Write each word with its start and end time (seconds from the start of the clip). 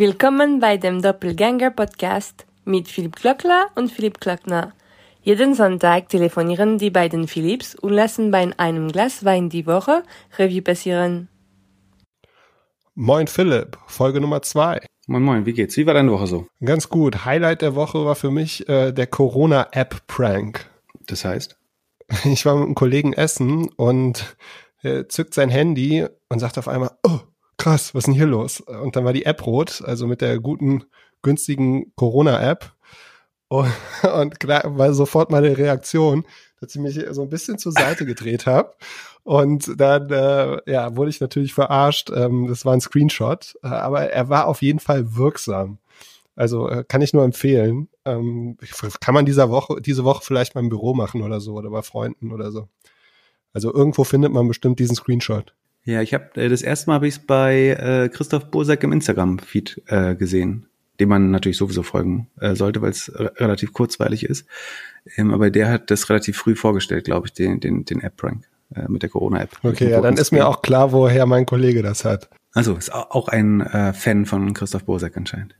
Willkommen 0.00 0.60
bei 0.60 0.76
dem 0.76 1.02
Doppelgänger 1.02 1.72
Podcast 1.72 2.46
mit 2.64 2.86
Philipp 2.86 3.16
Klöckler 3.16 3.66
und 3.74 3.90
Philipp 3.90 4.20
Klöckner. 4.20 4.72
Jeden 5.22 5.56
Sonntag 5.56 6.08
telefonieren 6.08 6.78
die 6.78 6.90
beiden 6.90 7.26
Philipps 7.26 7.74
und 7.74 7.94
lassen 7.94 8.30
bei 8.30 8.48
einem 8.58 8.92
Glas 8.92 9.24
Wein 9.24 9.48
die 9.48 9.66
Woche 9.66 10.04
Revue 10.38 10.62
passieren. 10.62 11.26
Moin 12.94 13.26
Philipp, 13.26 13.76
Folge 13.88 14.20
Nummer 14.20 14.40
zwei. 14.42 14.86
Moin 15.08 15.24
Moin, 15.24 15.46
wie 15.46 15.52
geht's? 15.52 15.76
Wie 15.76 15.84
war 15.84 15.94
deine 15.94 16.12
Woche 16.12 16.28
so? 16.28 16.46
Ganz 16.64 16.88
gut. 16.88 17.24
Highlight 17.24 17.62
der 17.62 17.74
Woche 17.74 18.04
war 18.04 18.14
für 18.14 18.30
mich 18.30 18.68
äh, 18.68 18.92
der 18.92 19.08
Corona-App-Prank. 19.08 20.64
Das 21.08 21.24
heißt? 21.24 21.58
Ich 22.24 22.46
war 22.46 22.54
mit 22.54 22.66
einem 22.66 22.74
Kollegen 22.76 23.14
essen 23.14 23.68
und 23.70 24.36
er 24.80 25.08
zückt 25.08 25.34
sein 25.34 25.48
Handy 25.48 26.06
und 26.28 26.38
sagt 26.38 26.56
auf 26.56 26.68
einmal, 26.68 26.92
oh, 27.02 27.18
krass, 27.58 27.94
was 27.94 28.02
ist 28.02 28.06
denn 28.06 28.14
hier 28.14 28.26
los? 28.26 28.60
Und 28.60 28.96
dann 28.96 29.04
war 29.04 29.12
die 29.12 29.26
App 29.26 29.44
rot, 29.46 29.82
also 29.84 30.06
mit 30.06 30.20
der 30.20 30.38
guten, 30.38 30.84
günstigen 31.22 31.92
Corona-App. 31.96 32.72
Und, 33.48 33.72
und 34.14 34.40
klar, 34.40 34.62
war 34.78 34.94
sofort 34.94 35.30
meine 35.30 35.58
Reaktion, 35.58 36.24
dass 36.60 36.74
ich 36.74 36.80
mich 36.80 37.00
so 37.10 37.22
ein 37.22 37.28
bisschen 37.28 37.58
zur 37.58 37.72
Seite 37.72 38.06
gedreht 38.06 38.46
habe. 38.46 38.74
Und 39.24 39.78
dann 39.78 40.10
äh, 40.10 40.70
ja, 40.70 40.96
wurde 40.96 41.10
ich 41.10 41.20
natürlich 41.20 41.52
verarscht. 41.52 42.10
Ähm, 42.14 42.46
das 42.48 42.64
war 42.64 42.72
ein 42.72 42.80
Screenshot, 42.80 43.56
äh, 43.62 43.68
aber 43.68 44.10
er 44.10 44.28
war 44.28 44.46
auf 44.46 44.62
jeden 44.62 44.80
Fall 44.80 45.16
wirksam. 45.16 45.78
Also 46.34 46.68
äh, 46.68 46.84
kann 46.86 47.02
ich 47.02 47.12
nur 47.12 47.24
empfehlen. 47.24 47.88
Ähm, 48.04 48.56
kann 49.00 49.14
man 49.14 49.26
dieser 49.26 49.50
Woche, 49.50 49.82
diese 49.82 50.04
Woche 50.04 50.24
vielleicht 50.24 50.54
mal 50.54 50.60
im 50.62 50.68
Büro 50.68 50.94
machen 50.94 51.22
oder 51.22 51.40
so 51.40 51.54
oder 51.54 51.68
bei 51.68 51.82
Freunden 51.82 52.32
oder 52.32 52.52
so. 52.52 52.68
Also 53.52 53.74
irgendwo 53.74 54.04
findet 54.04 54.32
man 54.32 54.46
bestimmt 54.46 54.78
diesen 54.78 54.94
Screenshot. 54.94 55.54
Ja, 55.84 56.02
ich 56.02 56.14
habe 56.14 56.40
äh, 56.40 56.48
das 56.48 56.62
erste 56.62 56.90
Mal 56.90 56.94
habe 56.94 57.08
ich 57.08 57.14
es 57.14 57.26
bei 57.26 57.68
äh, 57.68 58.08
Christoph 58.08 58.50
Bosak 58.50 58.82
im 58.84 58.92
Instagram-Feed 58.92 59.82
äh, 59.86 60.14
gesehen, 60.14 60.66
dem 61.00 61.08
man 61.08 61.30
natürlich 61.30 61.56
sowieso 61.56 61.82
folgen 61.82 62.28
äh, 62.40 62.54
sollte, 62.54 62.82
weil 62.82 62.90
es 62.90 63.10
relativ 63.14 63.72
kurzweilig 63.72 64.24
ist. 64.24 64.46
Ähm, 65.16 65.32
aber 65.32 65.50
der 65.50 65.70
hat 65.70 65.90
das 65.90 66.10
relativ 66.10 66.36
früh 66.36 66.56
vorgestellt, 66.56 67.04
glaube 67.04 67.28
ich, 67.28 67.32
den, 67.32 67.60
den, 67.60 67.84
den 67.84 68.00
App-Prank 68.00 68.44
äh, 68.74 68.88
mit 68.88 69.02
der 69.02 69.10
Corona-App. 69.10 69.50
Okay, 69.62 69.90
ja, 69.90 70.00
dann 70.00 70.16
ist 70.16 70.32
mir 70.32 70.46
auch 70.46 70.62
klar, 70.62 70.92
woher 70.92 71.26
mein 71.26 71.46
Kollege 71.46 71.82
das 71.82 72.04
hat. 72.04 72.28
Also 72.52 72.74
ist 72.74 72.92
auch 72.92 73.28
ein 73.28 73.60
äh, 73.60 73.92
Fan 73.92 74.26
von 74.26 74.52
Christoph 74.54 74.84
Bosak 74.84 75.16
anscheinend. 75.16 75.54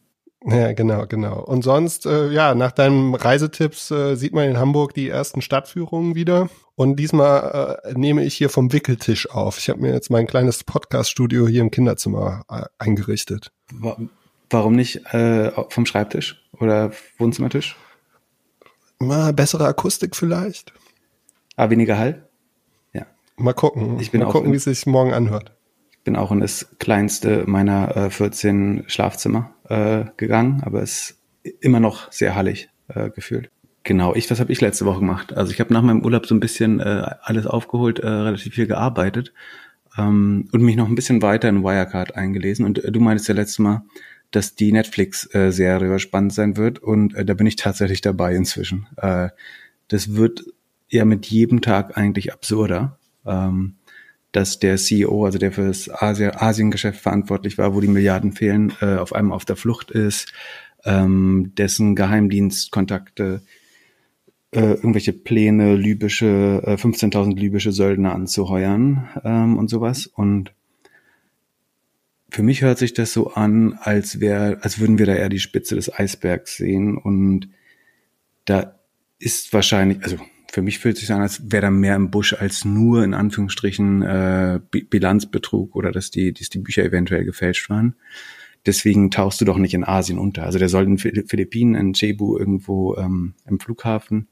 Ja, 0.44 0.72
genau, 0.72 1.06
genau. 1.06 1.41
Und 1.41 1.62
sonst, 1.62 2.06
äh, 2.06 2.31
ja, 2.31 2.55
nach 2.55 2.70
deinen 2.70 3.14
Reisetipps 3.14 3.91
äh, 3.91 4.14
sieht 4.14 4.33
man 4.33 4.48
in 4.48 4.58
Hamburg 4.58 4.94
die 4.94 5.08
ersten 5.08 5.42
Stadtführungen 5.42 6.14
wieder. 6.14 6.48
Und 6.77 6.97
diesmal 6.97 7.81
äh, 7.84 7.98
nehme 7.98 8.25
ich 8.25 8.34
hier 8.34 8.48
vom 8.48 8.72
Wickeltisch 8.72 9.28
auf. 9.31 9.59
Ich 9.59 9.69
habe 9.69 9.81
mir 9.81 9.92
jetzt 9.92 10.11
mein 10.11 10.28
kleines 10.28 10.62
Podcast-Studio 10.62 11.48
hier 11.48 11.62
im 11.62 11.72
Kinderzimmer 11.72 12.44
äh, 12.48 12.62
eingerichtet. 12.78 13.50
Warum 14.50 14.77
nicht 14.77 15.12
äh, 15.12 15.50
vom 15.70 15.86
Schreibtisch 15.86 16.48
oder 16.61 16.92
Wohnzimmertisch? 17.19 17.77
Mal 19.00 19.33
bessere 19.33 19.66
Akustik 19.66 20.14
vielleicht. 20.14 20.72
Ah, 21.56 21.69
weniger 21.70 21.98
Hall? 21.98 22.28
Ja. 22.92 23.06
Mal 23.36 23.55
gucken. 23.55 23.98
Ich 23.98 24.12
bin 24.12 24.20
Mal 24.20 24.31
gucken, 24.31 24.53
wie 24.53 24.56
es 24.56 24.64
sich 24.64 24.86
morgen 24.86 25.12
anhört. 25.12 25.57
Bin 26.08 26.16
auch 26.16 26.32
in 26.32 26.40
das 26.40 26.74
kleinste 26.78 27.44
meiner 27.46 27.94
äh, 27.94 28.08
14 28.08 28.84
Schlafzimmer 28.86 29.50
äh, 29.68 30.06
gegangen, 30.16 30.62
aber 30.64 30.80
es 30.80 31.18
ist 31.42 31.62
immer 31.62 31.80
noch 31.80 32.10
sehr 32.10 32.34
hallig 32.34 32.70
äh, 32.88 33.10
gefühlt. 33.10 33.50
Genau, 33.82 34.14
ich, 34.14 34.30
was 34.30 34.40
habe 34.40 34.50
ich 34.50 34.62
letzte 34.62 34.86
Woche 34.86 35.00
gemacht? 35.00 35.34
Also 35.34 35.52
ich 35.52 35.60
habe 35.60 35.74
nach 35.74 35.82
meinem 35.82 36.02
Urlaub 36.02 36.24
so 36.24 36.34
ein 36.34 36.40
bisschen 36.40 36.80
äh, 36.80 37.10
alles 37.20 37.46
aufgeholt, 37.46 37.98
äh, 37.98 38.08
relativ 38.08 38.54
viel 38.54 38.66
gearbeitet 38.66 39.34
ähm, 39.98 40.48
und 40.50 40.62
mich 40.62 40.76
noch 40.76 40.88
ein 40.88 40.94
bisschen 40.94 41.20
weiter 41.20 41.50
in 41.50 41.62
Wirecard 41.62 42.16
eingelesen. 42.16 42.64
Und 42.64 42.82
äh, 42.82 42.90
du 42.90 43.00
meintest 43.00 43.28
ja 43.28 43.34
letztes 43.34 43.58
Mal, 43.58 43.82
dass 44.30 44.54
die 44.54 44.72
Netflix-Serie 44.72 45.94
äh, 45.94 45.98
spannend 45.98 46.32
sein 46.32 46.56
wird 46.56 46.78
und 46.78 47.14
äh, 47.16 47.26
da 47.26 47.34
bin 47.34 47.47
ich 47.47 47.56
tatsächlich 47.56 48.00
dabei 48.00 48.34
inzwischen. 48.34 48.86
Äh, 48.97 49.28
das 49.88 50.14
wird 50.14 50.47
ja 50.88 51.04
mit 51.04 51.26
jedem 51.26 51.60
Tag 51.60 51.98
eigentlich 51.98 52.32
absurder. 52.32 52.98
Ähm, 53.26 53.74
dass 54.38 54.60
der 54.60 54.76
CEO, 54.76 55.25
also 55.25 55.37
der 55.37 55.50
für 55.50 55.66
das 55.66 55.91
Asien-Geschäft 55.91 57.00
verantwortlich 57.00 57.59
war, 57.59 57.75
wo 57.75 57.81
die 57.81 57.88
Milliarden 57.88 58.31
fehlen, 58.31 58.72
äh, 58.81 58.94
auf 58.94 59.12
einmal 59.12 59.34
auf 59.34 59.44
der 59.44 59.56
Flucht 59.56 59.91
ist, 59.91 60.32
ähm, 60.84 61.53
dessen 61.59 61.97
Geheimdienstkontakte 61.97 63.43
äh, 64.53 64.60
irgendwelche 64.60 65.12
Pläne, 65.12 65.75
libysche, 65.75 66.62
äh, 66.65 66.75
15.000 66.77 67.37
libysche 67.37 67.72
Söldner 67.72 68.15
anzuheuern 68.15 69.09
ähm, 69.25 69.59
und 69.59 69.69
sowas. 69.71 70.06
Und 70.06 70.53
für 72.31 72.44
mich 72.44 72.62
hört 72.62 72.78
sich 72.78 72.94
das 72.94 73.12
so 73.12 73.32
an, 73.32 73.77
als 73.81 74.21
wäre, 74.21 74.59
als 74.62 74.78
würden 74.78 74.98
wir 74.98 75.06
da 75.06 75.16
eher 75.16 75.28
die 75.28 75.41
Spitze 75.41 75.75
des 75.75 75.93
Eisbergs 75.93 76.56
sehen. 76.56 76.97
Und 76.97 77.48
da 78.44 78.78
ist 79.19 79.53
wahrscheinlich, 79.53 80.00
also 80.04 80.19
für 80.50 80.62
mich 80.62 80.78
fühlt 80.78 80.97
es 80.97 81.00
sich 81.00 81.12
an, 81.12 81.20
als 81.20 81.50
wäre 81.50 81.62
da 81.62 81.70
mehr 81.70 81.94
im 81.94 82.10
Busch 82.10 82.32
als 82.32 82.64
nur 82.64 83.04
in 83.04 83.14
Anführungsstrichen 83.14 84.03
äh, 84.03 84.60
Bilanzbetrug 84.70 85.76
oder 85.76 85.92
dass 85.92 86.10
die, 86.10 86.32
dass 86.32 86.48
die 86.48 86.59
Bücher 86.59 86.84
eventuell 86.84 87.25
gefälscht 87.25 87.69
waren. 87.69 87.97
Deswegen 88.66 89.10
tauchst 89.10 89.41
du 89.41 89.44
doch 89.44 89.59
nicht 89.59 89.75
in 89.75 89.84
Asien 89.84 90.19
unter. 90.19 90.44
Also 90.44 90.59
der 90.59 90.69
soll 90.69 90.84
in 90.84 90.98
Philippinen, 90.98 91.75
in 91.75 91.94
Cebu 91.94 92.38
irgendwo 92.38 92.97
ähm, 92.97 93.34
im 93.47 93.60
Flughafen 93.60 94.28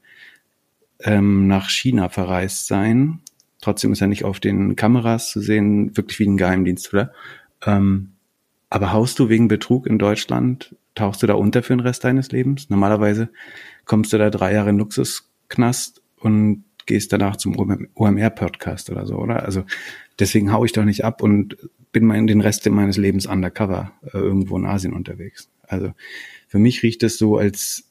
ähm, 1.00 1.46
nach 1.46 1.68
China 1.68 2.08
verreist 2.08 2.66
sein. 2.66 3.20
Trotzdem 3.60 3.92
ist 3.92 4.00
er 4.00 4.08
nicht 4.08 4.24
auf 4.24 4.40
den 4.40 4.76
Kameras 4.76 5.30
zu 5.30 5.40
sehen, 5.40 5.96
wirklich 5.96 6.18
wie 6.18 6.26
ein 6.26 6.36
Geheimdienst, 6.36 6.92
oder? 6.92 7.12
Ähm, 7.64 8.12
aber 8.68 8.92
haust 8.92 9.18
du 9.18 9.28
wegen 9.28 9.48
Betrug 9.48 9.86
in 9.86 9.98
Deutschland, 9.98 10.74
tauchst 10.94 11.22
du 11.22 11.26
da 11.26 11.34
unter 11.34 11.62
für 11.62 11.74
den 11.74 11.80
Rest 11.80 12.04
deines 12.04 12.32
Lebens? 12.32 12.68
Normalerweise 12.68 13.28
kommst 13.84 14.12
du 14.12 14.18
da 14.18 14.30
drei 14.30 14.52
Jahre 14.52 14.70
in 14.70 14.78
Luxusknast 14.78 16.02
und 16.20 16.64
gehst 16.86 17.12
danach 17.12 17.36
zum 17.36 17.56
OMR-Podcast 17.94 18.90
oder 18.90 19.06
so, 19.06 19.16
oder? 19.16 19.44
Also 19.44 19.64
deswegen 20.18 20.52
hau 20.52 20.64
ich 20.64 20.72
doch 20.72 20.84
nicht 20.84 21.04
ab 21.04 21.22
und 21.22 21.56
bin 21.92 22.04
mal 22.04 22.16
in 22.16 22.26
den 22.26 22.40
Rest 22.40 22.68
meines 22.68 22.96
Lebens 22.96 23.26
undercover 23.26 23.92
äh, 24.04 24.18
irgendwo 24.18 24.56
in 24.56 24.66
Asien 24.66 24.92
unterwegs. 24.92 25.50
Also 25.62 25.92
für 26.46 26.58
mich 26.58 26.82
riecht 26.82 27.02
es 27.02 27.18
so 27.18 27.36
als, 27.38 27.90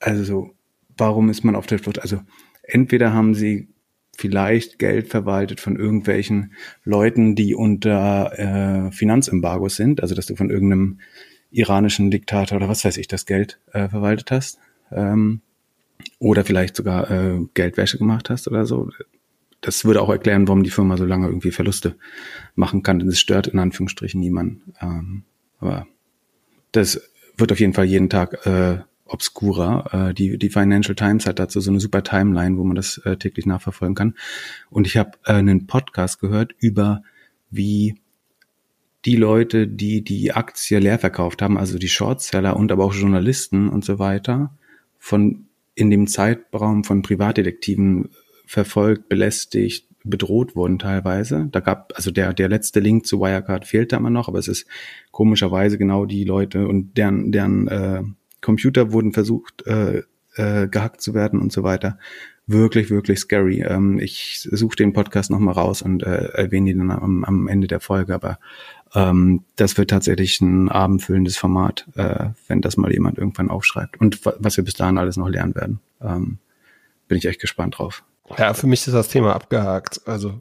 also 0.00 0.50
warum 0.96 1.30
ist 1.30 1.44
man 1.44 1.56
auf 1.56 1.66
der 1.66 1.78
Flucht? 1.78 2.00
Also 2.00 2.20
entweder 2.62 3.12
haben 3.12 3.34
sie 3.34 3.68
vielleicht 4.16 4.78
Geld 4.78 5.08
verwaltet 5.08 5.60
von 5.60 5.76
irgendwelchen 5.76 6.52
Leuten, 6.84 7.34
die 7.34 7.54
unter 7.54 8.38
äh, 8.38 8.92
Finanzembargos 8.92 9.74
sind, 9.74 10.00
also 10.00 10.14
dass 10.14 10.26
du 10.26 10.36
von 10.36 10.50
irgendeinem 10.50 11.00
iranischen 11.50 12.10
Diktator 12.10 12.56
oder 12.56 12.68
was 12.68 12.84
weiß 12.84 12.96
ich 12.96 13.08
das 13.08 13.26
Geld 13.26 13.60
äh, 13.72 13.88
verwaltet 13.88 14.30
hast. 14.30 14.58
Ähm, 14.92 15.40
oder 16.18 16.44
vielleicht 16.44 16.76
sogar 16.76 17.10
äh, 17.10 17.40
Geldwäsche 17.54 17.98
gemacht 17.98 18.30
hast 18.30 18.48
oder 18.48 18.66
so. 18.66 18.90
Das 19.60 19.84
würde 19.84 20.02
auch 20.02 20.10
erklären, 20.10 20.46
warum 20.46 20.62
die 20.62 20.70
Firma 20.70 20.96
so 20.96 21.06
lange 21.06 21.26
irgendwie 21.26 21.50
Verluste 21.50 21.96
machen 22.54 22.82
kann. 22.82 23.00
Es 23.00 23.18
stört 23.18 23.46
in 23.46 23.58
Anführungsstrichen 23.58 24.20
niemanden. 24.20 24.74
Ähm, 24.80 25.24
aber 25.58 25.86
das 26.72 27.00
wird 27.36 27.52
auf 27.52 27.60
jeden 27.60 27.72
Fall 27.72 27.86
jeden 27.86 28.10
Tag 28.10 28.46
äh, 28.46 28.78
obskurer. 29.06 30.08
Äh, 30.10 30.14
die, 30.14 30.38
die 30.38 30.50
Financial 30.50 30.94
Times 30.94 31.26
hat 31.26 31.38
dazu 31.38 31.60
so 31.60 31.70
eine 31.70 31.80
super 31.80 32.02
Timeline, 32.02 32.58
wo 32.58 32.64
man 32.64 32.76
das 32.76 32.98
äh, 32.98 33.16
täglich 33.16 33.46
nachverfolgen 33.46 33.94
kann. 33.94 34.14
Und 34.70 34.86
ich 34.86 34.96
habe 34.96 35.12
äh, 35.24 35.32
einen 35.32 35.66
Podcast 35.66 36.20
gehört 36.20 36.52
über 36.58 37.02
wie 37.50 38.00
die 39.04 39.16
Leute, 39.16 39.68
die 39.68 40.02
die 40.02 40.32
Aktie 40.32 40.78
leer 40.78 40.98
verkauft 40.98 41.42
haben, 41.42 41.58
also 41.58 41.78
die 41.78 41.88
Shortseller 41.88 42.56
und 42.56 42.72
aber 42.72 42.84
auch 42.84 42.94
Journalisten 42.94 43.68
und 43.68 43.84
so 43.84 43.98
weiter, 43.98 44.56
von 44.98 45.46
in 45.74 45.90
dem 45.90 46.06
Zeitraum 46.06 46.84
von 46.84 47.02
Privatdetektiven 47.02 48.10
verfolgt, 48.46 49.08
belästigt, 49.08 49.88
bedroht 50.04 50.54
wurden 50.54 50.78
teilweise. 50.78 51.48
Da 51.50 51.60
gab, 51.60 51.92
also 51.96 52.10
der, 52.10 52.34
der 52.34 52.48
letzte 52.48 52.80
Link 52.80 53.06
zu 53.06 53.20
Wirecard 53.20 53.66
fehlt 53.66 53.92
da 53.92 53.96
immer 53.96 54.10
noch, 54.10 54.28
aber 54.28 54.38
es 54.38 54.48
ist 54.48 54.66
komischerweise 55.10 55.78
genau 55.78 56.04
die 56.04 56.24
Leute 56.24 56.68
und 56.68 56.96
deren, 56.98 57.32
deren 57.32 57.68
äh, 57.68 58.02
Computer 58.42 58.92
wurden 58.92 59.12
versucht, 59.12 59.66
äh, 59.66 60.02
äh, 60.36 60.68
gehackt 60.68 61.00
zu 61.00 61.14
werden 61.14 61.40
und 61.40 61.52
so 61.52 61.62
weiter. 61.62 61.98
Wirklich, 62.46 62.90
wirklich 62.90 63.18
scary. 63.20 63.62
Ähm, 63.62 63.98
ich 63.98 64.46
suche 64.50 64.76
den 64.76 64.92
Podcast 64.92 65.30
nochmal 65.30 65.54
raus 65.54 65.80
und 65.80 66.02
äh, 66.02 66.26
erwähne 66.34 66.70
ihn 66.70 66.78
dann 66.80 66.90
am, 66.90 67.24
am 67.24 67.48
Ende 67.48 67.66
der 67.66 67.80
Folge, 67.80 68.14
aber 68.14 68.38
ähm, 68.94 69.44
das 69.56 69.76
wird 69.76 69.90
tatsächlich 69.90 70.40
ein 70.40 70.68
abendfüllendes 70.68 71.36
Format, 71.36 71.86
äh, 71.96 72.30
wenn 72.46 72.60
das 72.60 72.76
mal 72.76 72.92
jemand 72.92 73.18
irgendwann 73.18 73.50
aufschreibt. 73.50 74.00
Und 74.00 74.24
was 74.24 74.56
wir 74.56 74.64
bis 74.64 74.74
dahin 74.74 74.98
alles 74.98 75.16
noch 75.16 75.28
lernen 75.28 75.54
werden. 75.54 75.80
Ähm, 76.00 76.38
bin 77.08 77.18
ich 77.18 77.26
echt 77.26 77.40
gespannt 77.40 77.78
drauf. 77.78 78.04
Ja, 78.38 78.54
für 78.54 78.66
mich 78.66 78.86
ist 78.86 78.94
das 78.94 79.08
Thema 79.08 79.34
abgehakt. 79.34 80.00
Also 80.06 80.40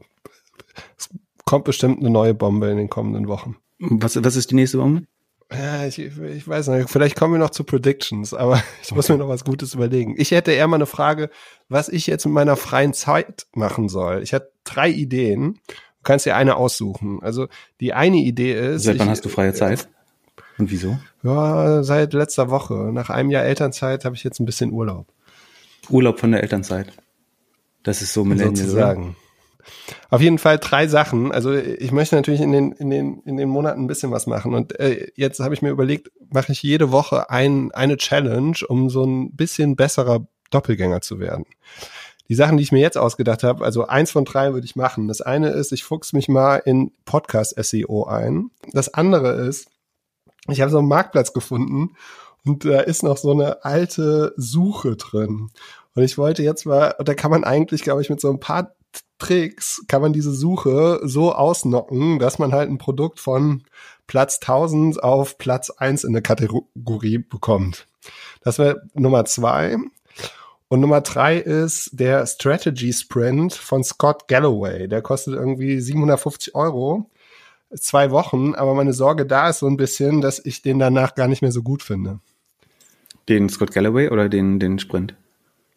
es 0.97 1.09
kommt 1.45 1.65
bestimmt 1.65 1.99
eine 1.99 2.09
neue 2.09 2.33
Bombe 2.33 2.69
in 2.69 2.77
den 2.77 2.89
kommenden 2.89 3.27
Wochen. 3.27 3.57
Was, 3.79 4.21
was 4.23 4.35
ist 4.35 4.51
die 4.51 4.55
nächste 4.55 4.77
Bombe? 4.77 5.03
Ja, 5.51 5.85
ich, 5.85 5.99
ich 5.99 6.47
weiß 6.47 6.69
nicht, 6.69 6.89
vielleicht 6.89 7.15
kommen 7.15 7.33
wir 7.33 7.39
noch 7.39 7.51
zu 7.51 7.63
Predictions, 7.63 8.33
aber 8.33 8.63
ich 8.83 8.93
muss 8.93 9.09
mir 9.09 9.17
noch 9.17 9.27
was 9.27 9.43
Gutes 9.43 9.73
überlegen. 9.73 10.15
Ich 10.17 10.31
hätte 10.31 10.51
eher 10.51 10.67
mal 10.67 10.77
eine 10.77 10.85
Frage, 10.85 11.29
was 11.69 11.89
ich 11.89 12.07
jetzt 12.07 12.25
mit 12.25 12.33
meiner 12.33 12.55
freien 12.55 12.93
Zeit 12.93 13.45
machen 13.53 13.89
soll. 13.89 14.23
Ich 14.23 14.33
hatte 14.33 14.51
drei 14.63 14.89
Ideen. 14.89 15.59
Du 16.03 16.07
kannst 16.11 16.25
dir 16.25 16.35
eine 16.35 16.57
aussuchen. 16.57 17.19
Also 17.21 17.47
die 17.79 17.93
eine 17.93 18.17
Idee 18.17 18.73
ist. 18.73 18.83
Seit 18.83 18.99
wann 18.99 19.07
ich, 19.07 19.11
hast 19.11 19.23
du 19.23 19.29
freie 19.29 19.53
Zeit? 19.53 19.87
Und 20.57 20.69
wieso? 20.69 20.99
Ja, 21.23 21.81
seit 21.81 22.11
letzter 22.11 22.49
Woche. 22.49 22.91
Nach 22.91 23.09
einem 23.09 23.29
Jahr 23.29 23.45
Elternzeit 23.45 24.03
habe 24.03 24.13
ich 24.13 24.25
jetzt 24.25 24.41
ein 24.41 24.45
bisschen 24.45 24.73
Urlaub. 24.73 25.07
Urlaub 25.89 26.19
von 26.19 26.33
der 26.33 26.43
Elternzeit. 26.43 26.91
Das 27.83 28.01
ist 28.01 28.11
so 28.11 28.25
Millennial, 28.25 28.57
sozusagen. 28.57 29.15
Auf 30.09 30.19
jeden 30.19 30.39
Fall 30.39 30.57
drei 30.57 30.87
Sachen. 30.87 31.31
Also 31.31 31.53
ich 31.53 31.93
möchte 31.93 32.17
natürlich 32.17 32.41
in 32.41 32.51
den, 32.51 32.73
in 32.73 32.89
den, 32.89 33.21
in 33.23 33.37
den 33.37 33.47
Monaten 33.47 33.81
ein 33.81 33.87
bisschen 33.87 34.11
was 34.11 34.27
machen. 34.27 34.53
Und 34.53 34.77
äh, 34.81 35.07
jetzt 35.15 35.39
habe 35.39 35.53
ich 35.53 35.61
mir 35.61 35.69
überlegt, 35.69 36.11
mache 36.29 36.51
ich 36.51 36.61
jede 36.61 36.91
Woche 36.91 37.29
ein, 37.29 37.71
eine 37.71 37.95
Challenge, 37.95 38.57
um 38.67 38.89
so 38.89 39.05
ein 39.05 39.33
bisschen 39.37 39.77
besserer 39.77 40.27
Doppelgänger 40.49 40.99
zu 40.99 41.19
werden. 41.19 41.45
Die 42.29 42.35
Sachen, 42.35 42.57
die 42.57 42.63
ich 42.63 42.71
mir 42.71 42.79
jetzt 42.79 42.97
ausgedacht 42.97 43.43
habe, 43.43 43.65
also 43.65 43.85
eins 43.85 44.11
von 44.11 44.25
drei 44.25 44.53
würde 44.53 44.65
ich 44.65 44.75
machen. 44.75 45.07
Das 45.07 45.21
eine 45.21 45.49
ist, 45.49 45.71
ich 45.71 45.83
fuchs 45.83 46.13
mich 46.13 46.29
mal 46.29 46.57
in 46.57 46.91
Podcast-SEO 47.05 48.05
ein. 48.05 48.49
Das 48.71 48.93
andere 48.93 49.33
ist, 49.33 49.67
ich 50.47 50.61
habe 50.61 50.71
so 50.71 50.79
einen 50.79 50.87
Marktplatz 50.87 51.33
gefunden 51.33 51.95
und 52.45 52.65
da 52.65 52.79
ist 52.79 53.03
noch 53.03 53.17
so 53.17 53.31
eine 53.31 53.63
alte 53.65 54.33
Suche 54.37 54.95
drin. 54.95 55.49
Und 55.95 56.03
ich 56.03 56.17
wollte 56.17 56.43
jetzt 56.43 56.65
mal, 56.65 56.95
da 57.03 57.13
kann 57.13 57.31
man 57.31 57.43
eigentlich, 57.43 57.83
glaube 57.83 58.01
ich, 58.01 58.09
mit 58.09 58.19
so 58.19 58.29
ein 58.29 58.39
paar 58.39 58.73
Tricks 59.19 59.83
kann 59.87 60.01
man 60.01 60.11
diese 60.11 60.33
Suche 60.33 60.99
so 61.03 61.33
ausnocken, 61.33 62.19
dass 62.19 62.39
man 62.39 62.51
halt 62.51 62.69
ein 62.69 62.77
Produkt 62.77 63.19
von 63.19 63.63
Platz 64.05 64.39
1000 64.41 65.01
auf 65.01 65.37
Platz 65.37 65.69
1 65.69 66.03
in 66.03 66.13
der 66.13 66.21
Kategorie 66.21 67.19
bekommt. 67.19 67.87
Das 68.41 68.59
wäre 68.59 68.81
Nummer 68.93 69.23
zwei. 69.25 69.77
Und 70.73 70.79
Nummer 70.79 71.01
drei 71.01 71.37
ist 71.37 71.91
der 71.93 72.25
Strategy 72.25 72.91
Sprint 72.91 73.53
von 73.53 73.83
Scott 73.83 74.27
Galloway. 74.27 74.87
Der 74.87 75.03
kostet 75.03 75.35
irgendwie 75.35 75.79
750 75.79 76.55
Euro. 76.55 77.11
Zwei 77.75 78.09
Wochen, 78.09 78.55
aber 78.55 78.73
meine 78.73 78.93
Sorge 78.93 79.27
da 79.27 79.49
ist 79.49 79.59
so 79.59 79.67
ein 79.67 79.77
bisschen, 79.77 80.19
dass 80.19 80.43
ich 80.43 80.63
den 80.63 80.79
danach 80.79 81.13
gar 81.13 81.27
nicht 81.27 81.43
mehr 81.43 81.51
so 81.51 81.61
gut 81.61 81.83
finde. 81.83 82.21
Den 83.29 83.49
Scott 83.49 83.71
Galloway 83.71 84.09
oder 84.09 84.29
den, 84.29 84.59
den 84.59 84.79
Sprint? 84.79 85.13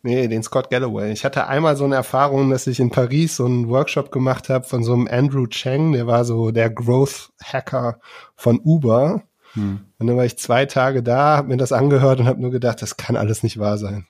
Nee, 0.03 0.29
den 0.29 0.43
Scott 0.43 0.71
Galloway. 0.71 1.13
Ich 1.13 1.27
hatte 1.27 1.47
einmal 1.47 1.77
so 1.77 1.85
eine 1.85 1.97
Erfahrung, 1.97 2.49
dass 2.49 2.67
ich 2.67 2.81
in 2.81 2.89
Paris 2.89 3.37
so 3.37 3.45
einen 3.45 3.69
Workshop 3.69 4.11
gemacht 4.11 4.49
habe 4.49 4.65
von 4.65 4.83
so 4.83 4.95
einem 4.95 5.09
Andrew 5.11 5.47
Cheng, 5.47 5.93
der 5.93 6.07
war 6.07 6.25
so 6.25 6.53
der 6.53 6.71
Growth 6.71 7.33
Hacker 7.45 8.01
von 8.35 8.61
Uber. 8.65 9.25
Hm. 9.53 9.81
Und 9.99 10.07
dann 10.07 10.17
war 10.17 10.25
ich 10.25 10.39
zwei 10.39 10.65
Tage 10.65 11.03
da, 11.03 11.37
habe 11.37 11.49
mir 11.49 11.59
das 11.59 11.73
angehört 11.73 12.19
und 12.19 12.27
habe 12.27 12.41
nur 12.41 12.51
gedacht, 12.51 12.81
das 12.81 12.97
kann 12.97 13.17
alles 13.17 13.43
nicht 13.43 13.59
wahr 13.59 13.77
sein. 13.77 14.07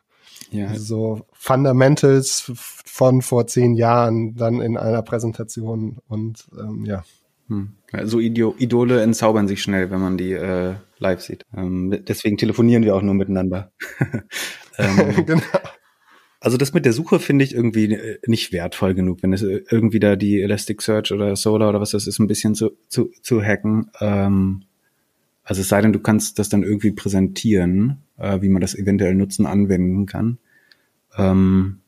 Ja. 0.50 0.68
Also 0.68 0.84
so 0.84 1.26
Fundamentals 1.32 2.50
von 2.54 3.22
vor 3.22 3.46
zehn 3.46 3.74
Jahren 3.74 4.34
dann 4.34 4.60
in 4.60 4.76
einer 4.76 5.02
Präsentation 5.02 5.98
und 6.08 6.46
ähm, 6.58 6.84
ja. 6.84 7.04
Hm. 7.48 7.74
So 8.04 8.18
Idole 8.18 9.02
entzaubern 9.02 9.46
sich 9.46 9.62
schnell, 9.62 9.90
wenn 9.90 10.00
man 10.00 10.18
die 10.18 10.32
äh, 10.32 10.74
live 10.98 11.20
sieht. 11.20 11.44
Ähm, 11.56 11.96
deswegen 12.06 12.36
telefonieren 12.36 12.82
wir 12.82 12.96
auch 12.96 13.02
nur 13.02 13.14
miteinander. 13.14 13.70
ähm, 14.78 15.24
genau. 15.26 15.42
Also 16.40 16.56
das 16.56 16.74
mit 16.74 16.84
der 16.84 16.92
Suche 16.92 17.18
finde 17.18 17.44
ich 17.44 17.54
irgendwie 17.54 17.92
äh, 17.92 18.18
nicht 18.26 18.52
wertvoll 18.52 18.94
genug, 18.94 19.22
wenn 19.22 19.32
es 19.32 19.42
äh, 19.42 19.62
irgendwie 19.70 20.00
da 20.00 20.16
die 20.16 20.40
Elasticsearch 20.42 21.12
oder 21.12 21.36
Solar 21.36 21.70
oder 21.70 21.80
was 21.80 21.92
das 21.92 22.06
ist, 22.06 22.18
ein 22.18 22.26
bisschen 22.26 22.54
zu, 22.54 22.76
zu, 22.88 23.10
zu 23.22 23.42
hacken. 23.42 23.90
Ähm, 24.00 24.64
also 25.46 25.60
es 25.60 25.68
sei 25.68 25.80
denn, 25.80 25.92
du 25.92 26.00
kannst 26.00 26.40
das 26.40 26.48
dann 26.48 26.64
irgendwie 26.64 26.90
präsentieren, 26.90 28.02
äh, 28.18 28.42
wie 28.42 28.48
man 28.48 28.60
das 28.60 28.74
eventuell 28.74 29.14
nutzen, 29.14 29.46
anwenden 29.46 30.04
kann. 30.04 30.38
Ähm, 31.16 31.78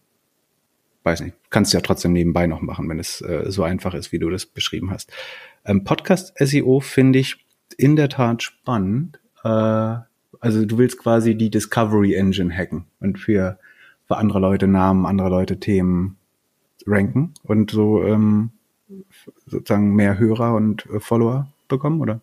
weiß 1.02 1.22
nicht, 1.22 1.34
kannst 1.50 1.72
ja 1.72 1.80
trotzdem 1.80 2.12
nebenbei 2.12 2.46
noch 2.46 2.60
machen, 2.60 2.88
wenn 2.88 3.00
es 3.00 3.20
äh, 3.20 3.50
so 3.50 3.64
einfach 3.64 3.94
ist, 3.94 4.12
wie 4.12 4.20
du 4.20 4.30
das 4.30 4.46
beschrieben 4.46 4.92
hast. 4.92 5.12
Ähm, 5.64 5.82
Podcast 5.82 6.32
SEO 6.38 6.78
finde 6.78 7.18
ich 7.18 7.44
in 7.76 7.96
der 7.96 8.08
Tat 8.08 8.44
spannend. 8.44 9.18
Äh, 9.42 9.48
also 9.48 10.64
du 10.64 10.78
willst 10.78 10.98
quasi 10.98 11.34
die 11.34 11.50
Discovery 11.50 12.14
Engine 12.14 12.56
hacken 12.56 12.84
und 13.00 13.18
für, 13.18 13.58
für 14.06 14.18
andere 14.18 14.38
Leute 14.38 14.68
Namen, 14.68 15.04
andere 15.04 15.30
Leute 15.30 15.58
Themen 15.58 16.16
ranken 16.86 17.34
und 17.42 17.72
so 17.72 18.04
ähm, 18.04 18.50
sozusagen 19.46 19.96
mehr 19.96 20.16
Hörer 20.16 20.54
und 20.54 20.86
äh, 20.86 21.00
Follower 21.00 21.48
bekommen, 21.66 22.00
oder? 22.00 22.20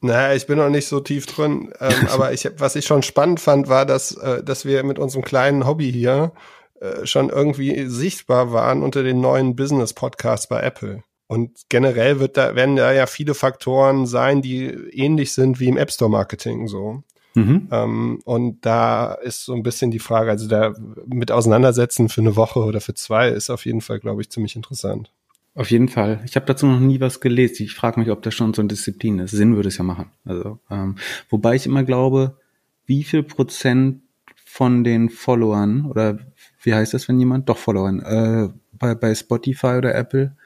Naja, 0.00 0.34
ich 0.34 0.46
bin 0.46 0.58
noch 0.58 0.68
nicht 0.68 0.86
so 0.86 1.00
tief 1.00 1.26
drin, 1.26 1.72
ähm, 1.80 2.06
aber 2.10 2.32
ich, 2.32 2.48
was 2.58 2.76
ich 2.76 2.86
schon 2.86 3.02
spannend 3.02 3.40
fand, 3.40 3.68
war, 3.68 3.86
dass, 3.86 4.12
äh, 4.16 4.42
dass 4.42 4.64
wir 4.64 4.84
mit 4.84 4.98
unserem 4.98 5.24
kleinen 5.24 5.66
Hobby 5.66 5.90
hier 5.90 6.32
äh, 6.80 7.06
schon 7.06 7.30
irgendwie 7.30 7.86
sichtbar 7.86 8.52
waren 8.52 8.82
unter 8.82 9.02
den 9.02 9.20
neuen 9.20 9.56
Business-Podcasts 9.56 10.48
bei 10.48 10.60
Apple. 10.60 11.02
Und 11.28 11.62
generell 11.70 12.20
wird 12.20 12.36
da, 12.36 12.54
werden 12.54 12.76
da 12.76 12.92
ja 12.92 13.06
viele 13.06 13.34
Faktoren 13.34 14.06
sein, 14.06 14.42
die 14.42 14.66
ähnlich 14.66 15.32
sind 15.32 15.60
wie 15.60 15.68
im 15.68 15.78
App 15.78 15.90
Store 15.90 16.10
Marketing 16.10 16.68
so. 16.68 17.02
Mhm. 17.34 17.68
Ähm, 17.70 18.20
und 18.24 18.66
da 18.66 19.14
ist 19.14 19.44
so 19.44 19.54
ein 19.54 19.62
bisschen 19.62 19.90
die 19.90 19.98
Frage, 19.98 20.30
also 20.30 20.46
da 20.48 20.74
mit 21.06 21.32
auseinandersetzen 21.32 22.08
für 22.08 22.20
eine 22.20 22.36
Woche 22.36 22.60
oder 22.60 22.80
für 22.80 22.94
zwei 22.94 23.28
ist 23.28 23.48
auf 23.48 23.64
jeden 23.64 23.80
Fall, 23.80 24.00
glaube 24.00 24.20
ich, 24.20 24.30
ziemlich 24.30 24.56
interessant. 24.56 25.10
Auf 25.54 25.70
jeden 25.70 25.88
Fall. 25.88 26.22
Ich 26.24 26.36
habe 26.36 26.46
dazu 26.46 26.66
noch 26.66 26.80
nie 26.80 27.00
was 27.00 27.20
gelesen. 27.20 27.64
Ich 27.64 27.74
frage 27.74 28.00
mich, 28.00 28.10
ob 28.10 28.22
das 28.22 28.34
schon 28.34 28.54
so 28.54 28.62
eine 28.62 28.68
Disziplin 28.68 29.18
ist. 29.18 29.32
Sinn 29.32 29.54
würde 29.54 29.68
es 29.68 29.76
ja 29.76 29.84
machen. 29.84 30.10
Also, 30.24 30.58
ähm, 30.70 30.96
wobei 31.28 31.56
ich 31.56 31.66
immer 31.66 31.84
glaube, 31.84 32.38
wie 32.86 33.04
viel 33.04 33.22
Prozent 33.22 34.00
von 34.44 34.82
den 34.82 35.10
Followern 35.10 35.86
oder 35.86 36.18
wie 36.62 36.74
heißt 36.74 36.94
das, 36.94 37.08
wenn 37.08 37.18
jemand 37.18 37.48
doch 37.48 37.58
Followern 37.58 38.00
äh, 38.00 38.48
bei, 38.72 38.94
bei 38.94 39.14
Spotify 39.14 39.76
oder 39.78 39.94
Apple 39.94 40.36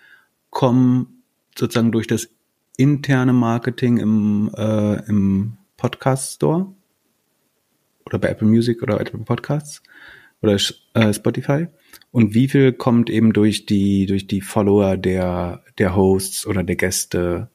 kommen 0.50 1.22
sozusagen 1.56 1.92
durch 1.92 2.06
das 2.06 2.28
interne 2.76 3.32
Marketing 3.32 3.98
im, 3.98 4.50
äh, 4.56 5.06
im 5.08 5.56
Podcast 5.76 6.34
Store 6.34 6.72
oder 8.04 8.18
bei 8.18 8.28
Apple 8.28 8.48
Music 8.48 8.82
oder 8.82 9.00
Apple 9.00 9.20
Podcasts 9.20 9.82
oder 10.42 10.56
äh, 10.94 11.12
Spotify 11.12 11.68
und 12.16 12.32
wie 12.32 12.48
viel 12.48 12.72
kommt 12.72 13.10
eben 13.10 13.34
durch 13.34 13.66
die 13.66 14.06
durch 14.06 14.26
die 14.26 14.40
Follower 14.40 14.96
der 14.96 15.62
der 15.76 15.94
Hosts 15.94 16.46
oder 16.46 16.62
der 16.62 16.76
Gäste? 16.76 17.50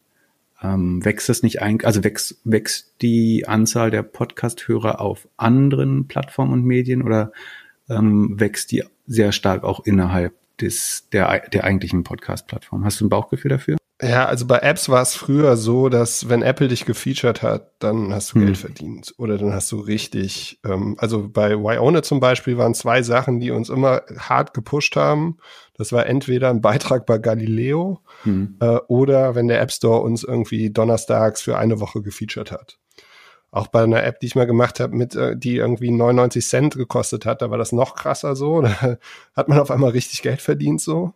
Ähm, 0.62 1.04
wächst 1.04 1.30
das 1.30 1.42
nicht 1.42 1.63
ein 1.63 1.84
also 1.84 2.04
wächst 2.04 2.40
wächst 2.44 2.94
die 3.02 3.48
Anzahl 3.48 3.90
der 3.90 4.04
Podcast-Hörer 4.04 5.02
auf 5.02 5.28
anderen 5.36 6.08
Plattformen 6.08 6.54
und 6.54 6.63
Medien 6.63 7.02
oder 7.02 7.31
ähm, 7.90 8.40
wächst 8.40 8.72
die 8.72 8.84
sehr 9.08 9.31
stark 9.31 9.63
auch 9.63 9.80
innerhalb 9.84 10.36
des 10.60 11.08
der 11.12 11.50
der 11.50 11.63
eigentlichen 11.63 12.04
Podcast-Plattform? 12.04 12.86
Hast 12.86 13.02
du 13.02 13.06
ein 13.06 13.10
Bauchgefühl 13.10 13.50
dafür 13.50 13.80
ja, 14.01 14.25
also 14.25 14.48
bei 14.48 14.58
Apps 14.60 14.89
war 14.89 15.03
es 15.03 15.15
früher 15.15 15.55
so, 15.58 15.88
dass 15.88 16.27
wenn 16.27 16.41
Apple 16.41 16.67
dich 16.67 16.86
gefeatured 16.86 17.43
hat, 17.43 17.72
dann 17.79 18.13
hast 18.13 18.31
du 18.31 18.36
hm. 18.36 18.46
Geld 18.46 18.58
verdient 18.58 19.13
oder 19.17 19.38
dann 19.38 19.53
hast 19.53 19.72
du 19.72 19.79
richtig, 19.79 20.60
ähm, 20.65 20.96
also 20.98 21.29
bei 21.29 21.55
Wyone 21.55 22.01
zum 22.01 22.20
Beispiel 22.20 22.58
waren 22.58 22.74
zwei 22.74 23.03
Sachen, 23.03 23.39
die 23.39 23.51
uns 23.51 23.70
immer 23.70 24.01
hart 24.17 24.55
gepusht 24.55 24.96
haben. 24.96 25.38
Das 25.77 25.91
war 25.91 26.08
entweder 26.08 26.50
ein 26.50 26.62
Beitrag 26.62 27.05
bei 27.05 27.20
Galileo 27.20 28.01
hm. 28.24 28.58
äh, 28.60 28.77
oder 28.88 29.36
wenn 29.36 29.48
der 29.48 29.62
App 29.62 29.72
Store 29.72 30.01
uns 30.01 30.24
irgendwie 30.24 30.72
donnerstags 30.72 31.41
für 31.41 31.58
eine 31.58 31.79
Woche 31.79 32.01
gefeatured 32.01 32.51
hat. 32.51 32.79
Auch 33.51 33.67
bei 33.67 33.84
einer 33.84 34.03
App, 34.03 34.20
die 34.22 34.27
ich 34.27 34.36
mal 34.36 34.48
gemacht 34.48 34.79
habe, 34.79 34.96
mit 34.96 35.13
äh, 35.13 35.36
die 35.38 35.58
irgendwie 35.58 35.91
99 35.91 36.43
Cent 36.43 36.75
gekostet 36.75 37.25
hat, 37.25 37.41
da 37.41 37.51
war 37.51 37.58
das 37.58 37.72
noch 37.72 37.96
krasser 37.96 38.36
so. 38.36 38.62
Da 38.81 38.98
hat 39.36 39.48
man 39.48 39.60
auf 39.60 39.70
einmal 39.70 39.91
richtig 39.91 40.22
Geld 40.24 40.41
verdient 40.41 40.81
so. 40.81 41.13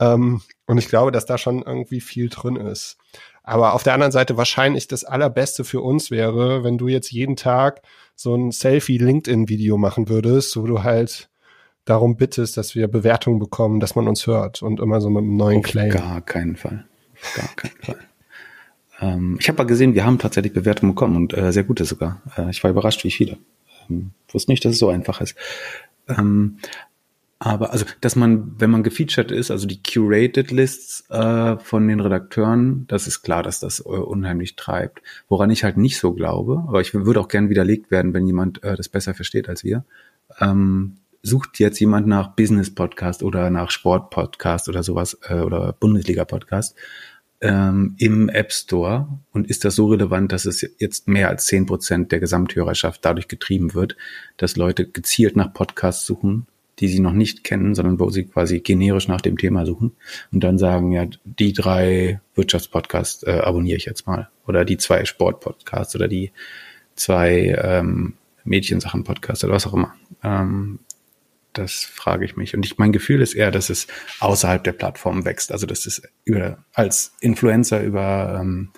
Ähm, 0.00 0.42
und 0.66 0.78
ich 0.78 0.88
glaube, 0.88 1.12
dass 1.12 1.26
da 1.26 1.38
schon 1.38 1.62
irgendwie 1.62 2.00
viel 2.00 2.28
drin 2.28 2.56
ist. 2.56 2.98
Aber 3.42 3.74
auf 3.74 3.84
der 3.84 3.94
anderen 3.94 4.12
Seite 4.12 4.36
wahrscheinlich 4.36 4.88
das 4.88 5.04
Allerbeste 5.04 5.64
für 5.64 5.80
uns 5.80 6.10
wäre, 6.10 6.64
wenn 6.64 6.78
du 6.78 6.88
jetzt 6.88 7.12
jeden 7.12 7.36
Tag 7.36 7.80
so 8.16 8.34
ein 8.34 8.50
Selfie-LinkedIn-Video 8.50 9.78
machen 9.78 10.08
würdest, 10.08 10.56
wo 10.56 10.66
du 10.66 10.82
halt 10.82 11.30
darum 11.84 12.16
bittest, 12.16 12.56
dass 12.56 12.74
wir 12.74 12.88
Bewertungen 12.88 13.38
bekommen, 13.38 13.78
dass 13.78 13.94
man 13.94 14.08
uns 14.08 14.26
hört 14.26 14.62
und 14.62 14.80
immer 14.80 15.00
so 15.00 15.08
mit 15.08 15.22
einem 15.22 15.36
neuen 15.36 15.58
auf 15.58 15.64
Claim. 15.64 15.90
Gar 15.90 16.20
keinen 16.22 16.56
Fall. 16.56 16.86
Auf 17.22 17.34
gar 17.34 17.54
keinen 17.54 17.82
Fall. 17.82 17.98
ähm, 19.00 19.36
ich 19.38 19.48
habe 19.48 19.58
mal 19.58 19.66
gesehen, 19.66 19.94
wir 19.94 20.04
haben 20.04 20.18
tatsächlich 20.18 20.52
Bewertungen 20.52 20.94
bekommen 20.94 21.16
und 21.16 21.38
äh, 21.38 21.52
sehr 21.52 21.64
gute 21.64 21.84
sogar. 21.84 22.20
Äh, 22.36 22.50
ich 22.50 22.64
war 22.64 22.70
überrascht, 22.70 23.04
wie 23.04 23.12
viele. 23.12 23.38
Ähm, 23.88 24.10
wusste 24.28 24.50
nicht, 24.50 24.64
dass 24.64 24.72
es 24.72 24.80
so 24.80 24.88
einfach 24.88 25.20
ist. 25.20 25.36
Ähm, 26.08 26.58
aber 27.38 27.70
also, 27.72 27.84
dass 28.00 28.16
man, 28.16 28.58
wenn 28.58 28.70
man 28.70 28.82
gefeatured 28.82 29.30
ist, 29.30 29.50
also 29.50 29.66
die 29.66 29.82
curated 29.82 30.50
Lists 30.50 31.04
äh, 31.10 31.58
von 31.58 31.86
den 31.86 32.00
Redakteuren, 32.00 32.86
das 32.88 33.06
ist 33.06 33.22
klar, 33.22 33.42
dass 33.42 33.60
das 33.60 33.80
äh, 33.80 33.82
unheimlich 33.82 34.56
treibt. 34.56 35.02
Woran 35.28 35.50
ich 35.50 35.62
halt 35.62 35.76
nicht 35.76 35.98
so 35.98 36.14
glaube, 36.14 36.64
aber 36.66 36.80
ich 36.80 36.94
würde 36.94 37.20
auch 37.20 37.28
gern 37.28 37.50
widerlegt 37.50 37.90
werden, 37.90 38.14
wenn 38.14 38.26
jemand 38.26 38.64
äh, 38.64 38.74
das 38.74 38.88
besser 38.88 39.12
versteht 39.12 39.50
als 39.50 39.64
wir. 39.64 39.84
Ähm, 40.40 40.96
sucht 41.22 41.58
jetzt 41.58 41.78
jemand 41.78 42.06
nach 42.06 42.28
Business 42.36 42.74
Podcast 42.74 43.22
oder 43.22 43.50
nach 43.50 43.70
Sport 43.70 44.10
Podcast 44.10 44.68
oder 44.70 44.82
sowas 44.82 45.18
äh, 45.28 45.40
oder 45.40 45.74
Bundesliga 45.74 46.24
Podcast 46.24 46.74
ähm, 47.42 47.96
im 47.98 48.30
App 48.30 48.50
Store 48.50 49.08
und 49.32 49.50
ist 49.50 49.64
das 49.66 49.74
so 49.74 49.88
relevant, 49.88 50.32
dass 50.32 50.46
es 50.46 50.66
jetzt 50.78 51.06
mehr 51.06 51.28
als 51.28 51.44
zehn 51.44 51.66
Prozent 51.66 52.12
der 52.12 52.20
Gesamthörerschaft 52.20 53.04
dadurch 53.04 53.28
getrieben 53.28 53.74
wird, 53.74 53.94
dass 54.38 54.56
Leute 54.56 54.88
gezielt 54.88 55.36
nach 55.36 55.52
Podcasts 55.52 56.06
suchen 56.06 56.46
die 56.78 56.88
sie 56.88 57.00
noch 57.00 57.12
nicht 57.12 57.44
kennen, 57.44 57.74
sondern 57.74 57.98
wo 57.98 58.10
sie 58.10 58.24
quasi 58.24 58.60
generisch 58.60 59.08
nach 59.08 59.20
dem 59.20 59.38
Thema 59.38 59.64
suchen 59.64 59.92
und 60.32 60.44
dann 60.44 60.58
sagen, 60.58 60.92
ja, 60.92 61.06
die 61.24 61.52
drei 61.52 62.20
Wirtschaftspodcasts 62.34 63.22
äh, 63.22 63.40
abonniere 63.42 63.78
ich 63.78 63.86
jetzt 63.86 64.06
mal. 64.06 64.28
oder 64.46 64.64
die 64.64 64.76
zwei 64.76 65.04
Sportpodcasts 65.04 65.94
oder 65.94 66.08
die 66.08 66.32
zwei 66.94 67.56
ähm, 67.62 68.14
Mädchensachen-Podcasts 68.44 69.44
oder 69.44 69.54
was 69.54 69.66
auch 69.66 69.74
immer. 69.74 69.94
Ähm, 70.22 70.78
das 71.52 71.84
frage 71.84 72.24
ich 72.24 72.36
mich. 72.36 72.54
Und 72.54 72.66
ich, 72.66 72.78
mein 72.78 72.92
Gefühl 72.92 73.22
ist 73.22 73.34
eher, 73.34 73.50
dass 73.50 73.70
es 73.70 73.86
außerhalb 74.20 74.62
der 74.62 74.72
Plattform 74.72 75.24
wächst. 75.24 75.52
Also, 75.52 75.66
dass 75.66 75.86
es 75.86 76.02
über, 76.24 76.64
als 76.74 77.14
Influencer 77.20 77.82
über 77.82 78.38
ähm, 78.40 78.70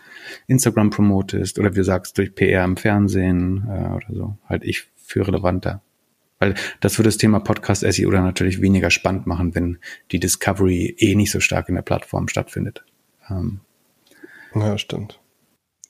Instagram 0.46 0.90
promotest 0.90 1.58
oder 1.58 1.72
wie 1.72 1.78
du 1.78 1.84
sagst, 1.84 2.18
durch 2.18 2.34
PR 2.34 2.64
im 2.64 2.76
Fernsehen 2.76 3.66
äh, 3.68 3.96
oder 3.96 4.14
so. 4.14 4.38
Halt 4.48 4.64
ich 4.64 4.84
für 4.96 5.26
relevanter. 5.26 5.82
Weil 6.38 6.54
das 6.80 6.98
würde 6.98 7.08
das 7.08 7.16
Thema 7.16 7.40
Podcast 7.40 7.82
SEO 7.82 8.10
dann 8.10 8.24
natürlich 8.24 8.60
weniger 8.60 8.90
spannend 8.90 9.26
machen, 9.26 9.54
wenn 9.54 9.78
die 10.12 10.20
Discovery 10.20 10.94
eh 10.98 11.14
nicht 11.14 11.30
so 11.30 11.40
stark 11.40 11.68
in 11.68 11.74
der 11.74 11.82
Plattform 11.82 12.28
stattfindet. 12.28 12.84
Ähm, 13.28 13.60
ja, 14.54 14.78
stimmt. 14.78 15.20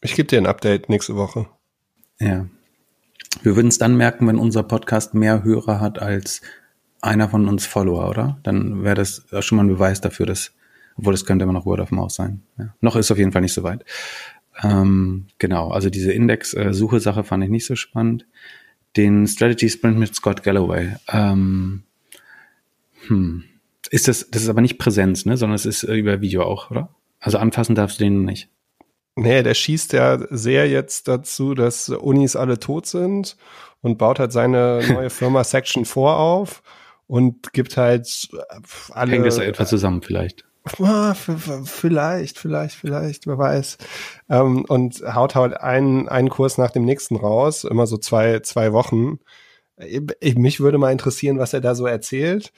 Ich 0.01 0.15
gebe 0.15 0.29
dir 0.29 0.39
ein 0.39 0.47
Update 0.47 0.89
nächste 0.89 1.17
Woche. 1.17 1.49
Ja. 2.19 2.47
Wir 3.43 3.57
würden 3.57 3.69
es 3.69 3.79
dann 3.79 3.97
merken, 3.97 4.27
wenn 4.27 4.39
unser 4.39 4.63
Podcast 4.63 5.15
mehr 5.15 5.45
Hörer 5.45 5.81
hat 5.81 5.99
als 5.99 6.41
einer 7.01 7.29
von 7.29 7.49
uns 7.49 7.67
Follower, 7.67 8.09
oder? 8.09 8.39
Dann 8.43 8.83
wäre 8.83 8.97
das 8.97 9.27
schon 9.41 9.57
mal 9.57 9.65
ein 9.65 9.69
Beweis 9.69 10.01
dafür, 10.01 10.27
dass, 10.27 10.53
obwohl 10.97 11.15
es 11.15 11.25
könnte 11.25 11.45
immer 11.45 11.53
noch 11.53 11.67
Word 11.67 11.81
of 11.81 11.91
Mouth 11.91 12.13
sein. 12.13 12.43
Ja. 12.59 12.75
Noch 12.81 12.97
ist 12.97 13.11
auf 13.11 13.19
jeden 13.19 13.33
Fall 13.33 13.43
nicht 13.43 13.55
so 13.55 13.63
weit. 13.63 13.85
Ähm, 14.63 15.27
genau, 15.39 15.71
also 15.71 15.91
diese 15.91 16.13
Index-Suche-Sache 16.13 17.23
fand 17.23 17.45
ich 17.45 17.51
nicht 17.51 17.67
so 17.67 17.77
spannend. 17.77 18.27
Den 18.99 19.29
Strategy 19.29 19.71
Sprint 19.71 19.97
mit 19.97 20.15
Scott 20.15 20.43
Galloway. 20.43 20.97
Ähm, 21.09 21.85
hm. 23.07 23.45
Ist 23.91 24.09
das, 24.09 24.29
das 24.29 24.43
ist 24.43 24.49
aber 24.49 24.61
nicht 24.61 24.79
Präsenz, 24.79 25.25
ne, 25.25 25.37
sondern 25.37 25.55
es 25.55 25.65
ist 25.65 25.85
äh, 25.85 25.95
über 25.95 26.21
Video 26.21 26.43
auch, 26.43 26.71
oder? 26.71 26.91
Also 27.21 27.39
anfassen 27.39 27.77
darfst 27.77 28.01
du 28.01 28.05
den 28.05 28.25
nicht. 28.25 28.51
Nee, 29.15 29.43
der 29.45 29.55
schießt 29.55 29.93
ja 29.93 30.19
sehr 30.31 30.69
jetzt 30.69 31.07
dazu, 31.07 31.55
dass 31.55 31.89
Unis 31.89 32.37
alle 32.37 32.59
tot 32.59 32.87
sind 32.87 33.37
und 33.83 33.99
baut 33.99 34.19
halt 34.19 34.33
seine 34.33 34.81
neue 34.93 35.11
Firma 35.11 35.45
Section 35.45 35.85
4 35.85 36.03
auf 36.03 36.63
und 37.07 37.53
gibt 37.53 37.77
halt 37.77 38.29
alle. 38.91 39.13
Hängt 39.13 39.27
das 39.27 39.39
etwa 39.39 39.65
zusammen 39.65 40.03
vielleicht? 40.03 40.45
Vielleicht, 41.65 42.39
vielleicht, 42.39 42.75
vielleicht, 42.75 43.27
wer 43.27 43.39
weiß. 43.39 43.79
Ähm, 44.29 44.65
und 44.67 45.03
haut 45.15 45.35
halt 45.35 45.61
einen, 45.61 46.09
einen 46.09 46.29
Kurs 46.29 46.59
nach 46.59 46.71
dem 46.71 46.85
nächsten 46.85 47.17
raus, 47.17 47.65
immer 47.65 47.87
so 47.87 47.97
zwei, 47.97 48.41
zwei 48.41 48.73
Wochen. 48.73 49.19
Ich, 50.21 50.37
mich 50.37 50.61
würde 50.61 50.79
mal 50.79 50.93
interessieren, 50.93 51.39
was 51.39 51.53
er 51.53 51.61
da 51.61 51.75
so 51.75 51.87
erzählt. 51.87 52.53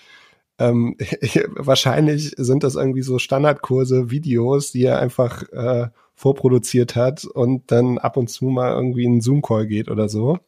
Ähm, 0.59 0.97
wahrscheinlich 1.57 2.35
sind 2.37 2.63
das 2.65 2.75
irgendwie 2.77 3.03
so 3.03 3.19
Standardkurse, 3.19 4.11
Videos, 4.11 4.73
die 4.73 4.85
er 4.85 5.01
einfach 5.01 5.43
äh, 5.53 5.89
vorproduziert 6.15 6.97
hat 6.97 7.25
und 7.25 7.73
dann 7.73 7.99
ab 7.99 8.17
und 8.17 8.29
zu 8.29 8.45
mal 8.47 8.73
irgendwie 8.73 9.05
in 9.05 9.21
Zoom-Call 9.21 9.67
geht 9.67 9.91
oder 9.91 10.09
so. 10.09 10.39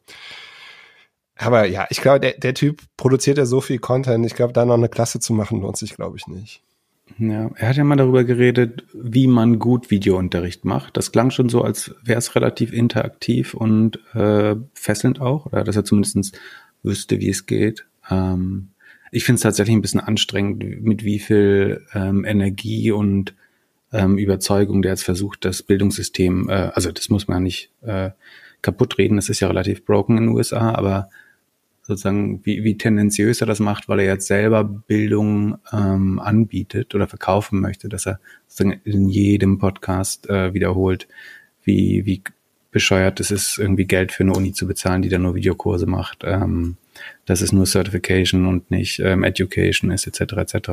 Aber 1.35 1.65
ja, 1.65 1.87
ich 1.89 1.99
glaube, 2.01 2.19
der, 2.19 2.33
der 2.33 2.53
Typ 2.53 2.81
produziert 2.95 3.37
ja 3.37 3.45
so 3.45 3.59
viel 3.59 3.79
Content. 3.79 4.25
Ich 4.25 4.35
glaube, 4.35 4.53
da 4.53 4.65
noch 4.65 4.75
eine 4.75 4.89
Klasse 4.89 5.19
zu 5.19 5.33
machen, 5.33 5.61
lohnt 5.61 5.77
sich, 5.77 5.95
glaube 5.95 6.17
ich, 6.17 6.27
nicht. 6.27 6.61
Ja, 7.19 7.51
er 7.55 7.69
hat 7.69 7.77
ja 7.77 7.83
mal 7.83 7.95
darüber 7.95 8.23
geredet, 8.23 8.85
wie 8.93 9.27
man 9.27 9.59
gut 9.59 9.91
Videounterricht 9.91 10.65
macht. 10.65 10.97
Das 10.97 11.11
klang 11.11 11.31
schon 11.31 11.49
so, 11.49 11.61
als 11.61 11.93
wäre 12.03 12.17
es 12.17 12.35
relativ 12.35 12.73
interaktiv 12.73 13.53
und 13.53 13.99
äh, 14.15 14.55
fesselnd 14.73 15.21
auch, 15.21 15.45
oder 15.45 15.63
dass 15.63 15.75
er 15.75 15.85
zumindest 15.85 16.39
wüsste, 16.81 17.19
wie 17.19 17.29
es 17.29 17.45
geht. 17.45 17.85
Ähm, 18.09 18.69
ich 19.11 19.25
finde 19.25 19.35
es 19.35 19.43
tatsächlich 19.43 19.75
ein 19.75 19.81
bisschen 19.81 19.99
anstrengend, 19.99 20.81
mit 20.81 21.03
wie 21.03 21.19
viel 21.19 21.85
ähm, 21.93 22.25
Energie 22.25 22.91
und 22.91 23.35
ähm, 23.91 24.17
Überzeugung 24.17 24.81
der 24.81 24.93
jetzt 24.93 25.03
versucht, 25.03 25.45
das 25.45 25.61
Bildungssystem, 25.61 26.49
äh, 26.49 26.71
also 26.73 26.91
das 26.91 27.09
muss 27.09 27.27
man 27.27 27.37
ja 27.37 27.41
nicht 27.41 27.71
äh, 27.81 28.09
kaputt 28.63 28.97
reden, 28.97 29.17
das 29.17 29.29
ist 29.29 29.39
ja 29.39 29.47
relativ 29.47 29.85
broken 29.85 30.17
in 30.17 30.25
den 30.25 30.35
USA, 30.35 30.73
aber 30.73 31.09
sozusagen, 31.83 32.43
wie, 32.45 32.63
wie 32.63 32.77
tendenziös 32.77 33.41
er 33.41 33.47
das 33.47 33.59
macht, 33.59 33.89
weil 33.89 33.99
er 33.99 34.05
jetzt 34.05 34.27
selber 34.27 34.63
Bildung 34.63 35.57
ähm, 35.71 36.19
anbietet 36.19 36.95
oder 36.95 37.07
verkaufen 37.07 37.59
möchte, 37.59 37.89
dass 37.89 38.07
er 38.07 38.19
sozusagen 38.47 38.81
in 38.85 39.09
jedem 39.09 39.59
Podcast 39.59 40.29
äh, 40.29 40.53
wiederholt, 40.53 41.07
wie, 41.63 42.05
wie 42.05 42.23
bescheuert 42.71 43.19
es 43.19 43.31
ist, 43.31 43.57
irgendwie 43.59 43.85
Geld 43.85 44.11
für 44.11 44.23
eine 44.23 44.33
Uni 44.33 44.53
zu 44.53 44.65
bezahlen, 44.65 45.01
die 45.01 45.09
dann 45.09 45.21
nur 45.21 45.35
Videokurse 45.35 45.85
macht, 45.85 46.23
ähm, 46.23 46.77
dass 47.25 47.41
es 47.41 47.51
nur 47.51 47.65
Certification 47.65 48.47
und 48.47 48.71
nicht 48.71 48.99
ähm, 48.99 49.23
Education 49.23 49.91
ist, 49.91 50.07
etc. 50.07 50.33
etc. 50.33 50.69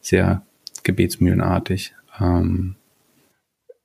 Sehr 0.00 0.42
gebetsmühlenartig. 0.82 1.94
Ähm, 2.18 2.76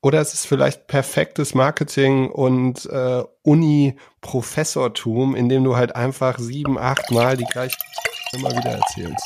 oder 0.02 0.20
es 0.20 0.46
vielleicht 0.46 0.88
perfektes 0.88 1.54
Marketing 1.54 2.30
und 2.30 2.86
äh, 2.88 3.24
Uni-Professortum, 3.44 5.36
indem 5.36 5.64
du 5.64 5.76
halt 5.76 5.96
einfach 5.96 6.40
sieben, 6.40 6.78
acht 6.78 7.12
Mal 7.12 7.38
die 7.38 7.46
gleiche 7.46 7.78
immer 8.34 8.50
wieder 8.52 8.72
erzählst. 8.72 9.26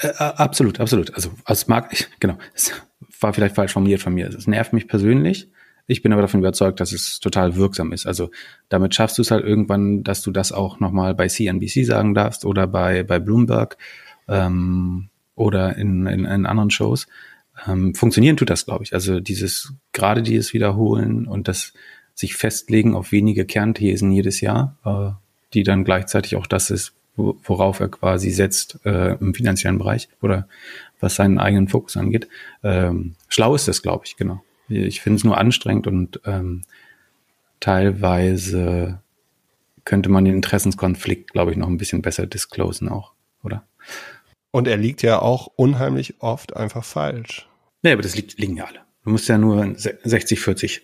Äh, 0.00 0.08
äh, 0.08 0.12
absolut, 0.16 0.80
absolut. 0.80 1.14
Also 1.14 1.30
als 1.44 1.68
Markt, 1.68 1.92
ich, 1.92 2.08
genau, 2.18 2.38
es 2.54 2.72
war 3.20 3.34
vielleicht 3.34 3.56
falsch 3.56 3.72
formuliert 3.72 4.00
von 4.00 4.14
mir. 4.14 4.28
Es 4.28 4.46
nervt 4.46 4.72
mich 4.72 4.88
persönlich. 4.88 5.50
Ich 5.86 6.02
bin 6.02 6.12
aber 6.12 6.22
davon 6.22 6.40
überzeugt, 6.40 6.80
dass 6.80 6.92
es 6.92 7.20
total 7.20 7.56
wirksam 7.56 7.92
ist. 7.92 8.06
Also 8.06 8.30
damit 8.68 8.94
schaffst 8.94 9.18
du 9.18 9.22
es 9.22 9.30
halt 9.30 9.44
irgendwann, 9.44 10.04
dass 10.04 10.22
du 10.22 10.30
das 10.30 10.52
auch 10.52 10.80
nochmal 10.80 11.14
bei 11.14 11.26
CNBC 11.26 11.84
sagen 11.84 12.14
darfst 12.14 12.44
oder 12.44 12.66
bei, 12.66 13.02
bei 13.02 13.18
Bloomberg 13.18 13.76
ähm, 14.28 15.10
oder 15.34 15.76
in, 15.76 16.06
in, 16.06 16.24
in 16.24 16.46
anderen 16.46 16.70
Shows 16.70 17.06
ähm, 17.66 17.94
funktionieren 17.94 18.36
tut 18.36 18.50
das, 18.50 18.66
glaube 18.66 18.84
ich. 18.84 18.94
Also 18.94 19.20
dieses, 19.20 19.74
gerade 19.92 20.22
dieses 20.22 20.52
Wiederholen 20.52 21.26
und 21.26 21.48
das 21.48 21.72
sich 22.14 22.34
festlegen 22.34 22.94
auf 22.94 23.12
wenige 23.12 23.44
Kernthesen 23.44 24.12
jedes 24.12 24.40
Jahr, 24.40 24.76
äh, 24.84 25.10
die 25.54 25.62
dann 25.62 25.84
gleichzeitig 25.84 26.36
auch 26.36 26.46
das 26.46 26.70
ist, 26.70 26.92
worauf 27.16 27.80
er 27.80 27.88
quasi 27.88 28.30
setzt 28.30 28.78
äh, 28.84 29.14
im 29.14 29.34
finanziellen 29.34 29.78
Bereich 29.78 30.08
oder 30.22 30.48
was 31.00 31.16
seinen 31.16 31.38
eigenen 31.38 31.68
Fokus 31.68 31.96
angeht. 31.96 32.28
Ähm, 32.62 33.14
schlau 33.28 33.54
ist 33.54 33.68
das, 33.68 33.82
glaube 33.82 34.04
ich, 34.06 34.16
genau. 34.16 34.42
Ich 34.68 35.00
finde 35.00 35.16
es 35.16 35.24
nur 35.24 35.36
anstrengend 35.36 35.86
und 35.86 36.20
ähm, 36.24 36.62
teilweise 37.58 39.00
könnte 39.84 40.08
man 40.08 40.24
den 40.24 40.36
Interessenskonflikt, 40.36 41.32
glaube 41.32 41.50
ich, 41.50 41.56
noch 41.56 41.66
ein 41.66 41.78
bisschen 41.78 42.02
besser 42.02 42.26
disclosen 42.26 42.88
auch, 42.88 43.12
oder? 43.42 43.64
Und 44.52 44.68
er 44.68 44.76
liegt 44.76 45.02
ja 45.02 45.20
auch 45.20 45.48
unheimlich 45.56 46.14
oft 46.20 46.56
einfach 46.56 46.84
falsch. 46.84 47.49
Nee, 47.82 47.92
aber 47.92 48.02
das 48.02 48.16
liegt, 48.16 48.38
liegen 48.38 48.56
ja 48.56 48.64
alle. 48.64 48.80
Du 49.04 49.10
musst 49.10 49.28
ja 49.28 49.38
nur 49.38 49.74
60, 49.76 50.40
40 50.40 50.82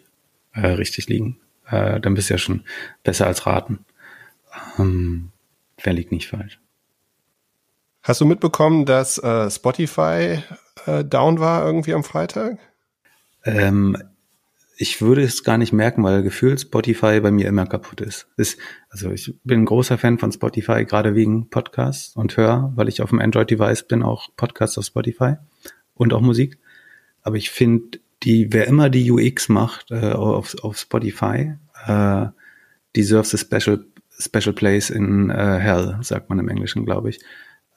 äh, 0.55 0.67
richtig 0.67 1.09
liegen. 1.09 1.39
Äh, 1.69 2.01
dann 2.01 2.15
bist 2.15 2.31
du 2.31 2.35
ja 2.35 2.39
schon 2.39 2.65
besser 3.03 3.27
als 3.27 3.47
raten. 3.47 3.85
Ähm, 4.79 5.31
wer 5.83 5.93
liegt 5.93 6.13
nicht 6.13 6.29
falsch? 6.29 6.59
Hast 8.03 8.21
du 8.21 8.25
mitbekommen, 8.25 8.87
dass 8.87 9.19
äh, 9.19 9.51
Spotify 9.51 10.43
äh, 10.87 11.05
down 11.05 11.41
war 11.41 11.67
irgendwie 11.67 11.93
am 11.93 12.05
Freitag? 12.05 12.59
Ähm, 13.45 13.97
ich 14.77 15.01
würde 15.01 15.23
es 15.23 15.43
gar 15.43 15.59
nicht 15.59 15.73
merken, 15.73 16.05
weil 16.05 16.23
gefühlt 16.23 16.61
Spotify 16.61 17.21
bei 17.21 17.31
mir 17.31 17.49
immer 17.49 17.67
kaputt 17.67 18.01
ist. 18.01 18.29
ist. 18.37 18.59
Also 18.91 19.11
ich 19.11 19.35
bin 19.43 19.63
ein 19.63 19.65
großer 19.65 19.99
Fan 19.99 20.19
von 20.19 20.31
Spotify, 20.31 20.85
gerade 20.85 21.15
wegen 21.15 21.49
Podcasts 21.49 22.15
und 22.15 22.37
höre, 22.37 22.73
weil 22.77 22.89
ich 22.89 23.03
auf 23.03 23.11
dem 23.11 23.21
Android-Device 23.21 23.89
bin, 23.89 24.03
auch 24.03 24.29
Podcasts 24.37 24.79
auf 24.79 24.85
Spotify 24.85 25.35
und 25.95 26.13
auch 26.13 26.21
Musik. 26.21 26.59
Aber 27.27 27.35
ich 27.35 27.51
finde, 27.51 27.99
die, 28.23 28.53
wer 28.53 28.69
immer 28.69 28.89
die 28.89 29.11
UX 29.11 29.49
macht 29.49 29.91
äh, 29.91 30.13
auf, 30.13 30.55
auf 30.63 30.79
Spotify, 30.79 31.55
äh, 31.85 32.27
deserves 32.95 33.35
a 33.35 33.39
special, 33.39 33.85
special 34.17 34.53
place 34.53 34.91
in 34.91 35.31
äh, 35.31 35.59
hell, 35.59 35.99
sagt 36.03 36.31
man 36.31 36.39
im 36.39 36.49
Englischen, 36.49 36.85
glaube 36.85 37.11
ich. 37.11 37.19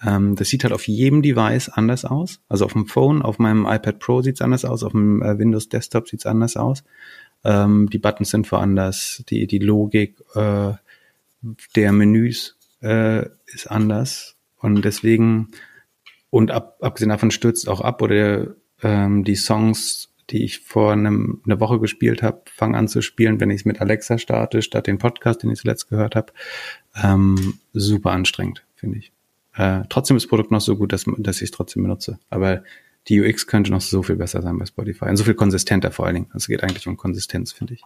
Ähm, 0.06 0.36
das 0.36 0.50
sieht 0.50 0.64
halt 0.64 0.74
auf 0.74 0.88
jedem 0.88 1.24
Device 1.24 1.70
anders 1.70 2.06
aus. 2.06 2.42
Also 2.48 2.66
auf 2.66 2.74
dem 2.74 2.86
Phone, 2.86 3.24
auf 3.24 3.40
meinem 3.40 3.66
iPad 3.66 3.98
Pro 3.98 4.22
sieht's 4.22 4.44
anders 4.44 4.66
aus, 4.66 4.84
auf 4.84 4.92
dem 4.92 5.24
äh, 5.24 5.40
Windows 5.40 5.68
Desktop 5.68 6.08
sieht's 6.08 6.28
anders 6.28 6.56
aus. 6.56 6.84
Ähm, 7.44 7.90
die 7.90 7.98
Buttons 7.98 8.30
sind 8.30 8.52
woanders, 8.52 9.24
die, 9.30 9.48
die 9.48 9.58
Logik 9.58 10.22
äh, 10.36 10.74
der 11.76 11.92
Menüs 11.92 12.56
äh, 12.84 13.26
ist 13.48 13.66
anders. 13.66 14.36
Und 14.58 14.86
deswegen, 14.86 15.48
und 16.30 16.52
ab, 16.52 16.78
abgesehen 16.82 17.10
davon 17.10 17.32
stürzt 17.32 17.68
auch 17.68 17.82
ab 17.82 18.04
oder 18.04 18.56
ähm, 18.84 19.24
die 19.24 19.36
Songs, 19.36 20.10
die 20.30 20.44
ich 20.44 20.60
vor 20.60 20.94
einem, 20.94 21.42
einer 21.46 21.60
Woche 21.60 21.80
gespielt 21.80 22.22
habe, 22.22 22.42
fangen 22.54 22.76
an 22.76 22.88
zu 22.88 23.02
spielen, 23.02 23.40
wenn 23.40 23.50
ich 23.50 23.62
es 23.62 23.66
mit 23.66 23.82
Alexa 23.82 24.18
starte, 24.18 24.62
statt 24.62 24.88
den 24.88 24.98
Podcast, 24.98 25.44
den 25.44 25.52
ich 25.52 25.60
zuletzt 25.60 25.90
gehört 25.90 26.16
habe. 26.16 26.34
Ähm, 27.02 27.60
super 27.74 28.12
anstrengend, 28.12 28.64
finde 28.76 29.00
ich. 29.00 29.12
Äh, 29.56 29.82
trotzdem 29.90 30.18
ist 30.18 30.24
das 30.24 30.30
Produkt 30.30 30.52
noch 30.52 30.62
so 30.62 30.76
gut, 30.76 30.94
dass, 30.94 31.06
dass 31.18 31.38
ich 31.38 31.44
es 31.44 31.52
trotzdem 31.52 31.84
benutze. 31.84 32.20
Aber 32.30 32.64
die 33.08 33.22
UX 33.22 33.48
könnte 33.48 33.72
noch 33.72 33.82
so 33.82 34.04
viel 34.04 34.16
besser 34.16 34.42
sein 34.42 34.58
bei 34.58 34.66
Spotify. 34.66 35.06
Und 35.06 35.18
so 35.18 35.24
viel 35.24 35.34
konsistenter 35.34 35.92
vor 35.92 36.06
allen 36.06 36.16
Dingen. 36.16 36.32
Es 36.36 36.48
geht 36.48 36.64
eigentlich 36.64 36.88
um 36.88 36.98
Konsistenz, 36.98 37.52
finde 37.52 37.74
ich. 37.76 37.84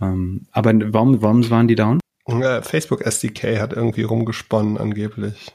Ähm, 0.00 0.46
aber 0.50 0.72
warum, 0.92 1.20
warum 1.22 1.48
waren 1.50 1.68
die 1.68 1.74
down? 1.74 2.00
Facebook 2.62 3.04
SDK 3.04 3.60
hat 3.60 3.72
irgendwie 3.72 4.02
rumgesponnen 4.02 4.78
angeblich. 4.78 5.52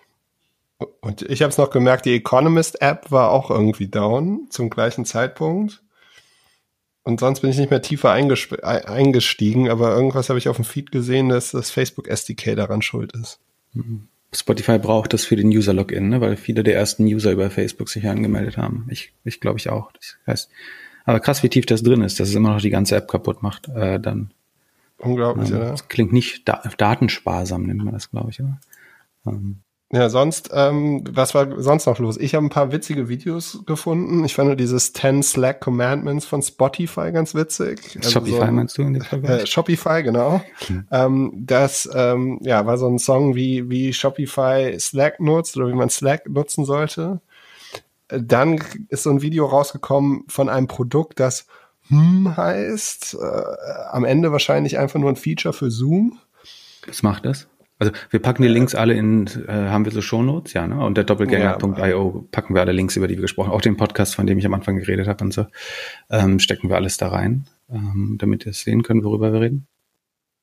Und 1.02 1.24
ich 1.24 1.42
habe 1.42 1.50
es 1.50 1.58
noch 1.58 1.72
gemerkt, 1.72 2.06
die 2.06 2.14
Economist-App 2.14 3.12
war 3.12 3.32
auch 3.32 3.50
irgendwie 3.50 3.88
down 3.88 4.48
zum 4.50 4.70
gleichen 4.70 5.06
Zeitpunkt. 5.06 5.82
Und 7.04 7.20
sonst 7.20 7.40
bin 7.40 7.50
ich 7.50 7.58
nicht 7.58 7.72
mehr 7.72 7.82
tiefer 7.82 8.12
eingestiegen, 8.12 9.70
aber 9.70 9.96
irgendwas 9.96 10.30
habe 10.30 10.40
ich 10.40 10.50
auf 10.50 10.58
dem 10.58 10.66
Feed 10.66 10.92
gesehen, 10.92 11.30
dass 11.30 11.52
das 11.52 11.72
Facebook 11.72 12.08
SDK 12.08 12.56
daran 12.56 12.82
schuld 12.82 13.14
ist. 13.14 13.40
Mhm. 13.74 14.10
Spotify 14.34 14.78
braucht 14.78 15.14
das 15.14 15.24
für 15.24 15.38
den 15.38 15.48
User-Login, 15.48 16.10
ne? 16.10 16.20
weil 16.20 16.36
viele 16.36 16.64
der 16.64 16.76
ersten 16.76 17.06
User 17.06 17.32
über 17.32 17.50
Facebook 17.50 17.88
sich 17.88 18.08
angemeldet 18.08 18.58
haben. 18.58 18.86
Ich, 18.90 19.14
ich 19.24 19.40
glaube 19.40 19.58
ich 19.58 19.70
auch. 19.70 19.92
Das 19.94 20.18
heißt, 20.28 20.50
aber 21.06 21.22
krass, 21.22 21.42
wie 21.44 21.50
tief 21.50 21.66
das 21.66 21.82
drin 21.82 22.02
ist, 22.02 22.20
dass 22.20 22.28
es 22.28 22.36
immer 22.36 22.50
noch 22.50 22.62
die 22.62 22.70
ganze 22.70 22.98
App 22.98 23.08
kaputt 23.08 23.42
macht, 23.42 23.70
äh, 23.70 24.00
dann. 24.00 24.32
Unglaublich, 24.98 25.50
ähm, 25.50 25.56
oder? 25.56 25.72
Das 25.72 25.88
klingt 25.88 26.12
nicht 26.12 26.48
da 26.48 26.62
datensparsam, 26.78 27.64
nennt 27.64 27.84
man 27.84 27.94
das, 27.94 28.12
glaube 28.12 28.32
ich, 28.32 28.42
oder? 28.42 28.60
Ähm, 29.26 29.62
ja, 29.90 30.10
sonst, 30.10 30.50
ähm, 30.54 31.06
was 31.10 31.34
war 31.34 31.62
sonst 31.62 31.86
noch 31.86 31.98
los? 32.00 32.18
Ich 32.18 32.36
habe 32.36 32.46
ein 32.46 32.50
paar 32.50 32.74
witzige 32.74 33.08
Videos 33.08 33.64
gefunden. 33.66 34.26
Ich 34.26 34.36
fand 34.36 34.48
nur 34.48 34.58
dieses 34.58 34.92
10 34.92 35.24
Slack 35.24 35.62
Commandments 35.62 36.26
von 36.26 36.42
Spotify 36.42 37.14
ganz 37.14 37.34
witzig. 37.34 37.96
Also 37.96 38.10
Shopify 38.10 38.48
so 38.48 38.52
meinst 38.52 38.78
du 38.78 38.82
in 38.82 38.96
dem 38.96 39.04
Fall? 39.04 39.24
Äh, 39.24 39.48
Shopify, 39.48 40.04
genau. 40.04 40.42
Hm. 40.68 40.88
Ähm, 40.92 41.32
das 41.38 41.90
ähm, 41.94 42.40
ja, 42.42 42.66
war 42.66 42.78
so 42.78 42.88
ein 42.88 43.00
Song, 43.00 43.36
wie, 43.36 43.70
wie 43.70 43.94
Shopify 43.94 44.78
Slack 44.78 45.22
nutzt 45.22 45.56
oder 45.56 45.70
wie 45.70 45.74
man 45.74 45.90
Slack 45.90 46.28
nutzen 46.28 46.66
sollte. 46.66 47.22
Dann 48.10 48.62
ist 48.90 49.04
so 49.04 49.10
ein 49.10 49.22
Video 49.22 49.46
rausgekommen 49.46 50.26
von 50.28 50.50
einem 50.50 50.68
Produkt, 50.68 51.22
das 51.22 51.46
hm 51.88 52.36
heißt. 52.36 53.18
Äh, 53.22 53.92
am 53.92 54.04
Ende 54.04 54.34
wahrscheinlich 54.34 54.78
einfach 54.78 55.00
nur 55.00 55.10
ein 55.10 55.16
Feature 55.16 55.54
für 55.54 55.72
Zoom. 55.72 56.20
Was 56.86 57.04
macht 57.04 57.24
das? 57.26 57.48
Also 57.80 57.92
wir 58.10 58.22
packen 58.22 58.42
die 58.42 58.48
Links 58.48 58.74
alle 58.74 58.94
in, 58.96 59.28
äh, 59.48 59.52
haben 59.52 59.86
wir 59.86 59.92
so 59.92 60.02
Shownotes, 60.02 60.54
ja, 60.54 60.66
ne? 60.66 60.84
Und 60.84 60.98
der 60.98 61.04
Doppelgänger.io 61.04 62.28
packen 62.32 62.56
wir 62.56 62.62
alle 62.62 62.72
Links, 62.72 62.96
über 62.96 63.08
die 63.08 63.16
wir 63.16 63.22
gesprochen 63.22 63.50
haben. 63.50 63.56
Auch 63.56 63.62
den 63.62 63.78
Podcast, 63.78 64.16
von 64.16 64.26
dem 64.26 64.40
ich 64.40 64.46
am 64.46 64.54
Anfang 64.54 64.78
geredet 64.78 65.08
habe 65.08 65.24
und 65.24 65.34
so, 65.34 65.46
ähm, 66.10 66.40
stecken 66.40 66.70
wir 66.70 66.76
alles 66.76 66.98
da 66.98 67.10
rein, 67.10 67.48
ähm, 67.70 68.16
damit 68.18 68.46
ihr 68.46 68.54
sehen 68.54 68.82
können, 68.82 69.04
worüber 69.04 69.32
wir 69.32 69.42
reden. 69.42 69.68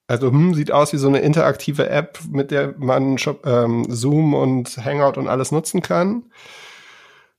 Also 0.06 0.30
hm, 0.30 0.54
sieht 0.54 0.70
aus 0.70 0.92
wie 0.92 0.98
so 0.98 1.08
eine 1.08 1.20
interaktive 1.20 1.88
App, 1.88 2.18
mit 2.30 2.50
der 2.50 2.74
man 2.78 3.18
Shop, 3.18 3.44
ähm, 3.46 3.86
Zoom 3.88 4.34
und 4.34 4.76
Hangout 4.84 5.18
und 5.18 5.28
alles 5.28 5.50
nutzen 5.50 5.82
kann. 5.82 6.24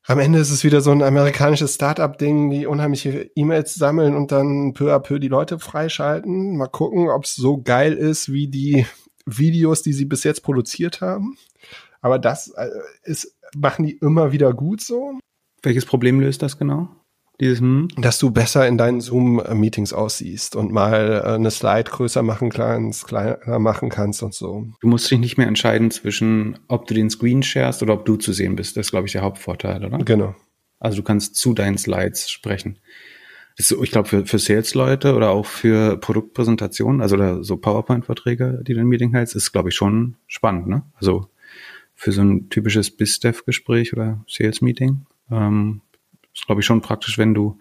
Am 0.07 0.19
Ende 0.19 0.39
ist 0.39 0.51
es 0.51 0.63
wieder 0.63 0.81
so 0.81 0.91
ein 0.91 1.01
amerikanisches 1.01 1.75
Startup-Ding, 1.75 2.51
die 2.51 2.67
unheimliche 2.67 3.31
E-Mails 3.35 3.73
sammeln 3.75 4.15
und 4.15 4.31
dann 4.31 4.73
peu 4.73 4.93
à 4.93 4.99
peu 4.99 5.19
die 5.19 5.29
Leute 5.29 5.57
freischalten. 5.57 6.57
Mal 6.57 6.67
gucken, 6.67 7.09
ob 7.09 7.23
es 7.23 7.35
so 7.35 7.61
geil 7.61 7.93
ist 7.93 8.31
wie 8.31 8.47
die 8.47 8.85
Videos, 9.25 9.81
die 9.81 9.93
sie 9.93 10.05
bis 10.05 10.23
jetzt 10.23 10.41
produziert 10.41 11.01
haben. 11.01 11.37
Aber 12.01 12.19
das 12.19 12.49
äh, 12.49 12.69
ist, 13.03 13.35
machen 13.55 13.85
die 13.85 13.97
immer 13.97 14.31
wieder 14.31 14.53
gut 14.53 14.81
so. 14.81 15.19
Welches 15.63 15.85
Problem 15.85 16.19
löst 16.19 16.41
das 16.41 16.57
genau? 16.57 16.89
Dieses, 17.39 17.59
hm? 17.59 17.89
Dass 17.97 18.19
du 18.19 18.31
besser 18.31 18.67
in 18.67 18.77
deinen 18.77 19.01
Zoom-Meetings 19.01 19.91
aussiehst 19.91 20.55
und 20.55 20.71
mal 20.71 21.23
äh, 21.25 21.29
eine 21.31 21.51
Slide 21.51 21.89
größer 21.89 22.23
machen 22.23 22.49
kannst, 22.49 23.07
kleiner 23.07 23.59
machen 23.59 23.89
kannst 23.89 24.23
und 24.23 24.33
so. 24.33 24.67
Du 24.79 24.87
musst 24.87 25.09
dich 25.11 25.19
nicht 25.19 25.37
mehr 25.37 25.47
entscheiden 25.47 25.91
zwischen, 25.91 26.59
ob 26.67 26.87
du 26.87 26.93
den 26.93 27.09
Screen 27.09 27.43
sharest 27.43 27.83
oder 27.83 27.93
ob 27.93 28.05
du 28.05 28.15
zu 28.15 28.31
sehen 28.31 28.55
bist. 28.55 28.77
Das 28.77 28.87
ist, 28.87 28.91
glaube 28.91 29.07
ich, 29.07 29.13
der 29.13 29.23
Hauptvorteil, 29.23 29.83
oder? 29.83 29.97
Genau. 29.97 30.35
Also 30.79 30.97
du 30.97 31.03
kannst 31.03 31.35
zu 31.35 31.53
deinen 31.53 31.77
Slides 31.77 32.29
sprechen 32.29 32.79
ist, 33.57 33.71
ich 33.71 33.91
glaube, 33.91 34.07
für, 34.07 34.25
für 34.25 34.39
Sales-Leute 34.39 35.15
oder 35.15 35.29
auch 35.29 35.45
für 35.45 35.97
Produktpräsentationen, 35.97 37.01
also 37.01 37.15
da 37.15 37.41
so 37.43 37.57
PowerPoint-Vorträge, 37.57 38.61
die 38.67 38.73
du 38.73 38.81
im 38.81 38.87
Meeting 38.87 39.11
hältst, 39.11 39.35
ist, 39.35 39.51
glaube 39.51 39.69
ich, 39.69 39.75
schon 39.75 40.15
spannend, 40.27 40.67
ne? 40.67 40.83
Also 40.95 41.29
für 41.93 42.11
so 42.11 42.21
ein 42.21 42.49
typisches 42.49 42.91
BizDev-Gespräch 42.91 43.93
oder 43.93 44.23
Sales-Meeting 44.27 45.05
ähm, 45.31 45.81
ist, 46.33 46.45
glaube 46.45 46.61
ich, 46.61 46.65
schon 46.65 46.81
praktisch, 46.81 47.17
wenn 47.17 47.33
du 47.33 47.57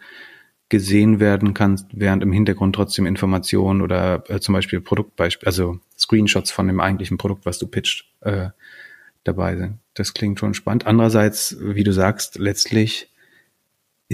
gesehen 0.69 1.21
werden 1.21 1.55
kannst, 1.55 1.87
während 1.93 2.23
im 2.23 2.33
Hintergrund 2.33 2.75
trotzdem 2.75 3.07
Informationen 3.07 3.81
oder 3.81 4.25
äh, 4.29 4.41
zum 4.41 4.55
Beispiel 4.55 4.81
Produktbeispiel, 4.81 5.47
also 5.47 5.79
Screenshots 5.97 6.51
von 6.51 6.67
dem 6.67 6.81
eigentlichen 6.81 7.19
Produkt, 7.19 7.47
was 7.47 7.59
du 7.59 7.69
pitcht, 7.69 8.07
äh, 8.23 8.49
dabei 9.23 9.57
sind. 9.57 9.79
Das 9.95 10.15
klingt 10.15 10.41
schon 10.41 10.55
spannend. 10.55 10.87
Andererseits, 10.87 11.57
wie 11.61 11.85
du 11.85 11.93
sagst, 11.93 12.39
letztlich 12.39 13.11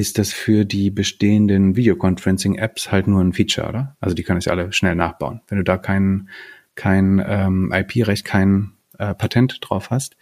ist 0.00 0.16
das 0.16 0.32
für 0.32 0.64
die 0.64 0.90
bestehenden 0.90 1.76
Videoconferencing-Apps 1.76 2.90
halt 2.90 3.06
nur 3.06 3.20
ein 3.20 3.34
Feature, 3.34 3.68
oder? 3.68 3.96
Also 4.00 4.14
die 4.14 4.22
können 4.22 4.40
sich 4.40 4.50
alle 4.50 4.72
schnell 4.72 4.94
nachbauen. 4.94 5.42
Wenn 5.46 5.58
du 5.58 5.64
da 5.64 5.76
kein, 5.76 6.30
kein 6.74 7.22
ähm, 7.24 7.70
IP-Recht, 7.70 8.24
kein 8.24 8.72
äh, 8.98 9.14
Patent 9.14 9.58
drauf 9.60 9.90
hast, 9.90 10.16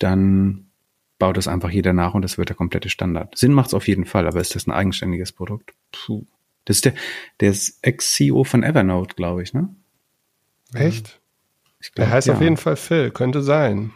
dann 0.00 0.66
baut 1.20 1.36
das 1.36 1.46
einfach 1.46 1.70
jeder 1.70 1.92
nach 1.92 2.14
und 2.14 2.22
das 2.22 2.36
wird 2.36 2.48
der 2.48 2.56
komplette 2.56 2.88
Standard. 2.88 3.38
Sinn 3.38 3.52
macht 3.52 3.68
es 3.68 3.74
auf 3.74 3.86
jeden 3.86 4.06
Fall, 4.06 4.26
aber 4.26 4.40
ist 4.40 4.56
das 4.56 4.66
ein 4.66 4.72
eigenständiges 4.72 5.30
Produkt? 5.30 5.72
Puh. 5.92 6.26
Das 6.64 6.78
ist 6.78 6.84
der, 6.84 6.94
der 7.38 7.54
Ex-CEO 7.82 8.42
von 8.42 8.64
Evernote, 8.64 9.14
glaube 9.14 9.44
ich, 9.44 9.54
ne? 9.54 9.68
Echt? 10.74 11.20
Ich 11.80 11.92
glaub, 11.92 12.06
der 12.06 12.14
heißt 12.14 12.26
ja. 12.26 12.34
auf 12.34 12.40
jeden 12.40 12.56
Fall 12.56 12.74
Phil, 12.74 13.12
könnte 13.12 13.40
sein. 13.42 13.92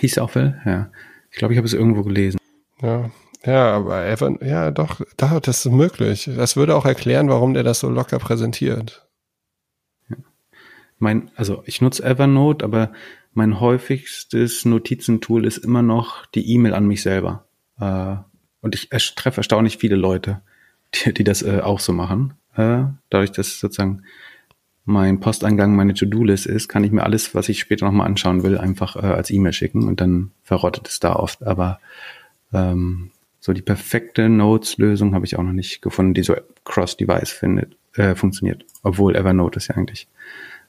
Hieß 0.00 0.18
er 0.18 0.24
auch 0.24 0.30
Phil? 0.30 0.60
Ja. 0.64 0.92
Ich 1.32 1.38
glaube, 1.38 1.52
ich 1.52 1.58
habe 1.58 1.66
es 1.66 1.74
irgendwo 1.74 2.04
gelesen. 2.04 2.38
Ja, 2.80 3.10
ja, 3.44 3.76
aber 3.76 4.06
Evan, 4.06 4.38
ja, 4.42 4.70
doch, 4.70 5.00
da, 5.16 5.40
das 5.40 5.66
ist 5.66 5.72
möglich. 5.72 6.30
Das 6.34 6.56
würde 6.56 6.74
auch 6.76 6.86
erklären, 6.86 7.28
warum 7.28 7.54
der 7.54 7.62
das 7.62 7.80
so 7.80 7.88
locker 7.88 8.18
präsentiert. 8.18 9.06
Ja. 10.08 10.16
Mein, 10.98 11.30
also 11.36 11.62
ich 11.66 11.80
nutze 11.80 12.04
Evernote, 12.04 12.64
aber 12.64 12.92
mein 13.34 13.60
häufigstes 13.60 14.64
Notizentool 14.64 15.44
ist 15.44 15.58
immer 15.58 15.82
noch 15.82 16.24
die 16.26 16.50
E-Mail 16.52 16.72
an 16.72 16.86
mich 16.86 17.02
selber. 17.02 17.46
Äh, 17.78 18.16
und 18.60 18.74
ich 18.74 18.88
treffe 18.88 19.38
erstaunlich 19.38 19.76
viele 19.76 19.96
Leute, 19.96 20.40
die, 20.94 21.12
die 21.12 21.24
das 21.24 21.42
äh, 21.42 21.60
auch 21.60 21.80
so 21.80 21.92
machen. 21.92 22.34
Äh, 22.56 22.84
dadurch, 23.10 23.32
dass 23.32 23.60
sozusagen 23.60 24.04
mein 24.86 25.20
Posteingang 25.20 25.74
meine 25.74 25.94
To-Do-List 25.94 26.46
ist, 26.46 26.68
kann 26.68 26.84
ich 26.84 26.92
mir 26.92 27.02
alles, 27.02 27.34
was 27.34 27.48
ich 27.48 27.58
später 27.58 27.86
nochmal 27.86 28.06
anschauen 28.06 28.42
will, 28.42 28.58
einfach 28.58 28.96
als 28.96 29.30
E-Mail 29.30 29.54
schicken 29.54 29.88
und 29.88 30.00
dann 30.02 30.32
verrottet 30.42 30.88
es 30.88 31.00
da 31.00 31.16
oft. 31.16 31.42
Aber 31.42 31.80
ähm, 32.52 33.10
so 33.44 33.52
die 33.52 33.60
perfekte 33.60 34.30
Notes-Lösung 34.30 35.14
habe 35.14 35.26
ich 35.26 35.36
auch 35.36 35.42
noch 35.42 35.52
nicht 35.52 35.82
gefunden, 35.82 36.14
die 36.14 36.22
so 36.22 36.34
cross-device 36.64 37.30
findet, 37.30 37.76
äh, 37.92 38.14
funktioniert. 38.14 38.64
Obwohl 38.82 39.14
Evernote 39.14 39.58
es 39.58 39.68
ja 39.68 39.74
eigentlich 39.74 40.08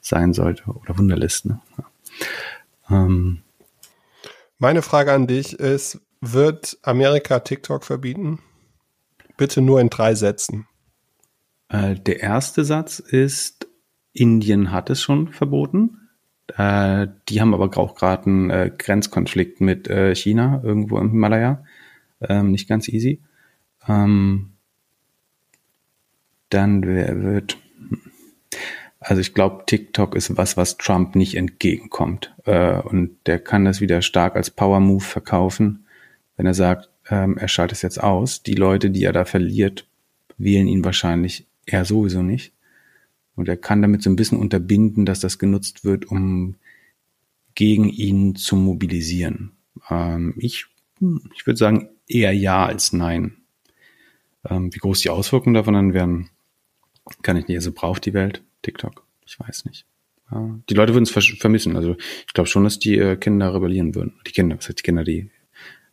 sein 0.01 0.33
sollte 0.33 0.65
oder 0.65 0.97
Wunderlist. 0.97 1.45
Ne? 1.45 1.61
Ja. 2.89 3.05
Ähm, 3.05 3.43
Meine 4.57 4.81
Frage 4.81 5.13
an 5.13 5.25
dich 5.25 5.57
ist, 5.57 6.01
wird 6.19 6.77
Amerika 6.81 7.39
TikTok 7.39 7.85
verbieten? 7.85 8.39
Bitte 9.37 9.61
nur 9.61 9.79
in 9.79 9.89
drei 9.89 10.13
Sätzen. 10.13 10.67
Äh, 11.69 11.95
der 11.95 12.19
erste 12.19 12.65
Satz 12.65 12.99
ist, 12.99 13.69
Indien 14.11 14.73
hat 14.73 14.89
es 14.89 15.01
schon 15.01 15.29
verboten. 15.29 16.09
Äh, 16.57 17.07
die 17.29 17.39
haben 17.39 17.53
aber 17.53 17.77
auch 17.77 17.95
gerade 17.95 18.25
einen 18.25 18.49
äh, 18.49 18.69
Grenzkonflikt 18.77 19.61
mit 19.61 19.87
äh, 19.87 20.13
China 20.13 20.59
irgendwo 20.61 20.97
im 20.97 21.11
Himalaya 21.11 21.63
ähm, 22.29 22.51
nicht 22.51 22.67
ganz 22.67 22.87
easy. 22.87 23.21
Ähm, 23.87 24.51
dann 26.49 26.83
wird, 26.83 27.57
also 28.99 29.19
ich 29.19 29.33
glaube, 29.33 29.63
TikTok 29.65 30.15
ist 30.15 30.37
was, 30.37 30.57
was 30.57 30.77
Trump 30.77 31.15
nicht 31.15 31.35
entgegenkommt. 31.35 32.33
Äh, 32.45 32.79
und 32.81 33.17
der 33.25 33.39
kann 33.39 33.65
das 33.65 33.81
wieder 33.81 34.01
stark 34.01 34.35
als 34.35 34.51
Power 34.51 34.79
Move 34.79 35.03
verkaufen, 35.03 35.85
wenn 36.37 36.45
er 36.45 36.53
sagt, 36.53 36.89
ähm, 37.09 37.37
er 37.37 37.47
schaltet 37.47 37.77
es 37.77 37.81
jetzt 37.81 38.01
aus. 38.01 38.43
Die 38.43 38.55
Leute, 38.55 38.89
die 38.89 39.03
er 39.03 39.13
da 39.13 39.25
verliert, 39.25 39.87
wählen 40.37 40.67
ihn 40.67 40.83
wahrscheinlich 40.83 41.45
eher 41.65 41.85
sowieso 41.85 42.21
nicht. 42.21 42.53
Und 43.35 43.49
er 43.49 43.57
kann 43.57 43.81
damit 43.81 44.01
so 44.01 44.09
ein 44.09 44.15
bisschen 44.15 44.39
unterbinden, 44.39 45.05
dass 45.05 45.19
das 45.19 45.39
genutzt 45.39 45.83
wird, 45.83 46.05
um 46.05 46.55
gegen 47.53 47.89
ihn 47.89 48.35
zu 48.35 48.55
mobilisieren. 48.55 49.51
Ähm, 49.89 50.35
ich, 50.37 50.65
ich 51.35 51.45
würde 51.45 51.57
sagen, 51.57 51.89
eher 52.07 52.33
ja 52.33 52.65
als 52.65 52.93
nein. 52.93 53.37
Ähm, 54.47 54.73
wie 54.73 54.79
groß 54.79 55.01
die 55.01 55.09
Auswirkungen 55.09 55.53
davon 55.53 55.73
dann 55.73 55.93
werden, 55.93 56.29
kann 57.21 57.37
ich 57.37 57.47
nicht. 57.47 57.57
Also 57.57 57.71
braucht 57.71 58.05
die 58.05 58.13
Welt 58.13 58.43
TikTok? 58.61 59.05
Ich 59.25 59.39
weiß 59.39 59.65
nicht. 59.65 59.85
Ja, 60.31 60.59
die 60.69 60.73
Leute 60.73 60.93
würden 60.93 61.03
es 61.03 61.11
vermissen. 61.11 61.75
Also 61.75 61.95
ich 62.27 62.33
glaube 62.33 62.47
schon, 62.47 62.63
dass 62.63 62.79
die 62.79 62.97
äh, 62.97 63.15
Kinder 63.15 63.53
rebellieren 63.53 63.95
würden. 63.95 64.13
Die 64.25 64.31
Kinder, 64.31 64.57
was 64.57 64.67
heißt 64.67 64.79
die 64.79 64.83
Kinder, 64.83 65.03
die 65.03 65.29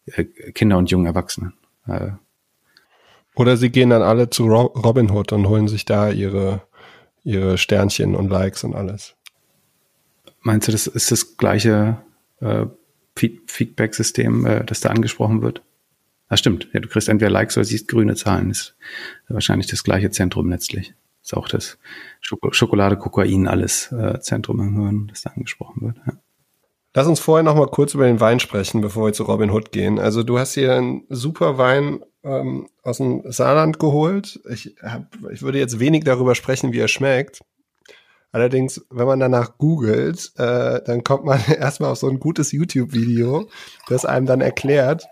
äh, 0.07 0.25
Kinder 0.25 0.79
und 0.79 0.91
jungen 0.91 1.07
Erwachsenen. 1.07 1.55
Äh, 1.87 2.13
Oder 3.35 3.57
sie 3.57 3.71
gehen 3.71 3.91
dann 3.91 4.03
alle 4.03 4.31
zu 4.31 4.47
Ro 4.47 4.67
Robinhood 4.67 5.33
und 5.33 5.49
holen 5.49 5.69
sich 5.69 5.85
da 5.85 6.11
ihre, 6.11 6.63
ihre 7.25 7.59
Sternchen 7.59 8.15
und 8.15 8.29
Likes 8.29 8.65
und 8.65 8.75
alles. 8.75 9.15
Meinst 10.41 10.69
du, 10.69 10.73
das 10.73 10.87
ist 10.87 11.11
das 11.11 11.37
gleiche 11.37 12.03
äh, 12.41 12.67
Feedback-System, 13.17 14.47
äh, 14.47 14.65
das 14.65 14.81
da 14.81 14.91
angesprochen 14.91 15.43
wird? 15.43 15.63
Das 16.33 16.39
stimmt. 16.39 16.67
Ja, 16.73 16.81
du 16.81 16.89
kriegst 16.89 17.11
entweder 17.11 17.31
Likes 17.31 17.59
oder 17.59 17.65
siehst 17.65 17.89
grüne 17.89 18.15
Zahlen. 18.15 18.51
Ist 18.51 18.75
wahrscheinlich 19.29 19.67
das 19.67 19.85
gleiche 19.85 20.11
Zentrum 20.11 20.49
letztlich. 20.49 20.95
Ist 21.23 21.37
auch 21.37 21.47
das 21.47 21.77
Schoko 22.23 22.55
Schokolade, 22.55 22.97
Kokain, 22.97 23.47
alles 23.47 23.93
äh, 23.93 24.19
Zentrum 24.19 24.59
im 24.61 24.81
Hirn, 24.81 25.09
das 25.09 25.21
da 25.21 25.31
angesprochen 25.37 25.83
wird. 25.83 25.97
Ja. 26.07 26.15
Lass 26.95 27.07
uns 27.07 27.21
vorher 27.21 27.43
noch 27.43 27.55
mal 27.55 27.67
kurz 27.67 27.93
über 27.93 28.07
den 28.07 28.19
Wein 28.19 28.41
sprechen, 28.41 28.81
bevor 28.81 29.05
wir 29.05 29.13
zu 29.13 29.25
Robin 29.25 29.51
Hood 29.51 29.73
gehen. 29.73 29.99
Also 29.99 30.23
du 30.23 30.39
hast 30.39 30.55
hier 30.55 30.75
einen 30.75 31.05
super 31.11 31.59
Wein 31.59 32.03
ähm, 32.25 32.71
aus 32.83 32.97
dem 32.97 33.31
Saarland 33.31 33.79
geholt. 33.79 34.41
Ich, 34.51 34.75
hab, 34.81 35.15
ich 35.31 35.43
würde 35.43 35.59
jetzt 35.59 35.81
wenig 35.81 36.05
darüber 36.05 36.35
sprechen, 36.35 36.73
wie 36.73 36.81
er 36.81 36.89
schmeckt. 36.89 37.43
Allerdings, 38.31 38.83
wenn 38.89 39.07
man 39.07 39.21
danach 39.21 39.59
googelt, 39.59 40.33
äh, 40.39 40.81
dann 40.83 41.05
kommt 41.05 41.27
man 41.27 41.41
erstmal 41.59 41.91
auf 41.91 41.99
so 41.99 42.09
ein 42.09 42.21
gutes 42.21 42.53
YouTube-Video, 42.53 43.51
das 43.89 44.07
einem 44.07 44.25
dann 44.25 44.41
erklärt, 44.41 45.07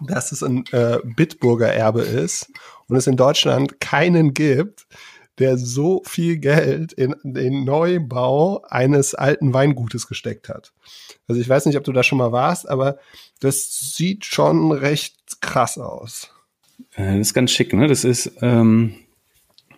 dass 0.00 0.32
es 0.32 0.42
ein 0.42 0.64
äh, 0.72 0.98
Bitburger 1.04 1.72
Erbe 1.72 2.02
ist 2.02 2.50
und 2.88 2.96
es 2.96 3.06
in 3.06 3.16
Deutschland 3.16 3.80
keinen 3.80 4.34
gibt, 4.34 4.86
der 5.38 5.56
so 5.56 6.02
viel 6.04 6.36
Geld 6.38 6.92
in 6.92 7.14
den 7.22 7.64
Neubau 7.64 8.62
eines 8.68 9.14
alten 9.14 9.54
Weingutes 9.54 10.06
gesteckt 10.06 10.48
hat. 10.48 10.72
Also 11.26 11.40
ich 11.40 11.48
weiß 11.48 11.66
nicht, 11.66 11.78
ob 11.78 11.84
du 11.84 11.92
da 11.92 12.02
schon 12.02 12.18
mal 12.18 12.32
warst, 12.32 12.68
aber 12.68 12.98
das 13.40 13.94
sieht 13.94 14.26
schon 14.26 14.70
recht 14.70 15.40
krass 15.40 15.78
aus. 15.78 16.30
Äh, 16.94 17.18
das 17.18 17.28
ist 17.28 17.34
ganz 17.34 17.52
schick, 17.52 17.72
ne? 17.72 17.86
Das 17.86 18.04
ist, 18.04 18.32
ähm, 18.42 18.94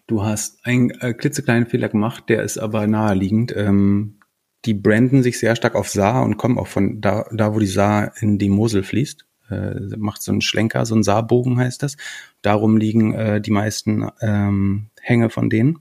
du 0.09 0.25
hast 0.25 0.67
einen 0.67 0.91
äh, 0.91 1.15
klitzekleinen 1.15 1.67
Fehler 1.67 1.89
gemacht, 1.89 2.25
der 2.29 2.43
ist 2.43 2.59
aber 2.59 2.87
naheliegend. 2.89 3.55
Ähm, 3.57 4.19
die 4.65 4.75
branden 4.75 5.23
sich 5.23 5.39
sehr 5.39 5.57
stark 5.57 5.75
auf 5.75 5.89
Saar 5.89 6.25
und 6.25 6.37
kommen 6.37 6.59
auch 6.59 6.69
von 6.69 7.01
da, 7.01 7.27
da 7.33 7.55
wo 7.55 7.59
die 7.59 7.67
Saar 7.67 8.13
in 8.21 8.39
die 8.39 8.49
Mosel 8.49 8.83
fließt. 8.83 9.27
Äh, 9.53 9.97
macht 9.97 10.23
so 10.23 10.33
einen 10.33 10.41
Schlenker, 10.41 10.87
so 10.87 10.95
einen 10.95 11.03
Saarbogen 11.03 11.59
heißt 11.59 11.83
das. 11.83 11.97
Darum 12.43 12.77
liegen 12.77 13.15
äh, 13.15 13.41
die 13.41 13.51
meisten 13.51 14.09
ähm, 14.21 14.87
Hänge 15.01 15.31
von 15.31 15.51
denen. 15.51 15.81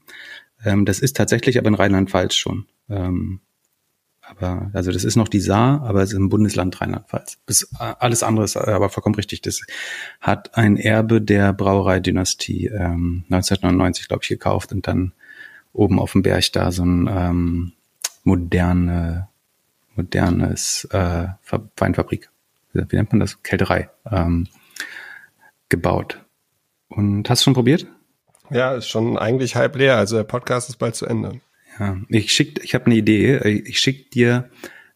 Ähm, 0.63 0.85
das 0.85 0.99
ist 0.99 1.17
tatsächlich 1.17 1.57
aber 1.57 1.67
in 1.67 1.75
Rheinland-Pfalz 1.75 2.35
schon. 2.35 2.65
Ähm, 2.89 3.41
aber, 4.21 4.71
also 4.73 4.91
das 4.91 5.03
ist 5.03 5.17
noch 5.17 5.27
die 5.27 5.41
Saar, 5.41 5.81
aber 5.81 6.01
es 6.01 6.11
ist 6.11 6.17
im 6.17 6.29
Bundesland 6.29 6.79
Rheinland-Pfalz. 6.79 7.37
Alles 7.77 8.23
andere 8.23 8.45
ist 8.45 8.55
aber 8.55 8.89
vollkommen 8.89 9.15
richtig. 9.15 9.41
Das 9.41 9.61
hat 10.21 10.55
ein 10.55 10.77
Erbe 10.77 11.21
der 11.21 11.51
Brauereidynastie 11.51 12.67
ähm, 12.67 13.25
1999, 13.29 14.07
glaube 14.07 14.23
ich, 14.23 14.29
gekauft 14.29 14.71
und 14.71 14.87
dann 14.87 15.11
oben 15.73 15.99
auf 15.99 16.13
dem 16.13 16.21
Berg 16.21 16.51
da 16.53 16.71
so 16.71 16.83
ein 16.83 17.09
ähm, 17.11 17.73
moderne, 18.23 19.27
modernes 19.95 20.85
äh, 20.91 21.27
Weinfabrik, 21.77 22.29
wie 22.73 22.95
nennt 22.95 23.11
man 23.11 23.19
das? 23.19 23.43
Kälterei 23.43 23.89
ähm, 24.09 24.47
gebaut. 25.69 26.23
Und 26.89 27.29
hast 27.29 27.41
du 27.41 27.43
schon 27.45 27.53
probiert? 27.53 27.87
Ja, 28.49 28.73
ist 28.75 28.87
schon 28.87 29.17
eigentlich 29.17 29.55
halb 29.55 29.75
leer. 29.75 29.97
Also 29.97 30.17
der 30.17 30.23
Podcast 30.23 30.69
ist 30.69 30.77
bald 30.77 30.95
zu 30.95 31.05
Ende. 31.05 31.39
Ja, 31.79 31.97
ich 32.09 32.33
schick, 32.33 32.61
ich 32.63 32.75
habe 32.75 32.87
eine 32.87 32.95
Idee. 32.95 33.37
Ich 33.65 33.79
schick 33.79 34.11
dir 34.11 34.49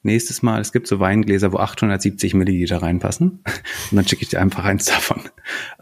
nächstes 0.04 0.42
Mal, 0.42 0.62
es 0.62 0.72
gibt 0.72 0.88
so 0.88 1.00
Weingläser, 1.00 1.52
wo 1.54 1.58
870 1.58 2.34
Milliliter 2.34 2.82
reinpassen. 2.82 3.44
Und 3.92 3.96
dann 3.96 4.08
schicke 4.08 4.24
ich 4.24 4.30
dir 4.30 4.42
einfach 4.42 4.66
eins 4.66 4.86
davon. 4.86 5.22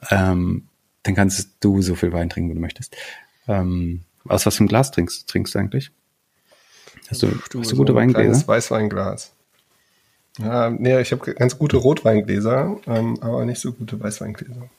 Ähm, 0.10 0.70
dann 1.04 1.16
kannst 1.16 1.58
du 1.60 1.82
so 1.82 1.96
viel 1.96 2.14
Wein 2.14 2.30
trinken, 2.30 2.52
wie 2.52 2.56
du 2.56 2.62
möchtest. 2.62 2.96
Ähm, 3.48 4.02
aus 4.26 4.46
was 4.46 4.56
für 4.56 4.62
einem 4.62 4.70
Glas 4.70 4.92
trinkst, 4.92 5.28
trinkst 5.28 5.54
du 5.54 5.60
eigentlich? 5.60 5.92
Hast 7.10 7.24
du, 7.24 7.28
du 7.28 7.60
hast 7.60 7.72
du 7.72 7.76
gute 7.76 7.92
so 7.92 7.98
ein 7.98 8.14
Weingläser? 8.14 8.48
Weißweinglas. 8.48 9.33
Ja, 10.40 10.70
nee, 10.70 11.00
ich 11.00 11.12
habe 11.12 11.34
ganz 11.36 11.58
gute 11.58 11.78
Rotweingläser, 11.78 12.80
ähm, 12.88 13.18
aber 13.22 13.46
nicht 13.46 13.62
so 13.62 13.72
gute 13.72 14.00
Weißweingläser. 14.00 14.70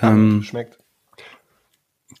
Ähm, 0.00 0.42
schmeckt. 0.42 0.78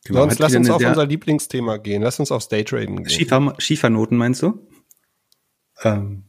Genau, 0.04 0.20
Sonst 0.20 0.38
lass 0.38 0.54
uns 0.54 0.70
auf 0.70 0.84
unser 0.84 1.06
Lieblingsthema 1.06 1.78
gehen. 1.78 2.02
Lass 2.02 2.20
uns 2.20 2.30
aufs 2.30 2.48
Daytraden 2.48 2.96
gehen. 3.04 3.10
Schiefer, 3.10 3.54
Schiefernoten 3.58 4.18
meinst 4.18 4.42
du? 4.42 4.66
Ähm, 5.82 6.24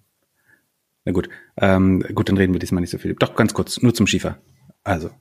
na 1.04 1.12
gut. 1.12 1.30
Ähm, 1.58 2.04
gut, 2.14 2.30
dann 2.30 2.38
reden 2.38 2.54
wir 2.54 2.60
diesmal 2.60 2.82
nicht 2.82 2.90
so 2.90 2.98
viel. 2.98 3.16
Doch, 3.16 3.36
ganz 3.36 3.54
kurz, 3.54 3.82
nur 3.82 3.94
zum 3.94 4.08
Schiefer. 4.08 4.38
Also, 4.84 5.12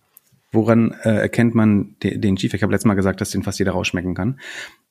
woran 0.52 0.92
äh, 1.02 1.16
erkennt 1.16 1.54
man 1.54 1.96
de 2.02 2.16
den 2.16 2.38
Schiefer? 2.38 2.54
Ich 2.54 2.62
habe 2.62 2.72
letztes 2.72 2.87
Mal 2.87 2.94
gesagt, 2.94 3.20
dass 3.20 3.30
den 3.30 3.42
fast 3.42 3.58
jeder 3.58 3.72
rausschmecken 3.72 4.14
kann. 4.14 4.40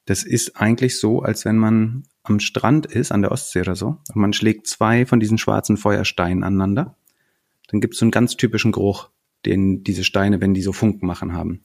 Das 0.06 0.24
ist 0.24 0.58
eigentlich 0.58 1.00
so, 1.00 1.22
als 1.22 1.46
wenn 1.46 1.58
man 1.58 2.04
am 2.24 2.40
Strand 2.40 2.86
ist, 2.86 3.12
an 3.12 3.22
der 3.22 3.32
Ostsee 3.32 3.62
oder 3.62 3.76
so, 3.76 4.00
und 4.14 4.16
man 4.16 4.34
schlägt 4.34 4.68
zwei 4.68 5.06
von 5.06 5.20
diesen 5.20 5.38
schwarzen 5.38 5.78
Feuersteinen 5.78 6.44
aneinander. 6.44 6.96
Dann 7.70 7.82
gibt 7.82 7.94
es 7.94 8.00
so 8.00 8.06
einen 8.06 8.12
ganz 8.12 8.36
typischen 8.36 8.72
Geruch 8.72 9.10
den 9.46 9.84
diese 9.84 10.04
Steine, 10.04 10.42
wenn 10.42 10.54
die 10.54 10.62
so 10.62 10.74
Funken 10.74 11.06
machen 11.06 11.34
haben. 11.34 11.62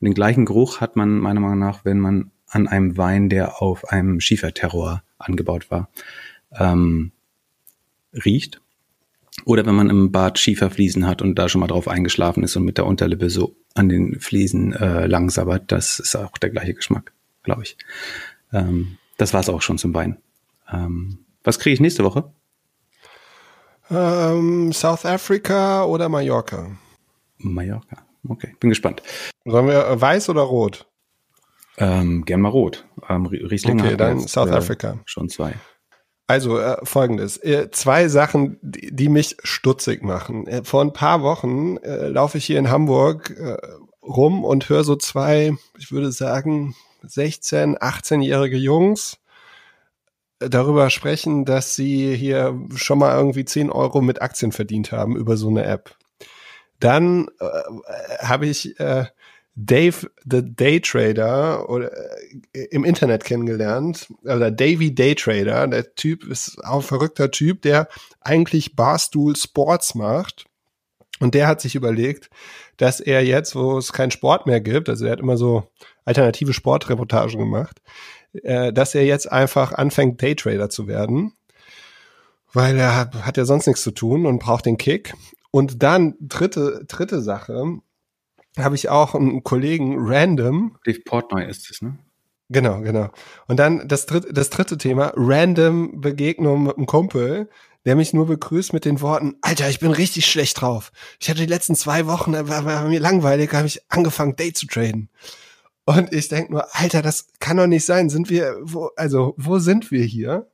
Und 0.00 0.04
den 0.04 0.14
gleichen 0.14 0.46
Geruch 0.46 0.80
hat 0.80 0.96
man 0.96 1.18
meiner 1.18 1.40
Meinung 1.40 1.58
nach, 1.58 1.84
wenn 1.84 2.00
man 2.00 2.30
an 2.46 2.66
einem 2.66 2.96
Wein, 2.96 3.28
der 3.28 3.62
auf 3.62 3.88
einem 3.88 4.20
Schieferterror 4.20 5.02
angebaut 5.18 5.70
war, 5.70 5.90
ähm, 6.52 7.12
riecht. 8.12 8.60
Oder 9.44 9.64
wenn 9.64 9.74
man 9.74 9.88
im 9.88 10.10
Bad 10.10 10.38
Schieferfliesen 10.38 11.06
hat 11.06 11.22
und 11.22 11.36
da 11.38 11.48
schon 11.48 11.60
mal 11.60 11.68
drauf 11.68 11.86
eingeschlafen 11.86 12.42
ist 12.42 12.56
und 12.56 12.64
mit 12.64 12.78
der 12.78 12.86
Unterlippe 12.86 13.30
so 13.30 13.56
an 13.74 13.88
den 13.88 14.18
Fliesen 14.18 14.72
äh, 14.72 15.06
langsabbert, 15.06 15.70
das 15.70 16.00
ist 16.00 16.16
auch 16.16 16.36
der 16.38 16.50
gleiche 16.50 16.74
Geschmack, 16.74 17.12
glaube 17.50 17.64
ich. 17.64 17.76
Ähm, 18.52 18.98
das 19.16 19.34
war's 19.34 19.48
auch 19.48 19.62
schon 19.62 19.78
zum 19.78 19.92
Wein. 19.94 20.18
Ähm, 20.72 21.26
was 21.42 21.58
kriege 21.58 21.74
ich 21.74 21.80
nächste 21.80 22.04
Woche? 22.04 22.32
Ähm, 23.90 24.72
South 24.72 25.04
Africa 25.04 25.84
oder 25.84 26.08
Mallorca? 26.08 26.70
Mallorca. 27.38 28.06
Okay, 28.28 28.54
bin 28.60 28.70
gespannt. 28.70 29.02
Sollen 29.44 29.66
wir 29.66 29.86
äh, 29.86 30.00
weiß 30.00 30.28
oder 30.28 30.42
rot? 30.42 30.86
Ähm, 31.76 32.24
gern 32.24 32.40
mal 32.40 32.50
rot. 32.50 32.86
Ähm, 33.08 33.26
Riesling 33.26 33.80
okay, 33.80 33.96
dann 33.96 34.20
jetzt, 34.20 34.30
South 34.30 34.50
äh, 34.50 34.54
Africa. 34.54 35.00
Schon 35.06 35.28
zwei. 35.28 35.54
Also 36.28 36.58
äh, 36.58 36.76
folgendes, 36.84 37.36
äh, 37.38 37.70
zwei 37.72 38.06
Sachen, 38.06 38.58
die, 38.62 38.94
die, 38.94 39.08
mich 39.08 39.38
stutzig 39.42 40.04
machen. 40.04 40.46
Äh, 40.46 40.62
vor 40.62 40.82
ein 40.82 40.92
paar 40.92 41.22
Wochen 41.22 41.78
laufe 41.82 42.38
ich 42.38 42.44
hier 42.44 42.58
in 42.58 42.70
Hamburg 42.70 43.34
rum 44.02 44.44
und 44.44 44.68
höre 44.68 44.84
so 44.84 44.94
zwei, 44.96 45.54
ich 45.78 45.90
würde 45.90 46.12
sagen, 46.12 46.74
16, 47.02 47.78
18-jährige 47.78 48.56
Jungs 48.56 49.18
äh, 50.40 50.48
darüber 50.50 50.90
sprechen, 50.90 51.44
dass 51.44 51.74
sie 51.74 52.14
hier 52.16 52.58
schon 52.74 52.98
mal 52.98 53.16
irgendwie 53.16 53.44
10 53.44 53.70
Euro 53.70 54.00
mit 54.00 54.22
Aktien 54.22 54.52
verdient 54.52 54.92
haben 54.92 55.16
über 55.16 55.36
so 55.36 55.48
eine 55.48 55.64
App. 55.64 55.96
Dann 56.78 57.28
äh, 57.40 58.24
habe 58.24 58.46
ich 58.46 58.78
äh, 58.80 59.06
Dave 59.54 60.10
the 60.24 60.42
Daytrader 60.42 61.68
oder 61.68 61.90
äh, 62.52 62.64
im 62.70 62.84
Internet 62.84 63.24
kennengelernt 63.24 64.08
oder 64.22 64.50
Davy 64.50 64.94
Daytrader. 64.94 65.66
Der 65.68 65.94
Typ 65.94 66.24
ist 66.24 66.64
auch 66.64 66.76
ein 66.76 66.82
verrückter 66.82 67.30
Typ, 67.30 67.62
der 67.62 67.88
eigentlich 68.20 68.76
Barstool 68.76 69.36
Sports 69.36 69.94
macht. 69.94 70.46
Und 71.18 71.34
der 71.34 71.46
hat 71.46 71.60
sich 71.60 71.74
überlegt, 71.74 72.30
dass 72.78 73.00
er 73.00 73.22
jetzt, 73.22 73.54
wo 73.54 73.76
es 73.76 73.92
keinen 73.92 74.10
Sport 74.10 74.46
mehr 74.46 74.60
gibt, 74.62 74.88
also 74.88 75.04
er 75.04 75.12
hat 75.12 75.20
immer 75.20 75.36
so 75.36 75.70
alternative 76.04 76.52
Sportreportagen 76.52 77.38
gemacht, 77.38 77.80
äh, 78.32 78.72
dass 78.72 78.94
er 78.94 79.04
jetzt 79.04 79.30
einfach 79.30 79.72
anfängt, 79.72 80.22
Daytrader 80.22 80.70
zu 80.70 80.86
werden. 80.86 81.32
Weil 82.52 82.78
er 82.78 82.96
hat, 82.96 83.14
hat 83.26 83.36
ja 83.36 83.44
sonst 83.44 83.66
nichts 83.66 83.82
zu 83.82 83.92
tun 83.92 84.26
und 84.26 84.40
braucht 84.40 84.66
den 84.66 84.76
Kick. 84.76 85.14
Und 85.52 85.82
dann 85.82 86.14
dritte, 86.20 86.84
dritte 86.88 87.20
Sache, 87.20 87.80
habe 88.58 88.74
ich 88.74 88.88
auch 88.88 89.14
einen 89.14 89.44
Kollegen 89.44 89.96
random. 89.98 90.76
Dave 90.84 91.00
Portnoy 91.04 91.48
ist 91.48 91.70
es, 91.70 91.82
ne? 91.82 91.98
Genau, 92.48 92.80
genau. 92.80 93.10
Und 93.46 93.58
dann 93.58 93.86
das 93.86 94.06
dritte, 94.06 94.32
das 94.32 94.50
dritte 94.50 94.76
Thema, 94.76 95.12
random 95.14 96.00
Begegnung 96.00 96.64
mit 96.64 96.76
einem 96.76 96.86
Kumpel, 96.86 97.48
der 97.84 97.94
mich 97.94 98.12
nur 98.12 98.26
begrüßt 98.26 98.72
mit 98.72 98.84
den 98.84 99.00
Worten, 99.00 99.36
Alter, 99.40 99.70
ich 99.70 99.78
bin 99.78 99.92
richtig 99.92 100.26
schlecht 100.26 100.60
drauf. 100.60 100.90
Ich 101.20 101.30
hatte 101.30 101.40
die 101.40 101.46
letzten 101.46 101.76
zwei 101.76 102.06
Wochen, 102.06 102.32
war, 102.32 102.64
war 102.64 102.88
mir 102.88 102.98
langweilig, 102.98 103.52
habe 103.52 103.68
ich 103.68 103.80
angefangen, 103.88 104.34
Day 104.34 104.52
zu 104.52 104.66
traden. 104.66 105.08
Und 105.96 106.12
ich 106.12 106.28
denk 106.28 106.50
nur, 106.50 106.64
Alter, 106.76 107.02
das 107.02 107.26
kann 107.40 107.56
doch 107.56 107.66
nicht 107.66 107.84
sein. 107.84 108.10
Sind 108.10 108.30
wir, 108.30 108.56
wo, 108.62 108.90
also, 108.94 109.34
wo 109.36 109.58
sind 109.58 109.90
wir 109.90 110.04
hier? 110.04 110.48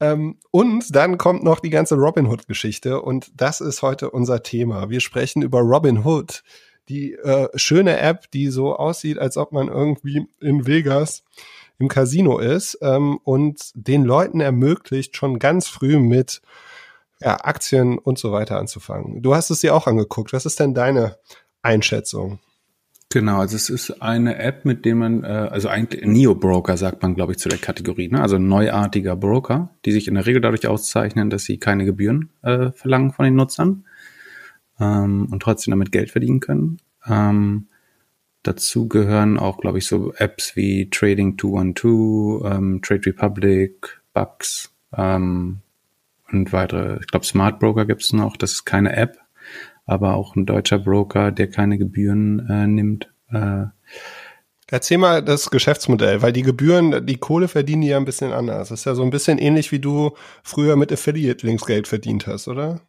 Ähm, 0.00 0.36
und 0.50 0.94
dann 0.94 1.16
kommt 1.16 1.42
noch 1.42 1.60
die 1.60 1.70
ganze 1.70 1.94
Robin 1.94 2.26
Hood-Geschichte 2.26 3.00
und 3.00 3.30
das 3.34 3.62
ist 3.62 3.80
heute 3.80 4.10
unser 4.10 4.42
Thema. 4.42 4.90
Wir 4.90 5.00
sprechen 5.00 5.40
über 5.40 5.60
Robin 5.60 6.04
Hood, 6.04 6.42
die 6.90 7.14
äh, 7.14 7.48
schöne 7.54 7.98
App, 7.98 8.30
die 8.32 8.48
so 8.48 8.76
aussieht, 8.76 9.18
als 9.18 9.38
ob 9.38 9.52
man 9.52 9.68
irgendwie 9.68 10.26
in 10.40 10.66
Vegas 10.66 11.24
im 11.78 11.88
Casino 11.88 12.38
ist 12.38 12.76
ähm, 12.82 13.18
und 13.24 13.70
den 13.74 14.04
Leuten 14.04 14.40
ermöglicht, 14.40 15.16
schon 15.16 15.38
ganz 15.38 15.68
früh 15.68 15.98
mit 15.98 16.42
ja, 17.22 17.38
Aktien 17.42 17.96
und 17.96 18.18
so 18.18 18.30
weiter 18.30 18.58
anzufangen. 18.58 19.22
Du 19.22 19.34
hast 19.34 19.48
es 19.48 19.60
dir 19.60 19.74
auch 19.74 19.86
angeguckt. 19.86 20.34
Was 20.34 20.44
ist 20.44 20.60
denn 20.60 20.74
deine 20.74 21.16
Einschätzung? 21.62 22.40
Genau, 23.16 23.38
also 23.38 23.56
es 23.56 23.70
ist 23.70 24.02
eine 24.02 24.36
App, 24.36 24.66
mit 24.66 24.84
dem 24.84 24.98
man, 24.98 25.24
äh, 25.24 25.28
also 25.28 25.70
eigentlich 25.70 26.04
Neo-Broker 26.04 26.76
sagt 26.76 27.00
man, 27.00 27.14
glaube 27.14 27.32
ich, 27.32 27.38
zu 27.38 27.48
der 27.48 27.56
Kategorie, 27.56 28.08
ne? 28.08 28.20
also 28.20 28.36
neuartiger 28.36 29.16
Broker, 29.16 29.70
die 29.86 29.92
sich 29.92 30.06
in 30.06 30.16
der 30.16 30.26
Regel 30.26 30.42
dadurch 30.42 30.66
auszeichnen, 30.66 31.30
dass 31.30 31.44
sie 31.44 31.56
keine 31.56 31.86
Gebühren 31.86 32.28
äh, 32.42 32.72
verlangen 32.72 33.12
von 33.12 33.24
den 33.24 33.34
Nutzern 33.34 33.86
ähm, 34.78 35.28
und 35.30 35.42
trotzdem 35.42 35.72
damit 35.72 35.92
Geld 35.92 36.10
verdienen 36.10 36.40
können. 36.40 36.76
Ähm, 37.06 37.68
dazu 38.42 38.86
gehören 38.86 39.38
auch, 39.38 39.56
glaube 39.62 39.78
ich, 39.78 39.86
so 39.86 40.12
Apps 40.12 40.54
wie 40.54 40.90
Trading 40.90 41.38
212, 41.38 42.44
ähm, 42.44 42.80
Trade 42.82 43.06
Republic, 43.06 43.98
Bucks 44.12 44.74
ähm, 44.94 45.60
und 46.30 46.52
weitere. 46.52 46.98
Ich 47.00 47.06
glaube, 47.06 47.24
Smart 47.24 47.60
Broker 47.60 47.86
gibt 47.86 48.02
es 48.02 48.12
noch. 48.12 48.36
Das 48.36 48.52
ist 48.52 48.66
keine 48.66 48.94
App, 48.94 49.16
aber 49.86 50.14
auch 50.14 50.36
ein 50.36 50.46
deutscher 50.46 50.78
Broker, 50.78 51.32
der 51.32 51.48
keine 51.48 51.78
Gebühren 51.78 52.46
äh, 52.50 52.66
nimmt. 52.66 53.08
Äh, 53.30 53.66
Erzähl 54.68 54.98
mal 54.98 55.22
das 55.22 55.50
Geschäftsmodell, 55.50 56.22
weil 56.22 56.32
die 56.32 56.42
Gebühren, 56.42 57.06
die 57.06 57.18
Kohle 57.18 57.46
verdienen 57.46 57.82
die 57.82 57.88
ja 57.88 57.98
ein 57.98 58.04
bisschen 58.04 58.32
anders. 58.32 58.70
Das 58.70 58.80
ist 58.80 58.84
ja 58.84 58.96
so 58.96 59.04
ein 59.04 59.10
bisschen 59.10 59.38
ähnlich, 59.38 59.70
wie 59.70 59.78
du 59.78 60.12
früher 60.42 60.74
mit 60.74 60.92
Affiliate-Links 60.92 61.66
Geld 61.66 61.86
verdient 61.86 62.26
hast, 62.26 62.48
oder? 62.48 62.80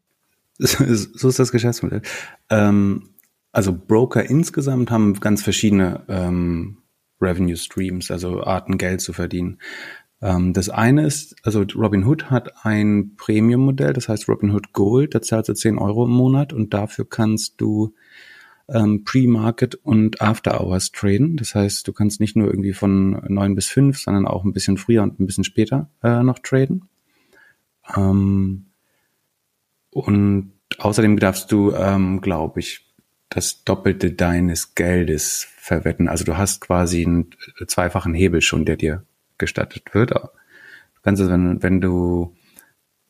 so 0.57 0.83
ist 1.29 1.39
das 1.39 1.51
Geschäftsmodell. 1.51 2.01
Ähm, 2.49 3.09
also 3.51 3.73
Broker 3.73 4.27
insgesamt 4.27 4.89
haben 4.89 5.19
ganz 5.19 5.43
verschiedene 5.43 6.03
ähm, 6.07 6.77
Revenue 7.21 7.57
Streams, 7.57 8.09
also 8.09 8.43
Arten 8.43 8.79
Geld 8.79 9.01
zu 9.01 9.13
verdienen. 9.13 9.59
Ähm, 10.21 10.53
das 10.53 10.69
eine 10.69 11.05
ist, 11.05 11.35
also 11.43 11.61
Robinhood 11.75 12.31
hat 12.31 12.65
ein 12.65 13.15
Premium-Modell, 13.17 13.93
das 13.93 14.09
heißt 14.09 14.27
Robinhood 14.27 14.73
Gold, 14.73 15.13
da 15.13 15.21
zahlst 15.21 15.49
du 15.49 15.53
10 15.53 15.77
Euro 15.77 16.05
im 16.05 16.11
Monat 16.11 16.53
und 16.53 16.73
dafür 16.73 17.07
kannst 17.07 17.61
du 17.61 17.93
ähm, 18.69 19.03
Pre-Market 19.03 19.75
und 19.75 20.21
After-Hours 20.21 20.91
traden. 20.91 21.37
Das 21.37 21.55
heißt, 21.55 21.87
du 21.87 21.93
kannst 21.93 22.19
nicht 22.19 22.35
nur 22.35 22.47
irgendwie 22.47 22.73
von 22.73 23.11
neun 23.27 23.55
bis 23.55 23.67
fünf, 23.67 23.99
sondern 23.99 24.27
auch 24.27 24.43
ein 24.43 24.53
bisschen 24.53 24.77
früher 24.77 25.03
und 25.03 25.19
ein 25.19 25.25
bisschen 25.25 25.43
später 25.43 25.89
äh, 26.03 26.23
noch 26.23 26.39
traden. 26.39 26.89
Ähm, 27.95 28.65
und 29.91 30.51
außerdem 30.79 31.17
darfst 31.19 31.51
du, 31.51 31.73
ähm, 31.73 32.21
glaube 32.21 32.59
ich, 32.59 32.85
das 33.29 33.63
Doppelte 33.63 34.11
deines 34.11 34.75
Geldes 34.75 35.47
verwetten. 35.57 36.07
Also 36.07 36.23
du 36.23 36.37
hast 36.37 36.61
quasi 36.61 37.05
einen 37.05 37.29
zweifachen 37.67 38.13
Hebel 38.13 38.41
schon, 38.41 38.65
der 38.65 38.77
dir 38.77 39.03
gestattet 39.37 39.93
wird. 39.93 40.11
Du 40.11 40.29
kannst 41.03 41.21
also, 41.21 41.31
wenn, 41.31 41.61
wenn 41.63 41.81
du 41.81 42.35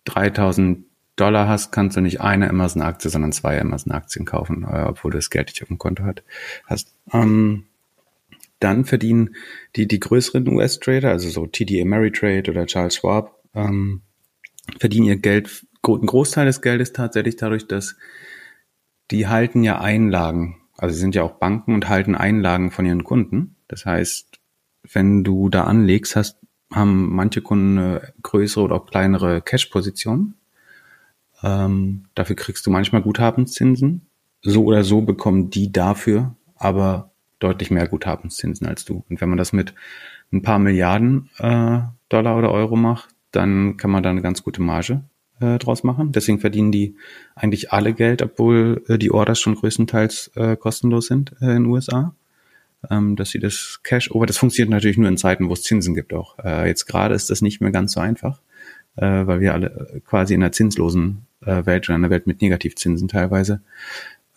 3000 0.05 0.85
Dollar 1.17 1.47
hast, 1.47 1.71
kannst 1.71 1.97
du 1.97 2.01
nicht 2.01 2.21
eine 2.21 2.49
Amazon-Aktie, 2.49 3.09
sondern 3.09 3.31
zwei 3.31 3.59
Amazon-Aktien 3.59 4.25
kaufen, 4.25 4.63
äh, 4.63 4.85
obwohl 4.87 5.11
du 5.11 5.17
das 5.17 5.29
Geld 5.29 5.47
nicht 5.47 5.61
auf 5.63 5.67
dem 5.67 5.79
Konto 5.79 6.03
hast. 6.65 6.93
Ähm, 7.11 7.65
dann 8.59 8.85
verdienen 8.85 9.35
die, 9.75 9.87
die 9.87 9.99
größeren 9.99 10.47
US-Trader, 10.47 11.09
also 11.09 11.29
so 11.29 11.47
TD 11.47 11.81
Ameritrade 11.81 12.49
oder 12.49 12.65
Charles 12.65 12.95
Schwab, 12.95 13.41
ähm, 13.53 14.01
verdienen 14.79 15.07
ihr 15.07 15.17
Geld, 15.17 15.65
ein 15.83 16.05
Großteil 16.05 16.45
des 16.45 16.61
Geldes 16.61 16.93
tatsächlich 16.93 17.35
dadurch, 17.35 17.67
dass 17.67 17.95
die 19.09 19.27
halten 19.27 19.63
ja 19.63 19.79
Einlagen. 19.79 20.57
Also 20.77 20.93
sie 20.93 20.99
sind 20.99 21.15
ja 21.15 21.23
auch 21.23 21.39
Banken 21.39 21.73
und 21.73 21.89
halten 21.89 22.15
Einlagen 22.15 22.71
von 22.71 22.85
ihren 22.85 23.03
Kunden. 23.03 23.55
Das 23.67 23.85
heißt, 23.85 24.26
wenn 24.93 25.23
du 25.23 25.49
da 25.49 25.63
anlegst, 25.63 26.15
hast, 26.15 26.37
haben 26.71 27.15
manche 27.15 27.41
Kunden 27.41 27.77
eine 27.77 28.13
größere 28.23 28.63
oder 28.63 28.75
auch 28.75 28.85
kleinere 28.85 29.41
Cash-Position. 29.41 30.33
Ähm, 31.43 32.05
dafür 32.15 32.35
kriegst 32.35 32.65
du 32.65 32.71
manchmal 32.71 33.01
Guthabenszinsen. 33.01 34.07
So 34.41 34.65
oder 34.65 34.83
so 34.83 35.01
bekommen 35.01 35.49
die 35.49 35.71
dafür 35.71 36.35
aber 36.55 37.11
deutlich 37.39 37.71
mehr 37.71 37.87
Guthabenszinsen 37.87 38.67
als 38.67 38.85
du. 38.85 39.03
Und 39.09 39.21
wenn 39.21 39.29
man 39.29 39.37
das 39.37 39.53
mit 39.53 39.73
ein 40.31 40.41
paar 40.41 40.59
Milliarden 40.59 41.29
äh, 41.37 41.79
Dollar 42.09 42.37
oder 42.37 42.51
Euro 42.51 42.75
macht, 42.75 43.09
dann 43.31 43.77
kann 43.77 43.91
man 43.91 44.03
da 44.03 44.09
eine 44.09 44.21
ganz 44.21 44.43
gute 44.43 44.61
Marge 44.61 45.03
äh, 45.39 45.57
draus 45.57 45.83
machen. 45.83 46.11
Deswegen 46.11 46.39
verdienen 46.39 46.71
die 46.71 46.95
eigentlich 47.35 47.71
alle 47.71 47.93
Geld, 47.93 48.21
obwohl 48.21 48.83
äh, 48.87 48.97
die 48.97 49.11
Orders 49.11 49.39
schon 49.39 49.55
größtenteils 49.55 50.31
äh, 50.35 50.55
kostenlos 50.55 51.07
sind 51.07 51.33
äh, 51.41 51.45
in 51.45 51.63
den 51.63 51.65
USA. 51.65 52.15
Ähm, 52.89 53.15
dass 53.15 53.31
sie 53.31 53.39
das 53.39 53.79
Cash 53.83 54.11
over, 54.11 54.25
das 54.25 54.37
funktioniert 54.37 54.69
natürlich 54.69 54.97
nur 54.97 55.09
in 55.09 55.17
Zeiten, 55.17 55.49
wo 55.49 55.53
es 55.53 55.63
Zinsen 55.63 55.95
gibt 55.95 56.13
auch. 56.13 56.37
Äh, 56.39 56.67
jetzt 56.67 56.85
gerade 56.85 57.15
ist 57.15 57.29
das 57.29 57.41
nicht 57.41 57.59
mehr 57.59 57.71
ganz 57.71 57.93
so 57.93 57.99
einfach, 57.99 58.41
äh, 58.95 59.25
weil 59.25 59.39
wir 59.39 59.53
alle 59.53 60.01
quasi 60.05 60.35
in 60.35 60.43
einer 60.43 60.51
zinslosen 60.51 61.25
äh, 61.41 61.65
Welt 61.65 61.89
oder 61.89 61.95
einer 61.95 62.09
Welt 62.09 62.27
mit 62.27 62.41
Negativzinsen 62.41 63.07
teilweise 63.07 63.61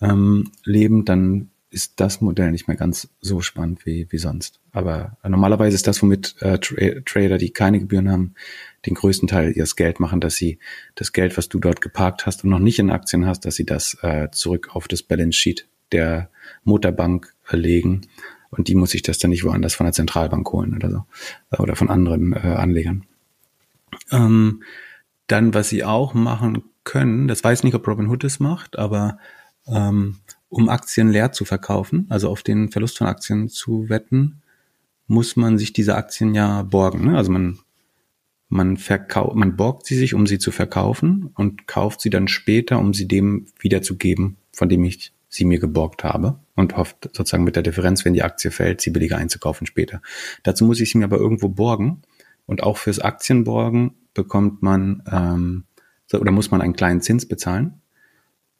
ähm, 0.00 0.50
leben, 0.64 1.04
dann 1.04 1.50
ist 1.70 2.00
das 2.00 2.20
Modell 2.20 2.50
nicht 2.50 2.66
mehr 2.66 2.76
ganz 2.76 3.08
so 3.20 3.40
spannend 3.40 3.86
wie, 3.86 4.08
wie 4.10 4.18
sonst. 4.18 4.58
Aber 4.72 5.16
äh, 5.22 5.28
normalerweise 5.28 5.76
ist 5.76 5.86
das, 5.86 6.02
womit 6.02 6.34
äh, 6.40 6.58
Tra 6.58 7.00
Trader, 7.06 7.38
die 7.38 7.50
keine 7.50 7.78
Gebühren 7.78 8.10
haben, 8.10 8.34
den 8.86 8.94
größten 8.94 9.28
Teil 9.28 9.52
ihres 9.52 9.76
Geld 9.76 10.00
machen, 10.00 10.20
dass 10.20 10.34
sie 10.34 10.58
das 10.96 11.12
Geld, 11.12 11.36
was 11.38 11.48
du 11.48 11.60
dort 11.60 11.80
geparkt 11.80 12.26
hast 12.26 12.42
und 12.42 12.50
noch 12.50 12.58
nicht 12.58 12.80
in 12.80 12.90
Aktien 12.90 13.26
hast, 13.26 13.44
dass 13.44 13.54
sie 13.54 13.66
das 13.66 13.96
äh, 14.02 14.30
zurück 14.32 14.74
auf 14.74 14.88
das 14.88 15.02
Balance 15.02 15.38
Sheet 15.38 15.68
der 15.92 16.30
Mutterbank 16.64 17.34
legen. 17.50 18.02
Und 18.50 18.68
die 18.68 18.74
muss 18.74 18.90
sich 18.90 19.02
das 19.02 19.18
dann 19.18 19.30
nicht 19.30 19.44
woanders 19.44 19.74
von 19.74 19.86
der 19.86 19.92
Zentralbank 19.92 20.50
holen 20.52 20.74
oder 20.74 20.90
so. 20.90 21.04
Äh, 21.50 21.62
oder 21.62 21.76
von 21.76 21.90
anderen 21.90 22.32
äh, 22.32 22.38
Anlegern. 22.38 23.04
Ähm, 24.10 24.62
dann, 25.26 25.54
was 25.54 25.68
sie 25.68 25.84
auch 25.84 26.14
machen 26.14 26.62
können, 26.84 27.28
das 27.28 27.44
weiß 27.44 27.62
nicht, 27.62 27.74
ob 27.74 27.86
Robinhood 27.86 28.24
es 28.24 28.40
macht, 28.40 28.78
aber 28.78 29.18
ähm, 29.66 30.16
um 30.48 30.68
Aktien 30.68 31.10
leer 31.10 31.32
zu 31.32 31.44
verkaufen, 31.44 32.06
also 32.08 32.28
auf 32.28 32.42
den 32.42 32.70
Verlust 32.70 32.98
von 32.98 33.06
Aktien 33.06 33.48
zu 33.48 33.88
wetten, 33.88 34.42
muss 35.06 35.36
man 35.36 35.58
sich 35.58 35.72
diese 35.72 35.96
Aktien 35.96 36.34
ja 36.34 36.62
borgen. 36.62 37.06
Ne? 37.06 37.16
Also 37.16 37.30
man, 37.30 37.58
man 38.48 38.76
verkauft, 38.76 39.36
man 39.36 39.56
borgt 39.56 39.86
sie 39.86 39.96
sich, 39.96 40.14
um 40.14 40.26
sie 40.26 40.38
zu 40.38 40.50
verkaufen 40.50 41.30
und 41.34 41.66
kauft 41.66 42.00
sie 42.00 42.10
dann 42.10 42.26
später, 42.26 42.78
um 42.78 42.94
sie 42.94 43.06
dem 43.06 43.46
wiederzugeben, 43.60 44.36
von 44.52 44.68
dem 44.68 44.84
ich 44.84 45.12
sie 45.30 45.44
mir 45.44 45.60
geborgt 45.60 46.04
habe 46.04 46.40
und 46.56 46.76
hofft 46.76 47.08
sozusagen 47.14 47.44
mit 47.44 47.56
der 47.56 47.62
Differenz, 47.62 48.04
wenn 48.04 48.12
die 48.12 48.22
Aktie 48.22 48.50
fällt, 48.50 48.80
sie 48.80 48.90
billiger 48.90 49.16
einzukaufen 49.16 49.66
später. 49.66 50.02
Dazu 50.42 50.64
muss 50.66 50.80
ich 50.80 50.90
sie 50.90 50.98
mir 50.98 51.04
aber 51.04 51.16
irgendwo 51.16 51.48
borgen 51.48 52.02
und 52.46 52.62
auch 52.62 52.76
fürs 52.76 52.98
Aktienborgen 52.98 53.92
bekommt 54.12 54.60
man 54.60 55.02
ähm, 55.10 55.64
oder 56.12 56.32
muss 56.32 56.50
man 56.50 56.60
einen 56.60 56.74
kleinen 56.74 57.00
Zins 57.00 57.26
bezahlen. 57.26 57.80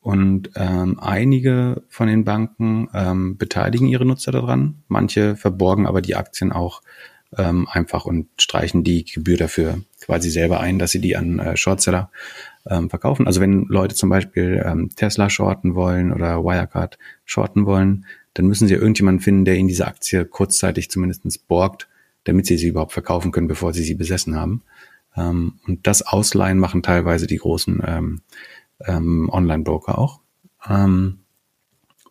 Und 0.01 0.51
ähm, 0.55 0.99
einige 1.01 1.83
von 1.89 2.07
den 2.07 2.25
Banken 2.25 2.89
ähm, 2.95 3.37
beteiligen 3.37 3.89
ihre 3.89 4.07
Nutzer 4.07 4.33
daran, 4.33 4.83
manche 4.89 5.37
verborgen 5.37 5.87
aber 5.87 6.01
die 6.01 6.15
Aktien 6.15 6.53
auch 6.53 6.81
ähm, 7.37 7.69
einfach 7.71 8.07
und 8.07 8.29
streichen 8.39 8.83
die 8.83 9.05
Gebühr 9.05 9.37
dafür 9.37 9.81
quasi 10.01 10.31
selber 10.31 10.61
ein, 10.61 10.79
dass 10.79 10.93
sie 10.93 11.01
die 11.01 11.17
an 11.17 11.39
äh, 11.39 11.57
Shortseller 11.57 12.11
ähm, 12.67 12.91
verkaufen. 12.91 13.27
Also 13.27 13.41
wenn 13.41 13.65
Leute 13.69 13.95
zum 13.95 14.11
Beispiel 14.11 14.63
ähm, 14.65 14.91
Tesla 14.95 15.31
shorten 15.31 15.75
wollen 15.75 16.13
oder 16.13 16.45
Wirecard 16.45 16.99
shorten 17.25 17.67
wollen, 17.67 18.07
dann 18.35 18.47
müssen 18.47 18.69
sie 18.69 18.75
irgendjemanden 18.75 19.23
finden, 19.23 19.45
der 19.45 19.57
ihnen 19.57 19.69
diese 19.69 19.87
Aktie 19.87 20.25
kurzzeitig 20.25 20.91
zumindestens 20.91 21.39
borgt, 21.39 21.89
damit 22.25 22.47
sie 22.47 22.57
sie 22.57 22.69
überhaupt 22.69 22.93
verkaufen 22.93 23.33
können, 23.33 23.49
bevor 23.49 23.73
sie 23.73 23.83
sie 23.83 23.95
besessen 23.95 24.37
haben. 24.37 24.63
Ähm, 25.17 25.55
und 25.67 25.87
das 25.87 26.03
Ausleihen 26.03 26.59
machen 26.59 26.83
teilweise 26.83 27.27
die 27.27 27.39
großen 27.39 27.83
ähm, 27.87 28.21
ähm, 28.87 29.29
Online-Broker 29.31 29.99
auch. 29.99 30.21
Ähm, 30.69 31.21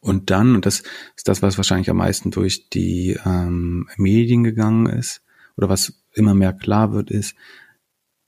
und 0.02 0.30
dann, 0.30 0.56
und 0.56 0.66
das 0.66 0.84
ist 1.16 1.28
das, 1.28 1.42
was 1.42 1.58
wahrscheinlich 1.58 1.90
am 1.90 1.98
meisten 1.98 2.32
durch 2.32 2.70
die 2.70 3.18
ähm, 3.26 3.90
Medien 3.98 4.44
gegangen 4.44 4.86
ist, 4.88 5.22
oder 5.58 5.68
was 5.68 6.02
immer 6.14 6.34
mehr 6.34 6.54
klar 6.54 6.94
wird, 6.94 7.12
ist, 7.12 7.36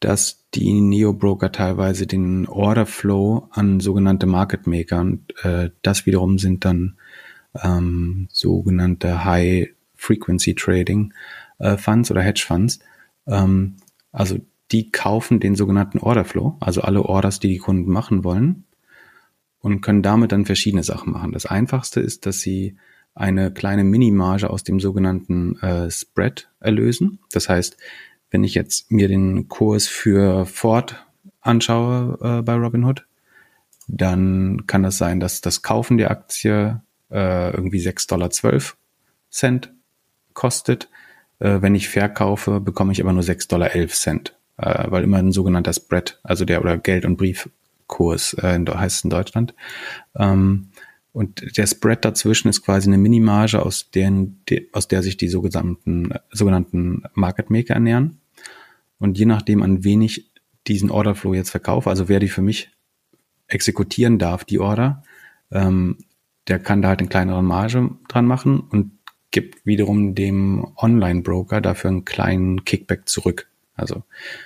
dass 0.02 0.46
die 0.54 0.82
Neo-Broker 0.82 1.52
teilweise 1.52 2.06
den 2.08 2.48
Order-Flow 2.48 3.48
an 3.52 3.80
sogenannte 3.80 4.26
Market 4.26 4.68
Maker 4.68 5.00
und 5.00 5.34
äh, 5.44 5.70
das 5.82 6.06
wiederum 6.06 6.38
sind 6.38 6.66
dann 6.66 6.98
ähm, 7.62 8.28
sogenannte 8.32 9.24
High-Frequency-Trading 9.24 11.14
äh, 11.60 11.78
Funds 11.78 12.12
oder 12.12 12.22
Hedge-Funds. 12.22 12.80
Ähm, 13.28 13.78
also 14.12 14.40
die 14.72 14.92
kaufen 14.92 15.40
den 15.40 15.56
sogenannten 15.56 16.00
Order 16.00 16.26
Flow, 16.26 16.58
also 16.60 16.82
alle 16.82 17.04
Orders, 17.04 17.40
die 17.40 17.50
die 17.50 17.58
Kunden 17.60 17.92
machen 17.92 18.24
wollen 18.24 18.66
und 19.60 19.82
können 19.82 20.02
damit 20.02 20.32
dann 20.32 20.46
verschiedene 20.46 20.84
Sachen 20.84 21.14
machen. 21.14 21.32
Das 21.32 21.46
einfachste 21.46 22.00
ist, 22.00 22.26
dass 22.26 22.40
sie 22.40 22.76
eine 23.14 23.52
kleine 23.52 23.84
Minimarge 23.84 24.50
aus 24.50 24.64
dem 24.64 24.80
sogenannten 24.80 25.58
äh, 25.60 25.92
Spread 25.92 26.50
erlösen. 26.60 27.20
Das 27.32 27.50
heißt, 27.50 27.78
wenn 28.32 28.44
ich 28.44 28.56
jetzt 28.56 28.92
mir 28.92 29.08
den 29.08 29.48
Kurs 29.48 29.88
für 29.88 30.46
Ford 30.46 31.06
anschaue 31.42 32.18
äh, 32.22 32.42
bei 32.42 32.56
Robinhood, 32.56 33.06
dann 33.88 34.66
kann 34.68 34.84
das 34.84 34.98
sein, 34.98 35.20
dass 35.20 35.42
das 35.42 35.62
Kaufen 35.62 35.98
der 35.98 36.12
Aktie 36.12 36.82
äh, 37.12 37.52
irgendwie 37.52 37.80
6,12 37.80 38.08
Dollar 38.08 38.30
Cent 39.30 39.74
kostet. 40.34 40.90
Äh, 41.40 41.62
wenn 41.62 41.76
ich 41.76 41.90
verkaufe, 41.90 42.60
bekomme 42.60 42.94
ich 42.94 43.02
aber 43.02 43.14
nur 43.14 43.24
6,11 43.24 43.50
Dollar 43.50 43.70
Cent 43.90 44.36
äh, 44.62 44.92
weil 44.92 45.04
immer 45.04 45.18
ein 45.18 45.32
sogenannter 45.32 45.74
Spread, 45.74 46.20
also 46.24 46.46
der 46.46 46.62
oder 46.62 46.78
Geld- 46.78 47.06
und 47.06 47.18
Briefkurs 47.18 48.34
äh, 48.36 48.60
heißt 48.60 49.04
in 49.04 49.10
Deutschland. 49.10 49.54
Ähm, 50.16 50.70
und 51.14 51.58
der 51.58 51.68
Spread 51.68 52.06
dazwischen 52.06 52.48
ist 52.48 52.64
quasi 52.64 52.88
eine 52.88 52.98
Minimarge, 52.98 53.62
aus, 53.62 53.92
deren, 53.92 54.42
de, 54.46 54.70
aus 54.72 54.88
der 54.88 55.04
sich 55.04 55.18
die 55.18 55.28
sogenannten, 55.28 56.14
sogenannten 56.32 57.04
Market 57.14 57.50
Maker 57.50 57.74
ernähren. 57.74 58.21
Und 59.02 59.18
je 59.18 59.26
nachdem, 59.26 59.64
an 59.64 59.84
wen 59.84 60.02
ich 60.02 60.32
diesen 60.68 60.92
Orderflow 60.92 61.34
jetzt 61.34 61.50
verkaufe, 61.50 61.90
also 61.90 62.08
wer 62.08 62.20
die 62.20 62.30
für 62.30 62.44
mich 62.44 62.72
exekutieren 63.48 64.20
darf, 64.20 64.46
die 64.46 64.60
Order, 64.60 65.04
ähm, 65.52 65.98
der 66.48 66.60
kann 66.60 66.82
da 66.82 66.90
halt 66.90 67.00
eine 67.00 67.10
kleinere 67.10 67.44
Marge 67.44 67.90
dran 68.08 68.26
machen 68.26 68.60
und 68.60 68.92
gibt 69.32 69.66
wiederum 69.66 70.14
dem 70.14 70.68
Online-Broker 70.78 71.62
dafür 71.62 71.90
einen 71.90 72.06
kleinen 72.06 72.64
Kickback 72.64 73.10
zurück. 73.10 73.50
Also 73.76 74.04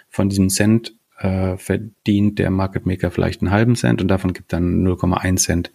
von 0.09 0.29
diesem 0.29 0.49
Cent 0.49 0.95
äh, 1.19 1.57
verdient 1.57 2.39
der 2.39 2.49
Market 2.49 2.85
Maker 2.85 3.11
vielleicht 3.11 3.41
einen 3.41 3.51
halben 3.51 3.75
Cent 3.75 4.01
und 4.01 4.07
davon 4.07 4.33
gibt 4.33 4.53
dann 4.53 4.85
0,1 4.87 5.37
Cent 5.37 5.71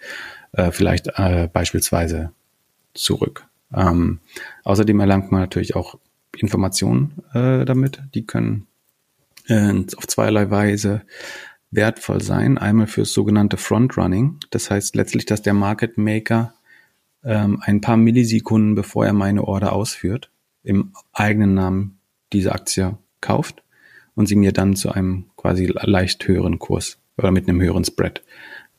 äh, 0.52 0.70
vielleicht 0.70 1.08
äh, 1.16 1.48
beispielsweise 1.52 2.32
zurück. 2.94 3.46
Ähm, 3.74 4.20
außerdem 4.64 4.98
erlangt 5.00 5.32
man 5.32 5.40
natürlich 5.42 5.76
auch 5.76 5.98
Informationen 6.36 7.22
äh, 7.34 7.64
damit. 7.64 8.02
Die 8.14 8.24
können 8.24 8.66
äh, 9.50 9.84
auf 9.96 10.06
zweierlei 10.06 10.50
Weise 10.50 11.02
wertvoll 11.70 12.22
sein. 12.22 12.58
Einmal 12.58 12.86
fürs 12.86 13.12
sogenannte 13.12 13.56
Frontrunning. 13.56 14.38
Das 14.50 14.70
heißt 14.70 14.96
letztlich, 14.96 15.26
dass 15.26 15.42
der 15.42 15.54
Market 15.54 15.98
Maker 15.98 16.54
ähm, 17.24 17.60
ein 17.62 17.80
paar 17.80 17.96
Millisekunden, 17.96 18.74
bevor 18.74 19.06
er 19.06 19.12
meine 19.12 19.44
Order 19.44 19.72
ausführt, 19.72 20.30
im 20.62 20.92
eigenen 21.12 21.54
Namen 21.54 21.98
diese 22.32 22.52
Aktie 22.52 22.98
kauft 23.20 23.62
und 24.14 24.26
sie 24.26 24.36
mir 24.36 24.52
dann 24.52 24.76
zu 24.76 24.90
einem 24.90 25.26
quasi 25.36 25.66
leicht 25.66 26.26
höheren 26.26 26.58
Kurs 26.58 26.98
oder 27.16 27.30
mit 27.30 27.48
einem 27.48 27.60
höheren 27.60 27.84
Spread 27.84 28.22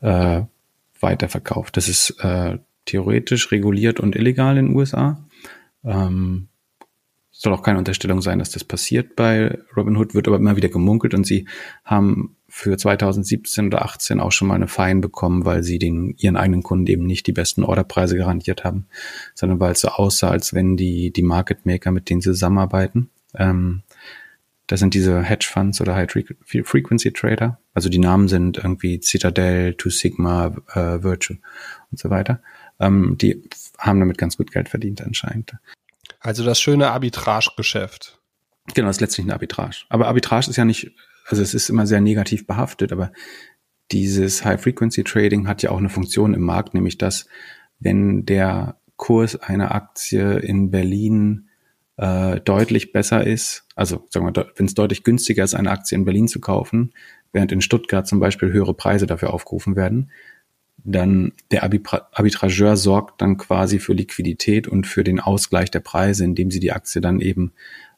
äh, 0.01 0.43
weiterverkauft. 0.99 1.77
Das 1.77 1.87
ist 1.87 2.11
äh, 2.23 2.59
theoretisch 2.85 3.51
reguliert 3.51 3.99
und 3.99 4.15
illegal 4.15 4.57
in 4.57 4.67
den 4.67 4.75
USA. 4.75 5.23
Ähm, 5.83 6.47
soll 7.41 7.53
auch 7.53 7.63
keine 7.63 7.79
Unterstellung 7.79 8.21
sein, 8.21 8.37
dass 8.37 8.51
das 8.51 8.63
passiert 8.63 9.15
bei 9.15 9.57
Robinhood, 9.75 10.13
wird 10.13 10.27
aber 10.27 10.37
immer 10.37 10.57
wieder 10.57 10.69
gemunkelt 10.69 11.15
und 11.15 11.25
sie 11.25 11.47
haben 11.83 12.35
für 12.47 12.77
2017 12.77 13.65
oder 13.65 13.83
18 13.83 14.19
auch 14.19 14.31
schon 14.31 14.47
mal 14.47 14.53
eine 14.53 14.67
Fein 14.67 15.01
bekommen, 15.01 15.43
weil 15.43 15.63
sie 15.63 15.79
den, 15.79 16.13
ihren 16.19 16.37
eigenen 16.37 16.61
Kunden 16.61 16.85
eben 16.85 17.07
nicht 17.07 17.25
die 17.25 17.31
besten 17.31 17.63
Orderpreise 17.63 18.15
garantiert 18.15 18.63
haben, 18.63 18.85
sondern 19.33 19.59
weil 19.59 19.71
es 19.71 19.81
so 19.81 19.87
aussah, 19.87 20.29
als 20.29 20.53
wenn 20.53 20.77
die, 20.77 21.11
die 21.11 21.23
Market 21.23 21.65
Maker, 21.65 21.89
mit 21.89 22.11
denen 22.11 22.21
sie 22.21 22.29
zusammenarbeiten, 22.29 23.09
ähm, 23.33 23.81
das 24.67 24.79
sind 24.79 24.93
diese 24.93 25.23
Hedge 25.23 25.49
Funds 25.51 25.81
oder 25.81 25.95
High 25.95 26.11
Frequency 26.63 27.11
Trader. 27.11 27.59
Also 27.73 27.89
die 27.89 27.97
Namen 27.97 28.27
sind 28.27 28.59
irgendwie 28.59 29.01
Citadel, 29.01 29.73
Two 29.73 29.89
Sigma, 29.89 30.55
äh, 30.75 31.01
Virtual 31.01 31.39
und 31.91 31.97
so 31.97 32.11
weiter. 32.11 32.39
Ähm, 32.79 33.17
die 33.19 33.43
haben 33.79 33.99
damit 33.99 34.19
ganz 34.19 34.37
gut 34.37 34.51
Geld 34.51 34.69
verdient 34.69 35.01
anscheinend. 35.01 35.53
Also 36.21 36.43
das 36.43 36.61
schöne 36.61 36.91
Arbitrage-Geschäft. 36.91 38.19
Genau, 38.73 38.87
das 38.87 38.97
ist 38.97 39.01
letztlich 39.01 39.25
eine 39.25 39.33
Arbitrage. 39.33 39.77
Aber 39.89 40.07
Arbitrage 40.07 40.49
ist 40.49 40.55
ja 40.55 40.65
nicht, 40.65 40.91
also 41.25 41.41
es 41.41 41.53
ist 41.53 41.69
immer 41.69 41.87
sehr 41.87 41.99
negativ 41.99 42.45
behaftet, 42.47 42.91
aber 42.91 43.11
dieses 43.91 44.45
High-Frequency-Trading 44.45 45.47
hat 45.47 45.63
ja 45.63 45.71
auch 45.71 45.79
eine 45.79 45.89
Funktion 45.89 46.33
im 46.33 46.43
Markt, 46.43 46.73
nämlich 46.73 46.97
dass, 46.97 47.25
wenn 47.79 48.25
der 48.25 48.77
Kurs 48.95 49.35
einer 49.35 49.73
Aktie 49.73 50.37
in 50.37 50.69
Berlin 50.69 51.49
äh, 51.97 52.39
deutlich 52.39 52.93
besser 52.93 53.25
ist, 53.25 53.65
also 53.75 54.07
sagen 54.09 54.25
wir, 54.27 54.51
wenn 54.55 54.67
es 54.67 54.75
deutlich 54.75 55.03
günstiger 55.03 55.43
ist, 55.43 55.55
eine 55.55 55.71
Aktie 55.71 55.97
in 55.97 56.05
Berlin 56.05 56.27
zu 56.27 56.39
kaufen, 56.39 56.93
während 57.33 57.51
in 57.51 57.61
Stuttgart 57.61 58.07
zum 58.07 58.19
Beispiel 58.19 58.53
höhere 58.53 58.75
Preise 58.75 59.07
dafür 59.07 59.33
aufgerufen 59.33 59.75
werden, 59.75 60.11
dann 60.83 61.33
der 61.51 61.63
Arbitrageur 61.63 62.77
sorgt 62.77 63.21
dann 63.21 63.37
quasi 63.37 63.79
für 63.79 63.93
Liquidität 63.93 64.67
und 64.67 64.87
für 64.87 65.03
den 65.03 65.19
Ausgleich 65.19 65.71
der 65.71 65.79
Preise, 65.79 66.23
indem 66.23 66.51
sie 66.51 66.59
die 66.59 66.71
Aktie 66.71 67.01
dann 67.01 67.19
eben 67.19 67.53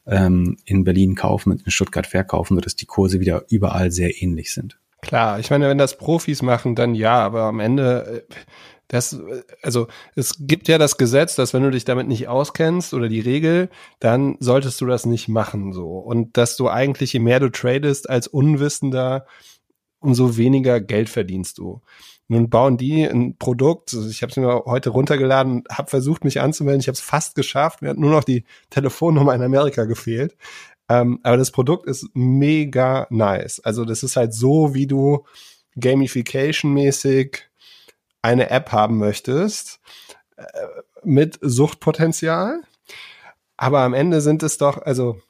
ähm, 0.06 0.56
in 0.64 0.84
Berlin 0.84 1.14
kaufen 1.14 1.52
und 1.52 1.62
in 1.62 1.70
Stuttgart 1.70 2.06
verkaufen, 2.06 2.54
sodass 2.56 2.76
die 2.76 2.86
Kurse 2.86 3.20
wieder 3.20 3.44
überall 3.48 3.90
sehr 3.90 4.22
ähnlich 4.22 4.52
sind. 4.52 4.78
Klar, 5.00 5.38
ich 5.38 5.50
meine, 5.50 5.68
wenn 5.68 5.78
das 5.78 5.98
Profis 5.98 6.42
machen, 6.42 6.74
dann 6.74 6.94
ja, 6.94 7.20
aber 7.20 7.42
am 7.42 7.60
Ende, 7.60 8.24
äh, 8.28 8.34
das, 8.88 9.18
also 9.62 9.86
es 10.14 10.34
gibt 10.40 10.68
ja 10.68 10.78
das 10.78 10.96
Gesetz, 10.96 11.36
dass 11.36 11.54
wenn 11.54 11.62
du 11.62 11.70
dich 11.70 11.84
damit 11.84 12.06
nicht 12.06 12.28
auskennst 12.28 12.94
oder 12.94 13.08
die 13.08 13.20
Regel, 13.20 13.70
dann 13.98 14.36
solltest 14.40 14.80
du 14.80 14.86
das 14.86 15.06
nicht 15.06 15.28
machen 15.28 15.72
so. 15.72 15.98
Und 15.98 16.36
dass 16.36 16.56
du 16.56 16.68
eigentlich, 16.68 17.12
je 17.12 17.20
mehr 17.20 17.40
du 17.40 17.50
tradest 17.50 18.08
als 18.08 18.28
Unwissender, 18.28 19.26
umso 20.00 20.36
weniger 20.36 20.80
Geld 20.80 21.08
verdienst 21.08 21.58
du. 21.58 21.80
Nun 22.28 22.48
bauen 22.48 22.78
die 22.78 23.04
ein 23.04 23.36
Produkt, 23.36 23.92
ich 23.92 24.22
habe 24.22 24.30
es 24.30 24.36
mir 24.36 24.64
heute 24.64 24.90
runtergeladen, 24.90 25.64
habe 25.70 25.90
versucht, 25.90 26.24
mich 26.24 26.40
anzumelden, 26.40 26.80
ich 26.80 26.88
habe 26.88 26.94
es 26.94 27.00
fast 27.00 27.34
geschafft, 27.34 27.82
mir 27.82 27.90
hat 27.90 27.98
nur 27.98 28.10
noch 28.10 28.24
die 28.24 28.44
Telefonnummer 28.70 29.34
in 29.34 29.42
Amerika 29.42 29.84
gefehlt. 29.84 30.36
Ähm, 30.88 31.20
aber 31.22 31.36
das 31.36 31.50
Produkt 31.50 31.86
ist 31.86 32.08
mega 32.14 33.06
nice. 33.10 33.60
Also 33.60 33.84
das 33.84 34.02
ist 34.02 34.16
halt 34.16 34.34
so, 34.34 34.74
wie 34.74 34.86
du 34.86 35.24
Gamification-mäßig 35.76 37.42
eine 38.22 38.50
App 38.50 38.72
haben 38.72 38.98
möchtest, 38.98 39.80
äh, 40.36 40.44
mit 41.02 41.38
Suchtpotenzial. 41.42 42.62
Aber 43.56 43.80
am 43.80 43.94
Ende 43.94 44.20
sind 44.20 44.42
es 44.42 44.58
doch, 44.58 44.78
also 44.78 45.20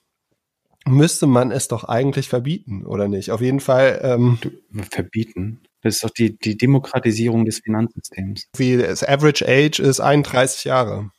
müsste 0.86 1.26
man 1.26 1.50
es 1.50 1.68
doch 1.68 1.84
eigentlich 1.84 2.28
verbieten, 2.28 2.86
oder 2.86 3.08
nicht? 3.08 3.30
Auf 3.30 3.40
jeden 3.40 3.60
Fall. 3.60 4.00
Ähm, 4.02 4.38
verbieten? 4.90 5.62
Das 5.84 5.96
ist 5.96 6.04
doch 6.04 6.10
die, 6.10 6.36
die 6.38 6.56
Demokratisierung 6.56 7.44
des 7.44 7.58
Finanzsystems. 7.58 8.48
Wie 8.56 8.78
das 8.78 9.06
Average 9.06 9.46
Age 9.46 9.80
ist 9.80 10.00
31 10.00 10.64
Jahre. 10.64 11.10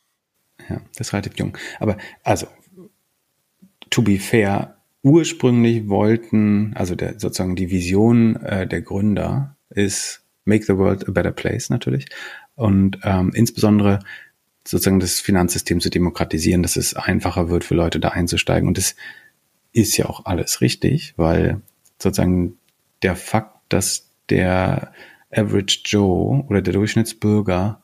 Ja, 0.68 0.80
das 0.96 1.06
ist 1.06 1.12
relativ 1.12 1.34
jung. 1.36 1.56
Aber 1.78 1.96
also, 2.24 2.48
to 3.90 4.02
be 4.02 4.18
fair, 4.18 4.76
ursprünglich 5.02 5.88
wollten, 5.88 6.72
also 6.74 6.96
der, 6.96 7.20
sozusagen 7.20 7.54
die 7.54 7.70
Vision 7.70 8.34
äh, 8.36 8.66
der 8.66 8.82
Gründer 8.82 9.56
ist 9.70 10.24
Make 10.44 10.64
the 10.64 10.76
World 10.76 11.08
a 11.08 11.12
Better 11.12 11.30
Place 11.30 11.70
natürlich. 11.70 12.06
Und 12.56 12.98
ähm, 13.04 13.30
insbesondere 13.34 14.00
sozusagen 14.66 14.98
das 14.98 15.20
Finanzsystem 15.20 15.80
zu 15.80 15.90
demokratisieren, 15.90 16.64
dass 16.64 16.76
es 16.76 16.94
einfacher 16.94 17.48
wird 17.50 17.62
für 17.62 17.76
Leute 17.76 18.00
da 18.00 18.08
einzusteigen. 18.08 18.66
Und 18.66 18.78
das 18.78 18.96
ist 19.70 19.96
ja 19.96 20.06
auch 20.06 20.24
alles 20.24 20.60
richtig, 20.60 21.14
weil 21.16 21.60
sozusagen 22.02 22.58
der 23.02 23.14
Fakt, 23.14 23.60
dass 23.68 24.05
der 24.30 24.92
Average 25.30 25.80
Joe 25.84 26.44
oder 26.48 26.62
der 26.62 26.72
Durchschnittsbürger 26.72 27.82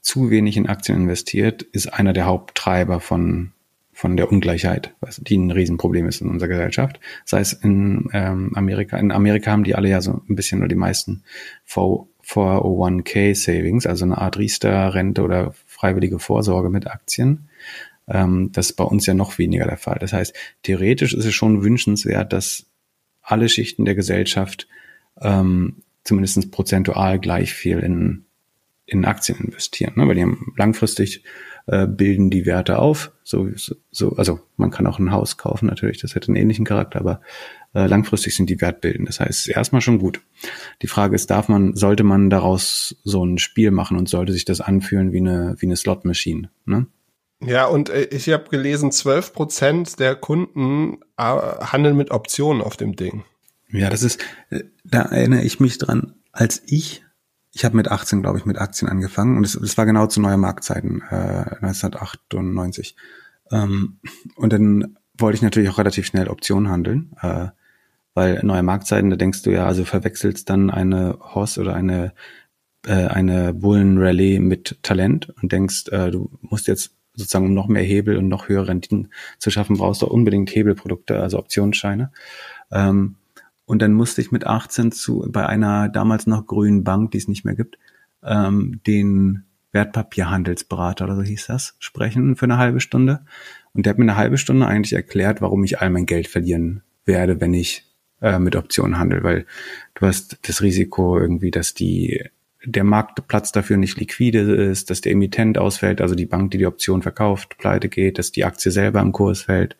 zu 0.00 0.30
wenig 0.30 0.56
in 0.56 0.68
Aktien 0.68 0.98
investiert, 0.98 1.62
ist 1.62 1.86
einer 1.86 2.12
der 2.12 2.26
Haupttreiber 2.26 3.00
von, 3.00 3.52
von 3.92 4.16
der 4.16 4.30
Ungleichheit, 4.30 4.94
was 5.00 5.16
die 5.16 5.36
ein 5.36 5.50
Riesenproblem 5.50 6.06
ist 6.06 6.20
in 6.20 6.28
unserer 6.28 6.48
Gesellschaft. 6.48 6.98
Sei 7.24 7.40
es 7.40 7.52
in 7.52 8.08
ähm, 8.12 8.50
Amerika. 8.54 8.98
In 8.98 9.12
Amerika 9.12 9.52
haben 9.52 9.64
die 9.64 9.74
alle 9.74 9.88
ja 9.88 10.00
so 10.00 10.22
ein 10.28 10.34
bisschen 10.34 10.58
nur 10.58 10.68
die 10.68 10.74
meisten 10.74 11.22
401k 11.68 13.34
Savings, 13.34 13.86
also 13.86 14.04
eine 14.04 14.18
Art 14.18 14.38
Riester-Rente 14.38 15.22
oder 15.22 15.54
freiwillige 15.66 16.18
Vorsorge 16.18 16.68
mit 16.68 16.88
Aktien. 16.88 17.48
Ähm, 18.08 18.50
das 18.52 18.70
ist 18.70 18.76
bei 18.76 18.84
uns 18.84 19.06
ja 19.06 19.14
noch 19.14 19.38
weniger 19.38 19.66
der 19.66 19.78
Fall. 19.78 19.98
Das 20.00 20.12
heißt, 20.12 20.34
theoretisch 20.64 21.14
ist 21.14 21.24
es 21.24 21.34
schon 21.34 21.62
wünschenswert, 21.62 22.32
dass 22.32 22.66
alle 23.22 23.48
Schichten 23.48 23.84
der 23.84 23.94
Gesellschaft 23.94 24.66
ähm, 25.20 25.82
zumindest 26.04 26.50
prozentual 26.50 27.18
gleich 27.18 27.52
viel 27.52 27.78
in, 27.78 28.24
in 28.86 29.04
Aktien 29.04 29.38
investieren, 29.38 29.94
ne? 29.96 30.06
weil 30.06 30.14
die 30.14 30.22
haben 30.22 30.52
langfristig 30.56 31.24
äh, 31.66 31.86
bilden 31.86 32.30
die 32.30 32.46
Werte 32.46 32.78
auf. 32.78 33.12
So, 33.22 33.48
so, 33.90 34.16
also 34.16 34.40
man 34.56 34.70
kann 34.70 34.86
auch 34.86 34.98
ein 34.98 35.12
Haus 35.12 35.36
kaufen 35.36 35.66
natürlich, 35.66 36.00
das 36.00 36.14
hätte 36.14 36.28
einen 36.28 36.36
ähnlichen 36.36 36.64
Charakter, 36.64 36.98
aber 36.98 37.20
äh, 37.74 37.86
langfristig 37.86 38.34
sind 38.34 38.50
die 38.50 38.60
wertbildend. 38.60 39.08
Das 39.08 39.20
heißt, 39.20 39.48
erstmal 39.48 39.80
schon 39.80 39.98
gut. 39.98 40.20
Die 40.82 40.88
Frage 40.88 41.14
ist, 41.14 41.30
darf 41.30 41.48
man, 41.48 41.76
sollte 41.76 42.04
man 42.04 42.30
daraus 42.30 42.96
so 43.04 43.24
ein 43.24 43.38
Spiel 43.38 43.70
machen 43.70 43.96
und 43.96 44.08
sollte 44.08 44.32
sich 44.32 44.44
das 44.44 44.60
anfühlen 44.60 45.12
wie 45.12 45.18
eine, 45.18 45.54
wie 45.58 45.66
eine 45.66 45.76
Slot-Machine? 45.76 46.50
Ne? 46.64 46.86
Ja, 47.44 47.66
und 47.66 47.90
äh, 47.90 48.04
ich 48.04 48.28
habe 48.28 48.48
gelesen, 48.50 48.92
12 48.92 49.32
Prozent 49.32 50.00
der 50.00 50.14
Kunden 50.16 50.98
äh, 51.16 51.22
handeln 51.22 51.96
mit 51.96 52.10
Optionen 52.10 52.62
auf 52.62 52.76
dem 52.76 52.96
Ding. 52.96 53.24
Ja, 53.72 53.90
das 53.90 54.02
ist, 54.02 54.20
äh, 54.50 54.64
da 54.84 55.02
erinnere 55.02 55.42
ich 55.42 55.60
mich 55.60 55.78
dran, 55.78 56.14
als 56.30 56.62
ich, 56.66 57.04
ich 57.52 57.64
habe 57.64 57.76
mit 57.76 57.88
18, 57.88 58.22
glaube 58.22 58.38
ich, 58.38 58.44
mit 58.44 58.58
Aktien 58.58 58.88
angefangen 58.88 59.36
und 59.36 59.44
es 59.44 59.78
war 59.78 59.86
genau 59.86 60.06
zu 60.06 60.20
neuer 60.20 60.36
Marktzeiten, 60.36 61.02
äh, 61.10 61.56
1998. 61.60 62.96
Ähm, 63.50 63.98
und 64.36 64.52
dann 64.52 64.98
wollte 65.18 65.36
ich 65.36 65.42
natürlich 65.42 65.68
auch 65.68 65.78
relativ 65.78 66.06
schnell 66.06 66.28
Optionen 66.28 66.70
handeln, 66.70 67.12
äh, 67.20 67.48
weil 68.14 68.40
neue 68.42 68.62
Marktzeiten, 68.62 69.10
da 69.10 69.16
denkst 69.16 69.42
du 69.42 69.50
ja, 69.50 69.66
also 69.66 69.84
verwechselst 69.84 70.48
dann 70.50 70.70
eine 70.70 71.18
Horse 71.20 71.60
oder 71.60 71.74
eine 71.74 72.12
äh, 72.86 73.06
eine 73.06 73.54
Bullen-Rallye 73.54 74.40
mit 74.40 74.78
Talent 74.82 75.32
und 75.40 75.52
denkst, 75.52 75.88
äh, 75.88 76.10
du 76.10 76.30
musst 76.40 76.66
jetzt 76.66 76.94
sozusagen 77.14 77.46
um 77.46 77.54
noch 77.54 77.68
mehr 77.68 77.82
Hebel 77.82 78.16
und 78.16 78.28
noch 78.28 78.48
höhere 78.48 78.68
Renditen 78.68 79.12
zu 79.38 79.50
schaffen, 79.50 79.76
brauchst 79.76 80.02
du 80.02 80.06
unbedingt 80.06 80.50
Hebelprodukte, 80.54 81.20
also 81.20 81.38
Optionsscheine. 81.38 82.10
Ähm, 82.70 83.16
und 83.64 83.80
dann 83.80 83.92
musste 83.92 84.20
ich 84.20 84.32
mit 84.32 84.46
18 84.46 84.92
zu 84.92 85.26
bei 85.30 85.46
einer 85.46 85.88
damals 85.88 86.26
noch 86.26 86.46
grünen 86.46 86.84
Bank, 86.84 87.12
die 87.12 87.18
es 87.18 87.28
nicht 87.28 87.44
mehr 87.44 87.54
gibt, 87.54 87.78
ähm, 88.22 88.80
den 88.86 89.44
Wertpapierhandelsberater 89.72 91.04
oder 91.04 91.16
so 91.16 91.22
hieß 91.22 91.46
das, 91.46 91.76
sprechen 91.78 92.36
für 92.36 92.44
eine 92.44 92.58
halbe 92.58 92.80
Stunde. 92.80 93.24
Und 93.72 93.86
der 93.86 93.90
hat 93.90 93.98
mir 93.98 94.04
eine 94.04 94.16
halbe 94.16 94.36
Stunde 94.36 94.66
eigentlich 94.66 94.92
erklärt, 94.92 95.40
warum 95.40 95.64
ich 95.64 95.80
all 95.80 95.90
mein 95.90 96.06
Geld 96.06 96.28
verlieren 96.28 96.82
werde, 97.06 97.40
wenn 97.40 97.54
ich 97.54 97.86
äh, 98.20 98.38
mit 98.38 98.54
Optionen 98.54 98.98
handel, 98.98 99.22
weil 99.22 99.46
du 99.94 100.06
hast 100.06 100.38
das 100.48 100.62
Risiko 100.62 101.18
irgendwie, 101.18 101.50
dass 101.50 101.74
die 101.74 102.22
der 102.64 102.84
Marktplatz 102.84 103.50
dafür 103.50 103.76
nicht 103.76 103.98
liquide 103.98 104.38
ist, 104.40 104.90
dass 104.90 105.00
der 105.00 105.12
Emittent 105.12 105.58
ausfällt, 105.58 106.00
also 106.00 106.14
die 106.14 106.26
Bank, 106.26 106.52
die 106.52 106.58
die 106.58 106.66
Option 106.66 107.02
verkauft, 107.02 107.58
pleite 107.58 107.88
geht, 107.88 108.18
dass 108.18 108.30
die 108.30 108.44
Aktie 108.44 108.70
selber 108.70 109.00
im 109.00 109.10
Kurs 109.10 109.42
fällt. 109.42 109.76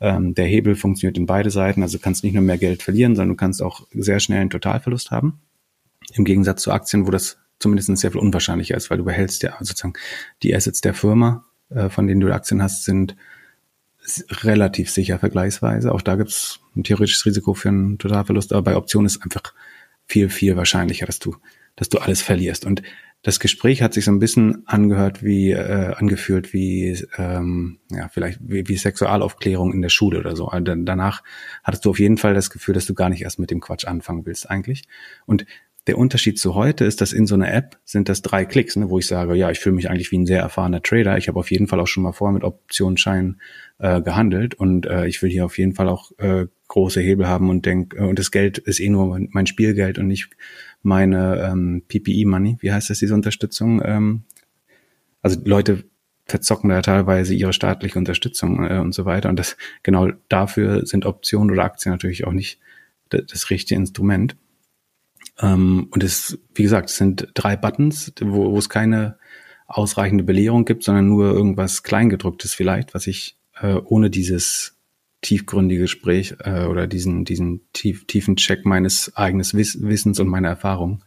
Ähm, 0.00 0.34
der 0.34 0.46
Hebel 0.46 0.76
funktioniert 0.76 1.16
in 1.16 1.26
beide 1.26 1.50
Seiten. 1.50 1.82
Also 1.82 1.98
du 1.98 2.02
kannst 2.02 2.24
nicht 2.24 2.34
nur 2.34 2.42
mehr 2.42 2.58
Geld 2.58 2.82
verlieren, 2.82 3.16
sondern 3.16 3.36
du 3.36 3.36
kannst 3.36 3.62
auch 3.62 3.86
sehr 3.92 4.20
schnell 4.20 4.40
einen 4.40 4.50
Totalverlust 4.50 5.10
haben. 5.10 5.40
Im 6.12 6.24
Gegensatz 6.24 6.62
zu 6.62 6.72
Aktien, 6.72 7.06
wo 7.06 7.10
das 7.10 7.38
zumindest 7.58 7.96
sehr 7.96 8.10
viel 8.10 8.20
unwahrscheinlicher 8.20 8.76
ist, 8.76 8.90
weil 8.90 8.98
du 8.98 9.04
behältst 9.04 9.42
ja 9.42 9.56
sozusagen 9.60 9.94
die 10.42 10.54
Assets 10.54 10.80
der 10.80 10.94
Firma, 10.94 11.44
äh, 11.70 11.88
von 11.88 12.06
denen 12.06 12.20
du 12.20 12.32
Aktien 12.32 12.62
hast, 12.62 12.84
sind 12.84 13.16
relativ 14.42 14.90
sicher 14.90 15.18
vergleichsweise. 15.18 15.92
Auch 15.92 16.02
da 16.02 16.16
gibt 16.16 16.30
es 16.30 16.60
ein 16.76 16.84
theoretisches 16.84 17.24
Risiko 17.24 17.54
für 17.54 17.70
einen 17.70 17.98
Totalverlust, 17.98 18.52
aber 18.52 18.62
bei 18.62 18.76
Optionen 18.76 19.06
ist 19.06 19.22
einfach 19.22 19.54
viel, 20.06 20.28
viel 20.28 20.56
wahrscheinlicher, 20.56 21.06
dass 21.06 21.18
du, 21.18 21.36
dass 21.76 21.88
du 21.88 21.98
alles 21.98 22.20
verlierst. 22.20 22.66
Und 22.66 22.82
das 23.24 23.40
Gespräch 23.40 23.80
hat 23.80 23.94
sich 23.94 24.04
so 24.04 24.12
ein 24.12 24.18
bisschen 24.18 24.64
angehört 24.66 25.24
wie, 25.24 25.50
äh, 25.52 25.94
angefühlt 25.94 26.52
wie, 26.52 26.96
ähm, 27.16 27.78
ja, 27.90 28.08
vielleicht 28.08 28.38
wie, 28.42 28.68
wie 28.68 28.76
Sexualaufklärung 28.76 29.72
in 29.72 29.80
der 29.80 29.88
Schule 29.88 30.20
oder 30.20 30.36
so. 30.36 30.48
Also 30.48 30.74
danach 30.76 31.24
hattest 31.64 31.86
du 31.86 31.90
auf 31.90 31.98
jeden 31.98 32.18
Fall 32.18 32.34
das 32.34 32.50
Gefühl, 32.50 32.74
dass 32.74 32.84
du 32.84 32.92
gar 32.92 33.08
nicht 33.08 33.22
erst 33.22 33.38
mit 33.38 33.50
dem 33.50 33.60
Quatsch 33.60 33.86
anfangen 33.86 34.26
willst 34.26 34.50
eigentlich. 34.50 34.82
Und 35.24 35.46
der 35.86 35.96
Unterschied 35.96 36.38
zu 36.38 36.54
heute 36.54 36.84
ist, 36.84 37.00
dass 37.00 37.14
in 37.14 37.26
so 37.26 37.34
einer 37.34 37.52
App 37.52 37.78
sind 37.84 38.10
das 38.10 38.20
drei 38.20 38.44
Klicks, 38.44 38.76
ne, 38.76 38.90
wo 38.90 38.98
ich 38.98 39.06
sage, 39.06 39.34
ja, 39.34 39.50
ich 39.50 39.58
fühle 39.58 39.74
mich 39.74 39.88
eigentlich 39.88 40.12
wie 40.12 40.18
ein 40.18 40.26
sehr 40.26 40.40
erfahrener 40.40 40.82
Trader. 40.82 41.16
Ich 41.16 41.28
habe 41.28 41.38
auf 41.38 41.50
jeden 41.50 41.66
Fall 41.66 41.80
auch 41.80 41.86
schon 41.86 42.02
mal 42.02 42.12
vorher 42.12 42.34
mit 42.34 42.44
Optionsscheinen 42.44 43.40
äh, 43.78 44.02
gehandelt 44.02 44.54
und 44.54 44.86
äh, 44.86 45.06
ich 45.06 45.22
will 45.22 45.30
hier 45.30 45.46
auf 45.46 45.56
jeden 45.56 45.74
Fall 45.74 45.88
auch 45.88 46.12
äh, 46.18 46.46
große 46.68 47.00
Hebel 47.00 47.26
haben 47.26 47.48
und 47.48 47.64
denk, 47.64 47.94
äh, 47.94 48.00
und 48.02 48.18
das 48.18 48.30
Geld 48.30 48.58
ist 48.58 48.80
eh 48.80 48.88
nur 48.88 49.18
mein 49.30 49.46
Spielgeld 49.46 49.98
und 49.98 50.08
nicht 50.08 50.30
meine 50.84 51.40
ähm, 51.50 51.82
PPE-Money. 51.88 52.58
Wie 52.60 52.72
heißt 52.72 52.90
das, 52.90 52.98
diese 52.98 53.14
Unterstützung? 53.14 53.82
Ähm, 53.84 54.22
also 55.22 55.40
Leute 55.44 55.84
verzocken 56.26 56.70
da 56.70 56.80
teilweise 56.80 57.34
ihre 57.34 57.52
staatliche 57.52 57.98
Unterstützung 57.98 58.64
äh, 58.64 58.78
und 58.78 58.94
so 58.94 59.04
weiter. 59.04 59.28
Und 59.28 59.38
das 59.38 59.56
genau 59.82 60.10
dafür 60.28 60.86
sind 60.86 61.06
Optionen 61.06 61.50
oder 61.50 61.64
Aktien 61.64 61.92
natürlich 61.92 62.26
auch 62.26 62.32
nicht 62.32 62.58
das, 63.10 63.50
richtige 63.50 63.78
Instrument. 63.78 64.36
Ähm, 65.40 65.88
und 65.90 66.02
es, 66.02 66.38
wie 66.54 66.62
gesagt, 66.62 66.90
es 66.90 66.96
sind 66.96 67.28
drei 67.34 67.56
Buttons, 67.56 68.12
wo, 68.20 68.52
wo 68.52 68.58
es 68.58 68.68
keine 68.68 69.18
ausreichende 69.66 70.24
Belehrung 70.24 70.64
gibt, 70.64 70.84
sondern 70.84 71.08
nur 71.08 71.32
irgendwas 71.32 71.82
Kleingedrucktes 71.82 72.54
vielleicht, 72.54 72.94
was 72.94 73.06
ich 73.06 73.36
äh, 73.60 73.74
ohne 73.74 74.10
dieses 74.10 74.73
tiefgründige 75.24 75.82
Gespräch 75.82 76.36
äh, 76.40 76.64
oder 76.64 76.86
diesen, 76.86 77.24
diesen 77.24 77.62
tief, 77.72 78.06
tiefen 78.06 78.36
Check 78.36 78.64
meines 78.64 79.16
eigenen 79.16 79.44
Wiss 79.52 79.82
Wissens 79.82 80.20
und 80.20 80.28
meiner 80.28 80.48
Erfahrung 80.48 81.02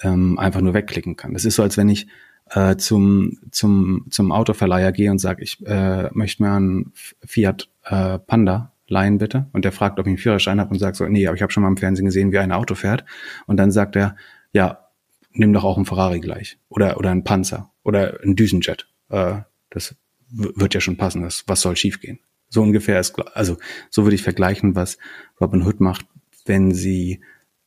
ähm, 0.00 0.38
einfach 0.38 0.62
nur 0.62 0.74
wegklicken 0.74 1.16
kann. 1.16 1.34
Das 1.34 1.44
ist 1.44 1.56
so, 1.56 1.62
als 1.62 1.76
wenn 1.76 1.88
ich 1.88 2.08
äh, 2.50 2.76
zum, 2.76 3.38
zum, 3.50 4.06
zum 4.10 4.32
Autoverleiher 4.32 4.90
gehe 4.92 5.10
und 5.10 5.18
sage, 5.18 5.42
ich 5.42 5.64
äh, 5.66 6.08
möchte 6.12 6.42
mir 6.42 6.52
einen 6.52 6.92
Fiat 7.24 7.68
äh, 7.84 8.18
Panda 8.18 8.72
leihen 8.88 9.18
bitte. 9.18 9.46
Und 9.52 9.64
der 9.64 9.72
fragt, 9.72 9.98
ob 9.98 10.06
ich 10.06 10.10
einen 10.10 10.18
Führerschein 10.18 10.58
habe 10.58 10.70
und 10.70 10.78
sagt 10.78 10.96
so, 10.96 11.06
nee, 11.06 11.26
aber 11.26 11.36
ich 11.36 11.42
habe 11.42 11.52
schon 11.52 11.62
mal 11.62 11.68
im 11.68 11.76
Fernsehen 11.76 12.06
gesehen, 12.06 12.32
wie 12.32 12.38
ein 12.38 12.52
Auto 12.52 12.74
fährt. 12.74 13.04
Und 13.46 13.58
dann 13.58 13.70
sagt 13.70 13.96
er, 13.96 14.16
ja, 14.52 14.88
nimm 15.32 15.52
doch 15.52 15.64
auch 15.64 15.76
einen 15.76 15.86
Ferrari 15.86 16.20
gleich. 16.20 16.58
Oder, 16.68 16.96
oder 16.96 17.10
einen 17.10 17.24
Panzer. 17.24 17.70
Oder 17.84 18.20
einen 18.22 18.36
Düsenjet. 18.36 18.86
Äh, 19.08 19.40
das 19.70 19.94
wird 20.30 20.74
ja 20.74 20.80
schon 20.80 20.96
passen. 20.96 21.22
Das, 21.22 21.44
was 21.46 21.60
soll 21.60 21.76
schiefgehen? 21.76 22.18
So 22.52 22.60
ungefähr 22.60 23.00
ist, 23.00 23.18
also 23.34 23.56
so 23.88 24.04
würde 24.04 24.14
ich 24.14 24.22
vergleichen, 24.22 24.74
was 24.74 24.98
Robin 25.40 25.62
Hood 25.62 25.80
macht, 25.80 26.04
wenn 26.44 26.74
sie 26.74 27.20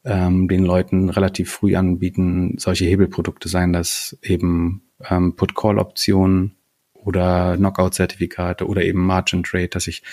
ähm, 0.04 0.48
den 0.48 0.64
Leuten 0.64 1.10
relativ 1.10 1.52
früh 1.52 1.76
anbieten, 1.76 2.56
solche 2.60 2.86
Hebelprodukte 2.86 3.50
seien 3.50 3.74
das 3.74 4.16
eben 4.22 4.84
ähm, 5.10 5.36
Put-Call-Optionen 5.36 6.56
oder 6.94 7.58
Knockout-Zertifikate 7.58 8.68
oder 8.68 8.84
eben 8.84 9.04
Margin 9.04 9.42
Trade, 9.42 9.70
dass 9.70 9.88
ich 9.88 10.04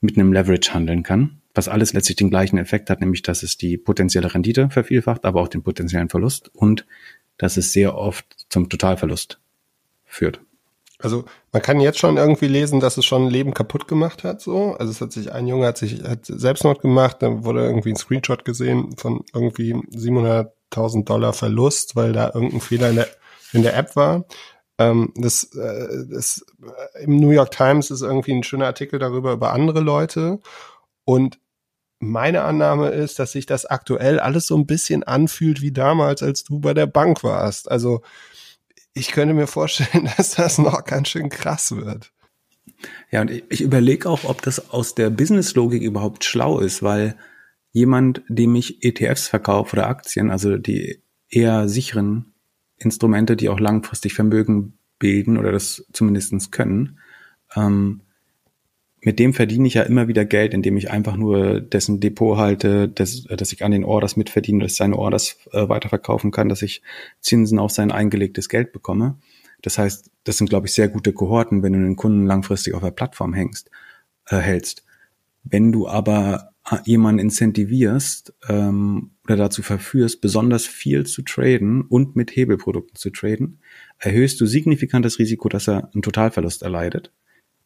mit 0.00 0.16
einem 0.16 0.32
Leverage 0.32 0.72
handeln 0.72 1.02
kann, 1.02 1.42
was 1.52 1.68
alles 1.68 1.92
letztlich 1.92 2.16
den 2.16 2.30
gleichen 2.30 2.56
Effekt 2.56 2.88
hat, 2.88 3.02
nämlich 3.02 3.20
dass 3.20 3.42
es 3.42 3.58
die 3.58 3.76
potenzielle 3.76 4.32
Rendite 4.32 4.70
vervielfacht, 4.70 5.26
aber 5.26 5.42
auch 5.42 5.48
den 5.48 5.62
potenziellen 5.62 6.08
Verlust 6.08 6.50
und 6.54 6.86
dass 7.36 7.58
es 7.58 7.74
sehr 7.74 7.94
oft 7.94 8.24
zum 8.48 8.70
Totalverlust 8.70 9.38
führt. 10.06 10.40
Also 11.00 11.24
man 11.52 11.62
kann 11.62 11.80
jetzt 11.80 11.98
schon 11.98 12.16
irgendwie 12.16 12.48
lesen, 12.48 12.80
dass 12.80 12.96
es 12.96 13.04
schon 13.04 13.26
ein 13.26 13.30
Leben 13.30 13.54
kaputt 13.54 13.86
gemacht 13.86 14.24
hat. 14.24 14.40
So, 14.40 14.74
also 14.74 14.90
es 14.90 15.00
hat 15.00 15.12
sich 15.12 15.32
ein 15.32 15.46
Junge 15.46 15.66
hat 15.66 15.78
sich 15.78 16.02
hat 16.02 16.26
Selbstmord 16.26 16.80
gemacht, 16.80 17.18
dann 17.20 17.44
wurde 17.44 17.64
irgendwie 17.64 17.90
ein 17.90 17.96
Screenshot 17.96 18.44
gesehen 18.44 18.96
von 18.96 19.24
irgendwie 19.32 19.74
700.000 19.74 21.04
Dollar 21.04 21.32
Verlust, 21.32 21.94
weil 21.94 22.12
da 22.12 22.32
irgendein 22.34 22.60
Fehler 22.60 22.90
in 22.90 22.96
der 22.96 23.08
in 23.52 23.62
der 23.62 23.76
App 23.76 23.96
war. 23.96 24.24
Ähm, 24.78 25.12
das, 25.16 25.44
äh, 25.54 26.04
das 26.10 26.44
äh, 26.94 27.04
im 27.04 27.16
New 27.16 27.30
York 27.30 27.50
Times 27.50 27.90
ist 27.90 28.02
irgendwie 28.02 28.32
ein 28.32 28.42
schöner 28.44 28.66
Artikel 28.66 28.98
darüber 28.98 29.32
über 29.32 29.52
andere 29.52 29.80
Leute 29.80 30.40
und 31.04 31.38
meine 32.00 32.42
Annahme 32.42 32.90
ist, 32.90 33.18
dass 33.18 33.32
sich 33.32 33.46
das 33.46 33.66
aktuell 33.66 34.20
alles 34.20 34.46
so 34.46 34.56
ein 34.56 34.66
bisschen 34.66 35.02
anfühlt 35.02 35.60
wie 35.60 35.72
damals, 35.72 36.22
als 36.22 36.44
du 36.44 36.60
bei 36.60 36.72
der 36.74 36.86
Bank 36.86 37.24
warst. 37.24 37.70
Also 37.70 38.02
ich 38.98 39.12
könnte 39.12 39.34
mir 39.34 39.46
vorstellen, 39.46 40.08
dass 40.16 40.32
das 40.32 40.58
noch 40.58 40.84
ganz 40.84 41.08
schön 41.08 41.28
krass 41.28 41.74
wird. 41.74 42.12
Ja, 43.10 43.22
und 43.22 43.30
ich 43.30 43.60
überlege 43.60 44.08
auch, 44.08 44.24
ob 44.24 44.42
das 44.42 44.70
aus 44.70 44.94
der 44.94 45.10
Businesslogik 45.10 45.82
überhaupt 45.82 46.24
schlau 46.24 46.60
ist, 46.60 46.82
weil 46.82 47.16
jemand, 47.72 48.22
dem 48.28 48.54
ich 48.54 48.84
ETFs 48.84 49.28
verkaufe 49.28 49.76
oder 49.76 49.88
Aktien, 49.88 50.30
also 50.30 50.56
die 50.56 51.02
eher 51.28 51.68
sicheren 51.68 52.34
Instrumente, 52.76 53.36
die 53.36 53.48
auch 53.48 53.60
langfristig 53.60 54.14
Vermögen 54.14 54.78
bilden 54.98 55.36
oder 55.36 55.52
das 55.52 55.84
zumindestens 55.92 56.50
können, 56.50 56.98
ähm, 57.56 58.02
mit 59.00 59.18
dem 59.18 59.32
verdiene 59.32 59.68
ich 59.68 59.74
ja 59.74 59.82
immer 59.82 60.08
wieder 60.08 60.24
Geld, 60.24 60.54
indem 60.54 60.76
ich 60.76 60.90
einfach 60.90 61.16
nur 61.16 61.60
dessen 61.60 62.00
Depot 62.00 62.36
halte, 62.36 62.88
dass, 62.88 63.24
dass 63.24 63.52
ich 63.52 63.64
an 63.64 63.70
den 63.70 63.84
Orders 63.84 64.16
mitverdiene, 64.16 64.60
dass 64.60 64.72
ich 64.72 64.78
seine 64.78 64.96
Orders 64.96 65.36
äh, 65.52 65.68
weiterverkaufen 65.68 66.30
kann, 66.30 66.48
dass 66.48 66.62
ich 66.62 66.82
Zinsen 67.20 67.58
auf 67.58 67.70
sein 67.70 67.92
eingelegtes 67.92 68.48
Geld 68.48 68.72
bekomme. 68.72 69.18
Das 69.62 69.78
heißt, 69.78 70.10
das 70.24 70.38
sind, 70.38 70.50
glaube 70.50 70.66
ich, 70.66 70.72
sehr 70.72 70.88
gute 70.88 71.12
Kohorten, 71.12 71.62
wenn 71.62 71.72
du 71.72 71.80
den 71.80 71.96
Kunden 71.96 72.26
langfristig 72.26 72.74
auf 72.74 72.82
der 72.82 72.90
Plattform 72.90 73.34
hängst, 73.34 73.70
äh, 74.26 74.36
hältst. 74.36 74.84
Wenn 75.44 75.72
du 75.72 75.88
aber 75.88 76.50
jemanden 76.84 77.20
incentivierst 77.20 78.34
ähm, 78.48 79.12
oder 79.24 79.36
dazu 79.36 79.62
verführst, 79.62 80.20
besonders 80.20 80.66
viel 80.66 81.06
zu 81.06 81.22
traden 81.22 81.82
und 81.82 82.16
mit 82.16 82.34
Hebelprodukten 82.36 82.96
zu 82.96 83.10
traden, 83.10 83.60
erhöhst 83.98 84.40
du 84.40 84.46
signifikant 84.46 85.04
das 85.04 85.18
Risiko, 85.18 85.48
dass 85.48 85.68
er 85.68 85.90
einen 85.92 86.02
Totalverlust 86.02 86.62
erleidet. 86.62 87.12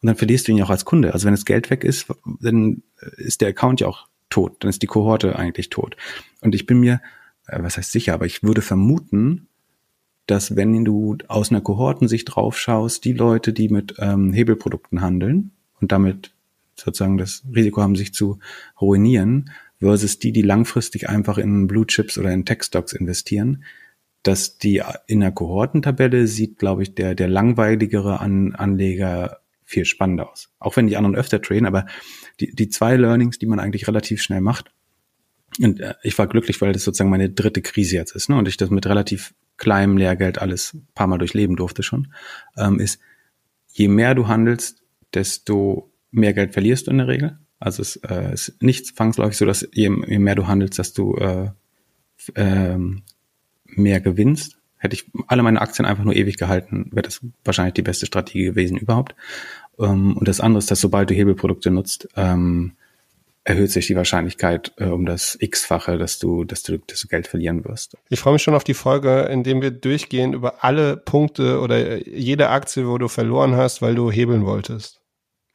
Und 0.03 0.07
dann 0.07 0.17
verlierst 0.17 0.47
du 0.47 0.51
ihn 0.51 0.57
ja 0.57 0.65
auch 0.65 0.69
als 0.69 0.83
Kunde. 0.83 1.13
Also 1.13 1.25
wenn 1.25 1.33
das 1.33 1.45
Geld 1.45 1.69
weg 1.69 1.85
ist, 1.85 2.07
dann 2.41 2.83
ist 3.15 3.39
der 3.39 3.47
Account 3.47 3.79
ja 3.79 3.87
auch 3.87 4.07
tot. 4.29 4.57
Dann 4.59 4.69
ist 4.69 4.81
die 4.81 4.87
Kohorte 4.87 5.37
eigentlich 5.39 5.69
tot. 5.69 5.95
Und 6.41 6.53
ich 6.53 6.65
bin 6.65 6.81
mir, 6.81 7.01
äh, 7.47 7.63
was 7.63 7.77
heißt 7.77 7.93
sicher, 7.93 8.13
aber 8.13 8.25
ich 8.25 8.43
würde 8.43 8.61
vermuten, 8.61 9.47
dass 10.25 10.57
wenn 10.57 10.83
du 10.83 11.17
aus 11.29 11.51
einer 11.51 11.61
Kohortensicht 11.61 12.35
drauf 12.35 12.59
schaust, 12.59 13.05
die 13.05 13.13
Leute, 13.13 13.53
die 13.53 13.69
mit 13.69 13.95
ähm, 13.97 14.33
Hebelprodukten 14.33 14.99
handeln 14.99 15.51
und 15.79 15.93
damit 15.93 16.33
sozusagen 16.75 17.17
das 17.17 17.43
Risiko 17.55 17.81
haben, 17.81 17.95
sich 17.95 18.13
zu 18.13 18.39
ruinieren, 18.81 19.51
versus 19.79 20.19
die, 20.19 20.33
die 20.33 20.41
langfristig 20.41 21.07
einfach 21.07 21.37
in 21.37 21.67
Blue 21.67 21.87
Chips 21.87 22.17
oder 22.17 22.31
in 22.31 22.43
Tech-Stocks 22.43 22.91
investieren, 22.91 23.63
dass 24.21 24.57
die 24.57 24.83
in 25.07 25.21
der 25.21 25.31
Kohortentabelle 25.31 26.27
sieht, 26.27 26.57
glaube 26.57 26.83
ich, 26.83 26.93
der, 26.93 27.15
der 27.15 27.29
langweiligere 27.29 28.19
An 28.19 28.53
Anleger 28.53 29.42
viel 29.73 29.85
spannender 29.85 30.31
aus. 30.31 30.49
Auch 30.59 30.75
wenn 30.77 30.87
die 30.87 30.97
anderen 30.97 31.15
öfter 31.15 31.41
traden, 31.41 31.65
aber 31.65 31.85
die, 32.39 32.55
die 32.55 32.69
zwei 32.69 32.95
Learnings, 32.95 33.39
die 33.39 33.45
man 33.45 33.59
eigentlich 33.59 33.87
relativ 33.87 34.21
schnell 34.21 34.41
macht, 34.41 34.71
und 35.59 35.79
äh, 35.79 35.95
ich 36.03 36.17
war 36.17 36.27
glücklich, 36.27 36.61
weil 36.61 36.73
das 36.73 36.83
sozusagen 36.83 37.09
meine 37.09 37.29
dritte 37.29 37.61
Krise 37.61 37.95
jetzt 37.95 38.15
ist, 38.15 38.29
ne? 38.29 38.37
Und 38.37 38.47
ich 38.47 38.57
das 38.57 38.69
mit 38.69 38.85
relativ 38.85 39.33
kleinem 39.57 39.97
Lehrgeld 39.97 40.39
alles 40.39 40.77
paar 40.95 41.07
Mal 41.07 41.19
durchleben 41.19 41.55
durfte 41.55 41.83
schon, 41.83 42.13
ähm, 42.57 42.79
ist, 42.79 42.99
je 43.71 43.87
mehr 43.87 44.15
du 44.15 44.27
handelst, 44.27 44.83
desto 45.13 45.91
mehr 46.11 46.33
Geld 46.33 46.53
verlierst 46.53 46.87
du 46.87 46.91
in 46.91 46.97
der 46.97 47.07
Regel. 47.07 47.39
Also 47.59 47.81
es 47.81 47.97
äh, 47.97 48.33
ist 48.33 48.61
nicht 48.61 48.87
zwangsläufig 48.87 49.37
so, 49.37 49.45
dass 49.45 49.67
je, 49.71 49.91
je 50.07 50.19
mehr 50.19 50.35
du 50.35 50.47
handelst, 50.47 50.79
dass 50.79 50.93
du 50.93 51.15
äh, 51.15 51.49
äh, 52.35 52.77
mehr 53.65 54.01
gewinnst. 54.01 54.57
Hätte 54.77 54.95
ich 54.95 55.09
alle 55.27 55.43
meine 55.43 55.61
Aktien 55.61 55.85
einfach 55.85 56.03
nur 56.03 56.15
ewig 56.15 56.37
gehalten, 56.37 56.89
wäre 56.91 57.03
das 57.03 57.21
wahrscheinlich 57.45 57.75
die 57.75 57.83
beste 57.83 58.05
Strategie 58.05 58.43
gewesen 58.43 58.77
überhaupt. 58.77 59.15
Ähm, 59.79 60.17
und 60.17 60.27
das 60.27 60.39
andere 60.39 60.59
ist, 60.59 60.71
dass 60.71 60.81
sobald 60.81 61.09
du 61.09 61.13
Hebelprodukte 61.13 61.71
nutzt, 61.71 62.07
ähm, 62.15 62.73
erhöht 63.45 63.71
sich 63.71 63.87
die 63.87 63.95
Wahrscheinlichkeit 63.95 64.71
äh, 64.77 64.85
um 64.85 65.05
das 65.05 65.37
X-fache, 65.39 65.97
dass 65.97 66.19
du, 66.19 66.45
dass 66.45 66.63
du, 66.63 66.77
dass 66.77 67.01
du 67.01 67.07
Geld 67.07 67.27
verlieren 67.27 67.65
wirst. 67.65 67.97
Ich 68.09 68.19
freue 68.19 68.33
mich 68.33 68.43
schon 68.43 68.55
auf 68.55 68.63
die 68.63 68.73
Folge, 68.73 69.23
in 69.23 69.43
dem 69.43 69.61
wir 69.61 69.71
durchgehen 69.71 70.33
über 70.33 70.63
alle 70.63 70.95
Punkte 70.97 71.59
oder 71.59 72.07
jede 72.07 72.49
Aktie, 72.49 72.87
wo 72.87 72.97
du 72.97 73.07
verloren 73.07 73.55
hast, 73.55 73.81
weil 73.81 73.95
du 73.95 74.11
hebeln 74.11 74.45
wolltest 74.45 75.01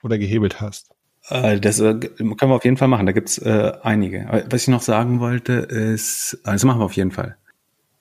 oder 0.03 0.19
gehebelt 0.19 0.61
hast? 0.61 0.91
Äh, 1.29 1.61
das 1.61 1.81
äh, 1.81 1.95
können 1.95 2.37
wir 2.39 2.55
auf 2.55 2.65
jeden 2.65 2.77
Fall 2.77 2.89
machen. 2.89 3.07
Da 3.07 3.13
gibt's 3.13 3.39
äh, 3.39 3.73
einige. 3.83 4.47
was 4.51 4.63
ich 4.63 4.69
noch 4.69 4.83
sagen 4.83 5.21
wollte, 5.21 5.53
ist, 5.55 6.39
also 6.45 6.67
machen 6.67 6.81
wir 6.81 6.85
auf 6.85 6.95
jeden 6.95 7.11
Fall. 7.11 7.37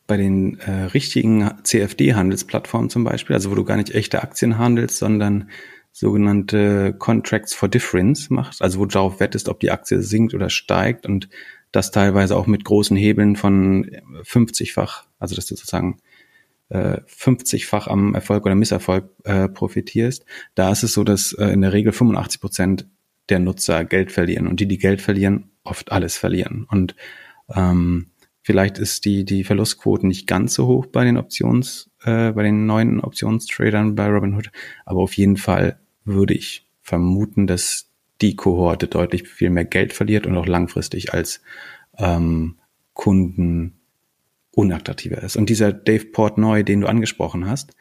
Bei 0.05 0.17
den 0.17 0.59
äh, 0.59 0.85
richtigen 0.85 1.51
CFD-Handelsplattformen 1.63 2.89
zum 2.89 3.03
Beispiel, 3.03 3.35
also 3.35 3.51
wo 3.51 3.55
du 3.55 3.65
gar 3.65 3.75
nicht 3.75 3.93
echte 3.93 4.21
Aktien 4.21 4.57
handelst, 4.57 4.97
sondern 4.97 5.49
sogenannte 5.99 6.93
Contracts 6.93 7.55
for 7.55 7.69
Difference 7.69 8.29
macht, 8.29 8.61
also 8.61 8.79
wo 8.79 8.85
du 8.85 8.93
darauf 8.93 9.19
wettest, 9.19 9.49
ob 9.49 9.59
die 9.59 9.71
Aktie 9.71 10.01
sinkt 10.03 10.35
oder 10.35 10.51
steigt 10.51 11.07
und 11.07 11.27
das 11.71 11.89
teilweise 11.89 12.35
auch 12.37 12.45
mit 12.45 12.63
großen 12.63 12.95
Hebeln 12.95 13.35
von 13.35 13.89
50-fach, 14.21 15.05
also 15.17 15.35
dass 15.35 15.47
du 15.47 15.55
sozusagen 15.55 15.97
äh, 16.69 16.99
50-fach 17.07 17.87
am 17.87 18.13
Erfolg 18.13 18.45
oder 18.45 18.53
Misserfolg 18.53 19.09
äh, 19.23 19.49
profitierst. 19.49 20.23
Da 20.53 20.71
ist 20.71 20.83
es 20.83 20.93
so, 20.93 21.03
dass 21.03 21.33
äh, 21.33 21.47
in 21.47 21.61
der 21.61 21.73
Regel 21.73 21.91
85 21.91 22.41
Prozent 22.41 22.87
der 23.29 23.39
Nutzer 23.39 23.83
Geld 23.83 24.11
verlieren 24.11 24.45
und 24.47 24.59
die, 24.59 24.67
die 24.67 24.77
Geld 24.77 25.01
verlieren, 25.01 25.49
oft 25.63 25.91
alles 25.91 26.15
verlieren. 26.15 26.67
Und 26.69 26.95
ähm, 27.53 28.11
vielleicht 28.43 28.77
ist 28.77 29.03
die, 29.05 29.25
die 29.25 29.43
Verlustquote 29.43 30.05
nicht 30.05 30.27
ganz 30.27 30.53
so 30.53 30.67
hoch 30.67 30.85
bei 30.85 31.03
den 31.03 31.17
Options, 31.17 31.89
äh, 32.03 32.31
bei 32.33 32.43
den 32.43 32.67
neuen 32.67 32.99
Optionstradern 32.99 33.95
bei 33.95 34.07
Robinhood, 34.07 34.51
aber 34.85 35.01
auf 35.01 35.13
jeden 35.13 35.37
Fall 35.37 35.79
würde 36.07 36.33
ich 36.33 36.67
vermuten, 36.81 37.47
dass 37.47 37.89
die 38.21 38.35
Kohorte 38.35 38.87
deutlich 38.87 39.27
viel 39.27 39.49
mehr 39.49 39.65
Geld 39.65 39.93
verliert 39.93 40.25
und 40.25 40.37
auch 40.37 40.47
langfristig 40.47 41.13
als 41.13 41.41
ähm, 41.97 42.55
Kunden 42.93 43.79
unattraktiver 44.51 45.21
ist. 45.21 45.35
Und 45.35 45.49
dieser 45.49 45.71
Dave 45.71 46.05
Portnoy, 46.05 46.63
den 46.63 46.81
du 46.81 46.87
angesprochen 46.87 47.47
hast, 47.47 47.75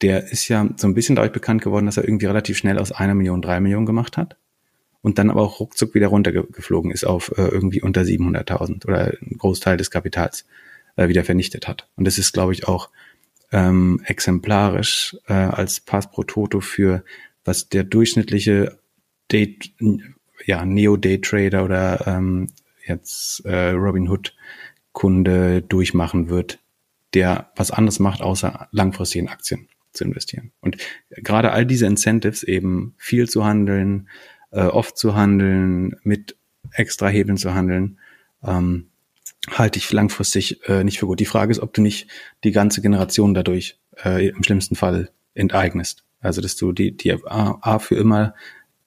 der 0.00 0.32
ist 0.32 0.48
ja 0.48 0.68
so 0.76 0.86
ein 0.86 0.94
bisschen 0.94 1.16
dadurch 1.16 1.32
bekannt 1.32 1.62
geworden, 1.62 1.86
dass 1.86 1.96
er 1.96 2.04
irgendwie 2.04 2.26
relativ 2.26 2.56
schnell 2.56 2.78
aus 2.78 2.92
einer 2.92 3.14
Million 3.14 3.42
drei 3.42 3.60
Millionen 3.60 3.84
gemacht 3.84 4.16
hat 4.16 4.36
und 5.02 5.18
dann 5.18 5.30
aber 5.30 5.42
auch 5.42 5.60
ruckzuck 5.60 5.94
wieder 5.94 6.08
runtergeflogen 6.08 6.90
ist 6.90 7.04
auf 7.04 7.32
äh, 7.36 7.42
irgendwie 7.42 7.82
unter 7.82 8.02
700.000 8.02 8.86
oder 8.86 9.18
einen 9.20 9.38
Großteil 9.38 9.76
des 9.76 9.90
Kapitals 9.90 10.46
äh, 10.96 11.08
wieder 11.08 11.24
vernichtet 11.24 11.68
hat. 11.68 11.88
Und 11.96 12.06
das 12.06 12.18
ist, 12.18 12.32
glaube 12.32 12.52
ich, 12.52 12.68
auch 12.68 12.90
ähm, 13.50 14.00
exemplarisch 14.04 15.16
äh, 15.26 15.32
als 15.32 15.80
Pass 15.80 16.10
pro 16.10 16.22
Toto 16.22 16.60
für 16.60 17.04
was 17.48 17.70
der 17.70 17.82
durchschnittliche 17.82 18.78
Day, 19.32 19.58
ja, 20.44 20.64
Neo-Day-Trader 20.64 21.64
oder 21.64 22.06
ähm, 22.06 22.48
jetzt 22.86 23.44
äh, 23.46 23.70
Robinhood-Kunde 23.70 25.62
durchmachen 25.62 26.28
wird, 26.28 26.58
der 27.14 27.50
was 27.56 27.70
anderes 27.70 28.00
macht, 28.00 28.20
außer 28.20 28.68
langfristig 28.70 29.20
in 29.20 29.28
Aktien 29.28 29.68
zu 29.92 30.04
investieren. 30.04 30.52
Und 30.60 30.76
gerade 31.10 31.52
all 31.52 31.64
diese 31.64 31.86
Incentives 31.86 32.42
eben 32.42 32.94
viel 32.98 33.28
zu 33.28 33.44
handeln, 33.44 34.08
äh, 34.50 34.64
oft 34.64 34.98
zu 34.98 35.14
handeln, 35.14 35.96
mit 36.02 36.36
extra 36.72 37.08
Hebeln 37.08 37.38
zu 37.38 37.54
handeln, 37.54 37.98
ähm, 38.44 38.88
halte 39.50 39.78
ich 39.78 39.90
langfristig 39.90 40.68
äh, 40.68 40.84
nicht 40.84 40.98
für 40.98 41.06
gut. 41.06 41.18
Die 41.18 41.24
Frage 41.24 41.50
ist, 41.50 41.60
ob 41.60 41.72
du 41.72 41.80
nicht 41.80 42.08
die 42.44 42.52
ganze 42.52 42.82
Generation 42.82 43.32
dadurch 43.32 43.78
äh, 44.04 44.28
im 44.28 44.42
schlimmsten 44.42 44.76
Fall 44.76 45.10
enteignest. 45.34 46.04
Also 46.20 46.40
dass 46.40 46.56
du 46.56 46.72
die, 46.72 46.96
die 46.96 47.12
A, 47.12 47.58
A 47.60 47.78
für 47.78 47.96
immer 47.96 48.34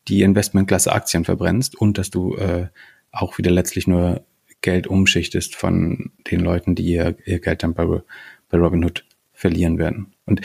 die 0.07 0.23
Investmentklasse 0.23 0.91
Aktien 0.91 1.25
verbrennst 1.25 1.75
und 1.75 1.97
dass 1.97 2.09
du 2.09 2.35
äh, 2.35 2.67
auch 3.11 3.37
wieder 3.37 3.51
letztlich 3.51 3.87
nur 3.87 4.25
Geld 4.61 4.87
umschichtest 4.87 5.55
von 5.55 6.11
den 6.29 6.39
Leuten, 6.39 6.75
die 6.75 6.85
ihr, 6.85 7.15
ihr 7.25 7.39
Geld 7.39 7.63
dann 7.63 7.73
bei, 7.73 7.85
bei 7.85 8.57
Robinhood 8.57 9.05
verlieren 9.33 9.77
werden. 9.77 10.13
Und 10.25 10.41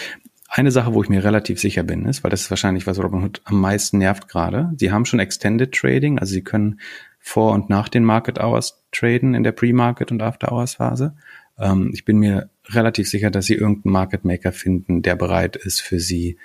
eine 0.48 0.70
Sache, 0.70 0.94
wo 0.94 1.02
ich 1.02 1.08
mir 1.08 1.24
relativ 1.24 1.60
sicher 1.60 1.82
bin, 1.82 2.06
ist, 2.06 2.24
weil 2.24 2.30
das 2.30 2.42
ist 2.42 2.50
wahrscheinlich, 2.50 2.86
was 2.86 2.98
Robinhood 2.98 3.42
am 3.44 3.60
meisten 3.60 3.98
nervt 3.98 4.28
gerade. 4.28 4.72
Sie 4.78 4.90
haben 4.90 5.04
schon 5.04 5.20
Extended 5.20 5.72
Trading, 5.72 6.18
also 6.18 6.32
sie 6.32 6.42
können 6.42 6.80
vor 7.18 7.52
und 7.52 7.68
nach 7.68 7.88
den 7.88 8.04
Market 8.04 8.38
Hours 8.38 8.84
traden 8.92 9.34
in 9.34 9.42
der 9.42 9.52
Pre-Market 9.52 10.12
und 10.12 10.22
After 10.22 10.52
Hours 10.52 10.74
Phase. 10.74 11.16
Ähm, 11.58 11.90
ich 11.92 12.04
bin 12.04 12.18
mir 12.18 12.48
relativ 12.68 13.08
sicher, 13.08 13.30
dass 13.30 13.46
sie 13.46 13.54
irgendeinen 13.54 13.92
Market 13.92 14.24
Maker 14.24 14.52
finden, 14.52 15.02
der 15.02 15.16
bereit 15.16 15.56
ist 15.56 15.80
für 15.80 15.98
sie 15.98 16.38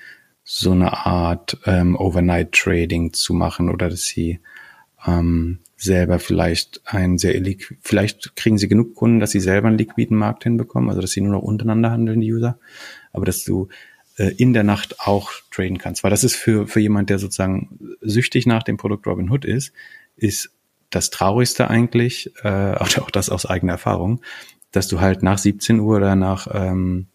so 0.54 0.72
eine 0.72 1.06
Art 1.06 1.58
ähm, 1.66 1.95
Overnight 1.95 2.52
Trading 2.52 3.14
zu 3.14 3.34
machen 3.34 3.70
oder 3.70 3.89
dass 3.89 4.04
sie 4.04 4.41
ähm, 5.08 5.60
selber 5.78 6.20
vielleicht 6.20 6.82
ein 6.84 7.18
sehr 7.18 7.41
vielleicht 7.80 8.36
kriegen 8.36 8.58
sie 8.58 8.68
genug 8.68 8.93
Kunden, 8.93 9.22
dass 9.22 9.32
sie 9.32 9.39
selber 9.39 9.70
einen 9.70 9.78
liquiden 9.78 10.18
Markt 10.18 10.43
hinbekommen, 10.43 10.89
also 10.89 10.99
dass 10.99 11.12
sie 11.12 11.22
nur 11.22 11.32
noch 11.32 11.41
untereinander 11.41 11.91
handeln, 11.91 12.20
die 12.20 12.34
User, 12.34 12.60
aber 13.14 13.26
dass 13.26 13.45
du 13.45 13.70
äh, 14.18 14.34
in 14.36 14.52
der 14.52 14.64
Nacht 14.64 14.99
auch 14.99 15.32
traden 15.52 15.78
kannst, 15.78 16.04
weil 16.04 16.12
das 16.12 16.26
ist 16.26 16.36
für, 16.36 16.68
für 16.68 16.82
jemand, 16.82 17.10
der 17.10 17.18
sozusagen 17.18 17.80
süchtig 18.02 18.45
nach 18.45 18.64
dem 18.64 18.76
Produkt 18.76 19.08
Robinhood 19.08 19.45
ist, 19.45 19.72
ist 20.18 20.52
das 20.89 21.12
Traurigste 21.12 21.70
eigentlich, 21.70 22.34
äh, 22.43 22.76
auch 22.76 23.10
das 23.10 23.30
aus 23.30 23.45
eigener 23.45 23.74
Erfahrung, 23.74 24.22
dass 24.74 24.89
du 24.89 24.99
halt 24.99 25.24
nach 25.24 25.38
17 25.38 25.80
Uhr 25.80 25.95
oder 25.95 26.18
nach 26.18 26.47
ähm, 26.54 27.08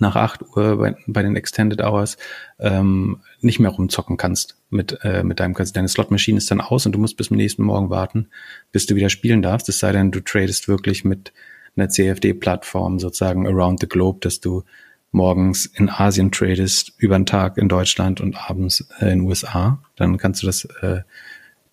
nach 0.00 0.16
8 0.16 0.42
Uhr 0.56 0.78
bei, 0.78 0.96
bei 1.06 1.22
den 1.22 1.36
Extended 1.36 1.80
Hours 1.80 2.16
ähm, 2.58 3.18
nicht 3.40 3.60
mehr 3.60 3.70
rumzocken 3.70 4.16
kannst 4.16 4.56
mit, 4.70 4.98
äh, 5.02 5.22
mit 5.22 5.40
deinem 5.40 5.54
Deine 5.54 5.88
Slot-Maschine 5.88 6.38
ist 6.38 6.50
dann 6.50 6.60
aus 6.60 6.86
und 6.86 6.92
du 6.92 6.98
musst 6.98 7.16
bis 7.16 7.28
zum 7.28 7.36
nächsten 7.36 7.62
Morgen 7.62 7.90
warten, 7.90 8.28
bis 8.72 8.86
du 8.86 8.94
wieder 8.94 9.10
spielen 9.10 9.42
darfst. 9.42 9.68
Es 9.68 9.78
sei 9.78 9.92
denn, 9.92 10.10
du 10.10 10.20
tradest 10.20 10.68
wirklich 10.68 11.04
mit 11.04 11.32
einer 11.76 11.88
CFD-Plattform 11.88 12.98
sozusagen 12.98 13.46
around 13.46 13.80
the 13.80 13.88
globe, 13.88 14.18
dass 14.20 14.40
du 14.40 14.64
morgens 15.10 15.66
in 15.66 15.88
Asien 15.90 16.32
tradest, 16.32 16.92
über 16.98 17.18
den 17.18 17.26
Tag 17.26 17.58
in 17.58 17.68
Deutschland 17.68 18.20
und 18.20 18.36
abends 18.36 18.86
äh, 19.00 19.12
in 19.12 19.20
USA. 19.20 19.82
Dann 19.96 20.16
kannst 20.16 20.42
du 20.42 20.46
das 20.46 20.64
äh, 20.80 21.02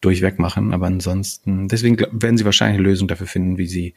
durchweg 0.02 0.40
machen. 0.40 0.74
Aber 0.74 0.88
ansonsten, 0.88 1.68
deswegen 1.68 1.98
werden 1.98 2.38
sie 2.38 2.46
wahrscheinlich 2.46 2.80
eine 2.80 2.88
Lösung 2.88 3.08
dafür 3.08 3.28
finden, 3.28 3.58
wie 3.58 3.68
sie 3.68 3.94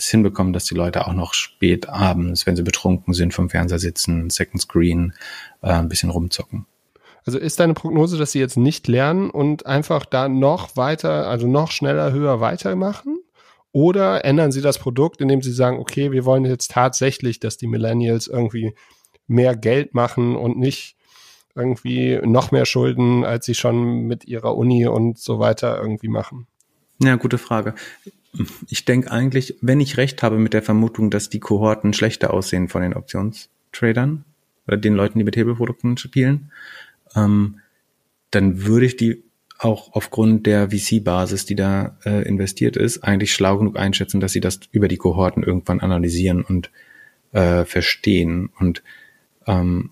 es 0.00 0.08
hinbekommen, 0.08 0.52
dass 0.52 0.64
die 0.64 0.74
Leute 0.74 1.06
auch 1.06 1.12
noch 1.12 1.34
spät 1.34 1.88
abends, 1.88 2.46
wenn 2.46 2.56
sie 2.56 2.62
betrunken 2.62 3.14
sind, 3.14 3.34
vom 3.34 3.50
Fernseher 3.50 3.78
sitzen, 3.78 4.30
Second 4.30 4.62
Screen, 4.62 5.12
äh, 5.62 5.68
ein 5.68 5.88
bisschen 5.88 6.10
rumzocken. 6.10 6.66
Also 7.26 7.38
ist 7.38 7.60
deine 7.60 7.74
Prognose, 7.74 8.16
dass 8.16 8.32
sie 8.32 8.40
jetzt 8.40 8.56
nicht 8.56 8.88
lernen 8.88 9.30
und 9.30 9.66
einfach 9.66 10.06
da 10.06 10.28
noch 10.28 10.76
weiter, 10.76 11.28
also 11.28 11.46
noch 11.46 11.70
schneller, 11.70 12.12
höher 12.12 12.40
weitermachen? 12.40 13.18
Oder 13.72 14.24
ändern 14.24 14.50
sie 14.50 14.62
das 14.62 14.78
Produkt, 14.78 15.20
indem 15.20 15.42
sie 15.42 15.52
sagen, 15.52 15.78
okay, 15.78 16.10
wir 16.10 16.24
wollen 16.24 16.44
jetzt 16.44 16.72
tatsächlich, 16.72 17.38
dass 17.38 17.56
die 17.56 17.68
Millennials 17.68 18.26
irgendwie 18.26 18.74
mehr 19.28 19.54
Geld 19.54 19.94
machen 19.94 20.34
und 20.34 20.58
nicht 20.58 20.96
irgendwie 21.54 22.18
noch 22.24 22.50
mehr 22.50 22.64
Schulden, 22.64 23.24
als 23.24 23.46
sie 23.46 23.54
schon 23.54 24.06
mit 24.06 24.24
ihrer 24.24 24.56
Uni 24.56 24.86
und 24.86 25.18
so 25.18 25.38
weiter 25.38 25.80
irgendwie 25.80 26.08
machen? 26.08 26.46
Ja, 27.00 27.16
gute 27.16 27.38
Frage 27.38 27.74
ich 28.68 28.84
denke 28.84 29.10
eigentlich, 29.10 29.56
wenn 29.60 29.80
ich 29.80 29.96
recht 29.96 30.22
habe 30.22 30.38
mit 30.38 30.54
der 30.54 30.62
Vermutung, 30.62 31.10
dass 31.10 31.28
die 31.28 31.40
Kohorten 31.40 31.92
schlechter 31.92 32.32
aussehen 32.32 32.68
von 32.68 32.82
den 32.82 32.94
Optionstradern 32.94 34.24
oder 34.66 34.76
den 34.76 34.94
Leuten, 34.94 35.18
die 35.18 35.24
mit 35.24 35.36
Hebelprodukten 35.36 35.96
spielen, 35.96 36.52
ähm, 37.16 37.60
dann 38.30 38.64
würde 38.64 38.86
ich 38.86 38.96
die 38.96 39.24
auch 39.58 39.92
aufgrund 39.92 40.46
der 40.46 40.70
VC-Basis, 40.70 41.44
die 41.44 41.56
da 41.56 41.98
äh, 42.04 42.26
investiert 42.26 42.76
ist, 42.76 43.02
eigentlich 43.04 43.34
schlau 43.34 43.58
genug 43.58 43.78
einschätzen, 43.78 44.20
dass 44.20 44.32
sie 44.32 44.40
das 44.40 44.60
über 44.70 44.88
die 44.88 44.96
Kohorten 44.96 45.42
irgendwann 45.42 45.80
analysieren 45.80 46.42
und 46.42 46.70
äh, 47.32 47.64
verstehen. 47.64 48.50
Und 48.58 48.82
ähm, 49.46 49.90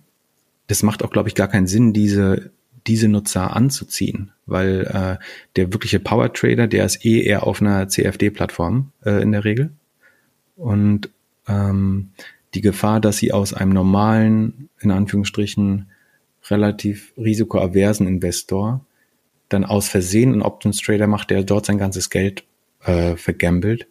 das 0.68 0.82
macht 0.82 1.02
auch, 1.02 1.10
glaube 1.10 1.28
ich, 1.28 1.34
gar 1.34 1.48
keinen 1.48 1.66
Sinn, 1.66 1.92
diese 1.92 2.50
diese 2.88 3.08
Nutzer 3.08 3.54
anzuziehen, 3.54 4.32
weil 4.46 4.86
äh, 4.86 5.24
der 5.56 5.72
wirkliche 5.72 6.00
Power 6.00 6.32
Trader, 6.32 6.66
der 6.66 6.86
ist 6.86 7.04
eh 7.04 7.22
eher 7.22 7.46
auf 7.46 7.60
einer 7.60 7.88
CFD-Plattform 7.88 8.92
äh, 9.04 9.22
in 9.22 9.32
der 9.32 9.44
Regel. 9.44 9.70
Und 10.56 11.10
ähm, 11.46 12.10
die 12.54 12.62
Gefahr, 12.62 13.00
dass 13.00 13.18
sie 13.18 13.32
aus 13.32 13.52
einem 13.54 13.72
normalen, 13.72 14.68
in 14.80 14.90
Anführungsstrichen, 14.90 15.90
relativ 16.50 17.12
risikoaversen 17.16 18.06
Investor 18.06 18.84
dann 19.48 19.64
aus 19.64 19.88
Versehen 19.88 20.32
einen 20.32 20.42
Options 20.42 20.80
Trader 20.80 21.06
macht, 21.06 21.30
der 21.30 21.42
dort 21.42 21.66
sein 21.66 21.78
ganzes 21.78 22.10
Geld 22.10 22.44
äh, 22.84 23.16
vergambelt, 23.16 23.86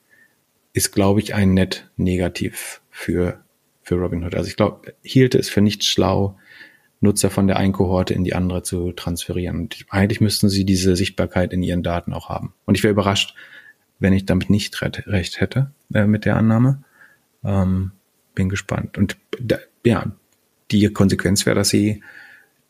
ist, 0.74 0.92
glaube 0.92 1.20
ich, 1.20 1.34
ein 1.34 1.54
net 1.54 1.90
negativ 1.98 2.82
für, 2.90 3.44
für 3.82 3.96
Robinhood. 3.96 4.36
Also 4.36 4.50
ich 4.50 4.56
glaube, 4.56 4.94
hielte 5.02 5.38
es 5.38 5.50
für 5.50 5.62
nicht 5.62 5.84
schlau, 5.84 6.38
Nutzer 7.00 7.30
von 7.30 7.48
der 7.48 7.58
einen 7.58 7.74
Kohorte 7.74 8.14
in 8.14 8.24
die 8.24 8.34
andere 8.34 8.64
zu 8.64 8.92
transferieren. 8.92 9.62
Und 9.62 9.86
eigentlich 9.90 10.22
müssten 10.22 10.50
sie 10.50 10.66
diese 10.66 10.96
Sichtbarkeit 10.96 11.54
in 11.54 11.64
ihren 11.64 11.84
Daten 11.84 12.14
auch 12.14 12.30
haben. 12.30 12.54
Und 12.66 12.76
ich 12.76 12.84
wäre 12.84 12.92
überrascht, 12.92 13.36
wenn 14.00 14.14
ich 14.14 14.26
damit 14.26 14.50
nicht 14.50 14.82
recht 14.82 15.40
hätte 15.40 15.72
äh, 15.94 16.06
mit 16.06 16.26
der 16.26 16.38
Annahme. 16.38 16.84
Ähm, 17.44 17.92
bin 18.34 18.50
gespannt. 18.50 18.98
Und 18.98 19.18
da, 19.40 19.58
ja, 19.86 20.12
die 20.72 20.88
Konsequenz 20.94 21.46
wäre, 21.46 21.56
dass 21.56 21.70
sie 21.70 22.04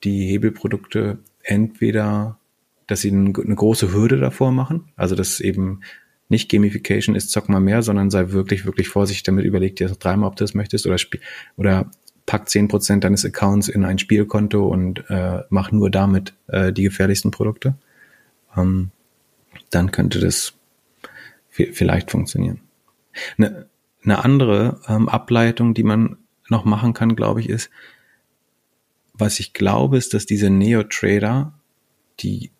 die 0.03 0.27
Hebelprodukte 0.27 1.19
entweder, 1.43 2.37
dass 2.85 3.01
sie 3.01 3.11
eine 3.11 3.31
große 3.31 3.93
Hürde 3.93 4.17
davor 4.17 4.51
machen, 4.51 4.85
also 4.95 5.15
dass 5.15 5.39
eben 5.39 5.81
nicht 6.29 6.49
Gamification 6.51 7.15
ist, 7.15 7.31
zock 7.31 7.49
mal 7.49 7.59
mehr, 7.59 7.81
sondern 7.81 8.09
sei 8.09 8.31
wirklich, 8.31 8.65
wirklich 8.65 8.89
vorsichtig 8.89 9.23
damit, 9.23 9.45
überleg 9.45 9.75
dir 9.75 9.87
dreimal, 9.89 10.29
ob 10.29 10.35
du 10.35 10.43
das 10.43 10.53
möchtest 10.53 10.85
oder, 10.85 10.97
spiel 10.97 11.21
oder 11.55 11.89
pack 12.27 12.49
zehn 12.49 12.67
Prozent 12.67 13.03
deines 13.03 13.25
Accounts 13.25 13.69
in 13.69 13.83
ein 13.83 13.97
Spielkonto 13.97 14.67
und 14.67 15.09
äh, 15.09 15.43
mach 15.49 15.71
nur 15.71 15.89
damit 15.89 16.35
äh, 16.47 16.71
die 16.71 16.83
gefährlichsten 16.83 17.31
Produkte, 17.31 17.75
ähm, 18.55 18.91
dann 19.71 19.91
könnte 19.91 20.19
das 20.19 20.53
vielleicht 21.49 22.11
funktionieren. 22.11 22.59
Eine, 23.37 23.65
eine 24.03 24.23
andere 24.23 24.79
ähm, 24.87 25.09
Ableitung, 25.09 25.73
die 25.73 25.83
man 25.83 26.17
noch 26.49 26.65
machen 26.65 26.93
kann, 26.93 27.15
glaube 27.15 27.39
ich, 27.39 27.49
ist, 27.49 27.71
was 29.13 29.39
ich 29.39 29.53
glaube, 29.53 29.97
ist, 29.97 30.13
dass 30.13 30.27
diese 30.27 30.51
Neo-Trader 30.51 31.53
die 32.19 32.51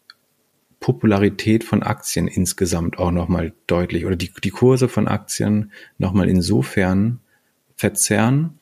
Popularität 0.80 1.64
von 1.64 1.84
Aktien 1.84 2.28
insgesamt 2.28 2.98
auch 2.98 3.12
nochmal 3.12 3.54
deutlich 3.68 4.06
oder 4.06 4.16
die, 4.16 4.32
die 4.44 4.50
Kurse 4.50 4.88
von 4.88 5.08
Aktien 5.08 5.72
nochmal 5.98 6.30
insofern 6.30 7.20
verzerren, 7.76 8.57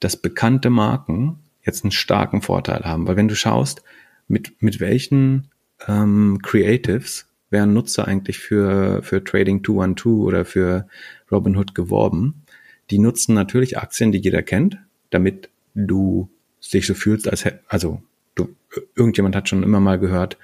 dass 0.00 0.16
bekannte 0.16 0.70
Marken 0.70 1.40
jetzt 1.64 1.84
einen 1.84 1.90
starken 1.90 2.42
Vorteil 2.42 2.84
haben. 2.84 3.06
Weil 3.06 3.16
wenn 3.16 3.28
du 3.28 3.34
schaust, 3.34 3.82
mit, 4.28 4.60
mit 4.60 4.80
welchen 4.80 5.48
ähm, 5.86 6.40
Creatives 6.42 7.26
werden 7.50 7.74
Nutzer 7.74 8.08
eigentlich 8.08 8.38
für, 8.38 9.02
für 9.02 9.22
Trading 9.22 9.64
212 9.64 10.06
oder 10.06 10.44
für 10.44 10.88
Robinhood 11.30 11.74
geworben, 11.74 12.42
die 12.90 12.98
nutzen 12.98 13.34
natürlich 13.34 13.78
Aktien, 13.78 14.12
die 14.12 14.18
jeder 14.18 14.42
kennt, 14.42 14.78
damit 15.10 15.48
du 15.74 16.28
dich 16.72 16.86
so 16.86 16.94
fühlst, 16.94 17.28
als 17.28 17.44
also 17.68 18.02
du, 18.34 18.48
irgendjemand 18.94 19.36
hat 19.36 19.48
schon 19.48 19.62
immer 19.62 19.80
mal 19.80 19.98
gehört, 19.98 20.38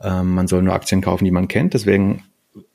ähm, 0.00 0.34
man 0.34 0.48
soll 0.48 0.62
nur 0.62 0.74
Aktien 0.74 1.00
kaufen, 1.00 1.24
die 1.24 1.30
man 1.30 1.48
kennt. 1.48 1.74
Deswegen 1.74 2.22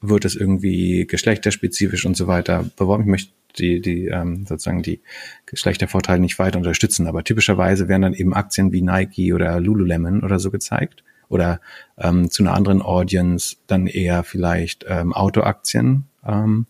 wird 0.01 0.25
es 0.25 0.35
irgendwie 0.35 1.05
geschlechterspezifisch 1.05 2.05
und 2.05 2.17
so 2.17 2.27
weiter 2.27 2.65
beworben. 2.75 3.03
Ich 3.03 3.09
möchte 3.09 3.33
die, 3.57 3.81
die 3.81 4.07
ähm, 4.07 4.45
sozusagen 4.45 4.83
die 4.83 5.01
Geschlechtervorteile 5.45 6.19
nicht 6.19 6.39
weiter 6.39 6.57
unterstützen, 6.57 7.07
aber 7.07 7.23
typischerweise 7.23 7.87
werden 7.87 8.03
dann 8.03 8.13
eben 8.13 8.33
Aktien 8.33 8.71
wie 8.71 8.81
Nike 8.81 9.33
oder 9.33 9.59
Lululemon 9.59 10.23
oder 10.23 10.39
so 10.39 10.51
gezeigt 10.51 11.03
oder 11.29 11.61
ähm, 11.97 12.29
zu 12.29 12.43
einer 12.43 12.53
anderen 12.53 12.81
Audience 12.81 13.57
dann 13.67 13.87
eher 13.87 14.23
vielleicht 14.23 14.85
ähm, 14.87 15.13
Autoaktien, 15.13 16.05
ähm, 16.25 16.65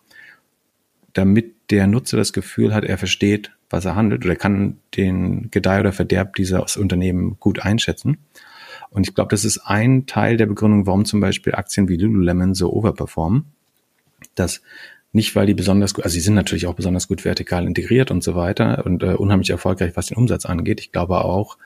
damit 1.14 1.56
der 1.72 1.88
Nutzer 1.88 2.18
das 2.18 2.34
Gefühl 2.34 2.74
hat, 2.74 2.84
er 2.84 2.98
versteht, 2.98 3.52
was 3.70 3.86
er 3.86 3.96
handelt 3.96 4.26
oder 4.26 4.36
kann 4.36 4.78
den 4.96 5.52
Gedeih 5.52 5.82
oder 5.82 5.92
Verderb 5.92 6.36
dieses 6.36 6.78
Unternehmen 6.78 7.38
gut 7.40 7.60
einschätzen. 7.60 8.18
Und 8.90 9.08
ich 9.08 9.14
glaube, 9.14 9.30
das 9.30 9.46
ist 9.46 9.60
ein 9.60 10.08
Teil 10.08 10.38
der 10.38 10.48
Begründung, 10.48 10.88
warum 10.88 11.06
zum 11.06 11.20
Beispiel 11.20 11.54
Aktien 11.54 11.88
wie 11.88 11.98
Lululemon 11.98 12.56
so 12.56 12.74
overperformen. 12.74 13.46
Dass 14.36 14.62
nicht, 15.12 15.36
weil 15.36 15.48
die 15.48 15.54
besonders 15.54 15.94
gut, 15.94 16.04
also 16.04 16.14
sie 16.14 16.20
sind 16.20 16.36
natürlich 16.36 16.68
auch 16.68 16.76
besonders 16.76 17.08
gut 17.08 17.26
vertikal 17.26 17.66
integriert 17.66 18.12
und 18.12 18.24
so 18.24 18.36
weiter 18.36 18.86
und 18.86 19.04
äh, 19.04 19.14
unheimlich 19.14 19.50
erfolgreich, 19.50 19.94
was 19.96 20.08
den 20.08 20.18
Umsatz 20.18 20.46
angeht. 20.46 20.80
Ich 20.80 20.92
glaube 20.92 21.24
auch, 21.24 21.58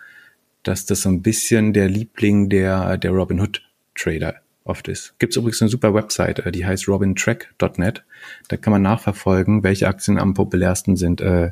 dass 0.64 0.86
das 0.86 1.02
so 1.02 1.10
ein 1.10 1.22
bisschen 1.22 1.74
der 1.74 1.89
Liebling 1.89 2.50
der, 2.50 2.98
der 2.98 3.12
Robinhood 3.12 3.62
Trader 3.96 4.36
oft 4.64 4.88
ist. 4.88 5.14
Gibt 5.20 5.34
es 5.34 5.38
übrigens 5.38 5.62
eine 5.62 5.70
super 5.70 5.94
Website, 5.94 6.39
äh, 6.39 6.52
die 6.52 6.66
heißt 6.66 6.88
robintrack.net. 6.88 8.04
Da 8.48 8.58
kann 8.58 8.72
man 8.72 8.82
nachverfolgen, 8.82 9.64
welche 9.64 9.88
Aktien 9.88 10.18
am 10.18 10.34
populärsten 10.34 10.96
sind 10.96 11.20
äh, 11.22 11.52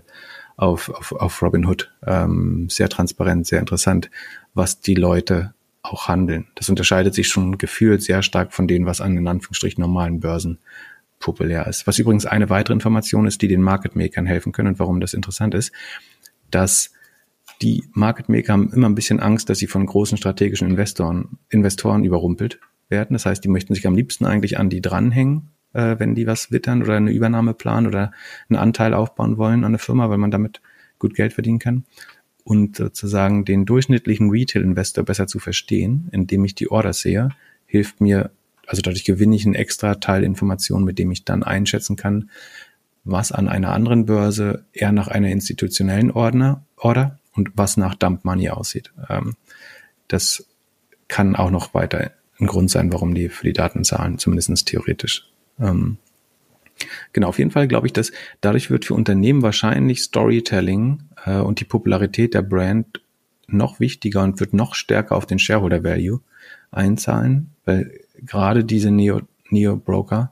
auf, 0.55 0.89
auf, 0.89 1.11
auf 1.11 1.41
Robinhood. 1.41 1.91
Ähm, 2.05 2.67
sehr 2.69 2.87
transparent, 2.87 3.47
sehr 3.47 3.59
interessant, 3.59 4.09
was 4.53 4.79
die 4.79 4.95
Leute 4.95 5.53
auch 5.81 6.07
handeln. 6.07 6.47
Das 6.55 6.69
unterscheidet 6.69 7.13
sich 7.13 7.27
schon 7.27 7.57
gefühlt 7.57 8.03
sehr 8.03 8.21
stark 8.21 8.53
von 8.53 8.67
dem, 8.67 8.85
was 8.85 9.01
an 9.01 9.17
in 9.17 9.27
Anführungsstrichen 9.27 9.81
normalen 9.81 10.19
Börsen 10.19 10.59
populär 11.21 11.67
ist. 11.67 11.87
Was 11.87 11.99
übrigens 11.99 12.25
eine 12.25 12.49
weitere 12.49 12.73
Information 12.73 13.25
ist, 13.25 13.41
die 13.41 13.47
den 13.47 13.61
Market 13.61 13.95
Makern 13.95 14.25
helfen 14.25 14.51
können 14.51 14.69
und 14.69 14.79
warum 14.79 14.99
das 14.99 15.13
interessant 15.13 15.53
ist, 15.55 15.71
dass 16.49 16.91
die 17.61 17.83
Market 17.93 18.27
Maker 18.27 18.53
haben 18.53 18.73
immer 18.73 18.89
ein 18.89 18.95
bisschen 18.95 19.19
Angst, 19.19 19.49
dass 19.49 19.59
sie 19.59 19.67
von 19.67 19.85
großen 19.85 20.17
strategischen 20.17 20.69
Investoren, 20.69 21.37
Investoren 21.49 22.03
überrumpelt 22.03 22.59
werden. 22.89 23.13
Das 23.13 23.25
heißt, 23.25 23.43
die 23.43 23.49
möchten 23.49 23.73
sich 23.73 23.87
am 23.87 23.95
liebsten 23.95 24.25
eigentlich 24.25 24.57
an 24.57 24.69
die 24.69 24.81
dranhängen, 24.81 25.49
äh, 25.73 25.95
wenn 25.99 26.15
die 26.15 26.27
was 26.27 26.51
wittern 26.51 26.81
oder 26.81 26.95
eine 26.97 27.11
Übernahme 27.11 27.53
planen 27.53 27.87
oder 27.87 28.11
einen 28.49 28.59
Anteil 28.59 28.93
aufbauen 28.93 29.37
wollen 29.37 29.63
an 29.63 29.73
der 29.73 29.79
Firma, 29.79 30.09
weil 30.09 30.17
man 30.17 30.31
damit 30.31 30.61
gut 30.99 31.15
Geld 31.15 31.33
verdienen 31.33 31.59
kann 31.59 31.85
und 32.43 32.77
sozusagen 32.77 33.45
den 33.45 33.65
durchschnittlichen 33.65 34.29
Retail-Investor 34.29 35.03
besser 35.03 35.27
zu 35.27 35.39
verstehen, 35.39 36.09
indem 36.11 36.45
ich 36.45 36.55
die 36.55 36.69
Orders 36.69 37.01
sehe, 37.01 37.29
hilft 37.65 38.01
mir, 38.01 38.31
also 38.67 38.81
dadurch 38.81 39.05
gewinne 39.05 39.35
ich 39.35 39.45
einen 39.45 39.55
extra 39.55 39.95
Teil 39.95 40.23
Informationen, 40.23 40.85
mit 40.85 40.99
dem 40.99 41.11
ich 41.11 41.25
dann 41.25 41.43
einschätzen 41.43 41.95
kann, 41.95 42.29
was 43.03 43.31
an 43.31 43.47
einer 43.47 43.73
anderen 43.73 44.05
Börse 44.05 44.65
eher 44.73 44.91
nach 44.91 45.07
einer 45.07 45.29
institutionellen 45.29 46.11
Ordner, 46.11 46.63
Order 46.77 47.19
und 47.33 47.51
was 47.55 47.77
nach 47.77 47.95
Dump 47.95 48.25
Money 48.25 48.49
aussieht. 48.49 48.91
Ähm, 49.09 49.35
das 50.07 50.45
kann 51.07 51.35
auch 51.35 51.51
noch 51.51 51.73
weiter 51.73 52.11
ein 52.39 52.47
Grund 52.47 52.69
sein, 52.69 52.91
warum 52.91 53.13
die 53.13 53.29
für 53.29 53.45
die 53.45 53.53
Daten 53.53 53.83
zahlen, 53.83 54.17
zumindest 54.17 54.67
theoretisch. 54.67 55.27
Ähm, 55.59 55.97
Genau, 57.13 57.27
auf 57.27 57.39
jeden 57.39 57.51
Fall 57.51 57.67
glaube 57.67 57.87
ich, 57.87 57.93
dass 57.93 58.11
dadurch 58.41 58.69
wird 58.69 58.85
für 58.85 58.93
Unternehmen 58.93 59.41
wahrscheinlich 59.41 60.01
Storytelling 60.01 61.03
äh, 61.25 61.37
und 61.37 61.59
die 61.59 61.65
Popularität 61.65 62.33
der 62.33 62.41
Brand 62.41 63.01
noch 63.47 63.79
wichtiger 63.79 64.23
und 64.23 64.39
wird 64.39 64.53
noch 64.53 64.75
stärker 64.75 65.15
auf 65.15 65.25
den 65.25 65.39
Shareholder 65.39 65.83
Value 65.83 66.21
einzahlen, 66.71 67.51
weil 67.65 68.00
gerade 68.25 68.63
diese 68.63 68.91
Neo, 68.91 69.21
Neo 69.49 69.77
Broker, 69.77 70.31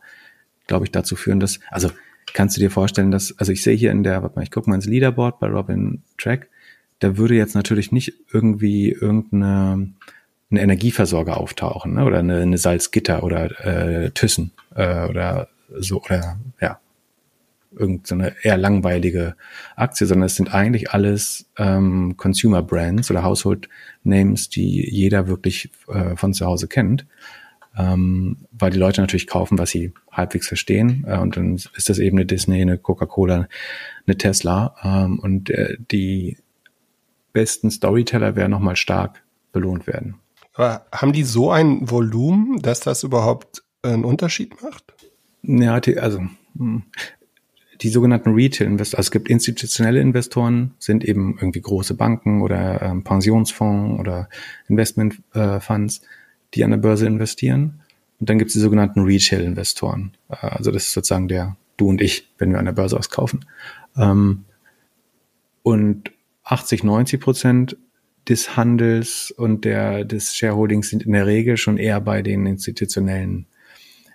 glaube 0.67 0.85
ich, 0.85 0.91
dazu 0.91 1.15
führen, 1.15 1.39
dass, 1.39 1.59
also 1.69 1.89
kannst 2.33 2.57
du 2.57 2.61
dir 2.61 2.71
vorstellen, 2.71 3.11
dass, 3.11 3.37
also 3.37 3.51
ich 3.51 3.63
sehe 3.63 3.75
hier 3.75 3.91
in 3.91 4.03
der, 4.03 4.21
warte 4.21 4.35
mal, 4.35 4.43
ich 4.43 4.51
gucke 4.51 4.69
mal 4.69 4.75
ins 4.75 4.85
Leaderboard 4.85 5.39
bei 5.39 5.47
Robin 5.47 6.03
Track, 6.17 6.49
da 6.99 7.17
würde 7.17 7.35
jetzt 7.35 7.55
natürlich 7.55 7.91
nicht 7.91 8.13
irgendwie 8.31 8.91
irgendeine 8.91 9.93
eine 10.51 10.61
Energieversorger 10.61 11.37
auftauchen 11.37 11.93
ne? 11.93 12.05
oder 12.05 12.19
eine, 12.19 12.41
eine 12.41 12.57
Salzgitter 12.57 13.23
oder 13.23 13.65
äh, 13.65 14.11
Thyssen 14.11 14.51
äh, 14.75 15.07
oder 15.07 15.49
so 15.77 16.01
oder 16.01 16.39
ja 16.59 16.79
irgendeine 17.71 18.35
eher 18.41 18.57
langweilige 18.57 19.35
Aktie, 19.75 20.07
sondern 20.07 20.25
es 20.25 20.35
sind 20.35 20.53
eigentlich 20.53 20.91
alles 20.91 21.45
ähm, 21.57 22.15
Consumer 22.17 22.63
Brands 22.63 23.11
oder 23.11 23.23
Household 23.23 23.69
Names, 24.03 24.49
die 24.49 24.89
jeder 24.89 25.27
wirklich 25.27 25.69
äh, 25.87 26.15
von 26.15 26.33
zu 26.33 26.47
Hause 26.47 26.67
kennt, 26.67 27.05
ähm, 27.77 28.37
weil 28.51 28.71
die 28.71 28.77
Leute 28.77 29.01
natürlich 29.01 29.27
kaufen, 29.27 29.57
was 29.57 29.69
sie 29.69 29.93
halbwegs 30.11 30.47
verstehen. 30.47 31.05
Äh, 31.07 31.17
und 31.17 31.37
dann 31.37 31.55
ist 31.55 31.89
das 31.89 31.99
eben 31.99 32.17
eine 32.17 32.25
Disney, 32.25 32.61
eine 32.61 32.77
Coca-Cola, 32.77 33.47
eine 34.05 34.17
Tesla 34.17 34.75
ähm, 34.83 35.19
und 35.19 35.49
äh, 35.49 35.77
die 35.91 36.37
besten 37.33 37.71
Storyteller 37.71 38.35
werden 38.35 38.51
nochmal 38.51 38.75
stark 38.75 39.23
belohnt 39.51 39.87
werden. 39.87 40.15
Aber 40.53 40.85
haben 40.91 41.13
die 41.13 41.23
so 41.23 41.51
ein 41.51 41.89
Volumen, 41.89 42.61
dass 42.61 42.81
das 42.81 43.03
überhaupt 43.03 43.63
einen 43.81 44.03
Unterschied 44.03 44.61
macht? 44.61 44.93
Ja, 45.43 45.79
die, 45.79 45.97
also 45.97 46.21
hm, 46.57 46.83
die 47.81 47.89
sogenannten 47.89 48.33
Retail-Investoren, 48.33 48.97
also 48.97 49.07
es 49.07 49.11
gibt 49.11 49.29
institutionelle 49.29 50.01
Investoren, 50.01 50.73
sind 50.79 51.05
eben 51.05 51.37
irgendwie 51.39 51.61
große 51.61 51.93
Banken 51.93 52.41
oder 52.41 52.81
ähm, 52.81 53.03
Pensionsfonds 53.03 53.99
oder 53.99 54.27
Investmentfonds, 54.67 55.99
äh, 55.99 56.01
die 56.53 56.63
an 56.63 56.71
der 56.71 56.77
Börse 56.77 57.05
investieren. 57.05 57.81
Und 58.19 58.29
dann 58.29 58.37
gibt 58.37 58.49
es 58.49 58.53
die 58.53 58.59
sogenannten 58.59 59.01
Retail-Investoren. 59.01 60.11
Äh, 60.29 60.47
also 60.47 60.71
das 60.71 60.87
ist 60.87 60.93
sozusagen 60.93 61.27
der 61.27 61.55
du 61.79 61.89
und 61.89 62.01
ich, 62.01 62.27
wenn 62.37 62.51
wir 62.51 62.59
an 62.59 62.65
der 62.65 62.73
Börse 62.73 62.97
was 62.97 63.09
kaufen. 63.09 63.45
Ähm, 63.97 64.45
und 65.63 66.11
80, 66.43 66.83
90 66.83 67.19
Prozent 67.21 67.77
des 68.27 68.55
Handels 68.55 69.31
und 69.31 69.65
der, 69.65 70.03
des 70.05 70.35
Shareholdings 70.35 70.89
sind 70.89 71.03
in 71.03 71.13
der 71.13 71.25
Regel 71.25 71.57
schon 71.57 71.77
eher 71.77 72.01
bei 72.01 72.21
den 72.21 72.45
institutionellen 72.45 73.47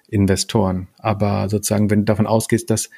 Investoren. 0.09 0.89
Aber 0.99 1.49
sozusagen, 1.49 1.91
wenn 1.91 2.01
du 2.01 2.05
davon 2.05 2.27
ausgehst, 2.27 2.71
dass 2.71 2.91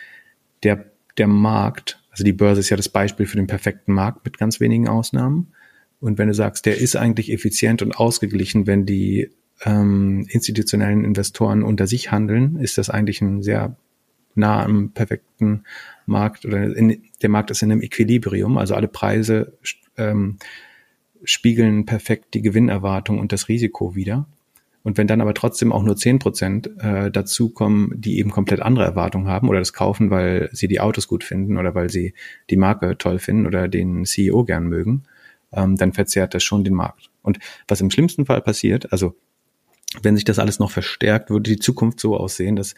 der, 0.62 0.84
der 1.16 1.28
Markt, 1.28 2.02
also 2.10 2.24
die 2.24 2.32
Börse 2.32 2.60
ist 2.60 2.70
ja 2.70 2.76
das 2.76 2.88
Beispiel 2.88 3.26
für 3.26 3.36
den 3.36 3.46
perfekten 3.46 3.92
Markt 3.92 4.24
mit 4.24 4.38
ganz 4.38 4.60
wenigen 4.60 4.88
Ausnahmen. 4.88 5.52
Und 6.00 6.18
wenn 6.18 6.28
du 6.28 6.34
sagst, 6.34 6.66
der 6.66 6.78
ist 6.78 6.96
eigentlich 6.96 7.32
effizient 7.32 7.82
und 7.82 7.96
ausgeglichen, 7.96 8.66
wenn 8.66 8.86
die 8.86 9.30
ähm, 9.64 10.26
institutionellen 10.28 11.04
Investoren 11.04 11.62
unter 11.62 11.86
sich 11.86 12.12
handeln, 12.12 12.56
ist 12.56 12.78
das 12.78 12.90
eigentlich 12.90 13.20
ein 13.22 13.42
sehr 13.42 13.76
nah 14.34 14.62
am 14.62 14.90
perfekten 14.90 15.64
Markt 16.04 16.44
oder 16.44 16.76
in, 16.76 17.02
der 17.22 17.30
Markt 17.30 17.50
ist 17.50 17.62
in 17.62 17.72
einem 17.72 17.80
Equilibrium, 17.80 18.58
also 18.58 18.74
alle 18.74 18.88
Preise 18.88 19.54
ähm, 19.96 20.36
spiegeln 21.24 21.86
perfekt 21.86 22.34
die 22.34 22.42
Gewinnerwartung 22.42 23.18
und 23.18 23.32
das 23.32 23.48
Risiko 23.48 23.94
wieder. 23.94 24.26
Und 24.82 24.98
wenn 24.98 25.08
dann 25.08 25.20
aber 25.20 25.34
trotzdem 25.34 25.72
auch 25.72 25.82
nur 25.82 25.96
zehn 25.96 26.20
Prozent 26.20 26.70
äh, 26.78 27.10
dazukommen, 27.10 27.92
die 27.96 28.20
eben 28.20 28.30
komplett 28.30 28.60
andere 28.60 28.84
Erwartungen 28.84 29.26
haben 29.26 29.48
oder 29.48 29.58
das 29.58 29.72
kaufen, 29.72 30.10
weil 30.10 30.48
sie 30.52 30.68
die 30.68 30.78
Autos 30.78 31.08
gut 31.08 31.24
finden 31.24 31.56
oder 31.56 31.74
weil 31.74 31.90
sie 31.90 32.14
die 32.50 32.56
Marke 32.56 32.96
toll 32.96 33.18
finden 33.18 33.46
oder 33.46 33.66
den 33.66 34.04
CEO 34.04 34.44
gern 34.44 34.68
mögen, 34.68 35.02
ähm, 35.56 35.76
dann 35.76 35.92
verzerrt 35.92 36.34
das 36.34 36.44
schon 36.44 36.64
den 36.64 36.74
Markt. 36.74 37.10
Und 37.22 37.38
was 37.66 37.80
im 37.80 37.90
schlimmsten 37.90 38.26
Fall 38.26 38.40
passiert, 38.42 38.92
also 38.92 39.16
wenn 40.02 40.14
sich 40.14 40.24
das 40.24 40.38
alles 40.38 40.58
noch 40.58 40.70
verstärkt, 40.70 41.30
würde 41.30 41.50
die 41.50 41.58
Zukunft 41.58 42.00
so 42.00 42.16
aussehen, 42.16 42.56
dass 42.56 42.74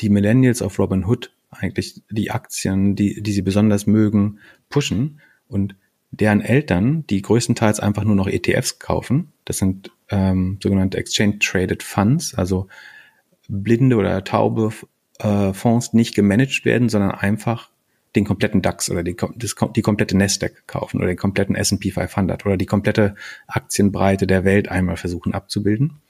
die 0.00 0.08
Millennials 0.08 0.62
auf 0.62 0.78
Robinhood 0.78 1.32
eigentlich 1.50 2.02
die 2.10 2.30
Aktien, 2.30 2.96
die, 2.96 3.22
die 3.22 3.32
sie 3.32 3.42
besonders 3.42 3.86
mögen, 3.86 4.38
pushen 4.68 5.20
und 5.48 5.76
deren 6.10 6.40
Eltern, 6.40 7.06
die 7.08 7.22
größtenteils 7.22 7.80
einfach 7.80 8.04
nur 8.04 8.14
noch 8.14 8.28
ETFs 8.28 8.78
kaufen, 8.78 9.32
das 9.44 9.58
sind 9.58 9.90
ähm, 10.08 10.58
sogenannte 10.62 10.98
Exchange 10.98 11.38
Traded 11.38 11.82
Funds, 11.82 12.34
also 12.34 12.68
blinde 13.48 13.96
oder 13.96 14.24
taube 14.24 14.72
äh, 15.18 15.52
Fonds 15.52 15.92
nicht 15.92 16.14
gemanagt 16.14 16.64
werden, 16.64 16.88
sondern 16.88 17.12
einfach 17.12 17.70
den 18.16 18.24
kompletten 18.24 18.62
DAX 18.62 18.90
oder 18.90 19.02
die, 19.02 19.16
das, 19.36 19.54
die 19.74 19.82
komplette 19.82 20.16
Nasdaq 20.16 20.66
kaufen 20.66 20.98
oder 20.98 21.06
den 21.06 21.16
kompletten 21.16 21.54
S&P 21.54 21.90
500 21.90 22.44
oder 22.46 22.56
die 22.56 22.66
komplette 22.66 23.14
Aktienbreite 23.46 24.26
der 24.26 24.44
Welt 24.44 24.68
einmal 24.68 24.96
versuchen 24.96 25.34
abzubilden. 25.34 26.00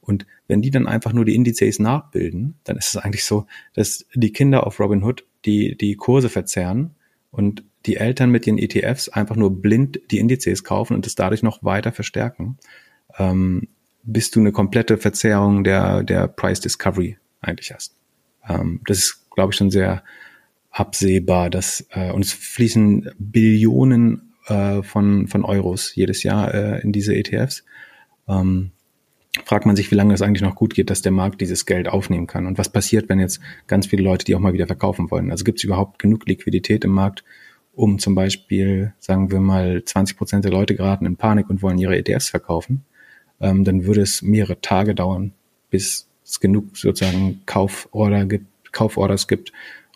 Und 0.00 0.26
wenn 0.46 0.60
die 0.60 0.70
dann 0.70 0.86
einfach 0.86 1.12
nur 1.12 1.24
die 1.24 1.34
Indizes 1.34 1.78
nachbilden, 1.78 2.56
dann 2.64 2.76
ist 2.76 2.88
es 2.88 2.96
eigentlich 2.98 3.24
so, 3.24 3.46
dass 3.72 4.06
die 4.14 4.32
Kinder 4.32 4.66
auf 4.66 4.78
Robinhood 4.78 5.24
die, 5.46 5.76
die 5.76 5.96
Kurse 5.96 6.28
verzerren 6.28 6.94
und 7.30 7.64
die 7.86 7.96
Eltern 7.96 8.30
mit 8.30 8.46
ihren 8.46 8.58
ETFs 8.58 9.08
einfach 9.08 9.36
nur 9.36 9.60
blind 9.62 10.00
die 10.10 10.18
Indizes 10.18 10.62
kaufen 10.62 10.94
und 10.94 11.06
es 11.06 11.14
dadurch 11.14 11.42
noch 11.42 11.64
weiter 11.64 11.92
verstärken, 11.92 12.58
ähm, 13.18 13.68
bis 14.02 14.30
du 14.30 14.40
eine 14.40 14.52
komplette 14.52 14.98
Verzerrung 14.98 15.64
der, 15.64 16.02
der 16.02 16.28
Price 16.28 16.60
Discovery 16.60 17.16
eigentlich 17.40 17.72
hast. 17.72 17.94
Ähm, 18.46 18.80
das 18.86 18.98
ist, 18.98 19.30
glaube 19.30 19.52
ich, 19.52 19.56
schon 19.56 19.70
sehr 19.70 20.02
absehbar, 20.74 21.50
dass 21.50 21.86
äh, 21.90 22.10
uns 22.10 22.32
fließen 22.32 23.10
Billionen 23.16 24.34
äh, 24.46 24.82
von, 24.82 25.28
von 25.28 25.44
Euros 25.44 25.94
jedes 25.94 26.24
Jahr 26.24 26.52
äh, 26.52 26.82
in 26.82 26.90
diese 26.90 27.14
ETFs. 27.14 27.64
Ähm, 28.28 28.72
fragt 29.44 29.66
man 29.66 29.76
sich, 29.76 29.90
wie 29.92 29.94
lange 29.94 30.14
es 30.14 30.22
eigentlich 30.22 30.42
noch 30.42 30.56
gut 30.56 30.74
geht, 30.74 30.90
dass 30.90 31.00
der 31.00 31.12
Markt 31.12 31.40
dieses 31.40 31.64
Geld 31.64 31.88
aufnehmen 31.88 32.26
kann. 32.26 32.46
Und 32.46 32.58
was 32.58 32.68
passiert, 32.68 33.08
wenn 33.08 33.20
jetzt 33.20 33.40
ganz 33.68 33.86
viele 33.86 34.02
Leute 34.02 34.24
die 34.24 34.34
auch 34.34 34.40
mal 34.40 34.52
wieder 34.52 34.66
verkaufen 34.66 35.12
wollen? 35.12 35.30
Also 35.30 35.44
gibt 35.44 35.60
es 35.60 35.64
überhaupt 35.64 36.00
genug 36.00 36.26
Liquidität 36.26 36.84
im 36.84 36.90
Markt, 36.90 37.24
um 37.72 38.00
zum 38.00 38.16
Beispiel, 38.16 38.94
sagen 38.98 39.30
wir 39.30 39.40
mal, 39.40 39.84
20 39.84 40.16
Prozent 40.16 40.44
der 40.44 40.52
Leute 40.52 40.74
geraten 40.74 41.06
in 41.06 41.16
Panik 41.16 41.50
und 41.50 41.62
wollen 41.62 41.78
ihre 41.78 41.96
ETFs 41.96 42.30
verkaufen? 42.30 42.84
Ähm, 43.40 43.62
dann 43.62 43.84
würde 43.86 44.00
es 44.00 44.22
mehrere 44.22 44.60
Tage 44.60 44.96
dauern, 44.96 45.34
bis 45.70 46.08
es 46.24 46.40
genug 46.40 46.76
sozusagen 46.76 47.42
Kauforder 47.46 48.26
gibt, 48.26 48.72
Kauforders 48.72 49.28
gibt, 49.28 49.52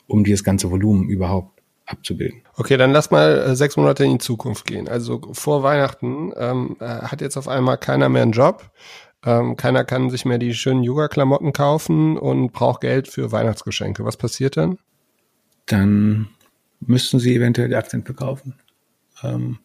um 0.09 0.24
dieses 0.24 0.42
ganze 0.42 0.70
Volumen 0.70 1.09
überhaupt 1.09 1.62
abzubilden. 1.86 2.42
Okay, 2.56 2.76
dann 2.76 2.90
lass 2.90 3.11
mal 3.11 3.38
äh, 3.38 3.56
sechs 3.56 3.76
Monate 3.76 4.04
in 4.04 4.12
die 4.12 4.18
Zukunft 4.18 4.66
gehen. 4.66 4.88
Also 4.88 5.20
vor 5.32 5.62
Weihnachten 5.62 6.32
ähm, 6.36 6.76
äh, 6.80 6.84
hat 6.84 7.20
jetzt 7.20 7.36
auf 7.36 7.48
einmal 7.48 7.78
keiner 7.78 8.09
mehr 8.09 8.22
einen 8.22 8.32
Job. 8.32 8.70
Ähm, 9.24 9.56
keiner 9.56 9.84
kann 9.84 10.11
sich 10.11 10.24
mehr 10.24 10.38
die 10.38 10.54
schönen 10.54 10.82
Yoga-Klamotten 10.82 11.52
kaufen 11.52 12.18
und 12.18 12.52
braucht 12.52 12.82
Geld 12.82 13.09
für 13.09 13.32
Weihnachtsgeschenke. 13.32 14.04
Was 14.04 14.16
passiert 14.16 14.56
dann? 14.56 14.78
Dann 15.66 16.28
müssten 16.80 17.18
sie 17.18 17.34
eventuell 17.34 17.68
die 17.68 17.76
Aktien 17.76 18.04
verkaufen. 18.04 18.54
Ähm, 19.22 19.59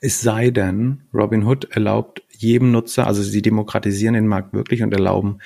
es 0.00 0.20
sei 0.20 0.50
denn, 0.50 1.02
Robinhood 1.12 1.72
erlaubt 1.72 2.22
jedem 2.30 2.70
Nutzer, 2.70 3.06
also 3.06 3.22
sie 3.22 3.42
demokratisieren 3.42 4.14
den 4.14 4.28
Markt 4.28 4.52
wirklich 4.52 4.82
und 4.82 4.92
erlauben 4.92 5.38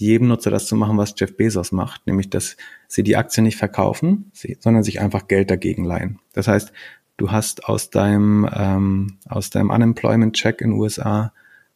jedem 0.00 0.28
Nutzer 0.28 0.50
das 0.50 0.66
zu 0.66 0.76
machen, 0.76 0.96
was 0.96 1.14
Jeff 1.16 1.36
Bezos 1.36 1.72
macht, 1.72 2.06
nämlich 2.06 2.30
dass 2.30 2.56
sie 2.88 3.02
die 3.02 3.16
Aktien 3.16 3.44
nicht 3.44 3.56
verkaufen, 3.56 4.32
sondern 4.60 4.82
sich 4.82 5.00
einfach 5.00 5.28
Geld 5.28 5.50
dagegen 5.50 5.84
leihen. 5.84 6.18
Das 6.32 6.48
heißt, 6.48 6.72
du 7.18 7.30
hast 7.30 7.66
aus 7.66 7.90
deinem 7.90 8.48
ähm, 8.52 9.18
aus 9.28 9.50
deinem 9.50 9.70
Unemployment 9.70 10.34
Check 10.34 10.62
in 10.62 10.70
den 10.70 10.80
USA 10.80 11.32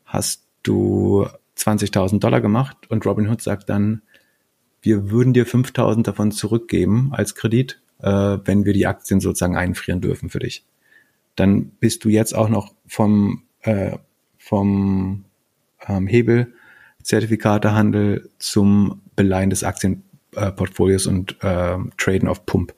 hast 0.07 0.47
du 0.63 1.27
20.000 1.59 2.19
Dollar 2.19 2.41
gemacht 2.41 2.77
und 2.89 3.05
Robinhood 3.05 3.43
sagt 3.43 3.69
dann, 3.69 4.03
wir 4.81 5.11
würden 5.11 5.33
dir 5.33 5.47
5.000 5.47 6.03
davon 6.03 6.33
zurückgeben 6.33 7.11
als 7.13 7.35
Kredit, 7.35 7.81
äh, 8.01 8.39
wenn 8.45 8.65
wir 8.65 8.73
die 8.73 8.87
Aktien 8.87 9.21
sozusagen 9.21 9.57
einfrieren 9.57 10.01
dürfen 10.01 10.31
für 10.31 10.39
dich. 10.39 10.65
Dann 11.37 11.67
bist 11.81 12.05
du 12.05 12.09
jetzt 12.09 12.35
auch 12.35 12.49
noch 12.49 12.75
vom, 12.87 13.43
äh, 13.61 13.99
vom 14.39 15.25
ähm, 15.87 16.07
Hebel 16.07 16.55
Zertifikatehandel 17.05 18.29
zum 18.39 19.03
Beleihen 19.15 19.51
des 19.51 19.63
Aktienportfolios 19.63 21.07
und 21.07 21.37
äh, 21.43 21.77
Traden 21.97 22.29
auf 22.29 22.45
Pump 22.47 22.75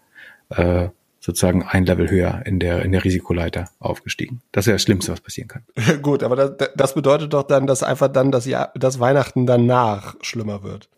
äh, 0.50 0.88
sozusagen 1.20 1.64
ein 1.64 1.84
Level 1.86 2.08
höher 2.08 2.42
in 2.44 2.60
der, 2.60 2.82
in 2.82 2.92
der 2.92 3.04
Risikoleiter 3.04 3.68
aufgestiegen. 3.80 4.42
Das 4.52 4.62
ist 4.62 4.68
ja 4.68 4.74
das 4.74 4.82
Schlimmste, 4.82 5.10
was 5.10 5.20
passieren 5.20 5.48
kann. 5.48 5.62
Gut, 6.02 6.22
aber 6.22 6.36
das, 6.36 6.70
das 6.76 6.94
bedeutet 6.94 7.32
doch 7.32 7.42
dann, 7.42 7.66
dass 7.66 7.82
einfach 7.82 8.08
dann 8.08 8.30
das, 8.30 8.46
Jahr, 8.46 8.70
das 8.76 9.00
Weihnachten 9.00 9.46
danach 9.46 10.14
schlimmer 10.20 10.62
wird. 10.62 10.88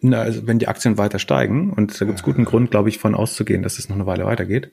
Na, 0.00 0.22
also 0.22 0.46
wenn 0.46 0.58
die 0.58 0.68
Aktien 0.68 0.98
weiter 0.98 1.18
steigen, 1.18 1.72
und 1.72 2.00
da 2.00 2.04
gibt 2.04 2.18
es 2.18 2.24
guten 2.24 2.44
Grund, 2.44 2.70
glaube 2.70 2.88
ich, 2.88 2.98
von 2.98 3.14
auszugehen, 3.14 3.62
dass 3.62 3.78
es 3.78 3.88
noch 3.88 3.96
eine 3.96 4.06
Weile 4.06 4.26
weitergeht, 4.26 4.72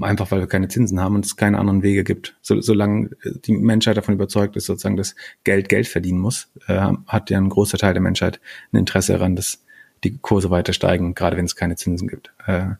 einfach 0.00 0.30
weil 0.30 0.40
wir 0.40 0.46
keine 0.46 0.68
Zinsen 0.68 1.00
haben 1.00 1.14
und 1.14 1.24
es 1.24 1.36
keine 1.36 1.58
anderen 1.58 1.82
Wege 1.82 2.04
gibt. 2.04 2.36
So, 2.42 2.60
solange 2.60 3.10
die 3.44 3.52
Menschheit 3.52 3.96
davon 3.96 4.14
überzeugt 4.14 4.56
ist, 4.56 4.66
sozusagen, 4.66 4.96
dass 4.96 5.14
Geld 5.44 5.68
Geld 5.68 5.86
verdienen 5.86 6.18
muss, 6.18 6.50
äh, 6.66 6.92
hat 7.06 7.30
ja 7.30 7.38
ein 7.38 7.48
großer 7.48 7.78
Teil 7.78 7.94
der 7.94 8.02
Menschheit 8.02 8.40
ein 8.72 8.78
Interesse 8.78 9.12
daran, 9.12 9.36
dass 9.36 9.64
die 10.04 10.18
Kurse 10.18 10.50
weiter 10.50 10.72
steigen, 10.72 11.14
gerade 11.14 11.36
wenn 11.36 11.44
es 11.44 11.56
keine 11.56 11.76
Zinsen 11.76 12.08
gibt. 12.08 12.32
Äh, 12.46 12.70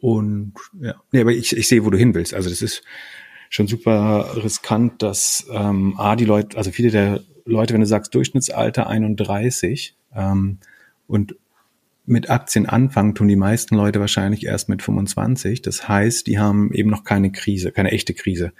und 0.00 0.54
ja, 0.80 0.94
nee, 1.12 1.20
aber 1.20 1.32
ich, 1.32 1.56
ich 1.56 1.68
sehe, 1.68 1.84
wo 1.84 1.90
du 1.90 1.98
hin 1.98 2.14
willst. 2.14 2.34
Also 2.34 2.50
das 2.50 2.60
ist 2.60 2.82
schon 3.48 3.68
super 3.68 4.34
riskant, 4.42 5.02
dass 5.02 5.46
ähm, 5.52 5.94
A, 5.98 6.16
die 6.16 6.24
Leute, 6.24 6.56
also 6.56 6.70
viele 6.72 6.90
der 6.90 7.20
Leute, 7.44 7.74
wenn 7.74 7.80
du 7.80 7.86
sagst 7.86 8.14
Durchschnittsalter 8.14 8.88
31 8.88 9.96
ähm, 10.14 10.58
und 11.06 11.36
mit 12.04 12.30
Aktien 12.30 12.66
anfangen, 12.66 13.14
tun 13.14 13.28
die 13.28 13.36
meisten 13.36 13.76
Leute 13.76 14.00
wahrscheinlich 14.00 14.44
erst 14.44 14.68
mit 14.68 14.82
25. 14.82 15.62
Das 15.62 15.88
heißt, 15.88 16.26
die 16.26 16.38
haben 16.38 16.72
eben 16.72 16.90
noch 16.90 17.04
keine 17.04 17.30
Krise, 17.30 17.70
keine 17.70 17.92
echte 17.92 18.12
Krise 18.12 18.52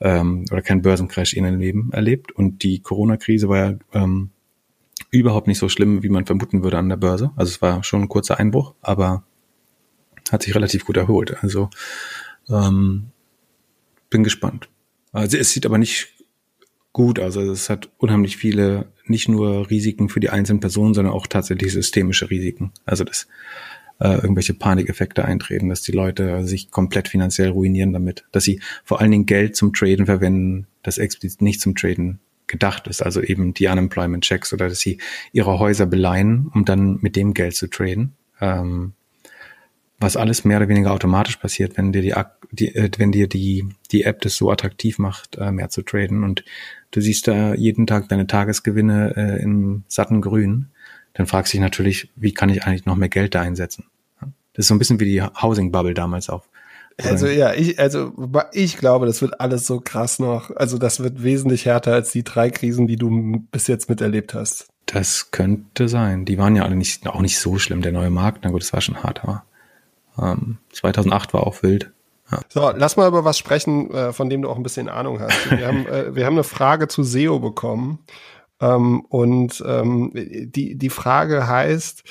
ähm, 0.00 0.44
oder 0.50 0.62
keinen 0.62 0.82
Börsencrash 0.82 1.34
in 1.34 1.44
ihrem 1.44 1.60
Leben 1.60 1.90
erlebt. 1.92 2.32
Und 2.32 2.62
die 2.62 2.80
Corona-Krise 2.80 3.48
war 3.48 3.58
ja 3.58 3.78
ähm, 3.92 4.30
überhaupt 5.10 5.46
nicht 5.46 5.58
so 5.58 5.68
schlimm, 5.68 6.02
wie 6.02 6.08
man 6.08 6.26
vermuten 6.26 6.62
würde 6.64 6.78
an 6.78 6.88
der 6.88 6.96
Börse. 6.96 7.30
Also 7.36 7.50
es 7.50 7.62
war 7.62 7.84
schon 7.84 8.02
ein 8.02 8.08
kurzer 8.08 8.38
Einbruch, 8.38 8.74
aber 8.80 9.24
hat 10.30 10.42
sich 10.42 10.54
relativ 10.54 10.84
gut 10.84 10.96
erholt. 10.96 11.42
Also 11.42 11.70
ähm, 12.48 13.10
bin 14.08 14.24
gespannt. 14.24 14.68
Also 15.12 15.36
es 15.36 15.50
sieht 15.50 15.66
aber 15.66 15.78
nicht 15.78 16.08
gut 16.92 17.18
aus. 17.18 17.36
Also 17.36 17.52
es 17.52 17.70
hat 17.70 17.90
unheimlich 17.98 18.36
viele, 18.36 18.92
nicht 19.10 19.28
nur 19.28 19.68
Risiken 19.68 20.08
für 20.08 20.20
die 20.20 20.30
einzelnen 20.30 20.60
Personen, 20.60 20.94
sondern 20.94 21.12
auch 21.12 21.26
tatsächlich 21.26 21.72
systemische 21.72 22.30
Risiken. 22.30 22.72
Also 22.86 23.04
dass 23.04 23.26
äh, 24.00 24.14
irgendwelche 24.14 24.54
Panikeffekte 24.54 25.24
eintreten, 25.24 25.68
dass 25.68 25.82
die 25.82 25.92
Leute 25.92 26.46
sich 26.46 26.70
komplett 26.70 27.08
finanziell 27.08 27.50
ruinieren 27.50 27.92
damit, 27.92 28.24
dass 28.32 28.44
sie 28.44 28.60
vor 28.84 29.00
allen 29.00 29.10
Dingen 29.10 29.26
Geld 29.26 29.56
zum 29.56 29.74
Traden 29.74 30.06
verwenden, 30.06 30.66
das 30.82 30.98
explizit 30.98 31.42
nicht 31.42 31.60
zum 31.60 31.74
Traden 31.74 32.20
gedacht 32.46 32.88
ist, 32.88 33.02
also 33.02 33.22
eben 33.22 33.54
die 33.54 33.68
Unemployment 33.68 34.24
Checks 34.24 34.52
oder 34.52 34.68
dass 34.68 34.80
sie 34.80 34.98
ihre 35.32 35.58
Häuser 35.58 35.86
beleihen, 35.86 36.50
um 36.52 36.64
dann 36.64 36.98
mit 37.00 37.14
dem 37.14 37.34
Geld 37.34 37.54
zu 37.54 37.68
traden. 37.68 38.14
Ähm, 38.40 38.94
was 40.00 40.16
alles 40.16 40.44
mehr 40.44 40.56
oder 40.56 40.68
weniger 40.68 40.92
automatisch 40.92 41.36
passiert, 41.36 41.76
wenn 41.76 41.92
dir 41.92 42.02
die, 42.02 42.14
die 42.50 42.74
äh, 42.74 42.90
wenn 42.96 43.12
dir 43.12 43.28
die, 43.28 43.66
die 43.92 44.02
App 44.04 44.22
das 44.22 44.34
so 44.34 44.50
attraktiv 44.50 44.98
macht, 44.98 45.36
äh, 45.36 45.52
mehr 45.52 45.68
zu 45.68 45.82
traden 45.82 46.24
und 46.24 46.42
du 46.90 47.00
siehst 47.00 47.28
da 47.28 47.54
jeden 47.54 47.86
Tag 47.86 48.08
deine 48.08 48.26
Tagesgewinne 48.26 49.14
äh, 49.16 49.42
im 49.42 49.84
satten 49.88 50.20
Grün, 50.20 50.66
dann 51.14 51.26
fragst 51.26 51.52
du 51.52 51.56
dich 51.56 51.62
natürlich, 51.62 52.10
wie 52.16 52.32
kann 52.32 52.48
ich 52.48 52.64
eigentlich 52.64 52.86
noch 52.86 52.96
mehr 52.96 53.08
Geld 53.08 53.34
da 53.34 53.42
einsetzen? 53.42 53.84
Das 54.54 54.64
ist 54.64 54.68
so 54.68 54.74
ein 54.74 54.78
bisschen 54.78 55.00
wie 55.00 55.04
die 55.04 55.22
Housing 55.22 55.72
Bubble 55.72 55.94
damals 55.94 56.28
auch. 56.28 56.44
Also 57.02 57.26
ja, 57.28 57.54
ich, 57.54 57.78
also 57.78 58.12
ich 58.52 58.76
glaube, 58.76 59.06
das 59.06 59.22
wird 59.22 59.40
alles 59.40 59.66
so 59.66 59.80
krass 59.80 60.18
noch. 60.18 60.54
Also 60.54 60.76
das 60.76 61.00
wird 61.00 61.22
wesentlich 61.22 61.64
härter 61.64 61.94
als 61.94 62.12
die 62.12 62.24
drei 62.24 62.50
Krisen, 62.50 62.86
die 62.86 62.96
du 62.96 63.44
bis 63.50 63.68
jetzt 63.68 63.88
miterlebt 63.88 64.34
hast. 64.34 64.68
Das 64.86 65.30
könnte 65.30 65.88
sein. 65.88 66.24
Die 66.24 66.36
waren 66.36 66.56
ja 66.56 66.64
alle 66.64 66.76
nicht, 66.76 67.06
auch 67.06 67.20
nicht 67.20 67.38
so 67.38 67.58
schlimm. 67.58 67.80
Der 67.80 67.92
neue 67.92 68.10
Markt, 68.10 68.40
na 68.42 68.50
gut, 68.50 68.62
das 68.62 68.72
war 68.72 68.80
schon 68.80 69.02
hart, 69.02 69.22
aber 69.22 69.44
ähm, 70.18 70.58
2008 70.72 71.32
war 71.32 71.46
auch 71.46 71.62
wild. 71.62 71.90
Ja. 72.30 72.40
So, 72.48 72.72
lass 72.74 72.96
mal 72.96 73.08
über 73.08 73.24
was 73.24 73.38
sprechen, 73.38 73.90
äh, 73.90 74.12
von 74.12 74.30
dem 74.30 74.42
du 74.42 74.48
auch 74.48 74.56
ein 74.56 74.62
bisschen 74.62 74.88
Ahnung 74.88 75.20
hast. 75.20 75.50
Wir 75.50 75.66
haben, 75.66 75.86
äh, 75.86 76.14
wir 76.14 76.26
haben 76.26 76.34
eine 76.34 76.44
Frage 76.44 76.88
zu 76.88 77.02
SEO 77.02 77.40
bekommen. 77.40 78.00
Ähm, 78.60 79.00
und 79.08 79.62
ähm, 79.66 80.12
die, 80.14 80.76
die 80.76 80.90
Frage 80.90 81.46
heißt, 81.48 82.04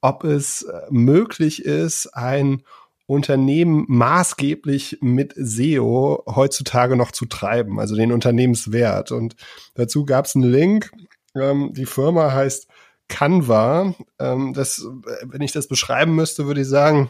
ob 0.00 0.24
es 0.24 0.62
äh, 0.62 0.82
möglich 0.90 1.64
ist, 1.64 2.06
ein 2.14 2.62
Unternehmen 3.06 3.84
maßgeblich 3.88 4.98
mit 5.00 5.34
SEO 5.36 6.24
heutzutage 6.26 6.96
noch 6.96 7.12
zu 7.12 7.26
treiben, 7.26 7.78
also 7.78 7.94
den 7.94 8.12
Unternehmenswert. 8.12 9.12
Und 9.12 9.36
dazu 9.74 10.04
gab 10.04 10.24
es 10.24 10.34
einen 10.34 10.50
Link. 10.50 10.90
Ähm, 11.34 11.72
die 11.72 11.86
Firma 11.86 12.32
heißt 12.32 12.66
Canva. 13.08 13.94
Das, 14.18 14.84
wenn 15.22 15.40
ich 15.40 15.52
das 15.52 15.68
beschreiben 15.68 16.16
müsste, 16.16 16.46
würde 16.46 16.62
ich 16.62 16.66
sagen, 16.66 17.08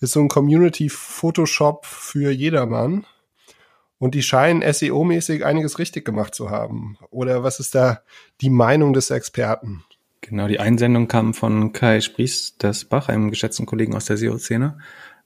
ist 0.00 0.12
so 0.12 0.20
ein 0.20 0.28
Community-Photoshop 0.28 1.86
für 1.86 2.30
jedermann. 2.30 3.06
Und 3.98 4.14
die 4.14 4.22
scheinen 4.22 4.62
SEO-mäßig 4.62 5.44
einiges 5.44 5.78
richtig 5.78 6.06
gemacht 6.06 6.34
zu 6.34 6.48
haben. 6.48 6.96
Oder 7.10 7.42
was 7.42 7.60
ist 7.60 7.74
da 7.74 8.00
die 8.40 8.48
Meinung 8.48 8.94
des 8.94 9.10
Experten? 9.10 9.84
Genau, 10.22 10.48
die 10.48 10.58
Einsendung 10.58 11.06
kam 11.06 11.34
von 11.34 11.72
Kai 11.72 12.00
Spriestersbach, 12.00 13.08
einem 13.08 13.28
geschätzten 13.28 13.66
Kollegen 13.66 13.94
aus 13.94 14.06
der 14.06 14.16
SEO-Szene, 14.16 14.78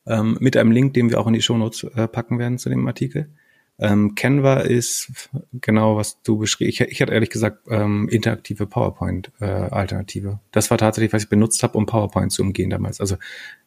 ähm, 0.07 0.37
mit 0.41 0.57
einem 0.57 0.73
Link, 0.73 0.95
den 0.95 1.09
wir 1.09 1.21
auch 1.21 1.29
in 1.29 1.35
die 1.35 1.43
Shownotes 1.43 1.85
äh, 1.95 2.09
packen 2.09 2.39
werden 2.41 2.59
zu 2.59 2.69
dem 2.69 2.87
Artikel. 2.87 3.31
Ähm, 3.79 4.15
Canva 4.15 4.61
ist 4.61 5.11
genau, 5.53 5.97
was 5.97 6.23
du 6.23 6.39
beschrieben 6.39 6.71
ich, 6.71 6.81
ich 6.81 7.03
hatte 7.03 7.13
ehrlich 7.13 7.31
gesagt 7.31 7.67
ähm, 7.69 8.09
interaktive 8.09 8.67
PowerPoint-Alternative. 8.67 10.29
Äh, 10.29 10.49
das 10.53 10.71
war 10.71 10.79
tatsächlich, 10.79 11.13
was 11.13 11.25
ich 11.25 11.29
benutzt 11.29 11.63
habe, 11.65 11.77
um 11.77 11.87
PowerPoint 11.87 12.31
zu 12.31 12.43
umgehen 12.43 12.71
damals. 12.71 13.01
Also 13.01 13.17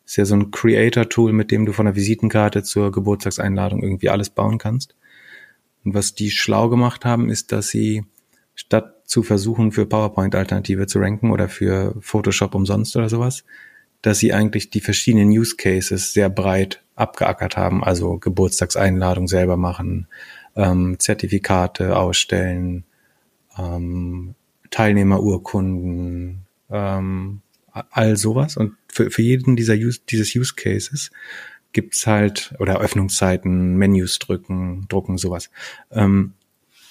ist 0.08 0.16
ja 0.16 0.26
so 0.26 0.36
ein 0.36 0.52
Creator-Tool, 0.52 1.34
mit 1.34 1.52
dem 1.52 1.66
du 1.66 1.74
von 1.74 1.86
der 1.86 1.96
Visitenkarte 1.96 2.64
zur 2.64 2.92
Geburtstagseinladung 2.94 3.84
irgendwie 3.84 4.10
alles 4.10 4.30
bauen 4.30 4.58
kannst. 4.58 4.96
Und 5.84 5.94
was 5.94 6.16
die 6.16 6.32
schlau 6.32 6.70
gemacht 6.70 7.04
haben, 7.04 7.30
ist, 7.30 7.52
dass 7.52 7.68
sie 7.68 8.06
statt 8.56 9.02
zu 9.04 9.22
versuchen, 9.22 9.74
für 9.74 9.86
PowerPoint-Alternative 9.86 10.88
zu 10.88 11.00
ranken 11.00 11.32
oder 11.32 11.50
für 11.50 11.94
Photoshop 12.00 12.56
umsonst 12.56 12.96
oder 12.96 13.10
sowas, 13.10 13.44
dass 14.02 14.20
sie 14.20 14.34
eigentlich 14.34 14.70
die 14.70 14.80
verschiedenen 14.80 15.30
Use 15.30 15.58
Cases 15.58 16.14
sehr 16.14 16.30
breit 16.30 16.82
abgeackert 16.96 17.58
haben, 17.58 17.84
also 17.84 18.18
Geburtstagseinladung 18.18 19.28
selber 19.28 19.58
machen, 19.58 20.08
ähm, 20.56 21.00
Zertifikate 21.00 21.98
ausstellen, 21.98 22.86
ähm, 23.58 24.36
Teilnehmerurkunden, 24.72 26.46
ähm, 26.70 27.42
all 27.92 28.18
sowas. 28.18 28.58
Und 28.58 28.76
für, 28.88 29.12
für 29.12 29.22
jeden 29.22 29.56
dieser 29.56 29.76
Use, 29.76 30.00
dieses 30.10 30.36
Use 30.36 30.54
Cases 30.56 31.12
gibt's 31.74 32.08
halt, 32.08 32.54
oder 32.60 32.80
Öffnungszeiten, 32.80 33.76
Menus 33.76 34.20
drücken, 34.20 34.86
drucken, 34.90 35.18
sowas. 35.18 35.50
Ähm, 35.92 36.34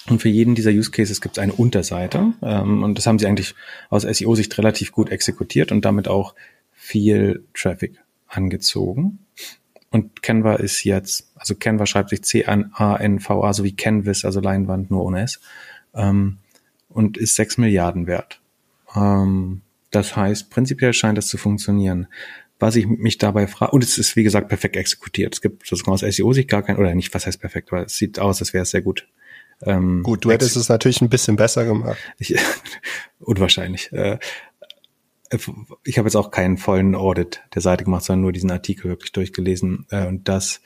und 0.08 0.22
für 0.22 0.28
jeden 0.28 0.54
dieser 0.54 0.70
Use 0.70 0.90
Cases 0.90 1.20
gibt 1.20 1.36
es 1.36 1.42
eine 1.42 1.52
Unterseite. 1.52 2.32
Ähm, 2.42 2.82
und 2.82 2.96
das 2.96 3.06
haben 3.06 3.18
sie 3.18 3.26
eigentlich 3.26 3.54
aus 3.90 4.02
SEO-Sicht 4.02 4.56
relativ 4.58 4.92
gut 4.92 5.10
exekutiert 5.10 5.72
und 5.72 5.84
damit 5.84 6.08
auch 6.08 6.34
viel 6.72 7.44
Traffic 7.54 7.98
angezogen. 8.28 9.18
Und 9.90 10.22
Canva 10.22 10.56
ist 10.56 10.84
jetzt, 10.84 11.30
also 11.36 11.54
Canva 11.54 11.86
schreibt 11.86 12.10
sich 12.10 12.22
C-A-N-V-A, 12.22 13.52
so 13.52 13.64
wie 13.64 13.74
Canvas, 13.74 14.24
also 14.24 14.40
Leinwand, 14.40 14.90
nur 14.90 15.04
ohne 15.04 15.22
S. 15.22 15.40
Ähm, 15.94 16.38
und 16.88 17.16
ist 17.16 17.34
6 17.34 17.58
Milliarden 17.58 18.06
wert. 18.06 18.40
Ähm, 18.94 19.62
das 19.90 20.16
heißt, 20.16 20.50
prinzipiell 20.50 20.92
scheint 20.92 21.18
das 21.18 21.28
zu 21.28 21.38
funktionieren. 21.38 22.08
Was 22.58 22.76
ich 22.76 22.86
mich 22.86 23.18
dabei 23.18 23.46
frage, 23.46 23.72
und 23.72 23.84
es 23.84 23.98
ist 23.98 24.16
wie 24.16 24.22
gesagt 24.22 24.48
perfekt 24.48 24.76
exekutiert. 24.76 25.34
Es 25.34 25.40
gibt 25.42 25.66
sozusagen 25.66 25.92
aus 25.92 26.00
SEO-Sicht 26.00 26.48
gar 26.48 26.62
kein, 26.62 26.78
oder 26.78 26.94
nicht, 26.94 27.12
was 27.14 27.26
heißt 27.26 27.40
perfekt, 27.40 27.70
aber 27.72 27.84
es 27.84 27.96
sieht 27.96 28.18
aus, 28.18 28.40
als 28.40 28.54
wäre 28.54 28.62
es 28.62 28.70
sehr 28.70 28.82
gut 28.82 29.06
ähm, 29.62 30.02
Gut, 30.02 30.24
du 30.24 30.30
hättest 30.30 30.56
es 30.56 30.68
natürlich 30.68 31.00
ein 31.00 31.08
bisschen 31.08 31.36
besser 31.36 31.64
gemacht. 31.64 31.98
Ich, 32.18 32.34
unwahrscheinlich. 33.20 33.90
Äh, 33.92 34.18
ich 35.84 35.98
habe 35.98 36.06
jetzt 36.06 36.14
auch 36.14 36.30
keinen 36.30 36.56
vollen 36.56 36.94
Audit 36.94 37.42
der 37.54 37.62
Seite 37.62 37.84
gemacht, 37.84 38.04
sondern 38.04 38.22
nur 38.22 38.32
diesen 38.32 38.50
Artikel 38.50 38.88
wirklich 38.88 39.12
durchgelesen. 39.12 39.86
Äh, 39.90 40.06
und 40.06 40.28
das 40.28 40.60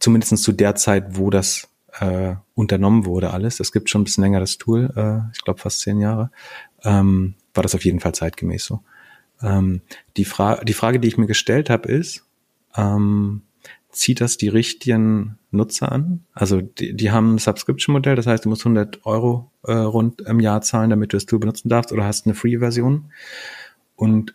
zumindest 0.00 0.42
zu 0.42 0.52
der 0.52 0.74
Zeit, 0.74 1.16
wo 1.16 1.30
das 1.30 1.68
äh, 2.00 2.34
unternommen 2.54 3.06
wurde, 3.06 3.30
alles, 3.30 3.60
es 3.60 3.70
gibt 3.70 3.88
schon 3.90 4.00
ein 4.00 4.04
bisschen 4.04 4.24
länger 4.24 4.40
das 4.40 4.58
Tool, 4.58 4.92
äh, 4.96 5.30
ich 5.32 5.44
glaube 5.44 5.60
fast 5.60 5.80
zehn 5.80 6.00
Jahre, 6.00 6.30
ähm, 6.82 7.34
war 7.54 7.62
das 7.62 7.74
auf 7.74 7.84
jeden 7.84 8.00
Fall 8.00 8.14
zeitgemäß 8.14 8.64
so. 8.64 8.80
Ähm, 9.42 9.80
die, 10.16 10.24
Fra 10.24 10.62
die 10.64 10.74
Frage, 10.74 11.00
die 11.00 11.08
ich 11.08 11.18
mir 11.18 11.26
gestellt 11.26 11.70
habe, 11.70 11.88
ist, 11.88 12.26
ähm, 12.76 13.42
zieht 13.90 14.20
das 14.20 14.36
die 14.36 14.48
richtigen 14.48 15.38
Nutzer 15.50 15.90
an? 15.92 16.24
Also 16.32 16.60
die, 16.60 16.94
die 16.94 17.10
haben 17.10 17.34
ein 17.34 17.38
Subscription-Modell, 17.38 18.16
das 18.16 18.26
heißt, 18.26 18.44
du 18.44 18.48
musst 18.48 18.62
100 18.62 19.06
Euro 19.06 19.50
äh, 19.62 19.72
rund 19.72 20.20
im 20.22 20.40
Jahr 20.40 20.60
zahlen, 20.62 20.90
damit 20.90 21.12
du 21.12 21.16
das 21.16 21.26
Tool 21.26 21.38
benutzen 21.38 21.68
darfst 21.68 21.92
oder 21.92 22.04
hast 22.04 22.26
eine 22.26 22.34
Free-Version. 22.34 23.12
Und 23.96 24.34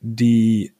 die 0.00 0.72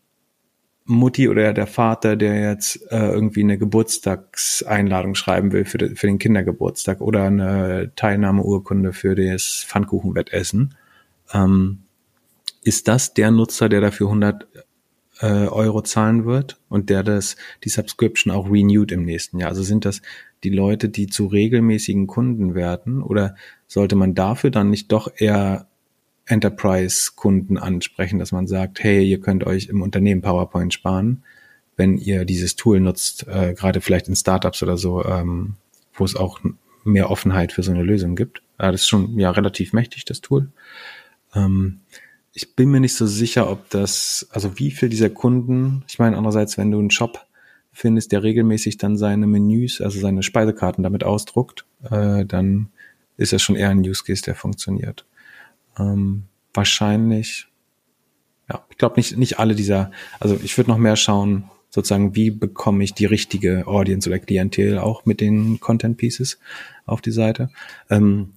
Mutti 0.84 1.28
oder 1.28 1.53
der 1.53 1.66
Vater, 1.66 2.16
der 2.16 2.51
jetzt 2.51 2.80
äh, 2.91 3.11
irgendwie 3.11 3.43
eine 3.43 3.59
Geburtstagseinladung 3.59 5.14
schreiben 5.14 5.53
will 5.53 5.64
für, 5.64 5.78
de, 5.78 5.95
für 5.95 6.07
den 6.07 6.18
Kindergeburtstag 6.18 7.01
oder 7.01 7.24
eine 7.24 7.93
Teilnahmeurkunde 7.95 8.93
für 8.93 9.14
das 9.14 9.64
Pfannkuchenwettessen, 9.66 10.74
ähm, 11.32 11.80
ist 12.62 12.88
das 12.88 13.14
der 13.14 13.30
Nutzer, 13.30 13.68
der 13.68 13.80
dafür 13.80 14.08
100 14.08 14.46
äh, 15.20 15.46
Euro 15.46 15.82
zahlen 15.82 16.24
wird 16.24 16.60
und 16.68 16.90
der 16.90 17.02
das 17.02 17.36
die 17.64 17.68
Subscription 17.68 18.32
auch 18.32 18.50
renewed 18.50 18.92
im 18.92 19.04
nächsten 19.04 19.38
Jahr. 19.38 19.50
Also 19.50 19.62
sind 19.62 19.84
das 19.84 20.02
die 20.44 20.50
Leute, 20.50 20.88
die 20.88 21.08
zu 21.08 21.26
regelmäßigen 21.26 22.06
Kunden 22.06 22.54
werden 22.54 23.02
oder 23.02 23.34
sollte 23.66 23.96
man 23.96 24.14
dafür 24.14 24.50
dann 24.50 24.70
nicht 24.70 24.92
doch 24.92 25.10
eher 25.16 25.66
Enterprise-Kunden 26.26 27.58
ansprechen, 27.58 28.18
dass 28.18 28.32
man 28.32 28.46
sagt, 28.46 28.82
hey, 28.82 29.04
ihr 29.04 29.20
könnt 29.20 29.44
euch 29.44 29.68
im 29.68 29.82
Unternehmen 29.82 30.20
PowerPoint 30.20 30.74
sparen, 30.74 31.24
wenn 31.76 31.96
ihr 31.96 32.24
dieses 32.24 32.54
Tool 32.54 32.80
nutzt, 32.80 33.26
äh, 33.28 33.54
gerade 33.54 33.80
vielleicht 33.80 34.08
in 34.08 34.16
Startups 34.16 34.62
oder 34.62 34.76
so, 34.76 35.04
ähm, 35.04 35.54
wo 35.94 36.04
es 36.04 36.16
auch 36.16 36.40
mehr 36.84 37.10
Offenheit 37.10 37.52
für 37.52 37.62
so 37.62 37.72
eine 37.72 37.82
Lösung 37.82 38.14
gibt. 38.14 38.42
Äh, 38.58 38.72
das 38.72 38.82
ist 38.82 38.88
schon 38.88 39.18
ja 39.18 39.30
relativ 39.30 39.72
mächtig, 39.72 40.04
das 40.04 40.20
Tool. 40.20 40.50
Ähm, 41.34 41.80
ich 42.32 42.54
bin 42.54 42.70
mir 42.70 42.80
nicht 42.80 42.94
so 42.94 43.06
sicher, 43.06 43.50
ob 43.50 43.68
das, 43.70 44.28
also 44.30 44.58
wie 44.58 44.70
viel 44.70 44.88
dieser 44.88 45.10
Kunden, 45.10 45.84
ich 45.88 45.98
meine 45.98 46.16
andererseits, 46.16 46.56
wenn 46.56 46.70
du 46.70 46.78
einen 46.78 46.90
Shop 46.90 47.26
findest, 47.72 48.12
der 48.12 48.22
regelmäßig 48.22 48.78
dann 48.78 48.96
seine 48.96 49.26
Menüs, 49.26 49.80
also 49.80 50.00
seine 50.00 50.22
Speisekarten 50.22 50.82
damit 50.82 51.04
ausdruckt, 51.04 51.64
äh, 51.90 52.24
dann 52.24 52.68
ist 53.16 53.32
das 53.32 53.42
schon 53.42 53.56
eher 53.56 53.70
ein 53.70 53.80
Use 53.80 54.04
Case, 54.04 54.22
der 54.22 54.34
funktioniert. 54.34 55.04
Ähm, 55.78 56.24
wahrscheinlich, 56.54 57.48
ja, 58.48 58.64
ich 58.70 58.78
glaube 58.78 58.96
nicht, 58.96 59.16
nicht 59.16 59.38
alle 59.38 59.54
dieser, 59.54 59.90
also 60.20 60.38
ich 60.42 60.56
würde 60.56 60.70
noch 60.70 60.78
mehr 60.78 60.96
schauen, 60.96 61.50
sozusagen, 61.70 62.14
wie 62.16 62.30
bekomme 62.30 62.82
ich 62.82 62.94
die 62.94 63.04
richtige 63.04 63.66
Audience 63.66 64.08
oder 64.08 64.18
Klientel 64.18 64.78
auch 64.78 65.04
mit 65.04 65.20
den 65.20 65.60
Content 65.60 65.98
Pieces 65.98 66.38
auf 66.86 67.00
die 67.00 67.10
Seite. 67.10 67.50
Ähm, 67.90 68.34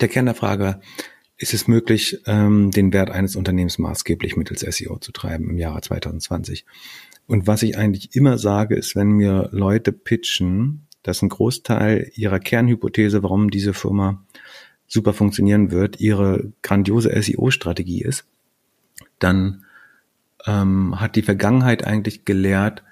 der 0.00 0.08
Kern 0.08 0.26
der 0.26 0.34
Frage, 0.34 0.80
ist 1.40 1.54
es 1.54 1.66
möglich, 1.66 2.20
ähm, 2.26 2.70
den 2.70 2.92
Wert 2.92 3.10
eines 3.10 3.34
Unternehmens 3.34 3.78
maßgeblich 3.78 4.36
mittels 4.36 4.60
SEO 4.60 4.98
zu 4.98 5.10
treiben 5.10 5.48
im 5.48 5.56
Jahre 5.56 5.80
2020. 5.80 6.66
Und 7.26 7.46
was 7.46 7.62
ich 7.62 7.78
eigentlich 7.78 8.14
immer 8.14 8.36
sage, 8.36 8.76
ist, 8.76 8.94
wenn 8.94 9.12
mir 9.12 9.48
Leute 9.50 9.90
pitchen, 9.90 10.86
dass 11.02 11.22
ein 11.22 11.30
Großteil 11.30 12.10
ihrer 12.14 12.40
Kernhypothese, 12.40 13.22
warum 13.22 13.50
diese 13.50 13.72
Firma 13.72 14.22
super 14.86 15.14
funktionieren 15.14 15.70
wird, 15.70 15.98
ihre 15.98 16.52
grandiose 16.60 17.10
SEO-Strategie 17.22 18.02
ist, 18.02 18.26
dann 19.18 19.64
ähm, 20.46 21.00
hat 21.00 21.16
die 21.16 21.22
Vergangenheit 21.22 21.86
eigentlich 21.86 22.26
gelehrt, 22.26 22.82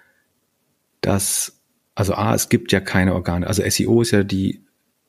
dass, 1.03 1.61
also 1.94 2.14
A, 2.14 2.34
es 2.34 2.49
gibt 2.49 2.72
ja 2.72 2.80
keine 2.80 3.14
Organe, 3.14 3.46
also 3.46 3.62
SEO 3.68 4.01
ist 4.01 4.12
ja 4.12 4.22
die 4.22 4.62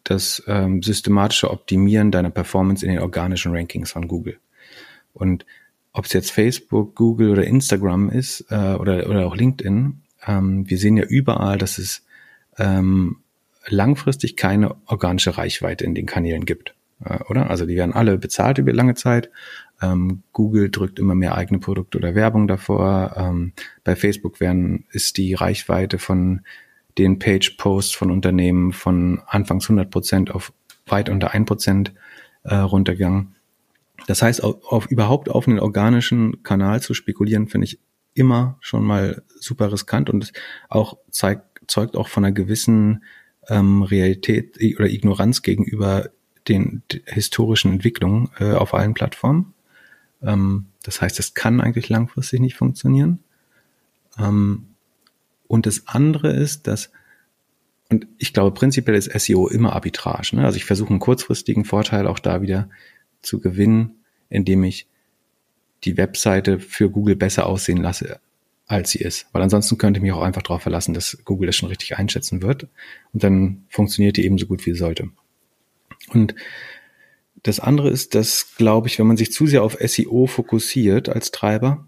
das 0.03 0.43
ähm, 0.47 0.81
systematische 0.81 1.51
Optimieren 1.51 2.11
deiner 2.11 2.29
Performance 2.29 2.85
in 2.85 2.91
den 2.91 3.01
organischen 3.01 3.53
Rankings 3.53 3.91
von 3.91 4.07
Google. 4.07 4.37
Und 5.13 5.45
ob 5.91 6.05
es 6.05 6.13
jetzt 6.13 6.31
Facebook, 6.31 6.95
Google 6.95 7.31
oder 7.31 7.45
Instagram 7.45 8.09
ist 8.09 8.45
äh, 8.49 8.73
oder, 8.75 9.09
oder 9.09 9.27
auch 9.27 9.35
LinkedIn, 9.35 10.01
ähm, 10.27 10.69
wir 10.69 10.77
sehen 10.77 10.97
ja 10.97 11.03
überall, 11.03 11.57
dass 11.57 11.77
es 11.77 12.05
ähm, 12.57 13.17
langfristig 13.67 14.35
keine 14.35 14.75
organische 14.85 15.37
Reichweite 15.37 15.85
in 15.85 15.95
den 15.95 16.05
Kanälen 16.05 16.45
gibt. 16.45 16.75
Äh, 17.03 17.19
oder? 17.29 17.49
Also 17.49 17.65
die 17.65 17.75
werden 17.75 17.93
alle 17.93 18.17
bezahlt 18.17 18.57
über 18.57 18.73
lange 18.73 18.95
Zeit. 18.95 19.29
Ähm, 19.81 20.23
Google 20.33 20.69
drückt 20.69 20.99
immer 20.99 21.15
mehr 21.15 21.35
eigene 21.35 21.59
Produkte 21.59 21.97
oder 21.97 22.15
Werbung 22.15 22.47
davor. 22.47 23.15
Ähm, 23.17 23.53
bei 23.83 23.95
Facebook 23.95 24.39
werden, 24.39 24.85
ist 24.91 25.17
die 25.17 25.33
Reichweite 25.33 25.99
von 25.99 26.41
den 26.97 27.19
Page-Posts 27.19 27.93
von 27.93 28.11
Unternehmen 28.11 28.73
von 28.73 29.21
anfangs 29.25 29.65
100 29.65 29.89
Prozent 29.89 30.31
auf 30.31 30.53
weit 30.87 31.09
unter 31.09 31.31
1 31.31 31.45
Prozent 31.45 31.93
äh, 32.43 32.55
runtergegangen. 32.55 33.35
Das 34.07 34.21
heißt, 34.21 34.43
auf, 34.43 34.63
auf, 34.65 34.85
überhaupt 34.87 35.29
auf 35.29 35.47
einen 35.47 35.59
organischen 35.59 36.43
Kanal 36.43 36.81
zu 36.81 36.93
spekulieren, 36.93 37.47
finde 37.47 37.65
ich 37.65 37.79
immer 38.13 38.57
schon 38.59 38.83
mal 38.83 39.23
super 39.39 39.71
riskant 39.71 40.09
und 40.09 40.31
auch 40.67 40.97
zeigt, 41.11 41.61
zeugt 41.67 41.95
auch 41.95 42.07
von 42.07 42.25
einer 42.25 42.33
gewissen 42.33 43.03
ähm, 43.47 43.83
Realität 43.83 44.57
oder 44.77 44.89
Ignoranz 44.89 45.41
gegenüber 45.41 46.09
den 46.47 46.81
historischen 47.05 47.71
Entwicklungen 47.71 48.29
äh, 48.39 48.53
auf 48.53 48.73
allen 48.73 48.93
Plattformen. 48.93 49.53
Ähm, 50.21 50.67
das 50.83 51.01
heißt, 51.01 51.19
es 51.19 51.33
kann 51.33 51.61
eigentlich 51.61 51.89
langfristig 51.89 52.39
nicht 52.39 52.55
funktionieren. 52.55 53.19
Ähm, 54.17 54.67
und 55.49 55.65
das 55.65 55.87
andere 55.87 56.31
ist, 56.31 56.67
dass, 56.67 56.91
und 57.89 58.07
ich 58.19 58.33
glaube, 58.33 58.53
prinzipiell 58.53 58.95
ist 58.95 59.11
SEO 59.11 59.47
immer 59.47 59.73
Arbitrage. 59.73 60.35
Ne? 60.35 60.45
Also 60.45 60.57
ich 60.57 60.63
versuche 60.63 60.91
einen 60.91 60.99
kurzfristigen 60.99 61.65
Vorteil 61.65 62.05
auch 62.05 62.19
da 62.19 62.43
wieder 62.43 62.69
zu 63.23 63.39
gewinnen, 63.39 63.95
indem 64.29 64.63
ich 64.63 64.87
die 65.83 65.97
Webseite 65.97 66.59
für 66.59 66.91
Google 66.91 67.15
besser 67.15 67.47
aussehen 67.47 67.81
lasse, 67.81 68.19
als 68.67 68.91
sie 68.91 68.99
ist. 68.99 69.25
Weil 69.31 69.41
ansonsten 69.41 69.79
könnte 69.79 69.97
ich 69.97 70.03
mich 70.03 70.11
auch 70.11 70.21
einfach 70.21 70.43
darauf 70.43 70.61
verlassen, 70.61 70.93
dass 70.93 71.17
Google 71.25 71.47
das 71.47 71.55
schon 71.55 71.69
richtig 71.69 71.97
einschätzen 71.97 72.43
wird. 72.43 72.67
Und 73.11 73.23
dann 73.23 73.65
funktioniert 73.69 74.17
die 74.17 74.25
ebenso 74.25 74.45
gut, 74.45 74.63
wie 74.67 74.73
sie 74.73 74.77
sollte. 74.77 75.09
Und 76.09 76.35
das 77.41 77.59
andere 77.59 77.89
ist, 77.89 78.13
dass, 78.13 78.55
glaube 78.55 78.87
ich, 78.87 78.99
wenn 78.99 79.07
man 79.07 79.17
sich 79.17 79.31
zu 79.31 79.47
sehr 79.47 79.63
auf 79.63 79.79
SEO 79.83 80.27
fokussiert 80.27 81.09
als 81.09 81.31
Treiber, 81.31 81.87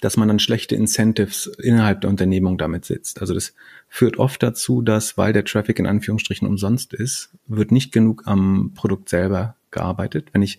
dass 0.00 0.16
man 0.16 0.28
dann 0.28 0.38
schlechte 0.38 0.74
Incentives 0.74 1.46
innerhalb 1.46 2.00
der 2.02 2.10
Unternehmung 2.10 2.58
damit 2.58 2.84
setzt. 2.84 3.20
Also 3.20 3.34
das 3.34 3.54
führt 3.88 4.18
oft 4.18 4.42
dazu, 4.42 4.82
dass, 4.82 5.16
weil 5.18 5.32
der 5.32 5.44
Traffic 5.44 5.78
in 5.78 5.86
Anführungsstrichen 5.86 6.46
umsonst 6.46 6.94
ist, 6.94 7.30
wird 7.46 7.72
nicht 7.72 7.92
genug 7.92 8.22
am 8.26 8.72
Produkt 8.74 9.08
selber 9.08 9.56
gearbeitet. 9.70 10.28
Wenn 10.32 10.42
ich 10.42 10.58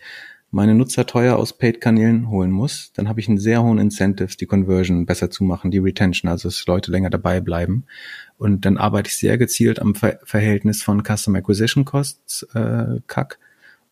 meine 0.51 0.73
Nutzer 0.73 1.05
teuer 1.05 1.37
aus 1.37 1.57
Paid-Kanälen 1.57 2.29
holen 2.29 2.51
muss, 2.51 2.91
dann 2.93 3.07
habe 3.07 3.19
ich 3.19 3.27
einen 3.27 3.37
sehr 3.37 3.61
hohen 3.61 3.77
Incentives, 3.77 4.35
die 4.35 4.47
Conversion 4.47 5.05
besser 5.05 5.29
zu 5.29 5.43
machen, 5.43 5.69
die 5.69 5.77
Retention, 5.77 6.29
also 6.29 6.47
dass 6.47 6.65
Leute 6.65 6.91
länger 6.91 7.09
dabei 7.09 7.39
bleiben. 7.39 7.85
Und 8.37 8.65
dann 8.65 8.77
arbeite 8.77 9.09
ich 9.09 9.17
sehr 9.17 9.37
gezielt 9.37 9.79
am 9.79 9.95
Ver 9.95 10.19
Verhältnis 10.23 10.81
von 10.81 11.03
Customer 11.03 11.39
Acquisition 11.39 11.85
Costs, 11.85 12.43
äh, 12.53 12.99
CAC, 13.07 13.37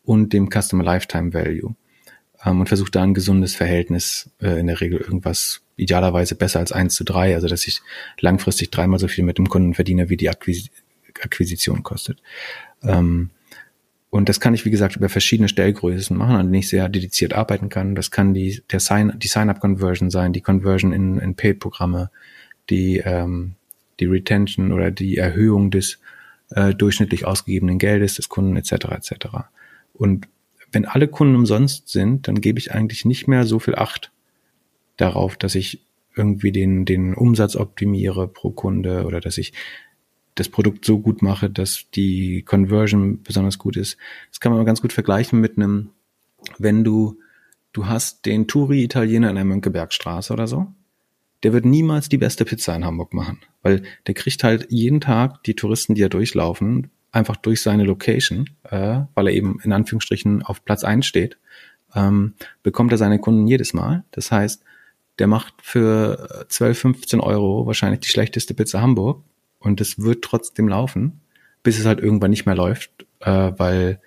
und 0.04 0.32
dem 0.32 0.48
Customer 0.50 0.82
Lifetime 0.82 1.32
Value. 1.32 1.74
Ähm, 2.44 2.60
und 2.60 2.66
versuche 2.68 2.90
da 2.90 3.02
ein 3.02 3.14
gesundes 3.14 3.54
Verhältnis, 3.54 4.30
äh, 4.40 4.60
in 4.60 4.66
der 4.66 4.80
Regel 4.80 5.00
irgendwas 5.00 5.60
idealerweise 5.76 6.34
besser 6.34 6.58
als 6.58 6.72
eins 6.72 6.94
zu 6.94 7.04
drei, 7.04 7.34
also 7.34 7.48
dass 7.48 7.66
ich 7.66 7.80
langfristig 8.20 8.70
dreimal 8.70 8.98
so 8.98 9.08
viel 9.08 9.24
mit 9.24 9.38
dem 9.38 9.48
Kunden 9.48 9.74
verdiene, 9.74 10.08
wie 10.08 10.16
die 10.16 10.28
Akquis 10.28 10.70
Akquisition 11.20 11.82
kostet. 11.82 12.22
Ähm, 12.82 13.30
und 14.10 14.28
das 14.28 14.40
kann 14.40 14.54
ich, 14.54 14.64
wie 14.64 14.70
gesagt, 14.70 14.96
über 14.96 15.08
verschiedene 15.08 15.48
Stellgrößen 15.48 16.16
machen, 16.16 16.36
an 16.36 16.46
denen 16.46 16.60
ich 16.60 16.68
sehr 16.68 16.88
dediziert 16.88 17.34
arbeiten 17.34 17.68
kann. 17.68 17.94
Das 17.94 18.10
kann 18.10 18.34
die, 18.34 18.62
der 18.70 18.80
Sign, 18.80 19.12
die 19.16 19.28
Sign-up-Conversion 19.28 20.10
sein, 20.10 20.32
die 20.32 20.40
Conversion 20.40 20.92
in, 20.92 21.18
in 21.18 21.34
Paid-Programme, 21.34 22.10
die, 22.70 22.98
ähm, 22.98 23.54
die 24.00 24.06
Retention 24.06 24.72
oder 24.72 24.90
die 24.90 25.18
Erhöhung 25.18 25.70
des 25.70 25.98
äh, 26.50 26.74
durchschnittlich 26.74 27.26
ausgegebenen 27.26 27.78
Geldes 27.78 28.14
des 28.14 28.28
Kunden 28.28 28.56
etc. 28.56 28.72
etc. 28.92 29.26
Und 29.92 30.28
wenn 30.72 30.84
alle 30.84 31.08
Kunden 31.08 31.34
umsonst 31.34 31.88
sind, 31.88 32.28
dann 32.28 32.40
gebe 32.40 32.58
ich 32.58 32.72
eigentlich 32.72 33.04
nicht 33.04 33.26
mehr 33.26 33.44
so 33.44 33.58
viel 33.58 33.74
Acht 33.74 34.12
darauf, 34.96 35.36
dass 35.36 35.54
ich 35.54 35.86
irgendwie 36.14 36.52
den, 36.52 36.84
den 36.84 37.14
Umsatz 37.14 37.56
optimiere 37.56 38.28
pro 38.28 38.50
Kunde 38.50 39.04
oder 39.06 39.20
dass 39.20 39.38
ich 39.38 39.52
das 40.34 40.48
Produkt 40.48 40.84
so 40.84 40.98
gut 40.98 41.22
mache, 41.22 41.50
dass 41.50 41.86
die 41.94 42.42
Conversion 42.42 43.22
besonders 43.22 43.58
gut 43.58 43.76
ist. 43.76 43.96
Das 44.30 44.40
kann 44.40 44.52
man 44.52 44.64
ganz 44.64 44.82
gut 44.82 44.92
vergleichen 44.92 45.40
mit 45.40 45.56
einem, 45.56 45.90
wenn 46.58 46.84
du, 46.84 47.18
du 47.72 47.86
hast 47.86 48.26
den 48.26 48.46
Touri-Italiener 48.46 49.30
in 49.30 49.36
der 49.36 49.44
Mönckebergstraße 49.44 50.32
oder 50.32 50.46
so, 50.46 50.68
der 51.42 51.52
wird 51.52 51.64
niemals 51.64 52.08
die 52.08 52.18
beste 52.18 52.44
Pizza 52.44 52.74
in 52.74 52.84
Hamburg 52.84 53.14
machen, 53.14 53.40
weil 53.62 53.82
der 54.06 54.14
kriegt 54.14 54.42
halt 54.44 54.66
jeden 54.70 55.00
Tag 55.00 55.42
die 55.44 55.54
Touristen, 55.54 55.94
die 55.94 56.00
ja 56.00 56.08
durchlaufen, 56.08 56.90
einfach 57.12 57.36
durch 57.36 57.62
seine 57.62 57.84
Location, 57.84 58.50
äh, 58.64 59.00
weil 59.14 59.28
er 59.28 59.32
eben 59.32 59.60
in 59.62 59.72
Anführungsstrichen 59.72 60.42
auf 60.42 60.64
Platz 60.64 60.84
eins 60.84 61.06
steht, 61.06 61.38
ähm, 61.94 62.34
bekommt 62.62 62.92
er 62.92 62.98
seine 62.98 63.18
Kunden 63.18 63.46
jedes 63.46 63.72
Mal. 63.72 64.04
Das 64.10 64.30
heißt, 64.30 64.62
der 65.18 65.26
macht 65.26 65.54
für 65.62 66.46
12, 66.48 66.78
15 66.78 67.20
Euro 67.20 67.66
wahrscheinlich 67.66 68.00
die 68.00 68.08
schlechteste 68.08 68.54
Pizza 68.54 68.80
Hamburg 68.80 69.22
und 69.58 69.80
es 69.80 69.98
wird 69.98 70.22
trotzdem 70.22 70.68
laufen, 70.68 71.20
bis 71.62 71.78
es 71.78 71.86
halt 71.86 72.00
irgendwann 72.00 72.30
nicht 72.30 72.46
mehr 72.46 72.54
läuft, 72.54 73.06
äh, 73.20 73.52
weil 73.56 74.00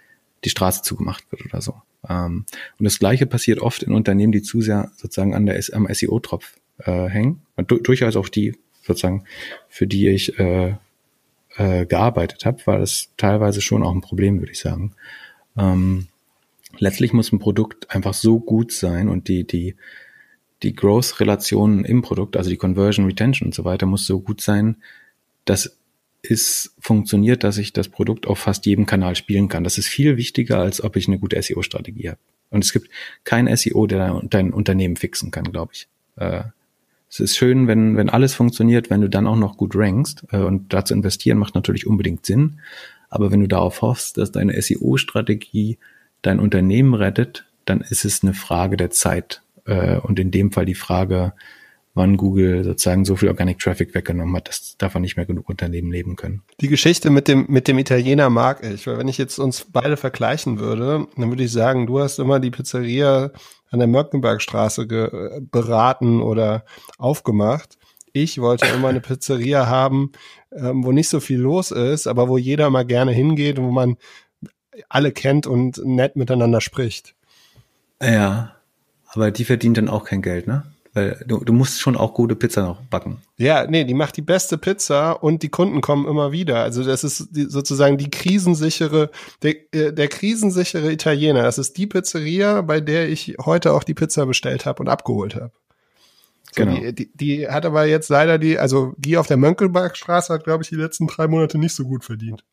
die 0.43 0.49
Straße 0.49 0.83
zugemacht 0.83 1.29
wird 1.31 1.45
oder 1.45 1.61
so. 1.61 1.75
Ähm, 2.07 2.45
und 2.79 2.83
das 2.83 2.99
Gleiche 2.99 3.25
passiert 3.25 3.59
oft 3.59 3.83
in 3.83 3.93
Unternehmen, 3.93 4.31
die 4.31 4.41
zu 4.41 4.61
sehr 4.61 4.91
sozusagen 4.95 5.35
an 5.35 5.45
der 5.45 5.61
SEO-Tropf 5.61 6.57
äh, 6.79 7.07
hängen. 7.07 7.41
Und 7.55 7.69
du 7.69 7.77
durchaus 7.77 8.15
auch 8.15 8.29
die 8.29 8.57
sozusagen, 8.83 9.25
für 9.67 9.87
die 9.87 10.07
ich 10.09 10.39
äh, 10.39 10.75
äh, 11.57 11.85
gearbeitet 11.85 12.45
habe, 12.45 12.65
war 12.65 12.79
das 12.79 13.09
teilweise 13.17 13.61
schon 13.61 13.83
auch 13.83 13.93
ein 13.93 14.01
Problem, 14.01 14.39
würde 14.39 14.51
ich 14.51 14.59
sagen. 14.59 14.93
Ähm, 15.57 16.07
letztlich 16.77 17.13
muss 17.13 17.31
ein 17.31 17.39
Produkt 17.39 17.91
einfach 17.91 18.13
so 18.13 18.39
gut 18.39 18.71
sein 18.71 19.09
und 19.09 19.27
die 19.27 19.45
die 19.45 19.75
die 20.63 20.75
Growth-Relationen 20.75 21.85
im 21.85 22.01
Produkt, 22.03 22.37
also 22.37 22.49
die 22.49 22.57
Conversion, 22.57 23.07
Retention 23.07 23.47
und 23.47 23.55
so 23.55 23.65
weiter, 23.65 23.87
muss 23.87 24.05
so 24.05 24.19
gut 24.19 24.41
sein, 24.41 24.77
dass 25.45 25.75
es 26.21 26.75
funktioniert, 26.79 27.43
dass 27.43 27.57
ich 27.57 27.73
das 27.73 27.89
Produkt 27.89 28.27
auf 28.27 28.37
fast 28.37 28.65
jedem 28.67 28.85
Kanal 28.85 29.15
spielen 29.15 29.47
kann. 29.47 29.63
Das 29.63 29.79
ist 29.79 29.87
viel 29.87 30.17
wichtiger, 30.17 30.59
als 30.59 30.83
ob 30.83 30.95
ich 30.95 31.07
eine 31.07 31.17
gute 31.17 31.41
SEO-Strategie 31.41 32.09
habe. 32.09 32.19
Und 32.51 32.63
es 32.63 32.73
gibt 32.73 32.89
kein 33.23 33.53
SEO, 33.55 33.87
der 33.87 34.21
dein 34.29 34.53
Unternehmen 34.53 34.97
fixen 34.97 35.31
kann, 35.31 35.45
glaube 35.45 35.71
ich. 35.73 35.87
Äh, 36.17 36.43
es 37.11 37.19
ist 37.19 37.35
schön, 37.35 37.67
wenn, 37.67 37.97
wenn 37.97 38.09
alles 38.09 38.33
funktioniert, 38.33 38.89
wenn 38.89 39.01
du 39.01 39.09
dann 39.09 39.27
auch 39.27 39.35
noch 39.35 39.57
gut 39.57 39.75
rankst. 39.75 40.23
Äh, 40.31 40.37
und 40.37 40.73
dazu 40.73 40.93
investieren 40.93 41.37
macht 41.37 41.55
natürlich 41.55 41.85
unbedingt 41.85 42.25
Sinn. 42.25 42.59
Aber 43.09 43.31
wenn 43.31 43.41
du 43.41 43.47
darauf 43.47 43.81
hoffst, 43.81 44.17
dass 44.17 44.31
deine 44.31 44.59
SEO-Strategie 44.59 45.77
dein 46.21 46.39
Unternehmen 46.39 46.93
rettet, 46.93 47.45
dann 47.65 47.81
ist 47.81 48.05
es 48.05 48.23
eine 48.23 48.33
Frage 48.33 48.77
der 48.77 48.91
Zeit. 48.91 49.41
Äh, 49.65 49.97
und 49.97 50.19
in 50.19 50.31
dem 50.31 50.53
Fall 50.53 50.65
die 50.65 50.73
Frage, 50.75 51.33
wann 51.93 52.15
Google 52.15 52.63
sozusagen 52.63 53.03
so 53.03 53.17
viel 53.17 53.27
Organic 53.27 53.59
Traffic 53.59 53.93
weggenommen 53.93 54.33
hat, 54.37 54.47
dass 54.47 54.77
davon 54.77 55.01
nicht 55.01 55.17
mehr 55.17 55.25
genug 55.25 55.49
Unternehmen 55.49 55.91
leben 55.91 56.15
können. 56.15 56.43
Die 56.61 56.69
Geschichte 56.69 57.09
mit 57.09 57.27
dem, 57.27 57.45
mit 57.49 57.67
dem 57.67 57.77
Italiener 57.77 58.29
mag 58.29 58.63
ich, 58.63 58.87
weil 58.87 58.97
wenn 58.97 59.09
ich 59.09 59.17
jetzt 59.17 59.37
uns 59.37 59.65
beide 59.69 59.97
vergleichen 59.97 60.59
würde, 60.59 61.07
dann 61.17 61.29
würde 61.29 61.43
ich 61.43 61.51
sagen, 61.51 61.87
du 61.87 61.99
hast 61.99 62.19
immer 62.19 62.39
die 62.39 62.51
Pizzeria 62.51 63.31
an 63.71 63.79
der 63.79 63.87
Mönckenbergstraße 63.87 64.85
beraten 65.51 66.21
oder 66.21 66.65
aufgemacht. 66.97 67.77
Ich 68.13 68.39
wollte 68.39 68.67
immer 68.67 68.89
eine 68.89 68.99
Pizzeria 68.99 69.67
haben, 69.67 70.11
ähm, 70.51 70.83
wo 70.83 70.91
nicht 70.91 71.09
so 71.09 71.21
viel 71.21 71.39
los 71.39 71.71
ist, 71.71 72.07
aber 72.07 72.27
wo 72.27 72.37
jeder 72.37 72.69
mal 72.69 72.85
gerne 72.85 73.13
hingeht 73.13 73.57
wo 73.57 73.71
man 73.71 73.97
alle 74.89 75.11
kennt 75.11 75.47
und 75.47 75.83
nett 75.83 76.15
miteinander 76.15 76.61
spricht. 76.61 77.15
Ja, 78.01 78.55
aber 79.07 79.31
die 79.31 79.45
verdient 79.45 79.77
dann 79.77 79.89
auch 79.89 80.05
kein 80.05 80.21
Geld, 80.21 80.47
ne? 80.47 80.63
Weil 80.93 81.23
du, 81.25 81.39
du 81.43 81.53
musst 81.53 81.79
schon 81.79 81.95
auch 81.95 82.13
gute 82.13 82.35
Pizza 82.35 82.63
noch 82.63 82.81
backen. 82.81 83.21
Ja, 83.37 83.65
nee, 83.65 83.85
die 83.85 83.93
macht 83.93 84.17
die 84.17 84.21
beste 84.21 84.57
Pizza 84.57 85.11
und 85.13 85.41
die 85.41 85.49
Kunden 85.49 85.79
kommen 85.79 86.05
immer 86.05 86.33
wieder. 86.33 86.63
Also 86.63 86.83
das 86.83 87.05
ist 87.05 87.29
die, 87.31 87.45
sozusagen 87.45 87.97
die 87.97 88.11
krisensichere, 88.11 89.09
der, 89.41 89.55
äh, 89.73 89.93
der 89.93 90.09
krisensichere 90.09 90.91
Italiener. 90.91 91.43
Das 91.43 91.57
ist 91.57 91.77
die 91.77 91.87
Pizzeria, 91.87 92.61
bei 92.61 92.81
der 92.81 93.07
ich 93.07 93.37
heute 93.43 93.71
auch 93.71 93.83
die 93.83 93.93
Pizza 93.93 94.25
bestellt 94.25 94.65
habe 94.65 94.83
und 94.83 94.89
abgeholt 94.89 95.35
habe. 95.35 95.51
So, 96.51 96.65
genau. 96.65 96.77
Die, 96.77 96.93
die, 96.93 97.11
die, 97.13 97.47
hat 97.47 97.65
aber 97.65 97.85
jetzt 97.85 98.09
leider 98.09 98.37
die, 98.37 98.59
also 98.59 98.93
die 98.97 99.17
auf 99.17 99.27
der 99.27 99.37
Mönckelbergstraße 99.37 100.33
hat, 100.33 100.43
glaube 100.43 100.63
ich, 100.63 100.69
die 100.69 100.75
letzten 100.75 101.07
drei 101.07 101.27
Monate 101.27 101.57
nicht 101.57 101.73
so 101.73 101.85
gut 101.85 102.03
verdient. 102.03 102.43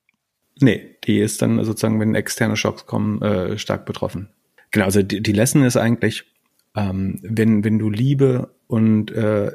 Nee, 0.61 0.97
die 1.05 1.21
ist 1.21 1.43
dann 1.43 1.65
sozusagen, 1.65 1.99
wenn 1.99 2.15
externe 2.15 2.57
Shocks 2.57 2.87
kommen, 2.87 3.21
äh, 3.23 3.59
stark 3.59 3.85
betroffen. 3.85 4.29
Genau, 4.71 4.85
also 4.85 5.03
die, 5.03 5.23
die 5.23 5.33
Lesson 5.33 5.65
ist 5.65 5.77
eigentlich, 5.77 6.25
ähm, 6.79 7.19
wenn, 7.23 7.65
wenn 7.65 7.79
du 7.79 7.91
Liebe 7.91 8.55
und 8.69 9.11
äh, 9.11 9.53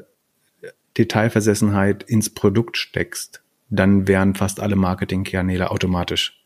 Detailversessenheit 0.98 2.04
ins 2.04 2.30
Produkt 2.30 2.78
steckst, 2.78 3.42
dann 3.70 4.08
wären 4.08 4.36
fast 4.36 4.60
alle 4.60 4.76
Marketingkanäle 4.76 5.72
automatisch 5.72 6.44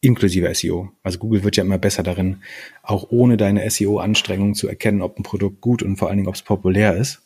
inklusive 0.00 0.54
SEO. 0.54 0.90
Also 1.02 1.18
Google 1.18 1.44
wird 1.44 1.56
ja 1.56 1.64
immer 1.64 1.76
besser 1.76 2.02
darin, 2.02 2.38
auch 2.82 3.10
ohne 3.10 3.36
deine 3.36 3.68
SEO-Anstrengungen 3.68 4.54
zu 4.54 4.68
erkennen, 4.68 5.02
ob 5.02 5.18
ein 5.18 5.24
Produkt 5.24 5.60
gut 5.60 5.82
und 5.82 5.96
vor 5.96 6.08
allen 6.08 6.18
Dingen, 6.18 6.28
ob 6.28 6.36
es 6.36 6.42
populär 6.42 6.96
ist. 6.96 7.20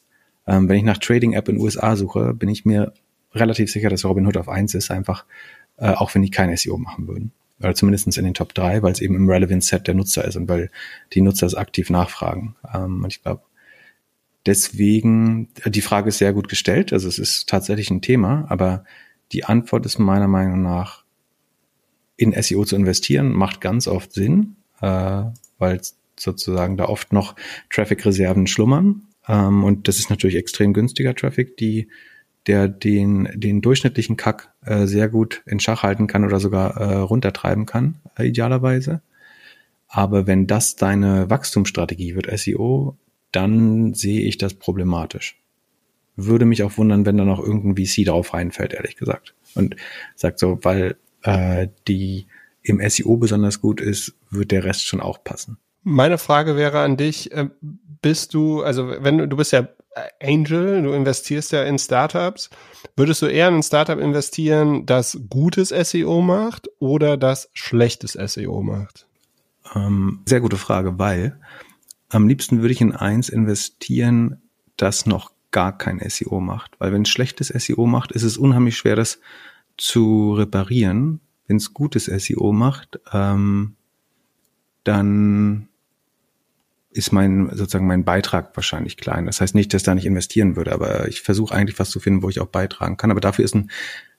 Ähm, 0.46 0.68
wenn 0.68 0.78
ich 0.78 0.82
nach 0.82 0.98
Trading-App 0.98 1.48
in 1.48 1.56
den 1.56 1.62
USA 1.62 1.94
suche, 1.94 2.34
bin 2.34 2.48
ich 2.48 2.64
mir 2.64 2.92
relativ 3.32 3.70
sicher, 3.70 3.90
dass 3.90 4.04
Robinhood 4.04 4.36
auf 4.36 4.48
eins 4.48 4.74
ist, 4.74 4.90
einfach 4.90 5.24
äh, 5.76 5.90
auch 5.90 6.14
wenn 6.14 6.22
die 6.22 6.30
kein 6.30 6.56
SEO 6.56 6.78
machen 6.78 7.06
würden 7.06 7.32
oder 7.60 7.74
zumindest 7.74 8.16
in 8.18 8.24
den 8.24 8.34
Top 8.34 8.54
3, 8.54 8.82
weil 8.82 8.92
es 8.92 9.00
eben 9.00 9.14
im 9.14 9.28
Relevant 9.28 9.64
Set 9.64 9.86
der 9.86 9.94
Nutzer 9.94 10.24
ist 10.24 10.36
und 10.36 10.48
weil 10.48 10.70
die 11.12 11.20
Nutzer 11.20 11.46
es 11.46 11.54
aktiv 11.54 11.90
nachfragen. 11.90 12.56
Ähm, 12.72 13.04
und 13.04 13.12
ich 13.12 13.22
glaube, 13.22 13.42
deswegen, 14.46 15.48
die 15.66 15.80
Frage 15.80 16.08
ist 16.08 16.18
sehr 16.18 16.32
gut 16.32 16.48
gestellt, 16.48 16.92
also 16.92 17.08
es 17.08 17.18
ist 17.18 17.48
tatsächlich 17.48 17.90
ein 17.90 18.02
Thema, 18.02 18.46
aber 18.48 18.84
die 19.32 19.44
Antwort 19.44 19.86
ist 19.86 19.98
meiner 19.98 20.28
Meinung 20.28 20.62
nach, 20.62 21.04
in 22.16 22.32
SEO 22.40 22.64
zu 22.64 22.76
investieren, 22.76 23.32
macht 23.32 23.60
ganz 23.60 23.88
oft 23.88 24.12
Sinn, 24.12 24.56
äh, 24.80 25.24
weil 25.58 25.80
sozusagen 26.16 26.76
da 26.76 26.84
oft 26.84 27.12
noch 27.12 27.34
Traffic-Reserven 27.70 28.46
schlummern. 28.46 29.02
Ähm, 29.26 29.64
und 29.64 29.88
das 29.88 29.98
ist 29.98 30.10
natürlich 30.10 30.36
extrem 30.36 30.72
günstiger 30.72 31.14
Traffic, 31.14 31.56
die 31.56 31.88
der 32.46 32.68
den, 32.68 33.28
den 33.34 33.62
durchschnittlichen 33.62 34.16
Kack 34.16 34.52
äh, 34.64 34.86
sehr 34.86 35.08
gut 35.08 35.42
in 35.46 35.60
Schach 35.60 35.82
halten 35.82 36.06
kann 36.06 36.24
oder 36.24 36.40
sogar 36.40 36.76
äh, 36.76 36.96
runtertreiben 36.96 37.66
kann, 37.66 37.96
äh, 38.18 38.28
idealerweise. 38.28 39.00
Aber 39.88 40.26
wenn 40.26 40.46
das 40.46 40.76
deine 40.76 41.30
Wachstumsstrategie 41.30 42.14
wird, 42.14 42.38
SEO, 42.38 42.96
dann 43.32 43.94
sehe 43.94 44.22
ich 44.22 44.38
das 44.38 44.54
problematisch. 44.54 45.36
Würde 46.16 46.44
mich 46.44 46.62
auch 46.62 46.76
wundern, 46.78 47.06
wenn 47.06 47.16
da 47.16 47.24
noch 47.24 47.40
irgendein 47.40 47.84
VC 47.84 48.04
drauf 48.04 48.34
reinfällt, 48.34 48.72
ehrlich 48.72 48.96
gesagt. 48.96 49.34
Und 49.54 49.76
sagt 50.14 50.38
so, 50.38 50.58
weil 50.62 50.96
äh, 51.22 51.68
die 51.88 52.26
im 52.62 52.80
SEO 52.88 53.16
besonders 53.16 53.60
gut 53.60 53.80
ist, 53.80 54.14
wird 54.30 54.50
der 54.50 54.64
Rest 54.64 54.86
schon 54.86 55.00
auch 55.00 55.22
passen. 55.22 55.58
Meine 55.82 56.18
Frage 56.18 56.56
wäre 56.56 56.80
an 56.80 56.96
dich, 56.96 57.32
äh, 57.32 57.48
bist 58.00 58.34
du, 58.34 58.62
also 58.62 58.88
wenn 59.00 59.18
du, 59.18 59.28
du 59.28 59.36
bist 59.36 59.52
ja 59.52 59.68
Angel, 60.20 60.82
du 60.82 60.92
investierst 60.92 61.52
ja 61.52 61.62
in 61.62 61.78
Startups. 61.78 62.50
Würdest 62.96 63.22
du 63.22 63.26
eher 63.26 63.48
in 63.48 63.56
ein 63.56 63.62
Startup 63.62 63.98
investieren, 63.98 64.86
das 64.86 65.18
gutes 65.28 65.68
SEO 65.68 66.20
macht 66.20 66.68
oder 66.78 67.16
das 67.16 67.50
schlechtes 67.52 68.12
SEO 68.12 68.62
macht? 68.62 69.06
Ähm, 69.74 70.20
sehr 70.26 70.40
gute 70.40 70.56
Frage, 70.56 70.98
weil 70.98 71.38
am 72.08 72.28
liebsten 72.28 72.60
würde 72.60 72.72
ich 72.72 72.80
in 72.80 72.94
eins 72.94 73.28
investieren, 73.28 74.42
das 74.76 75.06
noch 75.06 75.32
gar 75.50 75.76
kein 75.76 76.00
SEO 76.08 76.40
macht. 76.40 76.72
Weil 76.78 76.92
wenn 76.92 77.02
es 77.02 77.08
schlechtes 77.08 77.48
SEO 77.48 77.86
macht, 77.86 78.12
ist 78.12 78.24
es 78.24 78.36
unheimlich 78.36 78.76
schwer, 78.76 78.96
das 78.96 79.20
zu 79.76 80.34
reparieren. 80.34 81.20
Wenn 81.46 81.56
es 81.56 81.74
gutes 81.74 82.06
SEO 82.06 82.52
macht, 82.52 82.98
ähm, 83.12 83.76
dann 84.82 85.68
ist 86.94 87.12
mein 87.12 87.50
sozusagen 87.52 87.86
mein 87.86 88.04
Beitrag 88.04 88.56
wahrscheinlich 88.56 88.96
klein. 88.96 89.26
Das 89.26 89.40
heißt 89.40 89.54
nicht, 89.54 89.74
dass 89.74 89.82
da 89.82 89.94
nicht 89.94 90.06
investieren 90.06 90.54
würde, 90.54 90.72
aber 90.72 91.08
ich 91.08 91.22
versuche 91.22 91.54
eigentlich 91.54 91.78
was 91.78 91.90
zu 91.90 91.98
finden, 91.98 92.22
wo 92.22 92.30
ich 92.30 92.40
auch 92.40 92.46
beitragen 92.46 92.96
kann. 92.96 93.10
Aber 93.10 93.20
dafür 93.20 93.44
ist 93.44 93.54
ein, 93.54 93.70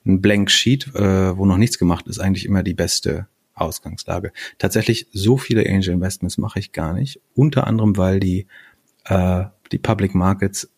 ein 0.06 0.22
Blank 0.22 0.52
Sheet, 0.52 0.94
äh, 0.94 1.38
wo 1.38 1.46
noch 1.46 1.58
nichts 1.58 1.80
gemacht 1.80 2.06
ist, 2.08 2.20
eigentlich 2.20 2.46
immer 2.46 2.64
die 2.64 2.74
beste 2.74 3.28
Ausgangslage. 3.54 4.34
Tatsächlich 4.58 5.08
so 5.14 5.38
viele 5.38 5.66
Angel 5.66 5.94
Investments 5.94 6.38
mache 6.38 6.60
ich 6.60 6.74
gar 6.74 6.94
nicht. 6.94 7.22
Unter 7.34 7.66
anderem, 7.66 7.96
weil 7.96 8.20
die 8.20 8.48
äh, 9.06 9.46
die 9.72 9.78
Public 9.78 10.14
Markets 10.14 10.70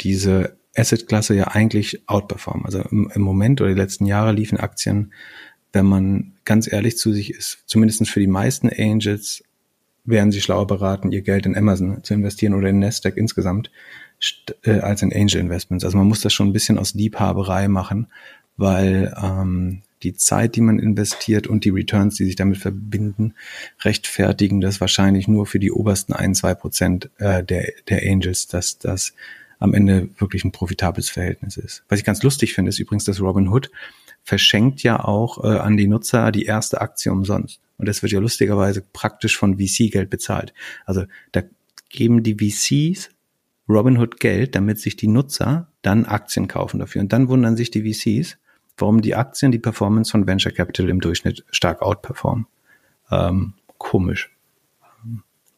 diese 0.00 0.56
Asset-Klasse 0.74 1.34
ja 1.34 1.48
eigentlich 1.48 2.02
outperformen. 2.08 2.66
Also 2.66 2.80
im, 2.90 3.10
im 3.14 3.22
Moment 3.22 3.60
oder 3.60 3.70
die 3.70 3.80
letzten 3.80 4.06
Jahre 4.06 4.32
liefen 4.32 4.58
Aktien, 4.58 5.12
wenn 5.72 5.86
man 5.86 6.32
ganz 6.44 6.70
ehrlich 6.70 6.96
zu 6.96 7.12
sich 7.12 7.32
ist, 7.32 7.62
zumindest 7.66 8.08
für 8.08 8.20
die 8.20 8.26
meisten 8.26 8.68
Angels 8.68 9.44
wären 10.08 10.32
sie 10.32 10.40
schlauer 10.40 10.66
beraten, 10.66 11.12
ihr 11.12 11.22
Geld 11.22 11.46
in 11.46 11.56
Amazon 11.56 12.02
zu 12.02 12.14
investieren 12.14 12.54
oder 12.54 12.68
in 12.68 12.78
Nasdaq 12.78 13.16
insgesamt, 13.16 13.70
äh, 14.62 14.80
als 14.80 15.02
in 15.02 15.12
Angel 15.12 15.40
Investments. 15.40 15.84
Also 15.84 15.98
man 15.98 16.08
muss 16.08 16.20
das 16.20 16.32
schon 16.32 16.48
ein 16.48 16.52
bisschen 16.52 16.78
aus 16.78 16.94
Liebhaberei 16.94 17.68
machen, 17.68 18.08
weil 18.56 19.14
ähm, 19.22 19.82
die 20.02 20.14
Zeit, 20.14 20.56
die 20.56 20.60
man 20.60 20.78
investiert 20.78 21.46
und 21.46 21.64
die 21.64 21.70
Returns, 21.70 22.16
die 22.16 22.24
sich 22.24 22.36
damit 22.36 22.58
verbinden, 22.58 23.34
rechtfertigen 23.82 24.60
das 24.60 24.80
wahrscheinlich 24.80 25.28
nur 25.28 25.46
für 25.46 25.58
die 25.58 25.72
obersten 25.72 26.12
ein, 26.12 26.34
zwei 26.34 26.54
Prozent 26.54 27.10
äh, 27.18 27.44
der, 27.44 27.72
der 27.88 28.02
Angels, 28.10 28.46
dass 28.46 28.78
das 28.78 29.12
am 29.58 29.74
Ende 29.74 30.08
wirklich 30.18 30.44
ein 30.44 30.52
profitables 30.52 31.10
Verhältnis 31.10 31.56
ist. 31.56 31.82
Was 31.88 31.98
ich 31.98 32.04
ganz 32.04 32.22
lustig 32.22 32.54
finde, 32.54 32.68
ist 32.68 32.78
übrigens, 32.78 33.04
dass 33.04 33.20
Robin 33.20 33.48
Hood 33.48 33.70
verschenkt 34.28 34.82
ja 34.82 35.02
auch 35.02 35.42
äh, 35.42 35.56
an 35.56 35.78
die 35.78 35.86
Nutzer 35.86 36.30
die 36.32 36.44
erste 36.44 36.82
Aktie 36.82 37.10
umsonst. 37.10 37.60
Und 37.78 37.88
das 37.88 38.02
wird 38.02 38.12
ja 38.12 38.20
lustigerweise 38.20 38.82
praktisch 38.82 39.38
von 39.38 39.56
VC-Geld 39.56 40.10
bezahlt. 40.10 40.52
Also 40.84 41.04
da 41.32 41.44
geben 41.88 42.22
die 42.22 42.34
VCs 42.34 43.08
Robinhood 43.70 44.20
Geld, 44.20 44.54
damit 44.54 44.80
sich 44.80 44.96
die 44.96 45.08
Nutzer 45.08 45.68
dann 45.80 46.04
Aktien 46.04 46.46
kaufen 46.46 46.78
dafür. 46.78 47.00
Und 47.00 47.10
dann 47.14 47.28
wundern 47.30 47.56
sich 47.56 47.70
die 47.70 47.90
VCs, 47.90 48.36
warum 48.76 49.00
die 49.00 49.14
Aktien 49.14 49.50
die 49.50 49.58
Performance 49.58 50.10
von 50.10 50.26
Venture 50.26 50.52
Capital 50.52 50.90
im 50.90 51.00
Durchschnitt 51.00 51.46
stark 51.50 51.80
outperformen. 51.80 52.46
Ähm, 53.10 53.54
komisch. 53.78 54.30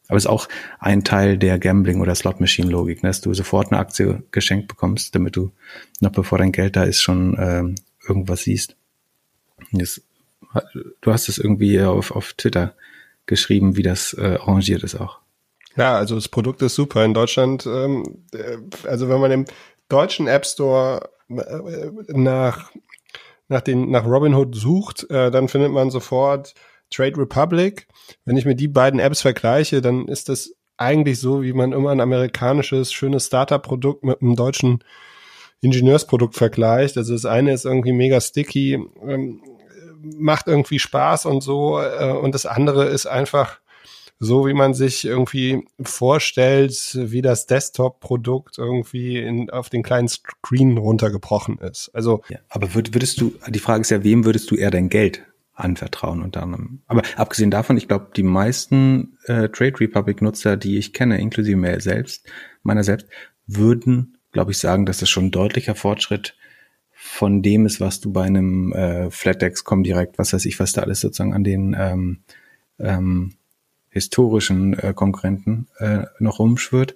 Aber 0.07 0.15
es 0.15 0.23
ist 0.23 0.29
auch 0.29 0.47
ein 0.79 1.03
Teil 1.03 1.37
der 1.37 1.59
Gambling- 1.59 1.99
oder 1.99 2.15
Slot-Machine-Logik, 2.15 3.03
ne? 3.03 3.09
dass 3.09 3.19
du 3.19 3.33
sofort 3.33 3.73
eine 3.73 3.81
Aktie 3.81 4.23
geschenkt 4.31 4.69
bekommst, 4.69 5.13
damit 5.13 5.35
du 5.35 5.51
noch 5.99 6.11
bevor 6.13 6.37
dein 6.37 6.53
Geld 6.53 6.77
da 6.77 6.83
ist, 6.83 7.01
schon 7.01 7.35
ähm, 7.37 7.75
irgendwas 8.07 8.43
siehst. 8.43 8.75
Das, 9.71 10.01
du 11.01 11.11
hast 11.11 11.29
es 11.29 11.37
irgendwie 11.37 11.81
auf, 11.81 12.11
auf 12.11 12.33
Twitter 12.33 12.73
geschrieben, 13.25 13.77
wie 13.77 13.83
das 13.83 14.13
äh, 14.13 14.37
arrangiert 14.39 14.83
ist 14.83 14.95
auch. 14.95 15.19
Ja, 15.77 15.95
also 15.95 16.15
das 16.15 16.27
Produkt 16.27 16.61
ist 16.61 16.75
super 16.75 17.05
in 17.05 17.13
Deutschland. 17.13 17.65
Ähm, 17.65 18.25
äh, 18.33 18.57
also 18.87 19.09
wenn 19.09 19.21
man 19.21 19.31
im 19.31 19.45
deutschen 19.87 20.27
App 20.27 20.45
Store 20.45 21.09
äh, 21.29 21.91
nach 22.09 22.71
nach 23.47 23.61
den 23.61 23.89
nach 23.91 24.05
Robinhood 24.05 24.55
sucht, 24.55 25.09
äh, 25.09 25.31
dann 25.31 25.47
findet 25.47 25.71
man 25.71 25.91
sofort 25.91 26.53
Trade 26.89 27.17
Republic. 27.17 27.87
Wenn 28.25 28.37
ich 28.37 28.45
mir 28.45 28.55
die 28.55 28.67
beiden 28.67 28.99
Apps 28.99 29.21
vergleiche, 29.21 29.81
dann 29.81 30.07
ist 30.07 30.29
das 30.29 30.55
eigentlich 30.77 31.19
so, 31.19 31.41
wie 31.41 31.53
man 31.53 31.73
immer 31.73 31.91
ein 31.91 32.01
amerikanisches, 32.01 32.91
schönes 32.91 33.27
Startup-Produkt 33.27 34.03
mit 34.03 34.21
einem 34.21 34.35
deutschen 34.35 34.83
Ingenieursprodukt 35.61 36.35
vergleicht. 36.35 36.97
Also 36.97 37.13
das 37.13 37.25
eine 37.25 37.53
ist 37.53 37.65
irgendwie 37.65 37.93
mega 37.93 38.19
sticky, 38.19 38.83
ähm, 39.07 39.41
macht 40.01 40.47
irgendwie 40.47 40.79
Spaß 40.79 41.25
und 41.27 41.41
so, 41.41 41.79
äh, 41.79 42.11
und 42.11 42.33
das 42.33 42.45
andere 42.45 42.85
ist 42.85 43.05
einfach 43.05 43.59
so, 44.23 44.45
wie 44.45 44.53
man 44.53 44.75
sich 44.75 45.03
irgendwie 45.03 45.65
vorstellt, 45.81 46.95
wie 46.95 47.23
das 47.23 47.47
Desktop-Produkt 47.47 48.59
irgendwie 48.59 49.17
in, 49.17 49.49
auf 49.49 49.69
den 49.69 49.81
kleinen 49.81 50.07
Screen 50.07 50.77
runtergebrochen 50.77 51.57
ist. 51.57 51.89
Also. 51.93 52.21
Ja, 52.29 52.37
aber 52.49 52.75
würdest 52.75 53.19
du, 53.19 53.33
die 53.47 53.59
Frage 53.59 53.81
ist 53.81 53.89
ja, 53.89 54.03
wem 54.03 54.23
würdest 54.23 54.51
du 54.51 54.55
eher 54.55 54.69
dein 54.69 54.89
Geld 54.89 55.23
anvertrauen 55.53 56.21
unter 56.21 56.43
anderem. 56.43 56.81
Aber 56.87 57.01
abgesehen 57.15 57.51
davon, 57.51 57.77
ich 57.77 57.87
glaube, 57.87 58.09
die 58.15 58.23
meisten 58.23 59.17
äh, 59.25 59.49
Trade 59.49 59.79
Republic 59.79 60.21
Nutzer, 60.21 60.55
die 60.55 60.77
ich 60.77 60.93
kenne, 60.93 61.19
inklusive 61.19 61.57
mir 61.57 61.81
selbst, 61.81 62.27
meiner 62.63 62.83
selbst, 62.83 63.07
würden, 63.47 64.17
glaube 64.31 64.51
ich, 64.51 64.57
sagen, 64.57 64.85
dass 64.85 64.99
das 64.99 65.09
schon 65.09 65.25
ein 65.25 65.31
deutlicher 65.31 65.75
Fortschritt 65.75 66.35
von 66.93 67.41
dem 67.41 67.65
ist, 67.65 67.81
was 67.81 67.99
du 67.99 68.11
bei 68.11 68.23
einem 68.23 68.73
äh, 68.73 69.09
FlatEx 69.09 69.63
direkt, 69.83 70.17
was 70.17 70.33
weiß 70.33 70.45
ich, 70.45 70.59
was 70.59 70.73
da 70.73 70.81
alles 70.81 71.01
sozusagen 71.01 71.33
an 71.33 71.43
den 71.43 71.75
ähm, 71.77 72.19
ähm, 72.79 73.33
historischen 73.91 74.73
äh, 74.79 74.93
Konkurrenten 74.95 75.67
äh, 75.77 76.03
noch 76.19 76.39
rumschwirrt, 76.39 76.95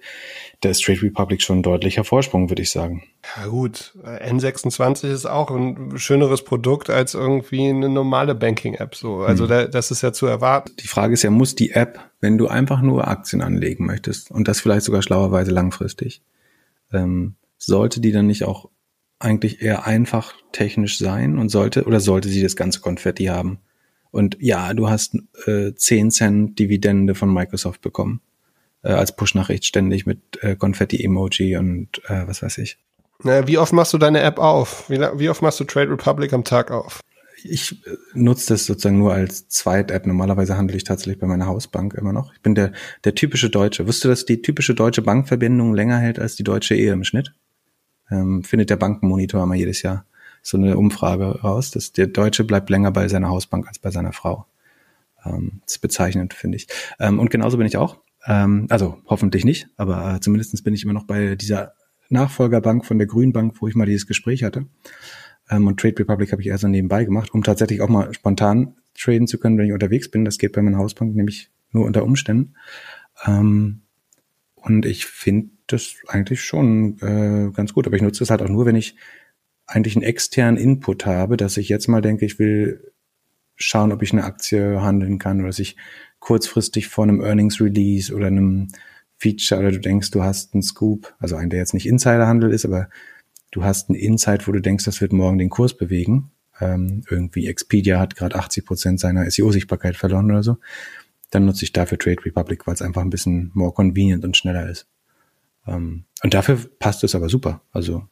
da 0.62 0.70
ist 0.70 0.84
Trade 0.84 1.02
Republic 1.02 1.42
schon 1.42 1.60
ein 1.60 1.64
deutlicher 1.64 2.06
Vorsprung, 2.06 2.50
würde 2.50 2.62
ich 2.62 2.72
sagen. 2.72 3.04
Ja 3.36 3.48
gut, 3.48 3.94
N26 4.04 5.12
ist 5.12 5.26
auch 5.26 5.52
ein 5.52 5.98
schöneres 5.98 6.44
Produkt 6.44 6.90
als 6.90 7.14
irgendwie 7.14 7.68
eine 7.68 7.90
normale 7.90 8.34
Banking-App. 8.34 8.96
So, 8.96 9.18
also 9.18 9.44
hm. 9.44 9.50
da, 9.50 9.66
das 9.66 9.92
ist 9.92 10.04
ja 10.04 10.14
zu 10.14 10.26
erwarten. 10.26 10.72
Die 10.80 10.88
Frage 10.88 11.14
ist 11.14 11.24
ja, 11.24 11.32
muss 11.32 11.54
die 11.54 11.72
App, 11.72 12.00
wenn 12.22 12.38
du 12.38 12.48
einfach 12.48 12.82
nur 12.82 13.08
Aktien 13.10 13.42
anlegen 13.42 13.86
möchtest 13.86 14.32
und 14.32 14.48
das 14.48 14.62
vielleicht 14.62 14.86
sogar 14.86 15.02
schlauerweise 15.02 15.52
langfristig, 15.52 16.22
ähm, 16.96 17.36
sollte 17.58 18.02
die 18.02 18.12
dann 18.12 18.28
nicht 18.28 18.44
auch 18.44 18.70
eigentlich 19.20 19.62
eher 19.62 19.86
einfach 19.86 20.34
technisch 20.52 20.98
sein 20.98 21.38
und 21.38 21.50
sollte 21.50 21.86
oder 21.86 22.00
sollte 22.00 22.30
sie 22.30 22.42
das 22.42 22.56
ganze 22.56 22.82
Konfetti 22.82 23.26
haben? 23.26 23.60
Und 24.12 24.38
ja, 24.40 24.74
du 24.74 24.90
hast 24.90 25.18
äh, 25.46 25.74
10 25.76 26.12
Cent 26.12 26.60
Dividende 26.60 27.16
von 27.16 27.34
Microsoft 27.34 27.82
bekommen. 27.82 28.22
Äh, 28.82 28.94
als 28.94 29.16
Push-Nachricht 29.16 29.66
ständig 29.66 30.06
mit 30.06 30.20
äh, 30.42 30.56
Konfetti-Emoji 30.56 31.58
und 31.58 32.02
äh, 32.08 32.28
was 32.28 32.42
weiß 32.42 32.60
ich. 32.60 32.78
Wie 33.24 33.58
oft 33.58 33.74
machst 33.74 33.94
du 33.94 33.98
deine 33.98 34.22
App 34.22 34.40
auf? 34.40 34.90
Wie, 34.90 35.00
wie 35.00 35.30
oft 35.30 35.42
machst 35.42 35.60
du 35.60 35.64
Trade 35.64 35.90
Republic 35.90 36.34
am 36.34 36.44
Tag 36.44 36.70
auf? 36.70 37.00
Ich 37.48 37.86
äh, 37.86 37.98
nutze 38.14 38.54
das 38.54 38.66
sozusagen 38.66 38.98
nur 38.98 39.14
als 39.14 39.48
Zweit-App. 39.48 40.06
Normalerweise 40.06 40.58
handle 40.58 40.76
ich 40.76 40.84
tatsächlich 40.84 41.20
bei 41.20 41.28
meiner 41.28 41.46
Hausbank 41.46 41.94
immer 41.94 42.14
noch. 42.14 42.34
Ich 42.34 42.42
bin 42.42 42.56
der, 42.56 42.72
der 43.04 43.16
typische 43.16 43.50
Deutsche. 43.50 43.88
Wusstest 43.88 44.06
du, 44.06 44.10
dass 44.10 44.26
die 44.26 44.42
typische 44.42 44.76
deutsche 44.76 45.02
Bankverbindung 45.02 45.74
länger 45.74 45.98
hält 45.98 46.20
als 46.20 46.36
die 46.36 46.44
deutsche 46.44 46.76
Ehe 46.76 46.94
im 46.94 47.04
Schnitt? 47.04 47.34
Ähm, 48.10 48.44
findet 48.44 48.70
der 48.70 48.78
Bankenmonitor 48.78 49.44
immer 49.44 49.56
jedes 49.56 49.82
Jahr 49.82 50.06
so 50.42 50.58
eine 50.58 50.78
Umfrage 50.78 51.42
raus, 51.42 51.72
dass 51.72 51.92
der 51.92 52.08
Deutsche 52.08 52.44
bleibt 52.44 52.70
länger 52.70 52.92
bei 52.92 53.08
seiner 53.08 53.30
Hausbank 53.30 53.68
als 53.68 53.80
bei 53.80 53.90
seiner 53.90 54.14
Frau. 54.14 54.46
Ähm, 55.26 55.62
das 55.66 55.76
ist 55.76 55.82
bezeichnend, 55.82 56.34
finde 56.34 56.58
ich. 56.58 56.68
Ähm, 57.00 57.20
und 57.20 57.32
genauso 57.32 57.58
bin 57.58 57.66
ich 57.66 57.78
auch. 57.78 57.98
Ähm, 58.28 58.68
also 58.70 58.98
hoffentlich 59.08 59.44
nicht, 59.44 59.68
aber 59.78 60.16
äh, 60.16 60.20
zumindest 60.20 60.64
bin 60.64 60.74
ich 60.74 60.84
immer 60.84 60.94
noch 60.94 61.06
bei 61.06 61.36
dieser 61.36 61.74
Nachfolgerbank 62.10 62.86
von 62.86 62.98
der 62.98 63.08
Grünbank, 63.08 63.56
wo 63.60 63.68
ich 63.68 63.76
mal 63.76 63.86
dieses 63.86 64.08
Gespräch 64.08 64.44
hatte. 64.44 64.68
Ähm, 65.50 65.68
und 65.68 65.80
Trade 65.80 66.00
Republic 66.00 66.32
habe 66.32 66.42
ich 66.42 66.48
eher 66.48 66.58
so 66.58 66.68
nebenbei 66.68 67.06
gemacht, 67.06 67.34
um 67.34 67.44
tatsächlich 67.44 67.82
auch 67.82 67.90
mal 67.90 68.14
spontan 68.14 68.76
traden 68.98 69.28
zu 69.28 69.38
können, 69.40 69.58
wenn 69.58 69.66
ich 69.66 69.74
unterwegs 69.74 70.10
bin. 70.10 70.26
Das 70.26 70.38
geht 70.38 70.54
bei 70.54 70.62
meiner 70.62 70.78
Hausbank 70.78 71.16
nämlich 71.16 71.50
nur 71.72 71.86
unter 71.86 72.04
Umständen. 72.04 72.56
Ähm, 73.26 73.82
und 74.56 74.86
ich 74.86 75.06
finde 75.06 75.50
das 75.68 75.96
eigentlich 76.08 76.42
schon 76.42 76.98
äh, 77.00 77.52
ganz 77.52 77.74
gut. 77.74 77.88
Aber 77.88 77.96
ich 77.96 78.02
nutze 78.02 78.24
es 78.24 78.30
halt 78.30 78.42
auch 78.42 78.50
nur, 78.50 78.66
wenn 78.66 78.76
ich 78.76 78.96
eigentlich 79.68 79.96
einen 79.96 80.06
externen 80.06 80.58
Input 80.58 81.06
habe, 81.06 81.38
dass 81.38 81.58
ich 81.58 81.70
jetzt 81.70 81.88
mal 81.88 82.02
denke, 82.02 82.26
ich 82.26 82.40
will 82.40 82.92
schauen, 83.56 83.92
ob 83.92 84.02
ich 84.04 84.12
eine 84.12 84.24
Aktie 84.24 84.82
handeln 84.82 85.18
kann 85.18 85.40
oder 85.40 85.48
dass 85.48 85.60
ich 85.60 85.76
kurzfristig 86.20 86.88
vor 86.88 87.04
einem 87.04 87.22
Earnings 87.22 87.62
Release 87.62 88.14
oder 88.14 88.28
einem 88.28 88.68
Feature 89.18 89.62
oder 89.62 89.72
du 89.72 89.80
denkst, 89.80 90.12
du 90.12 90.24
hast 90.24 90.54
einen 90.54 90.64
Scoop, 90.64 91.16
also 91.20 91.36
einen, 91.36 91.50
der 91.50 91.60
jetzt 91.60 91.74
nicht 91.74 91.88
Insiderhandel 91.88 92.52
ist, 92.52 92.66
aber 92.66 92.90
du 93.56 93.64
hast 93.64 93.90
einen 93.90 93.98
Insight, 93.98 94.48
wo 94.48 94.52
du 94.52 94.62
denkst, 94.62 94.84
das 94.84 95.00
wird 95.00 95.14
morgen 95.14 95.38
den 95.38 95.50
Kurs 95.50 95.76
bewegen. 95.76 96.32
Ähm, 96.60 97.04
irgendwie 97.10 97.48
Expedia 97.48 98.00
hat 98.00 98.16
gerade 98.16 98.36
80 98.36 98.66
Prozent 98.66 99.00
seiner 99.00 99.30
SEO-Sichtbarkeit 99.30 99.96
verloren 99.96 100.30
oder 100.30 100.44
so. 100.44 100.58
Dann 101.32 101.46
nutze 101.46 101.64
ich 101.64 101.72
dafür 101.72 101.98
Trade 101.98 102.24
Republic, 102.26 102.68
weil 102.68 102.74
es 102.74 102.82
einfach 102.82 103.02
ein 103.02 103.10
bisschen 103.10 103.52
more 103.54 103.74
convenient 103.74 104.26
und 104.26 104.36
schneller 104.36 104.70
ist. 104.70 104.88
Ähm, 105.66 106.04
und 106.22 106.34
dafür 106.34 106.60
passt 106.80 107.04
es 107.06 107.16
aber 107.16 107.30
super. 107.30 107.62
Also 107.72 108.04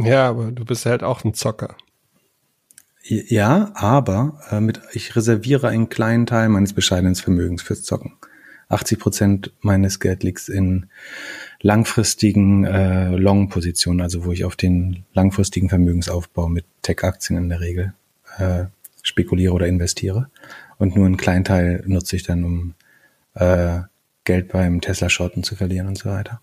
ja, 0.00 0.28
aber 0.28 0.50
du 0.52 0.64
bist 0.64 0.86
halt 0.86 1.02
auch 1.02 1.24
ein 1.24 1.34
Zocker. 1.34 1.76
Ja, 3.02 3.72
aber 3.74 4.40
äh, 4.50 4.60
mit, 4.60 4.80
ich 4.92 5.14
reserviere 5.16 5.68
einen 5.68 5.88
kleinen 5.88 6.26
Teil 6.26 6.48
meines 6.48 6.72
bescheidenen 6.72 7.14
Vermögens 7.14 7.62
fürs 7.62 7.82
Zocken. 7.82 8.16
80 8.68 8.98
Prozent 8.98 9.52
meines 9.60 9.98
Geld 9.98 10.22
liegt 10.22 10.48
in 10.48 10.88
langfristigen 11.60 12.64
äh, 12.64 13.10
Long-Positionen, 13.10 14.00
also 14.00 14.24
wo 14.24 14.32
ich 14.32 14.44
auf 14.44 14.56
den 14.56 15.04
langfristigen 15.12 15.68
Vermögensaufbau 15.68 16.48
mit 16.48 16.64
Tech-Aktien 16.82 17.38
in 17.38 17.48
der 17.48 17.60
Regel 17.60 17.94
äh, 18.38 18.66
spekuliere 19.02 19.52
oder 19.52 19.66
investiere. 19.66 20.30
Und 20.78 20.94
nur 20.94 21.06
einen 21.06 21.16
kleinen 21.16 21.44
Teil 21.44 21.82
nutze 21.86 22.16
ich 22.16 22.22
dann, 22.22 22.44
um 22.44 22.74
äh, 23.34 23.80
Geld 24.24 24.48
beim 24.48 24.80
Tesla-Shorten 24.80 25.42
zu 25.42 25.56
verlieren 25.56 25.88
und 25.88 25.98
so 25.98 26.10
weiter. 26.10 26.40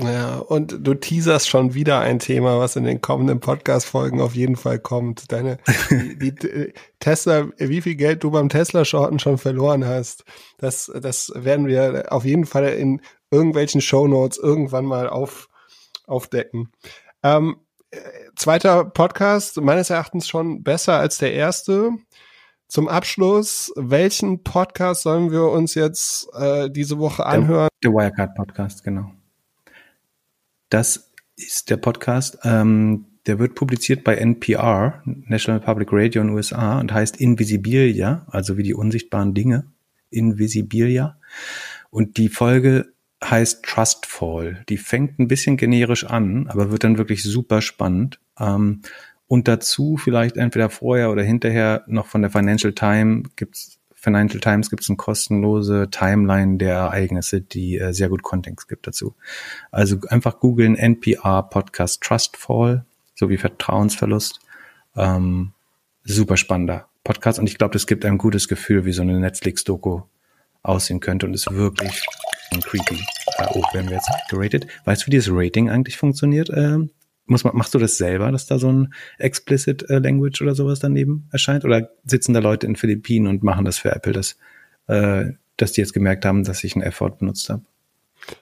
Ja, 0.00 0.36
und 0.38 0.86
du 0.86 0.94
teaserst 0.94 1.48
schon 1.48 1.74
wieder 1.74 1.98
ein 1.98 2.20
Thema, 2.20 2.60
was 2.60 2.76
in 2.76 2.84
den 2.84 3.00
kommenden 3.00 3.40
Podcast-Folgen 3.40 4.20
auf 4.20 4.36
jeden 4.36 4.54
Fall 4.54 4.78
kommt. 4.78 5.32
Deine, 5.32 5.58
die, 5.90 6.32
die 6.32 6.72
Tesla, 7.00 7.48
wie 7.58 7.80
viel 7.80 7.96
Geld 7.96 8.22
du 8.22 8.30
beim 8.30 8.48
Tesla-Shorten 8.48 9.18
schon 9.18 9.38
verloren 9.38 9.84
hast, 9.84 10.24
das, 10.58 10.90
das 11.02 11.32
werden 11.34 11.66
wir 11.66 12.12
auf 12.12 12.24
jeden 12.24 12.46
Fall 12.46 12.68
in 12.74 13.00
irgendwelchen 13.30 13.80
Shownotes 13.80 14.38
irgendwann 14.38 14.84
mal 14.84 15.08
auf, 15.08 15.48
aufdecken. 16.06 16.70
Ähm, 17.22 17.56
zweiter 18.36 18.84
Podcast, 18.84 19.60
meines 19.60 19.90
Erachtens 19.90 20.28
schon 20.28 20.62
besser 20.62 20.98
als 20.98 21.18
der 21.18 21.32
erste. 21.32 21.90
Zum 22.68 22.86
Abschluss, 22.86 23.72
welchen 23.76 24.42
Podcast 24.42 25.02
sollen 25.02 25.30
wir 25.30 25.44
uns 25.44 25.74
jetzt 25.74 26.28
äh, 26.34 26.70
diese 26.70 26.98
Woche 26.98 27.24
anhören? 27.24 27.68
Der, 27.82 27.90
der 27.90 27.98
Wirecard 27.98 28.34
Podcast, 28.34 28.84
genau. 28.84 29.10
Das 30.68 31.10
ist 31.36 31.70
der 31.70 31.78
Podcast, 31.78 32.38
ähm, 32.42 33.06
der 33.26 33.38
wird 33.38 33.54
publiziert 33.54 34.04
bei 34.04 34.16
NPR, 34.16 35.02
National 35.04 35.60
Public 35.60 35.88
Radio 35.92 36.20
in 36.20 36.28
den 36.28 36.36
USA, 36.36 36.78
und 36.78 36.92
heißt 36.92 37.18
Invisibilia, 37.18 38.26
also 38.30 38.58
wie 38.58 38.62
die 38.62 38.74
unsichtbaren 38.74 39.34
Dinge. 39.34 39.64
Invisibilia. 40.10 41.18
Und 41.90 42.16
die 42.18 42.28
Folge 42.28 42.92
heißt 43.22 43.64
Trustfall. 43.64 44.64
Die 44.68 44.78
fängt 44.78 45.18
ein 45.18 45.28
bisschen 45.28 45.56
generisch 45.56 46.04
an, 46.04 46.46
aber 46.48 46.70
wird 46.70 46.84
dann 46.84 46.98
wirklich 46.98 47.22
super 47.22 47.60
spannend. 47.60 48.20
Ähm, 48.38 48.82
und 49.26 49.46
dazu 49.46 49.96
vielleicht 49.96 50.36
entweder 50.36 50.70
vorher 50.70 51.10
oder 51.10 51.22
hinterher 51.22 51.84
noch 51.86 52.06
von 52.06 52.22
der 52.22 52.30
Financial 52.30 52.72
Times 52.72 53.28
gibt's 53.36 53.78
Financial 54.00 54.40
Times 54.40 54.70
gibt's 54.70 54.88
eine 54.88 54.96
kostenlose 54.96 55.88
Timeline 55.90 56.56
der 56.56 56.74
Ereignisse, 56.74 57.40
die 57.40 57.78
äh, 57.78 57.92
sehr 57.92 58.08
gut 58.08 58.22
Kontext 58.22 58.68
gibt 58.68 58.86
dazu. 58.86 59.16
Also 59.72 59.98
einfach 60.08 60.38
googeln 60.38 60.76
NPR 60.76 61.42
Podcast 61.42 62.00
Trustfall 62.02 62.84
sowie 63.16 63.38
Vertrauensverlust. 63.38 64.38
Ähm, 64.96 65.52
super 66.04 66.36
spannender 66.36 66.86
Podcast 67.02 67.40
und 67.40 67.48
ich 67.48 67.58
glaube, 67.58 67.72
das 67.72 67.88
gibt 67.88 68.04
ein 68.04 68.18
gutes 68.18 68.46
Gefühl, 68.46 68.84
wie 68.84 68.92
so 68.92 69.02
eine 69.02 69.18
Netflix-Doku 69.18 70.02
aussehen 70.62 71.00
könnte 71.00 71.26
und 71.26 71.34
ist 71.34 71.50
wirklich 71.52 72.06
creepy. 72.60 72.96
Äh, 73.38 73.46
oh, 73.54 73.62
werden 73.72 73.88
wir 73.88 73.96
jetzt 73.96 74.10
geratet. 74.28 74.66
Weißt 74.84 75.02
du, 75.02 75.06
wie 75.06 75.10
dieses 75.10 75.30
Rating 75.32 75.70
eigentlich 75.70 75.96
funktioniert? 75.96 76.50
Ähm, 76.54 76.90
muss 77.26 77.44
man, 77.44 77.54
machst 77.54 77.74
du 77.74 77.78
das 77.78 77.98
selber, 77.98 78.32
dass 78.32 78.46
da 78.46 78.58
so 78.58 78.72
ein 78.72 78.94
explicit 79.18 79.88
äh, 79.90 79.98
Language 79.98 80.40
oder 80.40 80.54
sowas 80.54 80.80
daneben 80.80 81.28
erscheint? 81.30 81.64
Oder 81.64 81.90
sitzen 82.04 82.32
da 82.32 82.40
Leute 82.40 82.66
in 82.66 82.76
Philippinen 82.76 83.26
und 83.26 83.42
machen 83.42 83.64
das 83.64 83.78
für 83.78 83.94
Apple, 83.94 84.12
dass, 84.12 84.36
äh, 84.86 85.32
dass 85.56 85.72
die 85.72 85.80
jetzt 85.80 85.92
gemerkt 85.92 86.24
haben, 86.24 86.44
dass 86.44 86.64
ich 86.64 86.74
ein 86.74 86.82
Effort 86.82 87.18
benutzt 87.18 87.50
habe? 87.50 87.62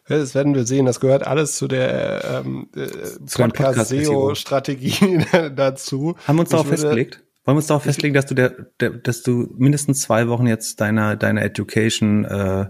Das 0.08 0.34
werden 0.34 0.54
wir 0.54 0.64
sehen. 0.64 0.86
Das 0.86 1.00
gehört 1.00 1.26
alles 1.26 1.56
zu 1.56 1.68
der 1.68 2.42
ähm, 2.44 2.68
äh, 2.74 2.86
Podcast-SEO-Strategie 3.26 5.24
dazu. 5.54 6.16
Haben 6.26 6.36
wir 6.36 6.40
uns 6.40 6.50
darauf 6.50 6.68
festgelegt? 6.68 7.22
Wollen 7.44 7.56
wir 7.56 7.58
uns 7.58 7.68
darauf 7.68 7.84
festlegen, 7.84 8.14
dass 8.14 8.26
du 8.26 8.34
der, 8.34 8.50
der, 8.80 8.90
dass 8.90 9.22
du 9.22 9.54
mindestens 9.56 10.02
zwei 10.02 10.26
Wochen 10.26 10.48
jetzt 10.48 10.80
deiner 10.80 11.14
deiner 11.14 11.42
Education 11.42 12.24
äh, 12.24 12.66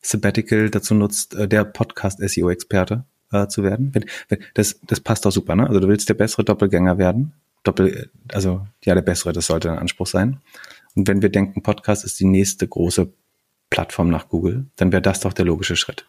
Sabbatical 0.00 0.70
dazu 0.70 0.94
nutzt, 0.94 1.34
äh, 1.34 1.48
der 1.48 1.64
Podcast 1.64 2.18
SEO 2.20 2.50
Experte 2.50 3.04
äh, 3.32 3.46
zu 3.48 3.62
werden? 3.62 3.94
Wenn, 3.94 4.04
wenn, 4.28 4.40
das 4.54 4.80
das 4.86 5.00
passt 5.00 5.24
doch 5.24 5.32
super, 5.32 5.56
ne? 5.56 5.66
Also 5.66 5.80
du 5.80 5.88
willst 5.88 6.08
der 6.08 6.14
bessere 6.14 6.44
Doppelgänger 6.44 6.98
werden, 6.98 7.32
Doppel, 7.62 8.10
also 8.32 8.66
ja 8.84 8.94
der 8.94 9.02
bessere, 9.02 9.32
das 9.32 9.46
sollte 9.46 9.70
ein 9.70 9.78
Anspruch 9.78 10.06
sein. 10.06 10.40
Und 10.94 11.06
wenn 11.08 11.22
wir 11.22 11.28
denken, 11.28 11.62
Podcast 11.62 12.04
ist 12.04 12.18
die 12.20 12.26
nächste 12.26 12.66
große 12.66 13.12
Plattform 13.68 14.10
nach 14.10 14.28
Google, 14.28 14.66
dann 14.76 14.92
wäre 14.92 15.02
das 15.02 15.20
doch 15.20 15.32
der 15.32 15.44
logische 15.44 15.76
Schritt. 15.76 16.06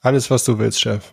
Alles, 0.00 0.30
was 0.30 0.44
du 0.44 0.58
willst, 0.58 0.80
Chef. 0.80 1.12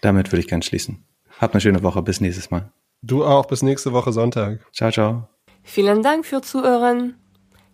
Damit 0.00 0.32
würde 0.32 0.40
ich 0.40 0.48
gern 0.48 0.62
schließen. 0.62 1.04
Habt 1.38 1.54
eine 1.54 1.60
schöne 1.60 1.82
Woche. 1.82 2.02
Bis 2.02 2.20
nächstes 2.20 2.50
Mal. 2.50 2.70
Du 3.02 3.24
auch. 3.24 3.46
Bis 3.46 3.62
nächste 3.62 3.92
Woche 3.92 4.12
Sonntag. 4.12 4.60
Ciao, 4.72 4.90
ciao. 4.90 5.28
Vielen 5.62 6.02
Dank 6.02 6.26
für 6.26 6.42
Zuhören. 6.42 7.14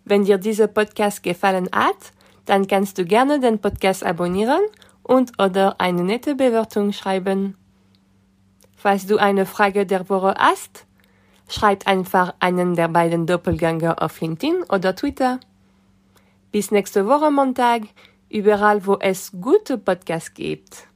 Wenn 0.05 0.25
dir 0.25 0.37
dieser 0.37 0.67
Podcast 0.67 1.23
gefallen 1.23 1.69
hat, 1.73 2.13
dann 2.47 2.65
kannst 2.65 2.97
du 2.97 3.05
gerne 3.05 3.39
den 3.39 3.59
Podcast 3.59 4.03
abonnieren 4.03 4.61
und 5.03 5.39
oder 5.39 5.79
eine 5.79 6.03
nette 6.03 6.33
Bewertung 6.33 6.93
schreiben. 6.93 7.55
Falls 8.75 9.05
du 9.05 9.17
eine 9.17 9.45
Frage 9.45 9.85
der 9.85 10.09
Woche 10.09 10.33
hast, 10.37 10.85
schreib 11.49 11.85
einfach 11.87 12.33
einen 12.39 12.75
der 12.75 12.87
beiden 12.87 13.27
Doppelgänger 13.27 14.01
auf 14.01 14.19
LinkedIn 14.21 14.63
oder 14.69 14.95
Twitter. 14.95 15.39
Bis 16.51 16.71
nächste 16.71 17.05
Woche 17.05 17.29
Montag 17.29 17.83
überall, 18.29 18.85
wo 18.85 18.97
es 18.99 19.31
gute 19.41 19.77
Podcasts 19.77 20.33
gibt. 20.33 20.86